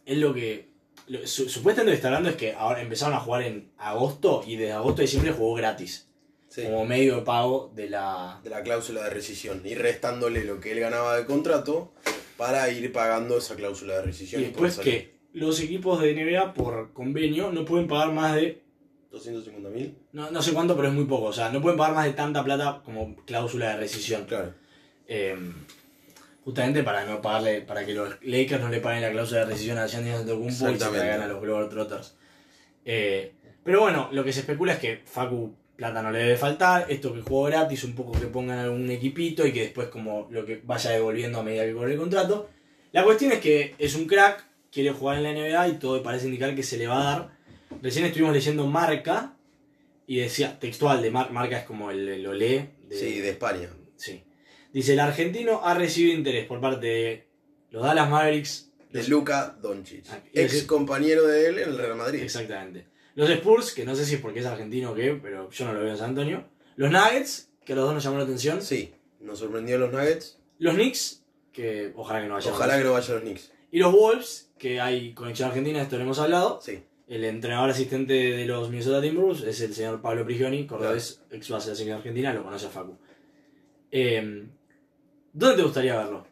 es 0.05 0.19
lo 0.19 0.33
que. 0.35 0.69
lo- 1.09 1.27
su- 1.27 1.49
supuestamente 1.49 1.85
lo 1.85 1.93
que 1.93 1.97
está 1.97 2.09
hablando 2.09 2.29
es 2.29 2.37
que 2.37 2.53
ahora 2.53 2.83
empezaron 2.83 3.15
a 3.15 3.21
jugar 3.21 3.43
en 3.43 3.73
agosto 3.79 4.45
y 4.47 4.57
desde 4.57 4.73
agosto 4.73 5.01
a 5.01 5.05
diciembre 5.05 5.33
jugó 5.33 5.55
gratis. 5.55 6.09
Sí. 6.53 6.65
Como 6.65 6.85
medio 6.85 7.17
de 7.17 7.23
pago 7.23 7.73
de 7.75 7.89
la. 7.89 8.39
De 8.45 8.51
la 8.51 8.63
cláusula 8.63 9.05
de 9.05 9.09
rescisión. 9.09 9.63
Y 9.65 9.75
restándole 9.75 10.45
lo 10.45 10.61
que 10.61 10.73
él 10.73 10.81
ganaba 10.81 11.17
de 11.17 11.25
contrato 11.25 11.95
para 12.37 12.71
ir 12.71 12.93
pagando 12.93 13.39
esa 13.39 13.57
cláusula 13.57 13.95
de 13.95 14.03
rescisión. 14.03 14.43
Y 14.43 14.45
después 14.47 14.79
que 14.79 15.15
los 15.33 15.61
equipos 15.61 16.03
de 16.03 16.15
NBA 16.15 16.53
por 16.53 16.93
convenio 16.93 17.51
no 17.53 17.65
pueden 17.65 17.89
pagar 17.89 18.13
más 18.13 18.35
de. 18.35 18.61
250 19.11 19.71
mil. 19.71 19.97
No, 20.13 20.31
no 20.31 20.43
sé 20.43 20.53
cuánto, 20.53 20.77
pero 20.77 20.89
es 20.89 20.95
muy 20.95 21.07
poco. 21.07 21.27
O 21.27 21.33
sea, 21.33 21.49
no 21.49 21.63
pueden 21.63 21.79
pagar 21.79 21.95
más 21.95 22.05
de 22.05 22.13
tanta 22.13 22.45
plata 22.45 22.83
como 22.85 23.17
cláusula 23.25 23.71
de 23.71 23.77
rescisión. 23.79 24.27
Claro. 24.27 24.53
Eh, 25.07 25.35
justamente 26.45 26.83
para 26.83 27.07
no 27.07 27.23
pagarle, 27.23 27.63
para 27.63 27.87
que 27.87 27.95
los 27.95 28.11
Lakers 28.23 28.61
no 28.61 28.69
le 28.69 28.81
paguen 28.81 29.01
la 29.01 29.11
cláusula 29.11 29.41
de 29.41 29.47
rescisión 29.47 29.79
a 29.79 29.87
Giannis 29.87 30.17
Antetokounmpo 30.17 30.69
y 30.69 30.79
se 30.79 30.91
traigan 30.91 31.23
a 31.23 31.27
los 31.29 31.41
Globetrotters. 31.41 32.15
Eh, 32.85 33.33
pero 33.65 33.81
bueno, 33.81 34.11
lo 34.13 34.23
que 34.23 34.35
se 34.35 34.41
especula 34.41 34.75
es 34.75 34.79
que 34.81 35.03
Facu 35.07 35.62
plata 35.77 36.03
no 36.03 36.11
le 36.11 36.19
debe 36.21 36.37
faltar, 36.37 36.87
esto 36.91 37.13
que 37.15 37.23
jugó 37.23 37.45
gratis, 37.45 37.83
un 37.85 37.95
poco 37.95 38.13
que 38.13 38.27
pongan 38.27 38.59
algún 38.59 38.91
equipito 38.91 39.47
y 39.47 39.53
que 39.53 39.63
después 39.63 39.89
como 39.89 40.29
lo 40.31 40.45
que 40.45 40.61
vaya 40.65 40.91
devolviendo 40.91 41.41
a 41.41 41.43
medida 41.43 41.65
que 41.65 41.73
corre 41.73 41.93
el 41.93 41.99
contrato. 41.99 42.49
La 42.93 43.05
cuestión 43.05 43.33
es 43.33 43.39
que 43.41 43.75
es 43.79 43.95
un 43.95 44.07
crack, 44.07 44.45
quiere 44.71 44.91
jugar 44.91 45.19
en 45.19 45.23
la 45.25 45.33
NBA 45.33 45.69
y 45.69 45.79
todo 45.79 46.03
parece 46.03 46.27
indicar 46.27 46.55
que 46.55 46.63
se 46.63 46.77
le 46.77 46.87
va 46.87 47.01
a 47.01 47.05
dar. 47.15 47.31
Recién 47.83 48.05
estuvimos 48.05 48.35
leyendo 48.35 48.67
Marca 48.67 49.35
y 50.07 50.17
decía, 50.19 50.59
textual 50.59 51.01
de 51.03 51.11
Mar- 51.11 51.33
Marca 51.33 51.59
es 51.59 51.65
como 51.65 51.91
el, 51.91 52.09
el 52.09 52.27
olé. 52.27 52.71
de- 52.89 52.97
Sí, 52.99 53.19
de 53.21 53.31
España. 53.31 53.69
Sí. 53.97 54.23
Dice, 54.73 54.93
el 54.93 55.01
argentino 55.01 55.63
ha 55.65 55.75
recibido 55.75 56.15
interés 56.17 56.47
por 56.47 56.61
parte 56.61 56.87
de 56.87 57.27
los 57.71 57.83
Dallas 57.83 58.09
Mavericks. 58.11 58.71
De 58.91 58.99
los- 59.01 59.09
Luka 59.09 59.57
Doncic. 59.61 60.05
Ah, 60.11 60.19
Ex 60.35 60.65
compañero 60.65 61.27
de 61.27 61.49
él 61.49 61.59
en 61.59 61.69
el 61.71 61.79
Real 61.79 61.97
Madrid. 61.97 62.23
Exactamente. 62.23 62.87
Los 63.15 63.29
Spurs, 63.31 63.75
que 63.75 63.85
no 63.85 63.95
sé 63.95 64.05
si 64.05 64.15
es 64.15 64.21
porque 64.21 64.41
es 64.41 64.47
argentino 64.47 64.93
o 64.93 64.95
qué, 64.95 65.19
pero 65.23 65.51
yo 65.51 65.65
no 65.67 65.75
lo 65.75 65.81
veo 65.81 65.91
en 65.91 65.99
San 65.99 66.11
Antonio. 66.11 66.45
Los 66.77 66.91
Nuggets, 66.91 67.51
que 67.65 67.75
a 67.75 67.77
los 67.77 67.85
dos 67.85 67.95
nos 67.95 68.05
llamó 68.05 68.19
la 68.19 68.25
atención. 68.25 68.63
Sí, 68.63 68.95
nos 69.21 69.39
sorprendió 69.39 69.79
los 69.79 69.93
Nuggets. 69.93 70.39
Los 70.59 70.75
Knicks, 70.75 71.23
que 71.53 71.93
ojalá 71.97 72.23
que 72.23 72.29
no 72.29 72.35
vayan. 72.35 72.55
Ojalá 72.55 72.79
que 72.79 72.85
no 72.85 72.93
vayan 72.93 73.15
los 73.15 73.23
Knicks. 73.23 73.53
Y 73.71 73.79
los 73.79 73.93
Wolves, 73.93 74.51
que 74.59 74.81
hay 74.81 75.13
conexión 75.15 75.49
argentina, 75.49 75.83
esto 75.83 75.97
lo 75.97 76.03
hemos 76.03 76.19
hablado. 76.19 76.61
Sí. 76.63 76.83
El 77.09 77.25
entrenador 77.25 77.69
asistente 77.71 78.15
de 78.15 78.47
los 78.47 78.71
Minnesota 78.71 79.03
Timberwolves 79.03 79.43
es 79.43 79.61
el 79.61 79.75
señor 79.75 80.01
Pablo 80.01 80.25
Prigioni, 80.25 80.67
cordobés, 80.67 81.23
ex 81.31 81.51
base 81.51 81.67
de 81.67 81.73
la 81.73 81.77
selección 81.77 81.99
argentina, 81.99 82.33
lo 82.33 82.43
conoce 82.43 82.67
a 82.67 82.71
Facu. 82.71 82.97
Eh, 83.91 84.47
¿Dónde 85.33 85.57
te 85.57 85.63
gustaría 85.63 85.97
verlo? 85.97 86.27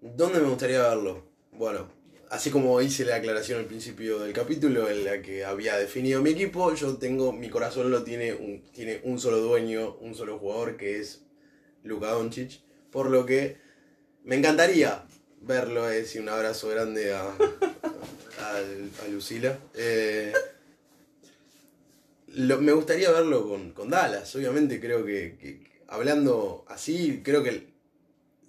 ¿Dónde 0.00 0.40
me 0.40 0.48
gustaría 0.48 0.80
verlo? 0.80 1.24
Bueno, 1.52 1.88
así 2.30 2.50
como 2.50 2.80
hice 2.80 3.04
la 3.04 3.16
aclaración 3.16 3.60
al 3.60 3.66
principio 3.66 4.18
del 4.20 4.32
capítulo 4.32 4.88
en 4.90 5.04
la 5.04 5.22
que 5.22 5.44
había 5.44 5.76
definido 5.76 6.22
mi 6.22 6.30
equipo, 6.30 6.74
yo 6.74 6.96
tengo, 6.96 7.32
mi 7.32 7.48
corazón 7.48 7.90
lo 7.90 8.04
tiene 8.04 8.32
un, 8.34 8.62
tiene 8.72 9.00
un 9.04 9.18
solo 9.18 9.38
dueño, 9.38 9.96
un 10.00 10.14
solo 10.14 10.38
jugador 10.38 10.76
que 10.76 10.98
es 10.98 11.22
Luka 11.82 12.10
Doncic, 12.10 12.60
por 12.90 13.10
lo 13.10 13.24
que 13.26 13.56
me 14.24 14.36
encantaría 14.36 15.04
verlo, 15.40 15.88
es 15.90 16.02
decir, 16.02 16.20
un 16.22 16.28
abrazo 16.28 16.68
grande 16.68 17.12
a, 17.14 17.22
a, 18.40 18.56
a 18.56 19.08
Lucila. 19.10 19.58
Eh, 19.74 20.32
me 22.26 22.72
gustaría 22.72 23.10
verlo 23.10 23.48
con, 23.48 23.72
con 23.72 23.90
Dallas, 23.90 24.34
obviamente 24.36 24.80
creo 24.80 25.04
que, 25.04 25.36
que- 25.40 25.68
hablando 25.88 26.64
así, 26.68 27.22
creo 27.24 27.42
que 27.42 27.76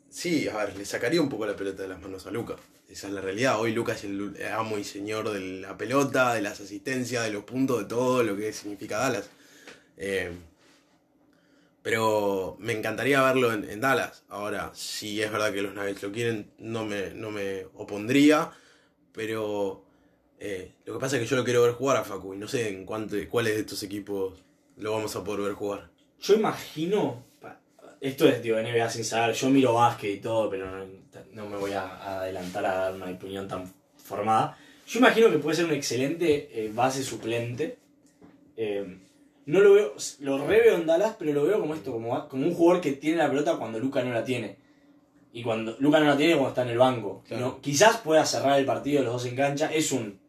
Sí, 0.10 0.48
a 0.48 0.58
ver, 0.58 0.76
le 0.76 0.86
sacaría 0.86 1.22
un 1.22 1.30
poco 1.30 1.46
la 1.46 1.56
pelota 1.56 1.84
de 1.84 1.88
las 1.90 2.02
manos 2.02 2.26
a 2.26 2.32
Luca. 2.32 2.56
Esa 2.90 3.08
es 3.08 3.14
la 3.14 3.22
realidad. 3.22 3.60
Hoy 3.60 3.72
Luca 3.72 3.94
es 3.94 4.04
el 4.04 4.36
amo 4.52 4.80
y 4.80 4.84
señor 4.84 5.30
de 5.32 5.62
la 5.62 5.78
pelota, 5.78 6.34
de 6.34 6.42
las 6.42 6.60
asistencias, 6.60 7.24
de 7.24 7.32
los 7.32 7.44
puntos, 7.44 7.80
de 7.80 7.86
todo 7.86 8.24
lo 8.24 8.36
que 8.36 8.52
significa 8.52 8.98
Dallas. 8.98 9.30
Eh, 9.96 10.32
pero 11.84 12.58
me 12.60 12.74
encantaría 12.74 13.22
verlo 13.22 13.54
en, 13.54 13.80
Dallas. 13.80 14.24
Ahora, 14.28 14.72
si 14.74 15.22
es 15.22 15.32
verdad 15.32 15.54
que 15.54 15.62
los 15.62 15.76
Nuggets 15.76 16.02
lo 16.02 16.12
quieren, 16.12 16.50
no 16.58 16.84
me, 16.84 17.12
no 17.12 17.30
me 17.30 17.68
opondría. 17.76 18.50
Pero 19.14 19.84
eh, 20.40 20.72
lo 20.86 20.94
que 20.94 21.00
pasa 21.00 21.18
es 21.18 21.22
que 21.22 21.30
yo 21.30 21.36
lo 21.36 21.44
quiero 21.44 21.62
ver 21.62 21.74
jugar 21.74 21.98
a 21.98 22.04
Facu. 22.04 22.34
Y 22.34 22.38
no 22.38 22.48
sé 22.48 22.70
en 22.70 22.86
cuánto, 22.86 23.16
cuáles 23.30 23.54
de 23.54 23.62
estos 23.62 23.84
equipos 23.84 24.42
lo 24.78 24.94
vamos 24.94 25.16
a 25.16 25.24
poder 25.24 25.42
ver 25.42 25.54
jugar. 25.54 25.92
Yo 26.20 26.34
imagino, 26.34 27.24
esto 28.02 28.28
es 28.28 28.42
digo, 28.42 28.60
NBA 28.60 28.90
sin 28.90 29.06
saber, 29.06 29.36
yo 29.36 29.50
miro 29.52 29.76
básquet 29.76 30.16
y 30.16 30.20
todo, 30.20 30.50
pero 30.50 30.86
no 31.34 31.48
me 31.48 31.58
voy 31.58 31.74
a 31.74 32.20
adelantar 32.20 32.66
a 32.66 32.76
dar 32.76 32.94
una 32.94 33.10
opinión 33.10 33.48
tan 33.48 33.72
formada. 33.98 34.58
Yo 34.88 35.00
imagino 35.00 35.30
que 35.30 35.38
puede 35.38 35.56
ser 35.56 35.66
un 35.66 35.74
excelente 35.74 36.50
eh, 36.52 36.72
base 36.74 37.04
suplente. 37.04 37.78
Eh, 38.58 38.98
no 39.46 39.62
lo 39.62 39.74
veo, 39.74 39.94
lo 40.20 40.46
reveo 40.46 40.76
en 40.76 40.86
Dallas, 40.86 41.16
pero 41.18 41.34
lo 41.34 41.44
veo 41.44 41.60
como 41.60 41.74
esto, 41.74 41.92
como, 41.92 42.28
como 42.28 42.46
un 42.46 42.54
jugador 42.54 42.82
que 42.82 42.94
tiene 42.94 43.18
la 43.18 43.30
pelota 43.30 43.58
cuando 43.58 43.80
Luca 43.80 44.04
no 44.04 44.14
la 44.14 44.24
tiene. 44.24 44.58
Y 45.32 45.44
cuando 45.44 45.76
Luca 45.80 46.00
no 46.00 46.06
la 46.06 46.18
tiene 46.18 46.34
cuando 46.34 46.50
está 46.50 46.64
en 46.64 46.70
el 46.70 46.78
banco. 46.78 47.24
Claro. 47.28 47.46
No, 47.46 47.62
quizás 47.62 47.98
pueda 47.98 48.26
cerrar 48.26 48.60
el 48.60 48.66
partido 48.66 49.04
los 49.04 49.14
dos 49.14 49.26
en 49.26 49.36
cancha. 49.36 49.72
Es 49.72 49.92
un 49.92 50.20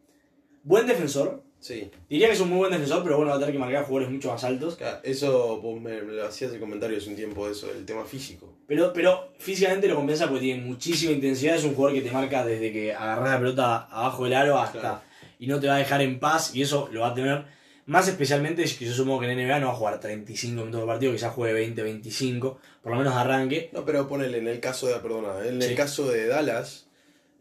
buen 0.63 0.87
defensor. 0.87 1.43
Sí. 1.61 1.89
Diría 2.09 2.27
que 2.27 2.33
es 2.33 2.39
un 2.41 2.49
muy 2.49 2.57
buen 2.57 2.71
defensor, 2.71 3.03
pero 3.03 3.17
bueno, 3.17 3.29
va 3.29 3.37
a 3.37 3.39
tener 3.39 3.53
que 3.53 3.59
marcar 3.59 3.85
jugadores 3.85 4.11
mucho 4.11 4.29
más 4.31 4.43
altos. 4.43 4.75
Claro, 4.77 4.99
Eso 5.03 5.61
vos 5.61 5.79
me, 5.79 6.01
me 6.01 6.13
lo 6.13 6.25
hacías 6.25 6.51
el 6.51 6.59
comentario 6.59 6.97
hace 6.97 7.09
un 7.09 7.15
tiempo 7.15 7.47
eso, 7.47 7.71
el 7.71 7.85
tema 7.85 8.03
físico. 8.03 8.51
Pero, 8.67 8.91
pero 8.91 9.31
físicamente 9.37 9.87
lo 9.87 9.95
compensa 9.95 10.25
porque 10.27 10.41
tiene 10.41 10.63
muchísima 10.63 11.11
intensidad. 11.13 11.55
Es 11.55 11.63
un 11.63 11.75
jugador 11.75 11.95
que 11.97 12.01
te 12.07 12.11
marca 12.11 12.43
desde 12.43 12.71
que 12.73 12.93
agarras 12.93 13.29
la 13.29 13.37
pelota 13.39 13.75
abajo 13.91 14.23
del 14.23 14.33
aro 14.33 14.57
hasta. 14.59 14.79
Claro. 14.79 15.01
Y 15.39 15.47
no 15.47 15.59
te 15.59 15.67
va 15.67 15.75
a 15.75 15.77
dejar 15.79 16.01
en 16.01 16.19
paz. 16.19 16.55
Y 16.55 16.63
eso 16.63 16.89
lo 16.91 17.01
va 17.01 17.09
a 17.09 17.13
tener. 17.13 17.45
Más 17.85 18.07
especialmente 18.07 18.63
es 18.63 18.73
que 18.75 18.85
yo 18.85 18.93
supongo 18.93 19.19
que 19.21 19.31
en 19.31 19.37
NBA 19.47 19.59
no 19.59 19.67
va 19.67 19.73
a 19.73 19.75
jugar 19.75 19.99
35 19.99 20.61
minutos 20.61 20.81
de 20.81 20.87
partido, 20.87 21.11
quizás 21.11 21.33
juegue 21.33 21.53
20, 21.53 21.83
25, 21.83 22.59
por 22.81 22.91
lo 22.91 22.97
menos 22.97 23.13
arranque. 23.15 23.69
No, 23.73 23.85
pero 23.85 24.07
ponele, 24.07 24.37
en 24.39 24.47
el 24.47 24.59
caso 24.59 24.87
de, 24.87 24.95
perdona, 24.95 25.45
en 25.45 25.61
Sí. 25.61 25.69
el 25.69 25.75
caso 25.75 26.09
de 26.09 26.27
Dallas, 26.27 26.87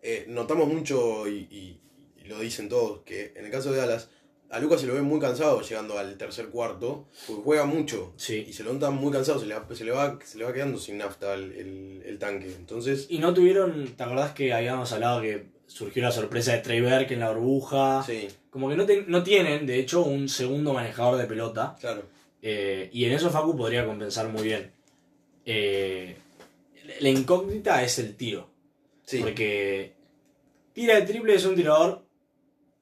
eh, 0.03 0.25
notamos 0.29 0.67
mucho, 0.67 1.29
y 1.29 1.79
lo 2.37 2.41
dicen 2.41 2.69
todos, 2.69 3.01
que 3.05 3.33
en 3.37 3.45
el 3.45 3.51
caso 3.51 3.71
de 3.73 3.79
Dallas, 3.79 4.09
a 4.51 4.59
Lucas 4.59 4.81
se 4.81 4.87
lo 4.89 4.95
ve 4.95 5.03
muy 5.03 5.21
cansado 5.21 5.61
llegando 5.61 5.97
al 5.99 6.17
tercer 6.19 6.49
cuarto, 6.49 7.07
porque 7.27 7.43
juega 7.45 7.65
mucho, 7.67 8.13
y 8.17 8.21
Sí. 8.21 8.53
se 8.53 8.65
lo 8.65 8.73
nota 8.73 8.91
muy 8.91 9.13
cansado, 9.13 9.39
se 9.39 9.47
le 9.47 9.55
va, 9.55 9.65
se 9.75 9.85
le 9.85 9.93
va, 9.93 10.19
se 10.25 10.39
le 10.39 10.45
va 10.45 10.53
quedando 10.53 10.79
sin 10.79 10.99
nafta 10.99 11.35
el, 11.35 11.53
el- 11.53 12.03
el 12.05 12.19
tanque. 12.19 12.53
Entonces, 12.57 13.07
Y 13.09 13.19
no 13.19 13.33
tuvieron, 13.33 13.87
¿te 13.97 14.03
acordás 14.03 14.33
que 14.33 14.53
habíamos 14.53 14.93
hablado 14.93 15.21
que 15.23 15.47
surgió 15.69 16.03
la 16.03 16.11
sorpresa 16.11 16.53
de 16.53 16.59
Trey 16.59 16.81
Burke 16.81 17.13
en 17.15 17.21
la 17.21 17.31
burbuja? 17.31 18.03
sí, 18.05 18.29
Como 18.51 18.69
que 18.69 18.75
no, 18.75 18.85
te- 18.87 19.05
no 19.07 19.23
tienen, 19.23 19.67
de 19.67 19.79
hecho, 19.79 20.03
un 20.03 20.29
segundo 20.29 20.73
manejador 20.73 21.17
de 21.19 21.27
pelota. 21.27 21.77
claro. 21.81 22.03
Eh, 22.43 22.89
y 22.93 23.05
en 23.05 23.13
eso 23.13 23.31
Facu 23.31 23.55
podría 23.57 23.85
compensar 23.87 24.29
muy 24.31 24.43
bien. 24.43 24.73
Eh, 25.45 26.17
la 27.01 27.09
incógnita 27.09 27.83
es 27.85 27.99
el 27.99 28.17
tiro. 28.17 28.49
Sí, 29.05 29.19
Porque 29.21 29.93
tira 30.73 30.97
de 30.97 31.03
triple 31.03 31.35
es 31.35 31.45
un 31.45 31.55
tirador 31.55 32.05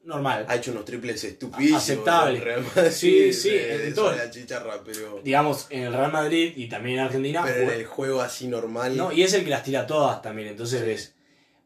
normal. 0.09 0.44
ha 0.48 0.56
hecho 0.56 0.72
unos 0.72 0.84
triples 0.84 1.22
estupidísimos. 1.22 1.82
Aceptable. 1.82 2.40
Real 2.40 2.64
Madrid, 2.74 2.90
Sí, 2.90 3.32
sí, 3.32 3.50
de- 3.50 3.88
en 3.88 3.94
todo. 3.94 4.14
la 4.16 4.30
chicharra, 4.30 4.82
pero, 4.84 5.20
Digamos, 5.22 5.66
en 5.70 5.84
el 5.84 5.92
Real 5.92 6.11
Madrid 6.11 6.52
y 6.56 6.68
también 6.68 6.98
en 6.98 7.04
Argentina. 7.04 7.42
pero 7.44 7.62
en 7.70 7.78
el 7.80 7.86
juego 7.86 8.20
así 8.20 8.48
normal. 8.48 8.96
no, 8.96 9.12
y 9.12 9.22
es 9.22 9.32
el 9.34 9.44
que 9.44 9.50
las 9.50 9.62
tira 9.62 9.86
todas 9.86 10.20
también. 10.22 10.48
Entonces 10.48 10.84
ves. 10.84 11.14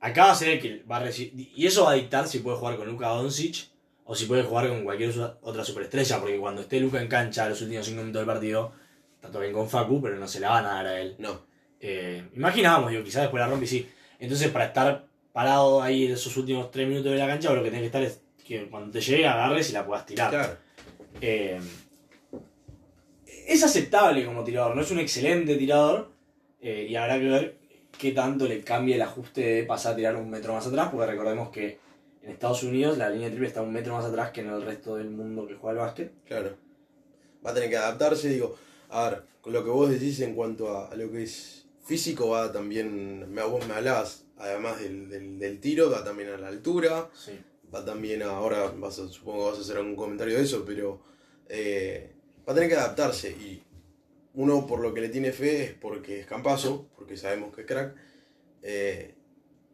Acá 0.01 0.26
va 0.26 0.32
a 0.32 0.34
ser 0.34 0.49
el 0.49 0.61
que 0.61 0.82
va 0.90 0.97
a 0.97 1.01
recibir. 1.05 1.49
Y 1.57 1.64
eso 1.66 1.84
va 1.84 1.93
a 1.93 1.95
dictar 1.95 2.26
si 2.26 2.40
puede 2.40 2.57
jugar 2.57 2.76
con 2.76 2.88
Luka 2.88 3.07
Doncic 3.09 3.68
o 4.05 4.16
si 4.16 4.26
puede 4.26 4.43
jugar 4.43 4.68
con 4.68 4.82
cualquier 4.82 5.12
otra 5.43 5.64
superestrella. 5.64 6.18
Porque 6.18 6.38
cuando 6.38 6.62
esté 6.62 6.80
Luka 6.80 7.01
en 7.01 7.07
cancha 7.07 7.49
los 7.49 7.62
últimos 7.62 7.86
5 7.86 8.01
minutos 8.01 8.18
del 8.20 8.26
partido, 8.26 8.72
está 9.14 9.28
todo 9.28 9.43
bien 9.43 9.53
con 9.53 9.70
Facu, 9.70 10.03
pero 10.03 10.16
no 10.16 10.26
se 10.26 10.40
la 10.40 10.51
van 10.51 10.66
a 10.66 10.74
dar 10.74 10.86
a 10.88 11.01
él. 11.01 11.14
No, 11.18 11.47
Eh, 11.84 12.28
imaginábamos, 12.34 12.90
digo, 12.90 13.03
quizás 13.05 13.22
después 13.22 13.40
la 13.40 13.47
rompe 13.49 13.64
y 13.64 13.68
sí. 13.68 13.88
Entonces, 14.18 14.49
para 14.51 14.66
estar 14.66 15.07
parado 15.32 15.80
ahí 15.82 16.07
en 16.07 16.12
esos 16.12 16.36
últimos 16.36 16.70
3 16.72 16.86
minutos 16.88 17.12
de 17.12 17.18
la 17.18 17.26
cancha, 17.28 17.53
lo 17.53 17.62
que 17.62 17.70
tenés 17.70 17.80
que 17.82 17.86
estar 17.86 18.03
es 18.03 18.20
que 18.45 18.68
cuando 18.68 18.90
te 18.90 19.01
llegue 19.01 19.26
agarres 19.26 19.70
y 19.70 19.72
la 19.72 19.86
puedas 19.86 20.07
tirar. 20.07 20.30
claro. 20.30 20.57
Eh, 21.20 21.61
es 23.47 23.62
aceptable 23.62 24.24
como 24.24 24.45
tirador, 24.45 24.74
no 24.76 24.82
es 24.82 24.90
un 24.90 24.99
excelente 24.99 25.57
tirador. 25.57 26.11
eh, 26.61 26.86
y 26.88 26.97
habrá 26.97 27.18
que 27.18 27.26
ver 27.28 27.57
qué 27.99 28.12
tanto 28.12 28.47
le 28.47 28.62
cambia 28.62 28.95
el 28.97 29.03
ajuste 29.03 29.40
de 29.43 29.62
pasar 29.64 29.93
a 29.93 29.97
tirar 29.97 30.16
un 30.16 30.30
metro 30.30 30.53
más 30.55 30.66
atrás, 30.66 30.88
porque 30.90 31.07
recordemos 31.11 31.51
que 31.51 31.78
en 32.22 32.30
Estados 32.30 32.62
Unidos 32.62 32.99
la 32.99 33.11
línea 33.11 33.26
de 33.26 33.32
triple 33.32 33.49
está 33.49 33.62
un 33.62 33.72
metro 33.72 33.95
más 33.95 34.05
atrás 34.05 34.30
que 34.30 34.40
en 34.43 34.49
el 34.51 34.62
resto 34.62 34.97
del 34.97 35.11
mundo 35.11 35.47
que 35.47 35.55
juega 35.55 35.80
al 35.80 35.86
básquet. 35.86 36.12
Claro. 36.24 36.57
Va 37.45 37.51
a 37.51 37.55
tener 37.55 37.68
que 37.68 37.76
adaptarse, 37.76 38.28
digo. 38.28 38.57
A 38.90 39.11
ver, 39.11 39.22
con 39.40 39.53
lo 39.53 39.64
que 39.64 39.70
vos 39.70 39.90
decís 39.90 40.20
en 40.20 40.34
cuanto 40.34 40.76
a, 40.76 40.88
a 40.88 40.95
lo 40.97 41.11
que 41.11 41.24
es 41.24 41.66
físico, 41.84 42.28
va 42.28 42.53
también. 42.53 43.32
Me, 43.32 43.43
vos 43.43 43.66
me 43.66 43.74
hablabas, 43.74 44.24
además 44.38 44.80
del, 44.80 45.09
del, 45.09 45.38
del 45.40 45.61
tiro, 45.61 45.90
va 45.90 46.05
también 46.05 46.28
a 46.30 46.38
la 46.38 46.49
altura. 46.49 47.09
Sí. 47.12 47.32
Va 47.75 47.85
también 47.85 48.23
ahora, 48.23 48.70
vas 48.77 48.97
supongo 48.97 49.45
que 49.47 49.51
vas 49.51 49.59
a 49.59 49.62
hacer 49.62 49.77
algún 49.79 49.97
comentario 49.97 50.37
de 50.37 50.43
eso, 50.45 50.64
pero. 50.66 51.03
eh, 51.49 52.12
va 52.49 52.53
a 52.53 52.55
tener 52.55 52.68
que 52.70 52.77
adaptarse. 52.77 53.31
Y 53.31 53.62
uno 54.35 54.66
por 54.66 54.81
lo 54.81 54.95
que 54.95 55.01
le 55.03 55.09
tiene 55.11 55.33
fe 55.33 55.64
es 55.64 55.75
porque 55.75 56.20
es 56.20 56.27
campazo, 56.27 56.89
porque 56.97 57.16
sabemos 57.16 57.55
que 57.55 57.62
es 57.62 57.66
crack. 57.66 57.97
eh, 58.62 59.14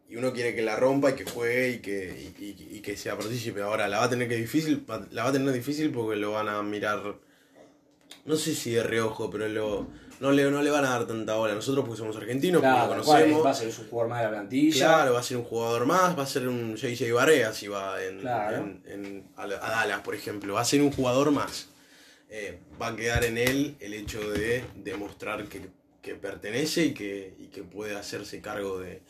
y 0.09 0.16
uno 0.16 0.32
quiere 0.32 0.55
que 0.55 0.62
la 0.62 0.76
rompa 0.76 1.11
y 1.11 1.14
que 1.14 1.24
juegue 1.24 1.70
y 1.70 1.78
que, 1.80 2.32
y, 2.38 2.80
que 2.80 2.96
sea 2.96 3.16
partícipe. 3.18 3.61
Ahora 3.62 3.88
la 3.88 3.99
va 3.99 4.05
a 4.05 4.11
tener 4.11 4.28
que 4.28 4.36
difícil, 4.36 4.84
la 5.11 5.24
va 5.24 5.30
a 5.30 5.32
tener 5.32 5.53
difícil 5.53 5.92
porque 5.92 6.16
lo 6.16 6.32
van 6.32 6.49
a 6.49 6.62
mirar, 6.62 7.18
no 8.28 8.36
sé 8.36 8.54
si 8.54 8.70
de 8.72 8.82
reojo, 8.84 9.28
pero 9.30 9.48
lo, 9.48 9.88
no, 10.20 10.30
le, 10.30 10.48
no 10.50 10.62
le 10.62 10.70
van 10.70 10.84
a 10.84 10.90
dar 10.90 11.06
tanta 11.06 11.34
bola. 11.34 11.54
Nosotros 11.54 11.84
porque 11.84 11.98
somos 11.98 12.16
argentinos, 12.16 12.60
porque 12.60 12.72
Claro, 12.74 12.86
lo 12.88 12.94
tal 12.96 13.04
cual, 13.04 13.22
conocemos. 13.22 13.46
va 13.46 13.50
a 13.50 13.54
ser 13.54 13.66
un 13.68 13.88
jugador 13.88 14.08
más 14.10 14.18
de 14.20 14.24
la 14.24 14.30
plantilla. 14.30 14.86
Claro, 14.86 15.12
va 15.14 15.20
a 15.20 15.22
ser 15.22 15.36
un 15.38 15.44
jugador 15.44 15.86
más, 15.86 16.18
va 16.18 16.22
a 16.22 16.26
ser 16.26 16.46
un 16.48 16.76
JJ 16.76 17.12
Barea 17.12 17.52
si 17.52 17.66
va 17.68 18.04
en, 18.04 18.20
Claro. 18.20 18.56
en- 18.58 18.82
en- 18.86 19.28
a, 19.36 19.46
la- 19.46 19.56
a 19.56 19.70
Dallas, 19.70 20.00
por 20.02 20.14
ejemplo. 20.14 20.54
Va 20.54 20.60
a 20.60 20.64
ser 20.64 20.82
un 20.82 20.92
jugador 20.92 21.30
más. 21.32 21.68
Eh, 22.30 22.58
va 22.80 22.88
a 22.88 22.96
quedar 22.96 23.24
en 23.24 23.38
él 23.38 23.76
el 23.80 23.94
hecho 23.94 24.20
de 24.30 24.62
demostrar 24.76 25.44
que 25.46 25.76
que 26.00 26.14
pertenece 26.14 26.86
y 26.86 26.94
que, 26.94 27.34
y 27.38 27.46
que 27.48 27.62
puede 27.64 27.94
hacerse 27.94 28.40
cargo 28.40 28.78
de, 28.78 29.02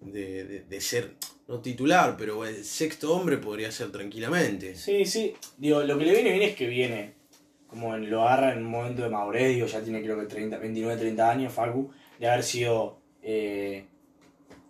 de, 0.00 0.44
de- 0.44 0.60
de 0.60 0.80
ser, 0.80 1.14
no 1.48 1.60
titular, 1.60 2.16
pero 2.16 2.44
el 2.44 2.64
sexto 2.64 3.12
hombre 3.14 3.38
podría 3.38 3.72
ser 3.72 3.90
tranquilamente. 3.90 4.76
Sí, 4.76 5.04
sí. 5.04 5.34
Digo, 5.56 5.82
lo 5.82 5.98
que 5.98 6.04
le 6.04 6.12
viene 6.12 6.30
bien 6.32 6.42
es 6.50 6.54
que 6.54 6.66
viene. 6.66 7.14
Como 7.72 7.94
en- 7.96 8.10
lo 8.10 8.22
agarra 8.22 8.52
en 8.52 8.58
un 8.58 8.70
momento 8.70 9.02
de 9.02 9.08
madurez, 9.08 9.54
digo, 9.54 9.66
ya 9.66 9.80
tiene 9.82 10.02
creo 10.02 10.20
que 10.20 10.26
30, 10.26 10.58
29, 10.58 10.96
30 11.00 11.30
años, 11.30 11.52
Facu, 11.52 11.90
de 12.20 12.28
haber 12.28 12.42
sido 12.44 12.98
eh, 13.22 13.86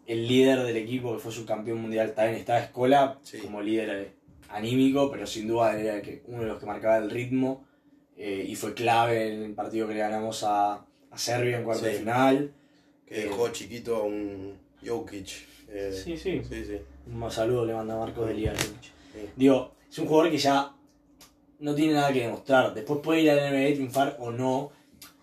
el 0.06 0.28
líder 0.28 0.62
del 0.62 0.76
equipo 0.76 1.12
que 1.14 1.18
fue 1.18 1.32
subcampeón 1.32 1.80
mundial. 1.82 2.12
También 2.14 2.38
estaba 2.38 2.60
Escola 2.60 3.18
Sí. 3.22 3.38
como 3.38 3.60
líder 3.60 3.90
eh, 3.90 4.12
anímico, 4.50 5.10
pero 5.10 5.26
sin 5.26 5.48
duda 5.48 5.78
era 5.78 6.00
uno 6.26 6.42
de 6.42 6.48
los 6.48 6.58
que 6.60 6.66
marcaba 6.66 6.98
el 6.98 7.10
ritmo 7.10 7.64
eh, 8.16 8.44
y 8.48 8.54
fue 8.54 8.72
clave 8.74 9.34
en 9.34 9.42
el 9.42 9.54
partido 9.54 9.88
que 9.88 9.94
le 9.94 10.00
ganamos 10.00 10.44
a, 10.44 10.74
a 11.10 11.18
Serbia 11.18 11.58
en 11.58 11.64
cuarto 11.64 11.84
de 11.86 11.92
final. 11.94 12.52
Que 13.06 13.24
dejó 13.24 13.48
chiquito 13.50 13.96
a 13.96 14.02
un 14.04 14.54
Jokic. 14.86 15.28
eh, 15.68 15.90
Sí, 15.92 16.16
sí. 16.16 16.40
sí, 16.48 16.64
sí. 16.64 16.78
Un 17.12 17.30
saludo 17.30 17.66
le 17.66 17.74
manda 17.74 17.96
Marco 17.98 18.24
de 18.26 18.34
Liga. 18.34 18.54
Sí. 18.54 19.28
Digo, 19.36 19.72
es 19.90 19.98
un 19.98 20.06
jugador 20.06 20.30
que 20.30 20.38
ya 20.38 20.72
no 21.62 21.74
tiene 21.74 21.94
nada 21.94 22.12
que 22.12 22.20
demostrar. 22.22 22.74
Después 22.74 23.00
puede 23.02 23.22
ir 23.22 23.30
al 23.30 23.38
NBA 23.52 23.68
y 23.68 23.74
triunfar 23.74 24.16
o 24.18 24.30
no, 24.32 24.72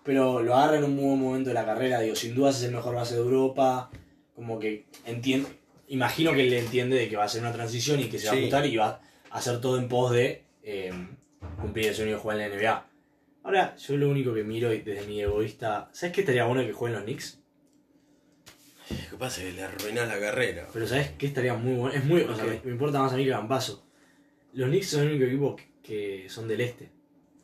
pero 0.04 0.42
lo 0.42 0.56
agarra 0.56 0.78
en 0.78 0.86
un 0.86 0.96
muy 0.96 1.06
buen 1.06 1.20
momento 1.20 1.50
de 1.50 1.54
la 1.54 1.66
carrera. 1.66 2.00
Digo, 2.00 2.16
sin 2.16 2.34
duda 2.34 2.50
es 2.50 2.64
el 2.64 2.72
mejor 2.72 2.96
base 2.96 3.16
de 3.16 3.22
Europa. 3.22 3.92
Como 4.36 4.58
que 4.58 4.86
entiende, 5.06 5.50
imagino 5.90 6.34
que 6.34 6.42
él 6.42 6.50
le 6.50 6.60
entiende 6.60 6.96
de 6.98 7.10
que 7.10 7.18
va 7.18 7.26
a 7.26 7.30
ser 7.30 7.42
una 7.42 7.52
transición 7.52 8.00
y 8.00 8.06
que 8.06 8.18
se 8.18 8.28
va 8.28 8.32
a 8.32 8.36
Sí. 8.36 8.40
ajustar 8.42 8.66
y 8.66 8.78
va 8.78 9.02
a 9.30 9.38
hacer 9.38 9.60
todo 9.62 9.78
en 9.78 9.88
pos 9.90 10.12
de 10.12 10.44
eh, 10.64 10.94
cumplir 11.62 11.88
el 11.88 11.96
sueño 11.96 12.12
de 12.14 12.18
jugar 12.18 12.40
en 12.40 12.50
la 12.50 12.56
NBA. 12.56 12.86
Ahora, 13.44 13.76
yo 13.78 13.98
lo 13.98 14.10
único 14.10 14.34
que 14.34 14.44
miro 14.44 14.70
desde 14.70 15.06
mi 15.08 15.22
egoísta, 15.22 15.90
¿sabes 15.92 16.14
qué 16.14 16.22
estaría 16.22 16.46
bueno 16.46 16.62
que 16.66 16.74
jueguen 16.74 16.96
los 16.96 17.04
Knicks? 17.06 17.40
Lo 18.90 19.10
que 19.12 19.18
pasa 19.18 19.42
es 19.42 19.48
que 19.50 19.54
le 19.54 19.64
arruinás 19.64 20.08
la 20.08 20.20
carrera. 20.20 20.68
Pero 20.74 20.88
¿sabes 20.88 21.12
qué 21.18 21.28
estaría 21.28 21.54
muy 21.54 21.76
bueno? 21.76 21.96
Es 21.96 22.04
muy, 22.06 22.22
o 22.22 22.36
sea, 22.36 22.46
me, 22.46 22.60
me 22.64 22.72
importa 22.72 23.00
más 23.00 23.14
a 23.14 23.18
mí 23.18 23.24
que 23.26 23.32
Campaso. 23.32 23.86
Los 24.54 24.68
Knicks 24.70 24.88
son 24.90 25.02
el 25.02 25.10
único 25.10 25.26
equipo 25.26 25.56
que, 25.56 25.69
que 25.90 26.30
son 26.30 26.48
del 26.48 26.62
este. 26.62 26.90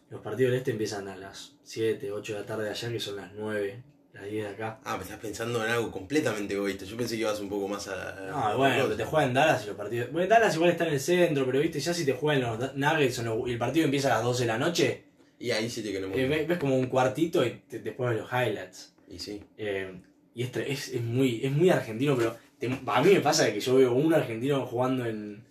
Los 0.09 0.21
partidos 0.21 0.51
del 0.51 0.59
este 0.59 0.71
empiezan 0.71 1.07
a 1.07 1.17
las 1.17 1.55
7, 1.63 2.11
8 2.11 2.33
de 2.33 2.39
la 2.39 2.45
tarde 2.45 2.63
de 2.65 2.69
allá, 2.69 2.89
que 2.91 2.99
son 2.99 3.15
las 3.15 3.33
9, 3.33 3.81
las 4.13 4.23
10 4.25 4.43
de 4.45 4.49
acá. 4.51 4.79
Ah, 4.85 4.97
me 4.97 5.03
estás 5.03 5.19
pensando 5.19 5.65
en 5.65 5.71
algo 5.71 5.91
completamente 5.91 6.53
egoísta. 6.53 6.85
Yo 6.85 6.95
pensé 6.95 7.15
que 7.15 7.21
ibas 7.21 7.39
un 7.39 7.49
poco 7.49 7.67
más 7.67 7.87
a. 7.87 8.27
No, 8.29 8.57
bueno, 8.57 8.83
pero 8.85 8.95
te 8.95 9.03
juegan 9.05 9.33
Dallas 9.33 9.63
y 9.63 9.67
los 9.67 9.75
partidos. 9.75 10.11
Bueno, 10.11 10.27
Dallas 10.29 10.55
igual 10.55 10.69
está 10.69 10.87
en 10.87 10.93
el 10.93 10.99
centro, 10.99 11.45
pero 11.45 11.59
viste, 11.59 11.79
ya 11.79 11.93
si 11.93 12.05
te 12.05 12.13
juegan 12.13 12.41
los 12.43 12.75
Nuggets 12.75 13.21
y 13.47 13.51
el 13.51 13.57
partido 13.57 13.85
empieza 13.85 14.09
a 14.13 14.17
las 14.17 14.23
12 14.23 14.43
de 14.43 14.47
la 14.47 14.57
noche, 14.59 15.03
Y 15.39 15.51
ahí 15.51 15.69
sí 15.69 15.81
te 15.83 15.91
queremos. 15.91 16.17
eh, 16.17 16.27
ves, 16.27 16.47
ves 16.47 16.57
como 16.59 16.77
un 16.77 16.85
cuartito 16.87 17.43
y 17.45 17.61
te- 17.67 17.79
después 17.79 18.11
ves 18.11 18.19
los 18.21 18.31
highlights. 18.31 18.93
Y 19.09 19.19
sí. 19.19 19.43
Eh, 19.57 19.91
y 20.35 20.43
es, 20.43 20.55
es, 20.55 20.87
es 20.89 21.01
muy, 21.01 21.43
es 21.43 21.51
muy 21.51 21.69
argentino, 21.71 22.15
pero 22.15 22.37
te- 22.59 22.67
a 22.85 23.01
mí 23.01 23.11
me 23.11 23.19
pasa 23.21 23.51
que 23.51 23.59
yo 23.59 23.75
veo 23.75 23.91
un 23.93 24.13
argentino 24.13 24.65
jugando 24.67 25.03
en. 25.05 25.43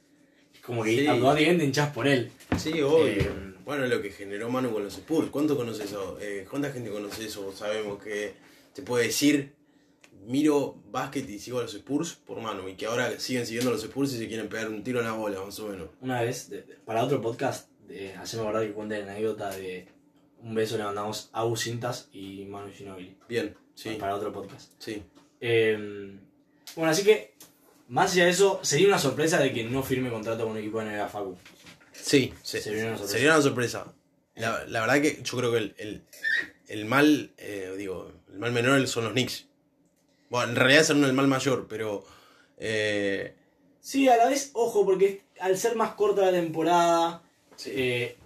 Como 0.66 0.82
que 0.82 0.90
Sí. 0.96 1.06
automáticamente 1.06 1.64
hinchás 1.64 1.92
por 1.92 2.06
él. 2.06 2.30
Sí, 2.58 2.80
obvio. 2.82 3.06
Eh, 3.06 3.54
bueno, 3.64 3.86
lo 3.86 4.00
que 4.00 4.10
generó 4.10 4.48
Manu 4.48 4.72
con 4.72 4.84
los 4.84 4.94
Spurs. 4.94 5.28
¿Cuánto 5.30 5.56
conoces 5.56 5.86
eso? 5.86 6.18
Eh, 6.20 6.46
¿Cuánta 6.48 6.70
gente 6.72 6.90
conoce 6.90 7.26
eso? 7.26 7.52
Sabemos 7.52 8.02
que 8.02 8.34
te 8.74 8.82
puede 8.82 9.06
decir, 9.06 9.52
miro 10.26 10.76
básquet 10.90 11.28
y 11.28 11.38
sigo 11.38 11.58
a 11.58 11.62
los 11.62 11.74
Spurs 11.74 12.14
por 12.14 12.40
Manu. 12.40 12.68
Y 12.68 12.74
que 12.74 12.86
ahora 12.86 13.18
siguen 13.20 13.44
siguiendo 13.46 13.70
a 13.70 13.74
los 13.74 13.82
Spurs 13.84 14.12
y 14.14 14.18
se 14.18 14.28
quieren 14.28 14.48
pegar 14.48 14.68
un 14.68 14.82
tiro 14.82 15.00
en 15.00 15.06
la 15.06 15.12
bola, 15.12 15.40
más 15.42 15.58
o 15.60 15.68
menos. 15.68 15.88
Una 16.00 16.22
vez, 16.22 16.50
para 16.84 17.04
otro 17.04 17.20
podcast, 17.20 17.68
hacemos 18.18 18.46
verdad 18.46 18.62
que 18.62 18.72
cuente 18.72 18.98
la 19.04 19.12
anécdota 19.12 19.50
de 19.54 19.86
un 20.42 20.54
beso 20.54 20.76
le 20.76 20.84
mandamos 20.84 21.30
a 21.32 21.40
Abu 21.40 21.56
Cintas 21.56 22.08
y 22.12 22.44
Manu 22.44 22.70
Ginobili. 22.72 23.16
Bien, 23.28 23.54
sí, 23.74 23.96
Para 23.98 24.14
otro 24.14 24.32
podcast. 24.32 24.72
sí. 24.78 25.02
Eh, 25.40 26.16
bueno, 26.76 26.90
así 26.90 27.04
que, 27.04 27.34
más 27.88 28.12
allá 28.12 28.24
de 28.24 28.30
eso, 28.30 28.60
sería 28.62 28.88
una 28.88 28.98
sorpresa 28.98 29.38
de 29.38 29.52
que 29.52 29.64
no 29.64 29.82
firme 29.82 30.10
contrato 30.10 30.42
con 30.44 30.52
un 30.52 30.58
equipo 30.58 30.80
de 30.80 30.86
NBA 30.86 31.08
Facu. 31.08 31.36
Sí, 31.92 32.32
se- 32.42 32.60
Sería 32.60 32.86
una 32.86 32.96
sorpresa. 32.98 33.12
sería 33.12 33.32
una 33.34 33.42
sorpresa. 33.42 33.92
La, 34.36 34.64
la 34.66 34.80
verdad 34.80 35.00
que 35.00 35.20
yo 35.22 35.36
creo 35.38 35.52
que 35.52 35.58
el, 35.58 35.74
el, 35.78 36.02
el 36.68 36.84
mal, 36.86 37.30
eh, 37.38 37.72
digo, 37.78 38.10
el 38.32 38.38
mal 38.38 38.52
menor 38.52 38.86
son 38.88 39.04
los 39.04 39.12
Knicks. 39.12 39.46
Bueno, 40.30 40.50
en 40.50 40.56
realidad 40.56 40.82
son 40.84 41.04
el 41.04 41.12
mal 41.12 41.28
mayor, 41.28 41.66
pero... 41.68 42.04
eh, 42.58 43.34
Sí, 43.80 44.08
a 44.08 44.16
la 44.16 44.28
vez, 44.28 44.50
ojo, 44.54 44.84
porque 44.86 45.22
al 45.40 45.58
ser 45.58 45.76
más 45.76 45.92
corta 45.92 46.22
la 46.22 46.32
temporada, 46.32 47.22
sí. 47.56 47.70
eh, 47.74 48.16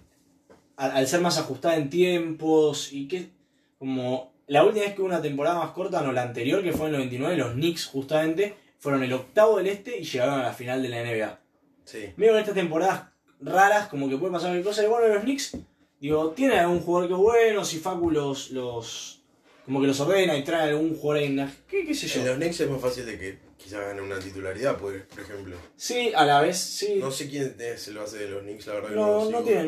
al, 0.77 0.91
al 0.91 1.07
ser 1.07 1.19
más 1.19 1.37
ajustada 1.37 1.75
en 1.75 1.89
tiempos 1.89 2.93
y 2.93 3.07
que 3.09 3.29
como 3.77 4.31
la 4.47 4.63
última 4.63 4.85
vez 4.85 4.95
que 4.95 5.01
hubo 5.01 5.07
una 5.09 5.21
temporada 5.21 5.59
más 5.59 5.71
corta, 5.71 6.01
no 6.01 6.11
la 6.13 6.23
anterior 6.23 6.63
que 6.63 6.71
fue 6.71 6.87
en 6.87 6.95
el 6.95 7.01
99, 7.01 7.35
los 7.37 7.53
Knicks 7.53 7.85
justamente 7.87 8.55
fueron 8.79 9.03
el 9.03 9.13
octavo 9.13 9.57
del 9.57 9.67
este 9.67 9.97
y 9.99 10.03
llegaron 10.03 10.35
a 10.39 10.43
la 10.43 10.53
final 10.53 10.81
de 10.81 10.89
la 10.89 11.03
NBA. 11.03 11.39
sí. 11.85 12.13
Medio 12.17 12.33
en 12.33 12.39
estas 12.39 12.55
temporadas 12.55 13.03
raras, 13.41 13.87
como 13.89 14.09
que 14.09 14.17
puede 14.17 14.31
pasar 14.33 14.49
cualquier 14.49 14.65
cosa, 14.65 14.83
y 14.83 14.87
bueno, 14.87 15.07
los 15.13 15.23
Knicks, 15.23 15.57
digo, 15.99 16.31
tienen 16.31 16.59
algún 16.59 16.79
jugador 16.81 17.07
que 17.09 17.13
es 17.15 17.19
bueno, 17.19 17.63
si 17.65 17.77
Facu 17.79 18.11
los, 18.11 18.51
los 18.51 19.21
como 19.65 19.79
que 19.81 19.87
los 19.87 19.99
ordena 19.99 20.35
y 20.35 20.43
trae 20.43 20.69
algún 20.69 20.95
jugador 20.97 21.23
en 21.23 21.35
la- 21.37 21.51
¿qué, 21.67 21.85
qué 21.85 21.93
sé 21.93 22.07
yo? 22.07 22.21
En 22.21 22.27
los 22.27 22.35
Knicks 22.37 22.59
es 22.61 22.69
más 22.69 22.81
fácil 22.81 23.05
de 23.05 23.17
que 23.19 23.37
quizás 23.57 23.81
gane 23.81 24.01
una 24.01 24.17
titularidad, 24.19 24.77
pues, 24.77 25.03
por 25.03 25.19
ejemplo. 25.19 25.55
Sí, 25.75 26.11
a 26.15 26.25
la 26.25 26.41
vez, 26.41 26.57
sí. 26.57 26.95
No 26.99 27.11
sé 27.11 27.29
quién 27.29 27.55
es 27.59 27.87
el 27.87 27.97
base 27.97 28.17
de 28.17 28.29
los 28.29 28.41
Knicks, 28.43 28.65
la 28.67 28.73
verdad 28.75 28.89
que 28.89 28.95
no, 28.95 29.01
no, 29.07 29.13
lo 29.13 29.19
no 29.19 29.27
sigo. 29.37 29.43
tienen. 29.43 29.67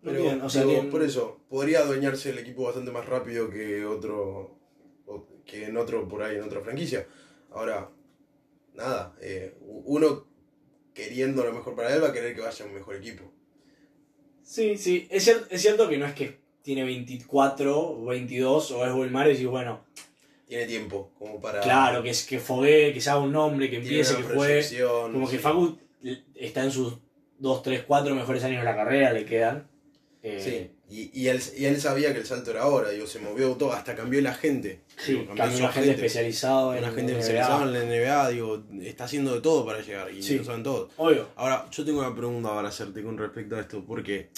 No 0.00 0.10
Pero, 0.12 0.22
tienen, 0.22 0.42
o 0.42 0.48
sea, 0.50 0.60
digo, 0.62 0.72
tienen- 0.74 0.90
por 0.90 1.02
eso, 1.02 1.40
podría 1.48 1.80
adueñarse 1.80 2.30
el 2.30 2.38
equipo 2.38 2.62
bastante 2.64 2.90
más 2.92 3.04
rápido 3.06 3.50
que 3.50 3.84
otro 3.84 4.56
que 5.44 5.64
en 5.64 5.76
otro 5.78 6.06
por 6.06 6.22
ahí, 6.22 6.36
en 6.36 6.42
otra 6.42 6.60
franquicia. 6.60 7.06
Ahora, 7.50 7.88
nada, 8.78 9.14
eh, 9.20 9.54
uno 9.60 10.26
queriendo 10.94 11.44
lo 11.44 11.52
mejor 11.52 11.74
para 11.76 11.94
él 11.94 12.02
va 12.02 12.08
a 12.08 12.12
querer 12.12 12.34
que 12.34 12.40
vaya 12.40 12.64
a 12.64 12.68
un 12.68 12.74
mejor 12.74 12.96
equipo. 12.96 13.30
Sí, 14.42 14.78
sí, 14.78 15.06
es 15.10 15.24
cierto, 15.24 15.46
es 15.50 15.60
cierto 15.60 15.88
que 15.88 15.98
no 15.98 16.06
es 16.06 16.14
que 16.14 16.38
tiene 16.62 16.84
24 16.84 17.78
o 17.78 18.04
22 18.06 18.70
o 18.70 18.86
es 18.86 18.92
Wilmar 18.92 19.26
y 19.26 19.32
decís, 19.32 19.46
bueno, 19.46 19.84
Tiene 20.46 20.66
tiempo 20.66 21.12
como 21.18 21.40
para... 21.40 21.60
claro, 21.60 22.02
que 22.02 22.10
es 22.10 22.26
que 22.26 22.38
fogue, 22.38 22.92
que 22.92 23.00
se 23.00 23.10
haga 23.10 23.20
un 23.20 23.32
nombre, 23.32 23.68
que 23.68 23.76
empiece, 23.76 24.16
que 24.16 24.22
juegue. 24.22 24.82
Como 25.12 25.28
que. 25.28 25.38
Facu 25.38 25.78
está 26.34 26.64
en 26.64 26.70
sus 26.70 26.98
2, 27.38 27.62
3, 27.62 27.84
4 27.86 28.14
mejores 28.14 28.42
años 28.44 28.60
de 28.60 28.64
la 28.64 28.76
carrera, 28.76 29.12
le 29.12 29.24
quedan. 29.24 29.68
Eh, 30.30 30.72
Sí, 30.88 31.10
y, 31.12 31.20
y, 31.22 31.28
él, 31.28 31.40
y 31.56 31.64
él 31.66 31.80
sabía 31.80 32.12
que 32.14 32.20
el 32.20 32.26
salto 32.26 32.50
era 32.50 32.62
ahora, 32.62 32.90
digo, 32.90 33.06
se 33.06 33.18
movió 33.18 33.52
todo, 33.56 33.72
hasta 33.72 33.94
cambió 33.94 34.20
la 34.22 34.34
gente. 34.34 34.80
sí, 34.96 35.12
Digo, 35.12 35.26
cambió 35.26 35.46
gente 35.50 35.64
agente. 35.66 35.90
especializado 35.92 36.72
en 36.74 36.84
Una 36.84 36.92
gente 36.92 37.12
en 37.12 37.18
especializada 37.18 37.62
en 37.64 37.72
la 37.72 37.80
NBA, 37.84 38.28
digo, 38.30 38.64
está 38.82 39.04
haciendo 39.04 39.34
de 39.34 39.40
todo 39.40 39.66
para 39.66 39.80
llegar 39.82 40.10
y 40.12 40.22
Sí. 40.22 40.38
lo 40.38 40.44
saben 40.44 40.62
todos. 40.62 40.90
Obvio. 40.96 41.28
Ahora, 41.36 41.66
yo 41.70 41.84
tengo 41.84 41.98
una 42.00 42.14
pregunta 42.14 42.50
para 42.54 42.68
hacerte 42.68 43.02
con 43.02 43.18
respecto 43.18 43.56
a 43.56 43.60
esto, 43.60 43.84
porque 43.86 44.30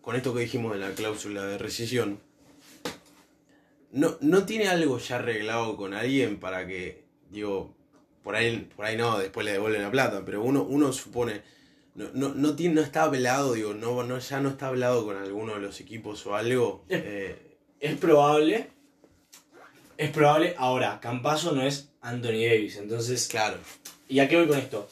con 0.00 0.14
esto 0.16 0.32
que 0.34 0.40
dijimos 0.40 0.72
de 0.72 0.78
la 0.78 0.90
cláusula 0.92 1.44
de 1.46 1.58
rescisión, 1.58 2.20
¿no, 3.92 4.16
no 4.20 4.44
tiene 4.44 4.68
algo 4.68 4.98
ya 4.98 5.16
arreglado 5.16 5.76
con 5.76 5.94
alguien 5.94 6.38
para 6.38 6.66
que, 6.66 7.04
digo, 7.30 7.74
por 8.22 8.34
ahí, 8.36 8.68
por 8.76 8.84
ahí 8.84 8.96
no, 8.96 9.18
después 9.18 9.44
le 9.46 9.52
devuelven 9.52 9.82
la 9.82 9.90
plata, 9.90 10.22
pero 10.24 10.42
uno, 10.42 10.62
uno 10.64 10.92
supone, 10.92 11.42
no, 11.96 12.08
no, 12.14 12.28
no, 12.34 12.54
tiene, 12.56 12.74
no 12.76 12.80
está 12.82 13.04
hablado, 13.04 13.54
digo, 13.54 13.74
no, 13.74 14.02
no, 14.04 14.18
ya 14.18 14.40
no 14.40 14.50
está 14.50 14.68
hablado 14.68 15.04
con 15.04 15.16
alguno 15.16 15.54
de 15.54 15.60
los 15.60 15.80
equipos 15.80 16.24
o 16.26 16.34
algo? 16.36 16.84
Es- 16.88 17.02
Eh, 17.04 17.36
Es 17.80 17.96
probable. 17.98 18.70
Es 19.96 20.10
probable. 20.10 20.54
Ahora, 20.58 21.00
Campaso 21.00 21.52
no 21.52 21.62
es 21.62 21.90
Anthony 22.02 22.44
Davis. 22.48 22.76
Entonces, 22.76 23.28
claro, 23.28 23.56
¿y 24.08 24.18
a 24.20 24.28
qué 24.28 24.36
voy 24.36 24.46
con 24.46 24.58
esto? 24.58 24.88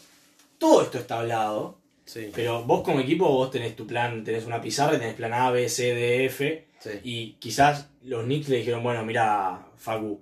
Todo 0.58 0.82
esto 0.82 0.98
está 0.98 1.20
hablado. 1.20 1.78
sí, 2.06 2.30
Pero 2.34 2.62
vos 2.64 2.82
como 2.82 3.00
equipo, 3.00 3.26
vos 3.28 3.50
tenés 3.50 3.74
tu 3.76 3.86
plan, 3.86 4.24
tenés 4.24 4.44
una 4.46 4.60
pizarra, 4.60 4.96
y 4.96 4.98
tenés 4.98 5.14
plan 5.14 5.32
A, 5.32 5.50
B, 5.50 5.68
C, 5.68 5.94
D, 5.94 6.26
F. 6.26 6.66
sí, 6.78 6.90
Y 7.02 7.32
quizás 7.38 7.88
los 8.02 8.24
Knicks 8.24 8.48
le 8.48 8.58
dijeron, 8.58 8.82
bueno, 8.82 9.04
mira, 9.04 9.66
Facu, 9.78 10.20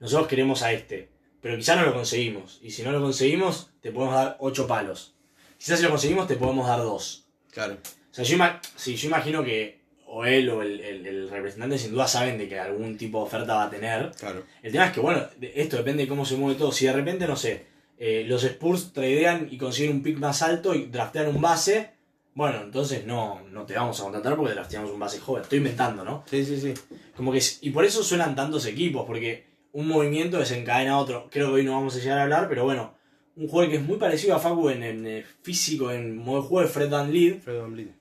nosotros 0.00 0.28
queremos 0.28 0.62
a 0.62 0.72
este, 0.72 1.08
pero 1.40 1.56
quizás 1.56 1.76
no 1.76 1.84
lo 1.86 1.92
conseguimos. 1.94 2.60
Y 2.62 2.70
si 2.70 2.82
no 2.84 2.92
lo 2.92 3.00
conseguimos, 3.00 3.70
te 3.80 3.90
podemos 3.92 4.14
dar 4.14 4.36
8 4.40 4.66
palos. 4.68 5.13
Quizás 5.58 5.78
si 5.78 5.84
lo 5.84 5.90
conseguimos, 5.90 6.26
te 6.26 6.36
podemos 6.36 6.66
dar 6.66 6.80
2. 6.80 7.26
claro, 7.52 7.74
O 7.74 8.14
sea, 8.14 8.24
yo, 8.24 8.36
ima- 8.36 8.60
sí, 8.76 8.96
yo 8.96 9.08
imagino 9.08 9.42
que 9.44 9.82
o 10.06 10.24
él 10.24 10.48
o 10.50 10.62
el, 10.62 10.80
el- 10.80 11.06
el 11.06 11.28
representante 11.30 11.76
sin 11.78 11.90
duda 11.92 12.06
saben 12.06 12.38
de 12.38 12.48
que 12.48 12.58
algún 12.58 12.96
tipo 12.96 13.18
de 13.18 13.24
oferta 13.24 13.54
va 13.54 13.64
a 13.64 13.70
tener. 13.70 14.12
claro, 14.18 14.44
El 14.62 14.70
tema 14.72 14.86
es 14.86 14.92
que, 14.92 15.00
bueno, 15.00 15.22
esto 15.40 15.76
depende 15.76 16.04
de 16.04 16.08
cómo 16.08 16.24
se 16.24 16.36
mueve 16.36 16.58
todo. 16.58 16.70
Si 16.70 16.86
de 16.86 16.92
repente, 16.92 17.26
no 17.26 17.34
sé, 17.36 17.66
eh, 17.98 18.24
los 18.26 18.44
Spurs 18.44 18.92
tradean 18.92 19.48
y 19.50 19.56
consiguen 19.58 19.96
un 19.96 20.02
pick 20.02 20.18
más 20.18 20.42
alto 20.42 20.74
y 20.74 20.86
draftean 20.86 21.28
un 21.28 21.40
base, 21.40 21.90
bueno, 22.34 22.60
entonces 22.62 23.06
no, 23.06 23.40
no 23.50 23.64
te 23.64 23.74
vamos 23.74 23.98
a 24.00 24.02
contratar 24.04 24.36
porque 24.36 24.52
drafteamos 24.54 24.90
un 24.90 24.98
base 25.00 25.18
joven. 25.20 25.42
Estoy 25.42 25.58
inventando, 25.58 26.04
¿no? 26.04 26.24
sí, 26.30 26.44
sí, 26.44 26.60
sí, 26.60 26.74
Como 27.16 27.32
que, 27.32 27.40
y 27.62 27.70
por 27.70 27.84
eso 27.84 28.02
suenan 28.04 28.34
tantos 28.36 28.66
equipos, 28.66 29.04
porque 29.06 29.46
un 29.72 29.88
movimiento 29.88 30.38
desencadena 30.38 30.98
otro. 30.98 31.28
Creo 31.30 31.48
que 31.48 31.54
hoy 31.54 31.64
no 31.64 31.72
vamos 31.72 31.96
a 31.96 31.98
llegar 32.00 32.18
a 32.18 32.22
hablar, 32.24 32.48
pero 32.48 32.62
bueno, 32.64 32.94
un 33.36 33.48
jugador 33.48 33.70
que 33.70 33.76
es 33.78 33.82
muy 33.82 33.98
parecido 33.98 34.34
a 34.34 34.38
Facu 34.38 34.70
en, 34.70 34.82
en, 34.82 35.06
eh, 35.06 35.24
físico, 35.42 35.90
en 35.90 36.16
modo 36.16 36.42
de 36.42 36.48
juego, 36.48 36.66
es 36.66 36.72
Fred 36.72 36.90
Van 36.90 37.12
Lead, 37.12 37.36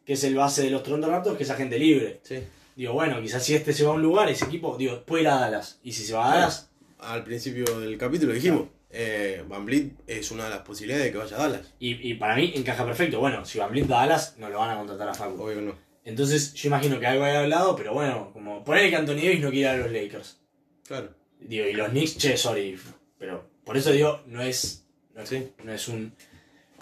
que 0.05 0.13
es 0.13 0.23
el 0.23 0.35
base 0.35 0.63
de 0.63 0.69
los 0.69 0.83
Toronto 0.83 1.09
Raptors, 1.09 1.37
que 1.37 1.43
es 1.43 1.49
agente 1.49 1.79
libre. 1.79 2.19
Sí, 2.23 2.39
digo, 2.75 2.93
bueno, 2.93 3.21
quizás 3.21 3.43
si 3.43 3.55
este 3.55 3.73
se 3.73 3.83
va 3.83 3.91
a 3.91 3.95
un 3.95 4.01
lugar, 4.01 4.29
ese 4.29 4.45
equipo, 4.45 4.77
digo, 4.77 5.03
puede 5.03 5.23
ir 5.23 5.29
a 5.29 5.35
Dallas. 5.39 5.79
Y 5.83 5.91
si 5.93 6.03
se 6.03 6.13
va 6.13 6.31
a 6.31 6.35
Dallas, 6.35 6.69
Al 6.99 7.23
principio 7.23 7.65
del 7.79 7.97
capítulo 7.97 8.33
dijimos, 8.33 8.67
eh, 8.89 9.43
Van 9.47 9.65
Vliet 9.65 9.93
es 10.05 10.29
una 10.31 10.43
de 10.45 10.49
las 10.51 10.59
posibilidades 10.59 11.05
de 11.05 11.11
que 11.11 11.17
vaya 11.17 11.35
a 11.35 11.39
Dallas. 11.47 11.73
y, 11.79 12.09
y 12.09 12.13
para 12.13 12.35
mí 12.35 12.53
encaja 12.55 12.85
perfecto. 12.85 13.19
Bueno, 13.19 13.43
si 13.43 13.57
Van 13.57 13.71
Vliet 13.71 13.91
va 13.91 14.03
a 14.03 14.05
Dallas, 14.05 14.35
no 14.37 14.49
lo 14.49 14.59
van 14.59 14.69
a 14.69 14.77
contratar 14.77 15.09
a 15.09 15.13
Facu. 15.13 15.41
Obvio 15.41 15.61
no. 15.61 15.75
Entonces 16.05 16.53
yo 16.53 16.67
imagino 16.67 16.99
que 16.99 17.07
algo 17.07 17.23
haya 17.23 17.39
hablado, 17.41 17.75
pero 17.75 17.93
bueno, 17.93 18.29
como 18.33 18.63
poner 18.63 18.89
que 18.89 18.95
Anthony 18.97 19.15
Davis 19.15 19.39
no 19.41 19.49
quiere 19.49 19.59
ir 19.61 19.67
a 19.67 19.77
los 19.77 19.91
Lakers. 19.91 20.37
Claro. 20.85 21.09
Digo, 21.39 21.65
y 21.65 21.73
los 21.73 21.89
Knicks, 21.89 22.17
che, 22.17 22.37
sorry. 22.37 22.77
Pero 23.17 23.49
por 23.63 23.77
eso 23.77 23.91
digo, 23.91 24.21
no 24.27 24.41
es, 24.41 24.82
no 25.13 25.21
es, 25.21 25.29
Sí. 25.29 25.51
no 25.63 25.73
es 25.73 25.87
un 25.87 26.13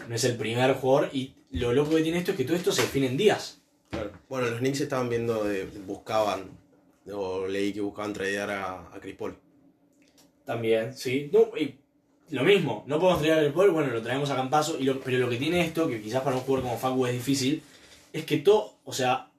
no 0.08 0.16
es 0.16 0.24
el 0.24 0.36
primer 0.38 0.74
jugador. 0.76 1.10
Y 1.14 1.34
lo 1.52 1.74
loco 1.74 1.96
que 1.96 2.02
tiene 2.02 2.18
esto 2.18 2.32
es 2.32 2.38
que 2.38 2.46
todo 2.46 2.56
esto 2.56 2.72
se 2.72 2.82
define 2.82 3.08
en 3.08 3.18
días. 3.18 3.62
Claro. 3.90 4.12
Bueno, 4.30 4.50
los 4.50 4.60
Knicks 4.60 4.82
estaban 4.82 5.10
viendo, 5.10 5.44
de, 5.44 5.66
buscaban, 5.86 6.50
o 7.12 7.46
leí 7.48 7.74
que 7.74 7.82
buscaban 7.82 8.14
tradear 8.14 8.50
a, 8.50 8.74
a 8.94 9.00
Chris 9.02 9.16
Paul. 9.16 9.38
También, 10.46 10.96
sí. 10.96 11.30
No, 11.32 11.56
y 11.58 11.76
lo 12.30 12.44
mismo, 12.44 12.84
no 12.88 13.00
podemos 13.00 13.22
traer 13.22 13.44
el 13.44 13.54
Paul, 13.54 13.72
bueno, 13.72 13.92
lo 13.92 14.02
traemos 14.02 14.30
a 14.30 14.36
Campazo, 14.36 14.78
y 14.80 14.84
lo, 14.84 15.00
pero 15.02 15.18
lo 15.18 15.30
que 15.30 15.36
tiene 15.38 15.66
esto, 15.66 15.88
que 15.88 16.02
quizás 16.02 16.22
para 16.24 16.38
un 16.38 16.44
jugador 16.44 16.64
como 16.64 16.78
Facu 16.80 17.06
es 17.06 17.14
difícil, 17.14 17.62
es 18.14 18.26
que 18.26 18.38
todo, 18.38 18.78
o 18.86 18.94
sea, 18.94 19.30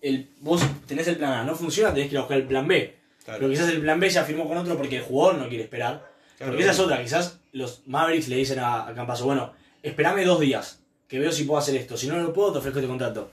el, 0.00 0.28
vos 0.40 0.62
tenés 0.86 1.06
el 1.08 1.16
plan 1.16 1.32
A, 1.32 1.44
no 1.44 1.54
funciona, 1.54 1.94
tenés 1.94 2.08
que 2.08 2.14
ir 2.14 2.18
a 2.18 2.22
buscar 2.22 2.38
el 2.38 2.46
plan 2.46 2.66
B. 2.66 2.96
Claro. 3.24 3.40
Pero 3.40 3.50
quizás 3.50 3.68
el 3.68 3.80
plan 3.80 4.00
B 4.00 4.10
ya 4.10 4.24
firmó 4.24 4.48
con 4.48 4.58
otro 4.58 4.76
porque 4.76 4.96
el 4.96 5.02
jugador 5.02 5.36
no 5.36 5.48
quiere 5.48 5.64
esperar. 5.64 6.10
Claro, 6.36 6.52
porque 6.52 6.62
esa 6.64 6.72
es 6.72 6.78
otra, 6.80 7.02
quizás 7.02 7.37
los 7.52 7.82
Mavericks 7.86 8.28
le 8.28 8.36
dicen 8.36 8.58
a, 8.58 8.86
a 8.88 8.94
Campazo, 8.94 9.24
bueno, 9.26 9.52
esperame 9.82 10.24
dos 10.24 10.40
días, 10.40 10.82
que 11.06 11.18
veo 11.18 11.32
si 11.32 11.44
puedo 11.44 11.58
hacer 11.58 11.76
esto, 11.76 11.96
si 11.96 12.06
no 12.06 12.18
lo 12.18 12.32
puedo, 12.32 12.52
te 12.52 12.58
ofrezco 12.58 12.78
este 12.80 12.88
contrato. 12.88 13.30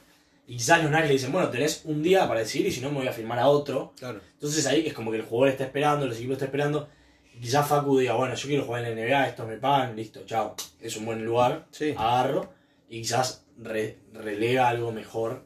Y 0.47 0.57
quizás 0.57 0.82
los 0.84 0.91
Nuggets 0.91 1.07
le 1.07 1.13
dicen, 1.13 1.32
bueno, 1.32 1.49
tenés 1.49 1.82
un 1.86 2.03
día 2.03 2.28
para 2.28 2.41
decidir 2.41 2.68
y 2.68 2.72
si 2.72 2.80
no 2.82 2.89
me 2.91 2.97
voy 2.99 3.07
a 3.07 3.11
firmar 3.11 3.39
a 3.39 3.47
otro. 3.47 3.93
Claro. 3.97 4.20
Entonces 4.34 4.66
ahí 4.68 4.86
es 4.86 4.93
como 4.93 5.09
que 5.11 5.18
el 5.18 5.24
jugador 5.24 5.49
está 5.49 5.63
esperando, 5.63 6.05
los 6.05 6.18
equipos 6.18 6.34
están 6.34 6.47
esperando. 6.49 6.88
Y 7.36 7.39
quizás 7.39 7.68
Facu 7.68 7.97
diga, 7.97 8.13
bueno, 8.13 8.36
yo 8.36 8.47
quiero 8.47 8.63
jugar 8.63 8.86
en 8.86 8.95
la 8.95 9.01
NBA, 9.07 9.28
estos 9.30 9.47
me 9.47 9.57
pagan, 9.57 9.95
listo, 9.95 10.22
chao. 10.26 10.55
Es 10.80 10.95
un 10.97 11.05
buen 11.05 11.26
lugar, 11.26 11.66
Sí. 11.72 11.95
agarro. 11.97 12.53
Y 12.89 13.01
quizás 13.01 13.43
re- 13.57 13.97
relega 14.13 14.70
algo 14.70 14.91
mejor. 14.91 15.43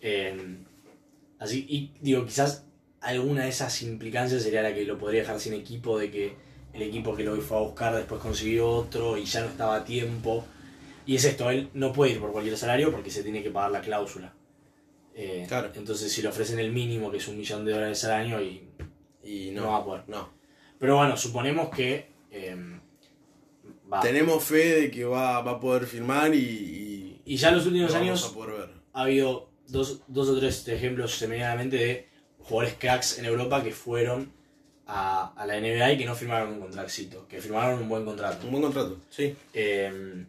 eh, 0.00 0.56
así, 1.38 1.66
y 1.68 1.92
digo, 2.00 2.24
quizás 2.24 2.64
alguna 3.00 3.44
de 3.44 3.50
esas 3.50 3.82
implicancias 3.82 4.42
sería 4.42 4.62
la 4.62 4.74
que 4.74 4.84
lo 4.84 4.98
podría 4.98 5.20
dejar 5.20 5.38
sin 5.40 5.52
equipo, 5.52 5.98
de 5.98 6.10
que 6.10 6.34
el 6.76 6.82
equipo 6.82 7.14
que 7.16 7.24
lo 7.24 7.40
fue 7.40 7.56
a 7.56 7.60
buscar 7.60 7.94
después 7.96 8.20
consiguió 8.20 8.68
otro 8.68 9.16
y 9.16 9.24
ya 9.24 9.40
no 9.40 9.46
estaba 9.46 9.76
a 9.76 9.84
tiempo. 9.84 10.44
Y 11.06 11.16
es 11.16 11.24
esto, 11.24 11.50
él 11.50 11.70
no 11.74 11.92
puede 11.92 12.12
ir 12.12 12.20
por 12.20 12.32
cualquier 12.32 12.56
salario 12.56 12.90
porque 12.92 13.10
se 13.10 13.22
tiene 13.22 13.42
que 13.42 13.50
pagar 13.50 13.70
la 13.70 13.80
cláusula. 13.80 14.34
Eh, 15.14 15.44
Claro. 15.48 15.70
Entonces 15.74 16.12
si 16.12 16.20
le 16.20 16.28
ofrecen 16.28 16.58
el 16.58 16.72
mínimo, 16.72 17.10
que 17.10 17.16
es 17.16 17.28
un 17.28 17.38
millón 17.38 17.64
de 17.64 17.72
dólares 17.72 18.04
al 18.04 18.12
año, 18.12 18.40
y 18.42 18.68
Y 19.22 19.50
no, 19.52 19.62
no. 19.62 19.70
va 19.70 19.76
a 19.78 19.84
poder. 19.84 20.02
No. 20.08 20.28
Pero 20.78 20.96
bueno, 20.96 21.16
suponemos 21.16 21.70
que 21.70 22.10
eh, 22.30 22.56
va. 23.90 24.00
Tenemos 24.00 24.44
fe 24.44 24.80
de 24.82 24.90
que 24.90 25.04
va, 25.04 25.40
va 25.40 25.52
a 25.52 25.60
poder 25.60 25.86
firmar 25.86 26.34
y, 26.34 26.38
y 26.38 27.22
Y 27.24 27.36
ya 27.36 27.48
en 27.48 27.56
los 27.56 27.66
últimos 27.66 27.94
años 27.94 28.34
ha 28.92 29.02
habido 29.02 29.48
dos, 29.68 30.02
dos 30.06 30.28
o 30.28 30.38
tres 30.38 30.66
ejemplos 30.68 31.14
semejante 31.16 31.76
de 31.76 32.08
jugadores 32.38 32.76
cracks 32.78 33.18
en 33.18 33.24
Europa 33.24 33.62
que 33.64 33.72
fueron 33.72 34.32
a, 34.86 35.32
a 35.36 35.46
la 35.46 35.60
NBA 35.60 35.92
y 35.92 35.98
que 35.98 36.04
no 36.04 36.14
firmaron 36.14 36.54
un 36.54 36.60
contracito, 36.60 37.26
que 37.28 37.40
firmaron 37.40 37.80
un 37.82 37.88
buen 37.88 38.04
contrato. 38.04 38.44
Un 38.46 38.52
buen 38.52 38.62
contrato, 38.62 38.98
sí. 39.10 39.34
Eh, 39.52 40.24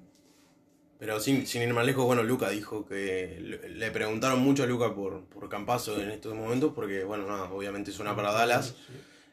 Pero 0.99 1.19
sin, 1.19 1.45
sin 1.45 1.61
ir 1.61 1.73
más 1.73 1.85
lejos, 1.85 2.05
bueno, 2.05 2.23
Luca 2.23 2.49
dijo 2.49 2.85
que 2.87 3.37
le, 3.67 3.91
preguntaron 3.91 4.39
mucho 4.39 4.63
a 4.63 4.65
Luca 4.65 4.95
por, 4.95 5.25
por 5.25 5.47
Campazo 5.47 6.01
en 6.01 6.09
estos 6.09 6.33
momentos, 6.33 6.71
porque, 6.73 7.03
bueno, 7.03 7.27
nada, 7.27 7.51
obviamente 7.51 7.91
suena 7.91 8.15
para 8.15 8.31
Dallas. 8.31 8.73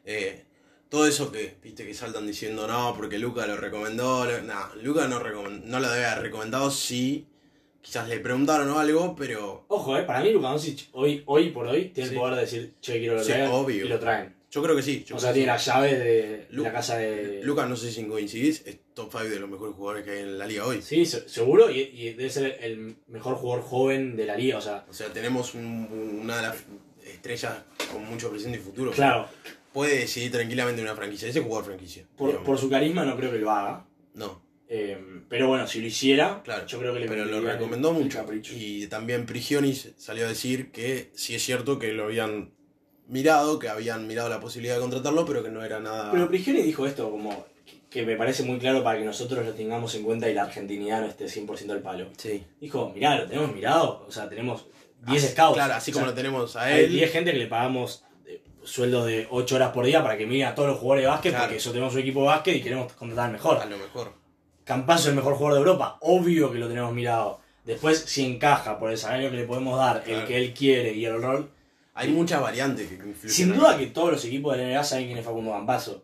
Eh, 0.05 0.43
todo 0.89 1.07
eso 1.07 1.31
que, 1.31 1.55
viste, 1.63 1.83
que 1.85 1.95
saltan 1.95 2.27
diciendo 2.27 2.67
no, 2.67 2.93
porque 2.95 3.17
Luca 3.17 3.47
lo 3.47 3.57
recomendó. 3.57 4.25
Nada, 4.43 4.71
Luca 4.79 5.07
no, 5.07 5.19
no 5.19 5.79
lo 5.79 5.89
debe 5.89 6.05
haber 6.05 6.21
recomendado, 6.25 6.69
sí. 6.69 7.25
Quizás 7.81 8.07
le 8.09 8.19
preguntaron 8.19 8.69
o 8.69 8.77
algo, 8.79 9.15
pero 9.15 9.65
Ojo, 9.67 9.97
eh, 9.97 10.03
para 10.03 10.19
mí 10.21 10.31
Luka 10.31 10.49
Doncic 10.49 10.89
hoy, 10.93 11.23
hoy 11.27 11.49
por 11.49 11.67
hoy 11.67 11.85
tiene 11.89 12.09
Sí. 12.09 12.15
el 12.15 12.19
poder 12.21 12.35
de 12.35 12.41
decir, 12.41 12.73
che, 12.81 12.99
quiero 12.99 13.15
lo 13.15 13.23
Sí, 13.23 13.27
traer 13.31 13.49
obvio. 13.51 13.85
y 13.85 13.89
lo 13.89 13.99
traen. 13.99 14.35
Yo 14.55 14.63
creo 14.63 14.75
que 14.75 14.81
sí. 14.81 15.03
yo 15.05 15.17
O 15.17 15.19
sea, 15.19 15.33
tiene 15.33 15.47
las 15.47 15.65
llaves 15.65 15.99
de 15.99 16.47
Lu- 16.51 16.63
la 16.63 16.71
casa 16.71 16.97
de... 16.97 17.41
Luca, 17.43 17.65
no 17.65 17.75
sé 17.75 17.91
si 17.91 18.05
coincidís, 18.05 18.63
es 18.65 18.77
top 18.93 19.09
5 19.11 19.25
de 19.25 19.39
los 19.41 19.49
mejores 19.49 19.75
jugadores 19.75 20.05
que 20.05 20.11
hay 20.11 20.19
en 20.19 20.37
la 20.37 20.47
liga 20.47 20.65
hoy. 20.65 20.81
Sí, 20.81 21.05
se- 21.05 21.27
seguro, 21.27 21.69
y, 21.69 21.81
y 21.81 22.13
debe 22.13 22.29
ser 22.29 22.57
el 22.61 22.95
mejor 23.07 23.35
jugador 23.35 23.65
joven 23.65 24.15
de 24.15 24.25
la 24.25 24.37
liga, 24.37 24.57
o 24.57 24.61
sea, 24.61 24.85
O 24.89 24.93
sea, 24.93 25.07
tenemos 25.11 25.53
un- 25.55 26.19
una 26.23 26.37
de 26.37 26.41
las 26.43 26.55
estrellas 27.05 27.57
con 27.91 28.05
mucho 28.05 28.29
presente 28.29 28.57
y 28.59 28.61
futuro. 28.61 28.91
claro, 28.91 29.27
Puede 29.73 29.97
decidir 29.99 30.31
tranquilamente 30.31 30.81
una 30.81 30.95
franquicia. 30.95 31.27
Ese 31.27 31.39
es 31.39 31.45
jugador 31.45 31.65
franquicia. 31.65 32.05
por, 32.17 32.57
su 32.57 32.69
carisma 32.69 33.03
no 33.03 33.17
creo 33.17 33.29
que 33.31 33.39
lo 33.39 33.51
haga. 33.51 33.85
No, 34.13 34.41
Eh, 34.69 34.97
pero 35.29 35.47
bueno, 35.49 35.67
si 35.67 35.79
lo 35.81 35.87
hiciera, 35.87 36.41
claro. 36.43 36.65
yo 36.65 36.79
creo 36.79 36.93
que 36.93 37.01
le 37.01 37.07
Pero 37.07 37.25
lo 37.25 37.39
recomendó 37.41 37.91
mucho. 37.93 38.17
capricho. 38.19 38.53
Y 38.55 38.87
también 38.87 39.25
Prigionis 39.27 39.89
salió 39.97 40.25
a 40.25 40.29
decir 40.29 40.71
que 40.71 41.11
sí 41.13 41.35
es 41.35 41.43
cierto 41.43 41.77
que 41.77 41.91
lo 41.91 42.05
habían 42.05 42.51
mirado, 43.07 43.59
que 43.59 43.69
habían 43.69 44.07
mirado 44.07 44.29
la 44.29 44.39
posibilidad 44.39 44.75
de 44.75 44.81
contratarlo, 44.81 45.25
pero 45.25 45.43
que 45.43 45.49
no 45.49 45.63
era 45.63 45.79
nada. 45.79 46.11
Pero 46.11 46.27
Prigioni 46.27 46.61
dijo 46.61 46.85
esto 46.85 47.09
como 47.11 47.45
que- 47.89 48.05
me 48.05 48.15
parece 48.15 48.43
muy 48.43 48.57
claro 48.59 48.83
para 48.83 48.99
que 48.99 49.05
nosotros 49.05 49.45
lo 49.45 49.53
tengamos 49.53 49.93
en 49.95 50.03
cuenta 50.03 50.29
y 50.29 50.33
la 50.33 50.43
argentinidad 50.43 51.01
no 51.01 51.07
esté 51.07 51.27
100% 51.29 51.71
al 51.73 51.81
palo. 51.81 52.07
Sí. 52.17 52.43
Dijo, 52.59 52.91
mirá, 52.93 53.15
lo 53.17 53.25
tenemos 53.27 53.53
mirado, 53.53 54.05
o 54.07 54.11
sea, 54.11 54.27
tenemos 54.27 54.65
10 55.07 55.31
scouts. 55.31 55.53
Claro, 55.55 55.73
así 55.75 55.91
O 55.91 55.93
como 55.93 56.05
lo 56.07 56.13
tenemos 56.13 56.55
a 56.55 56.63
Hay 56.63 56.85
él. 56.85 56.91
10 56.91 57.11
gente 57.11 57.31
que 57.31 57.37
le 57.37 57.47
pagamos 57.47 58.03
eh, 58.27 58.41
sueldos 58.63 59.05
de 59.05 59.27
8 59.29 59.55
horas 59.55 59.71
por 59.71 59.85
día 59.85 60.01
para 60.03 60.17
que 60.17 60.25
mire 60.25 60.45
a 60.45 60.55
todos 60.55 60.69
los 60.69 60.79
jugadores 60.79 61.03
de 61.03 61.09
básquet, 61.09 61.31
Claro. 61.31 61.45
porque 61.45 61.57
eso 61.57 61.71
tenemos 61.71 61.93
un 61.93 61.99
equipo 62.01 62.21
de 62.21 62.25
básquet 62.27 62.55
y 62.57 62.61
queremos 62.61 62.91
contratar 62.93 63.27
al 63.27 63.31
mejor. 63.33 63.57
A 63.59 63.65
lo 63.65 63.77
mejor. 63.77 64.13
Campazo 64.63 65.03
es 65.03 65.07
el 65.09 65.15
mejor 65.15 65.35
jugador 65.35 65.53
de 65.53 65.59
Europa, 65.65 65.97
obvio 66.01 66.51
que 66.51 66.57
lo 66.57 66.67
tenemos 66.67 66.91
mirado. 66.91 67.39
Después, 67.65 67.99
si 67.99 68.25
encaja 68.25 68.77
por 68.79 68.91
el 68.91 68.97
salario 68.97 69.29
que 69.31 69.37
le 69.37 69.43
podemos 69.45 69.77
dar, 69.77 70.03
el 70.07 70.25
que 70.25 70.37
él 70.37 70.53
quiere 70.53 70.93
y 70.93 71.05
el 71.05 71.21
rol. 71.21 71.49
Hay 71.95 72.11
muchas 72.11 72.41
variantes 72.41 72.87
que 72.87 72.95
influyen. 72.95 73.29
Sin 73.29 73.53
duda 73.55 73.77
que 73.77 73.87
todos 73.87 74.11
los 74.11 74.25
equipos 74.25 74.55
de 74.55 74.63
la 74.63 74.69
NBA 74.69 74.83
saben 74.83 75.05
quién 75.07 75.17
es 75.17 75.25
Facundo 75.25 75.51
Campazo. 75.51 76.03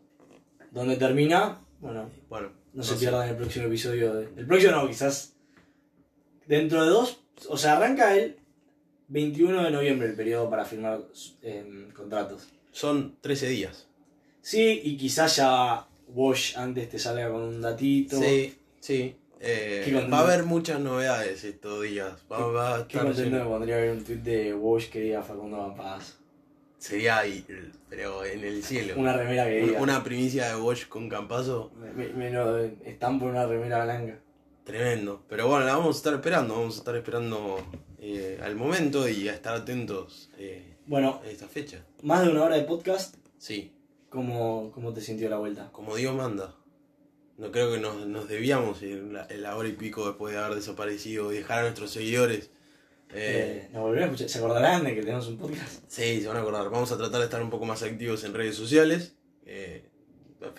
Donde 0.72 0.96
termina, 0.96 1.60
bueno, 1.82 2.10
Bueno, 2.30 2.50
no, 2.74 2.82
se 2.82 2.94
sé. 2.94 3.00
pierdan 3.02 3.28
el 3.30 3.36
próximo 3.36 3.66
episodio. 3.68 4.14
de- 4.14 4.30
El 4.40 4.48
próximo 4.48 4.72
no, 4.72 4.88
quizás 4.88 5.34
dentro 6.48 6.84
de 6.84 6.90
dos. 6.90 7.20
O 7.50 7.58
sea, 7.58 7.76
arranca 7.78 8.16
el 8.16 8.38
21 9.10 9.64
de 9.64 9.72
noviembre 9.72 10.08
el 10.08 10.16
periodo 10.16 10.50
para 10.50 10.64
firmar 10.66 11.02
eh, 11.42 11.90
contratos. 11.94 12.48
Son 12.72 13.18
13 13.22 13.50
días. 13.50 13.88
Sí, 14.42 14.82
y 14.84 14.96
quizás 14.98 15.36
ya 15.36 15.88
Wash 16.08 16.58
antes 16.58 16.90
te 16.90 17.00
salga 17.00 17.30
con 17.30 17.42
un 17.42 17.62
datito. 17.62 18.18
Sí, 18.20 18.56
sí. 18.80 19.16
Eh, 19.44 19.82
Qué 19.86 19.94
va 20.08 20.20
a 20.20 20.22
haber 20.22 20.44
muchas 20.44 20.80
novedades 20.80 21.44
estos 21.44 21.82
días. 21.82 22.14
Va, 22.32 22.46
va 22.48 22.76
a 22.76 22.88
Qué 22.88 22.98
estar 22.98 23.28
me 23.28 23.40
pondría 23.44 23.78
ver 23.78 23.92
un 23.92 24.04
tweet 24.04 24.18
de 24.18 24.54
Wash 24.54 24.90
que 24.90 25.00
diga 25.02 25.24
Facundo 25.24 25.58
Campazo. 25.58 26.14
Sería 26.78 27.20
ahí, 27.20 27.46
pero 27.90 28.24
en 28.26 28.44
el 28.44 28.64
cielo. 28.64 28.96
Una 28.98 29.14
remera 29.14 29.46
que 29.46 29.62
diga. 29.66 29.82
Una 29.82 30.04
primicia 30.04 30.48
de 30.56 30.62
Watch 30.62 30.88
con 30.88 31.10
Campazo, 31.10 31.72
me 32.16 32.30
lo 32.32 32.58
estampo 32.60 33.26
en 33.26 33.32
una 33.32 33.46
remera 33.46 33.84
blanca. 33.84 34.20
tremendo. 34.64 35.24
Pero 35.28 35.48
bueno, 35.48 35.66
la 35.66 35.76
vamos 35.76 35.96
a 35.96 35.98
estar 35.98 36.14
esperando, 36.14 36.56
vamos 36.56 36.76
a 36.76 36.78
estar 36.80 36.96
esperando 36.96 37.58
eh, 38.00 38.40
al 38.44 38.56
momento 38.56 39.08
y 39.10 39.28
a 39.30 39.34
estar 39.34 39.56
atentos 39.56 40.32
eh, 40.38 40.76
Bueno, 40.88 41.20
a 41.24 41.28
esta 41.30 41.48
fecha. 41.48 41.84
más 42.04 42.24
de 42.24 42.30
una 42.32 42.44
hora 42.44 42.56
de 42.56 42.64
podcast. 42.64 43.16
Sí, 43.38 43.74
¿Cómo, 44.10 44.72
cómo 44.74 44.92
te 44.94 45.02
sintió 45.02 45.30
la 45.30 45.38
vuelta? 45.38 45.70
como 45.72 45.96
Dios 45.96 46.16
manda. 46.16 46.56
No 47.38 47.52
creo 47.52 47.72
que 47.72 47.80
nos, 47.80 48.06
nos 48.08 48.28
debíamos 48.28 48.82
en 48.84 49.14
la, 49.14 49.26
en 49.30 49.42
la 49.42 49.56
hora 49.58 49.68
y 49.70 49.74
pico 49.74 50.06
después 50.08 50.34
de 50.34 50.40
haber 50.40 50.56
desaparecido 50.56 51.32
y 51.32 51.38
dejar 51.38 51.60
a 51.60 51.62
nuestros 51.64 51.92
seguidores. 51.92 52.52
Eh, 53.14 53.66
Eh, 53.66 53.70
¿Nos 53.74 53.82
volverán 53.82 54.04
a 54.04 54.12
escuchar? 54.12 54.30
¿Se 54.30 54.38
acordarán 54.38 54.84
de 54.84 54.96
que 54.96 55.02
tenemos 55.02 55.28
un 55.28 55.38
podcast? 55.38 55.84
Sí, 55.88 56.22
se 56.22 56.28
van 56.28 56.38
a 56.38 56.42
acordar. 56.42 56.70
Vamos 56.70 56.92
a 56.92 56.98
tratar 56.98 57.20
de 57.20 57.26
estar 57.26 57.42
un 57.42 57.50
poco 57.50 57.66
más 57.66 57.84
activos 57.84 58.24
en 58.24 58.34
redes 58.34 58.56
sociales. 58.56 59.16
eh, 59.46 59.88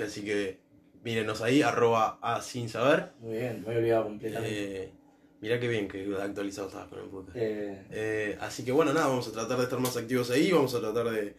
así 0.05 0.23
que 0.23 0.61
mírenos 1.03 1.40
ahí, 1.43 1.62
arroba 1.62 2.19
a 2.23 2.43
sin 2.43 2.69
saber. 2.69 3.12
Muy 3.20 3.39
bien, 3.39 3.62
me 3.62 3.69
había 3.69 3.78
olvidado 3.78 4.05
completamente. 4.05 4.82
Eh, 4.85 4.93
mirá 5.40 5.59
qué 5.59 5.69
bien 5.69 5.89
que 5.89 6.07
actualizado 6.20 6.69
estabas 6.69 6.89
con 6.89 6.99
el 7.01 7.07
podcast. 7.07 7.36
Eh, 7.36 7.82
Eh, 7.90 8.39
así 8.40 8.65
que 8.65 8.73
bueno, 8.73 8.93
nada, 8.93 9.09
vamos 9.09 9.27
a 9.28 9.32
tratar 9.32 9.59
de 9.59 9.65
estar 9.65 9.81
más 9.81 9.97
activos 9.97 10.31
ahí, 10.31 10.53
vamos 10.53 10.74
a 10.74 10.81
tratar 10.81 11.11
de, 11.11 11.35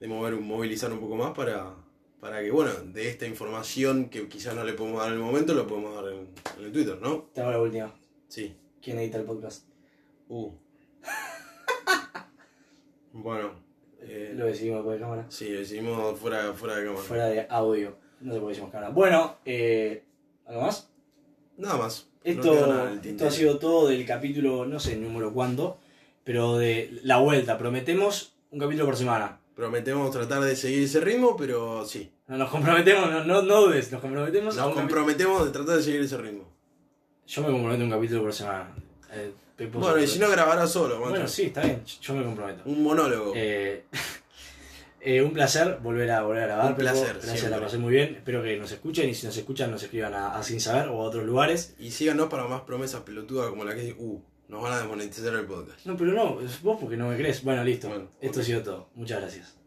de 0.00 0.08
mover, 0.08 0.34
movilizar 0.34 0.92
un 0.92 1.00
poco 1.00 1.14
más 1.16 1.32
para, 1.34 1.74
para 2.20 2.42
que, 2.42 2.50
bueno, 2.50 2.72
de 2.92 3.08
esta 3.08 3.26
información 3.26 4.08
que 4.08 4.28
quizás 4.28 4.54
no 4.54 4.64
le 4.64 4.72
podemos 4.72 5.00
dar 5.00 5.08
en 5.08 5.14
el 5.18 5.24
momento, 5.24 5.54
lo 5.54 5.66
podemos 5.66 5.94
dar 5.94 6.12
en, 6.12 6.28
en 6.58 6.64
el 6.64 6.72
Twitter, 6.72 6.98
¿no? 7.00 7.28
te 7.32 7.40
hago 7.40 7.52
la 7.52 7.60
última. 7.60 7.94
Sí. 8.28 8.56
¿Quién 8.82 8.98
edita 8.98 9.18
el 9.18 9.24
podcast? 9.24 9.64
Uh. 10.28 10.50
bueno, 13.12 13.52
eh, 14.00 14.32
Lo 14.34 14.46
decidimos 14.46 14.78
después 14.78 14.98
de 14.98 15.04
cámara. 15.04 15.26
sí, 15.28 15.48
lo 15.50 15.60
decidimos 15.60 16.18
fuera, 16.18 16.52
fuera 16.52 16.76
de 16.76 16.84
cámara. 16.86 17.02
Fuera 17.04 17.26
de 17.26 17.46
audio. 17.48 17.96
No 18.20 18.34
sé 18.34 18.40
por 18.40 18.48
qué 18.48 18.54
decimos 18.54 18.72
cámara. 18.72 18.90
Bueno, 18.90 19.36
eh, 19.44 20.04
¿algo 20.46 20.62
más? 20.62 20.90
Nada 21.56 21.76
más. 21.76 22.08
Esto, 22.24 22.66
nada 22.66 23.00
esto 23.02 23.26
ha 23.26 23.30
sido 23.30 23.58
todo 23.58 23.88
del 23.88 24.04
capítulo, 24.04 24.66
no 24.66 24.80
sé 24.80 24.94
el 24.94 25.02
número 25.02 25.32
cuándo, 25.32 25.78
Pero 26.24 26.58
de 26.58 26.98
la 27.04 27.18
vuelta, 27.18 27.56
prometemos 27.56 28.34
un 28.50 28.58
capítulo 28.58 28.84
por 28.86 28.96
semana. 28.96 29.40
Prometemos 29.58 30.12
tratar 30.12 30.40
de 30.44 30.54
seguir 30.54 30.84
ese 30.84 31.00
ritmo, 31.00 31.36
pero 31.36 31.84
sí. 31.84 32.08
No 32.28 32.36
nos 32.36 32.48
comprometemos, 32.48 33.10
no, 33.10 33.24
no, 33.24 33.42
no 33.42 33.62
dudes, 33.62 33.90
nos 33.90 34.00
comprometemos. 34.00 34.54
Nos 34.54 34.72
comprometemos 34.72 35.46
de 35.46 35.50
tratar 35.50 35.78
de 35.78 35.82
seguir 35.82 36.00
ese 36.02 36.16
ritmo. 36.16 36.44
Yo 37.26 37.42
me 37.42 37.48
comprometo 37.50 37.82
a 37.82 37.84
un 37.86 37.90
capítulo 37.90 38.22
por 38.22 38.32
semana. 38.32 38.72
Eh, 39.12 39.32
Bueno, 39.72 39.98
y 39.98 40.06
si 40.06 40.20
no 40.20 40.30
grabarás 40.30 40.70
solo, 40.70 41.00
macho. 41.00 41.10
Bueno, 41.10 41.26
sí, 41.26 41.46
está 41.46 41.62
bien, 41.62 41.82
yo 41.84 42.14
me 42.14 42.22
comprometo. 42.22 42.62
Un 42.66 42.84
monólogo. 42.84 43.32
Eh, 43.34 43.82
eh, 45.00 45.22
un 45.22 45.32
placer 45.32 45.80
volver 45.82 46.08
a, 46.12 46.22
volver 46.22 46.44
a 46.44 46.46
grabar. 46.46 46.66
Un 46.66 46.76
Pepo. 46.76 46.82
placer, 46.82 47.14
Gracias, 47.14 47.40
siempre. 47.40 47.58
la 47.58 47.60
pasé 47.60 47.78
muy 47.78 47.92
bien. 47.92 48.14
Espero 48.14 48.44
que 48.44 48.56
nos 48.58 48.70
escuchen 48.70 49.08
y 49.08 49.14
si 49.14 49.26
nos 49.26 49.36
escuchan 49.36 49.72
nos 49.72 49.82
escriban 49.82 50.14
a, 50.14 50.36
a 50.36 50.42
Sin 50.44 50.60
Saber 50.60 50.86
o 50.86 51.00
a 51.02 51.04
otros 51.08 51.24
lugares. 51.24 51.74
Y 51.80 51.90
síganos 51.90 52.28
para 52.28 52.44
más 52.46 52.60
promesas 52.60 53.00
pelotudas 53.00 53.50
como 53.50 53.64
la 53.64 53.74
que 53.74 53.92
uh, 53.98 54.22
nos 54.48 54.62
van 54.62 54.72
a 54.72 54.78
desmonetizar 54.78 55.34
el 55.34 55.46
podcast. 55.46 55.84
No, 55.86 55.96
pero 55.96 56.12
no, 56.12 56.40
es 56.40 56.62
vos 56.62 56.78
porque 56.80 56.96
no 56.96 57.08
me 57.08 57.16
crees. 57.16 57.44
Bueno, 57.44 57.62
listo. 57.64 57.88
Bueno, 57.88 58.10
Esto 58.20 58.40
ha 58.40 58.42
sido 58.42 58.62
todo. 58.62 58.90
Muchas 58.94 59.20
gracias. 59.20 59.57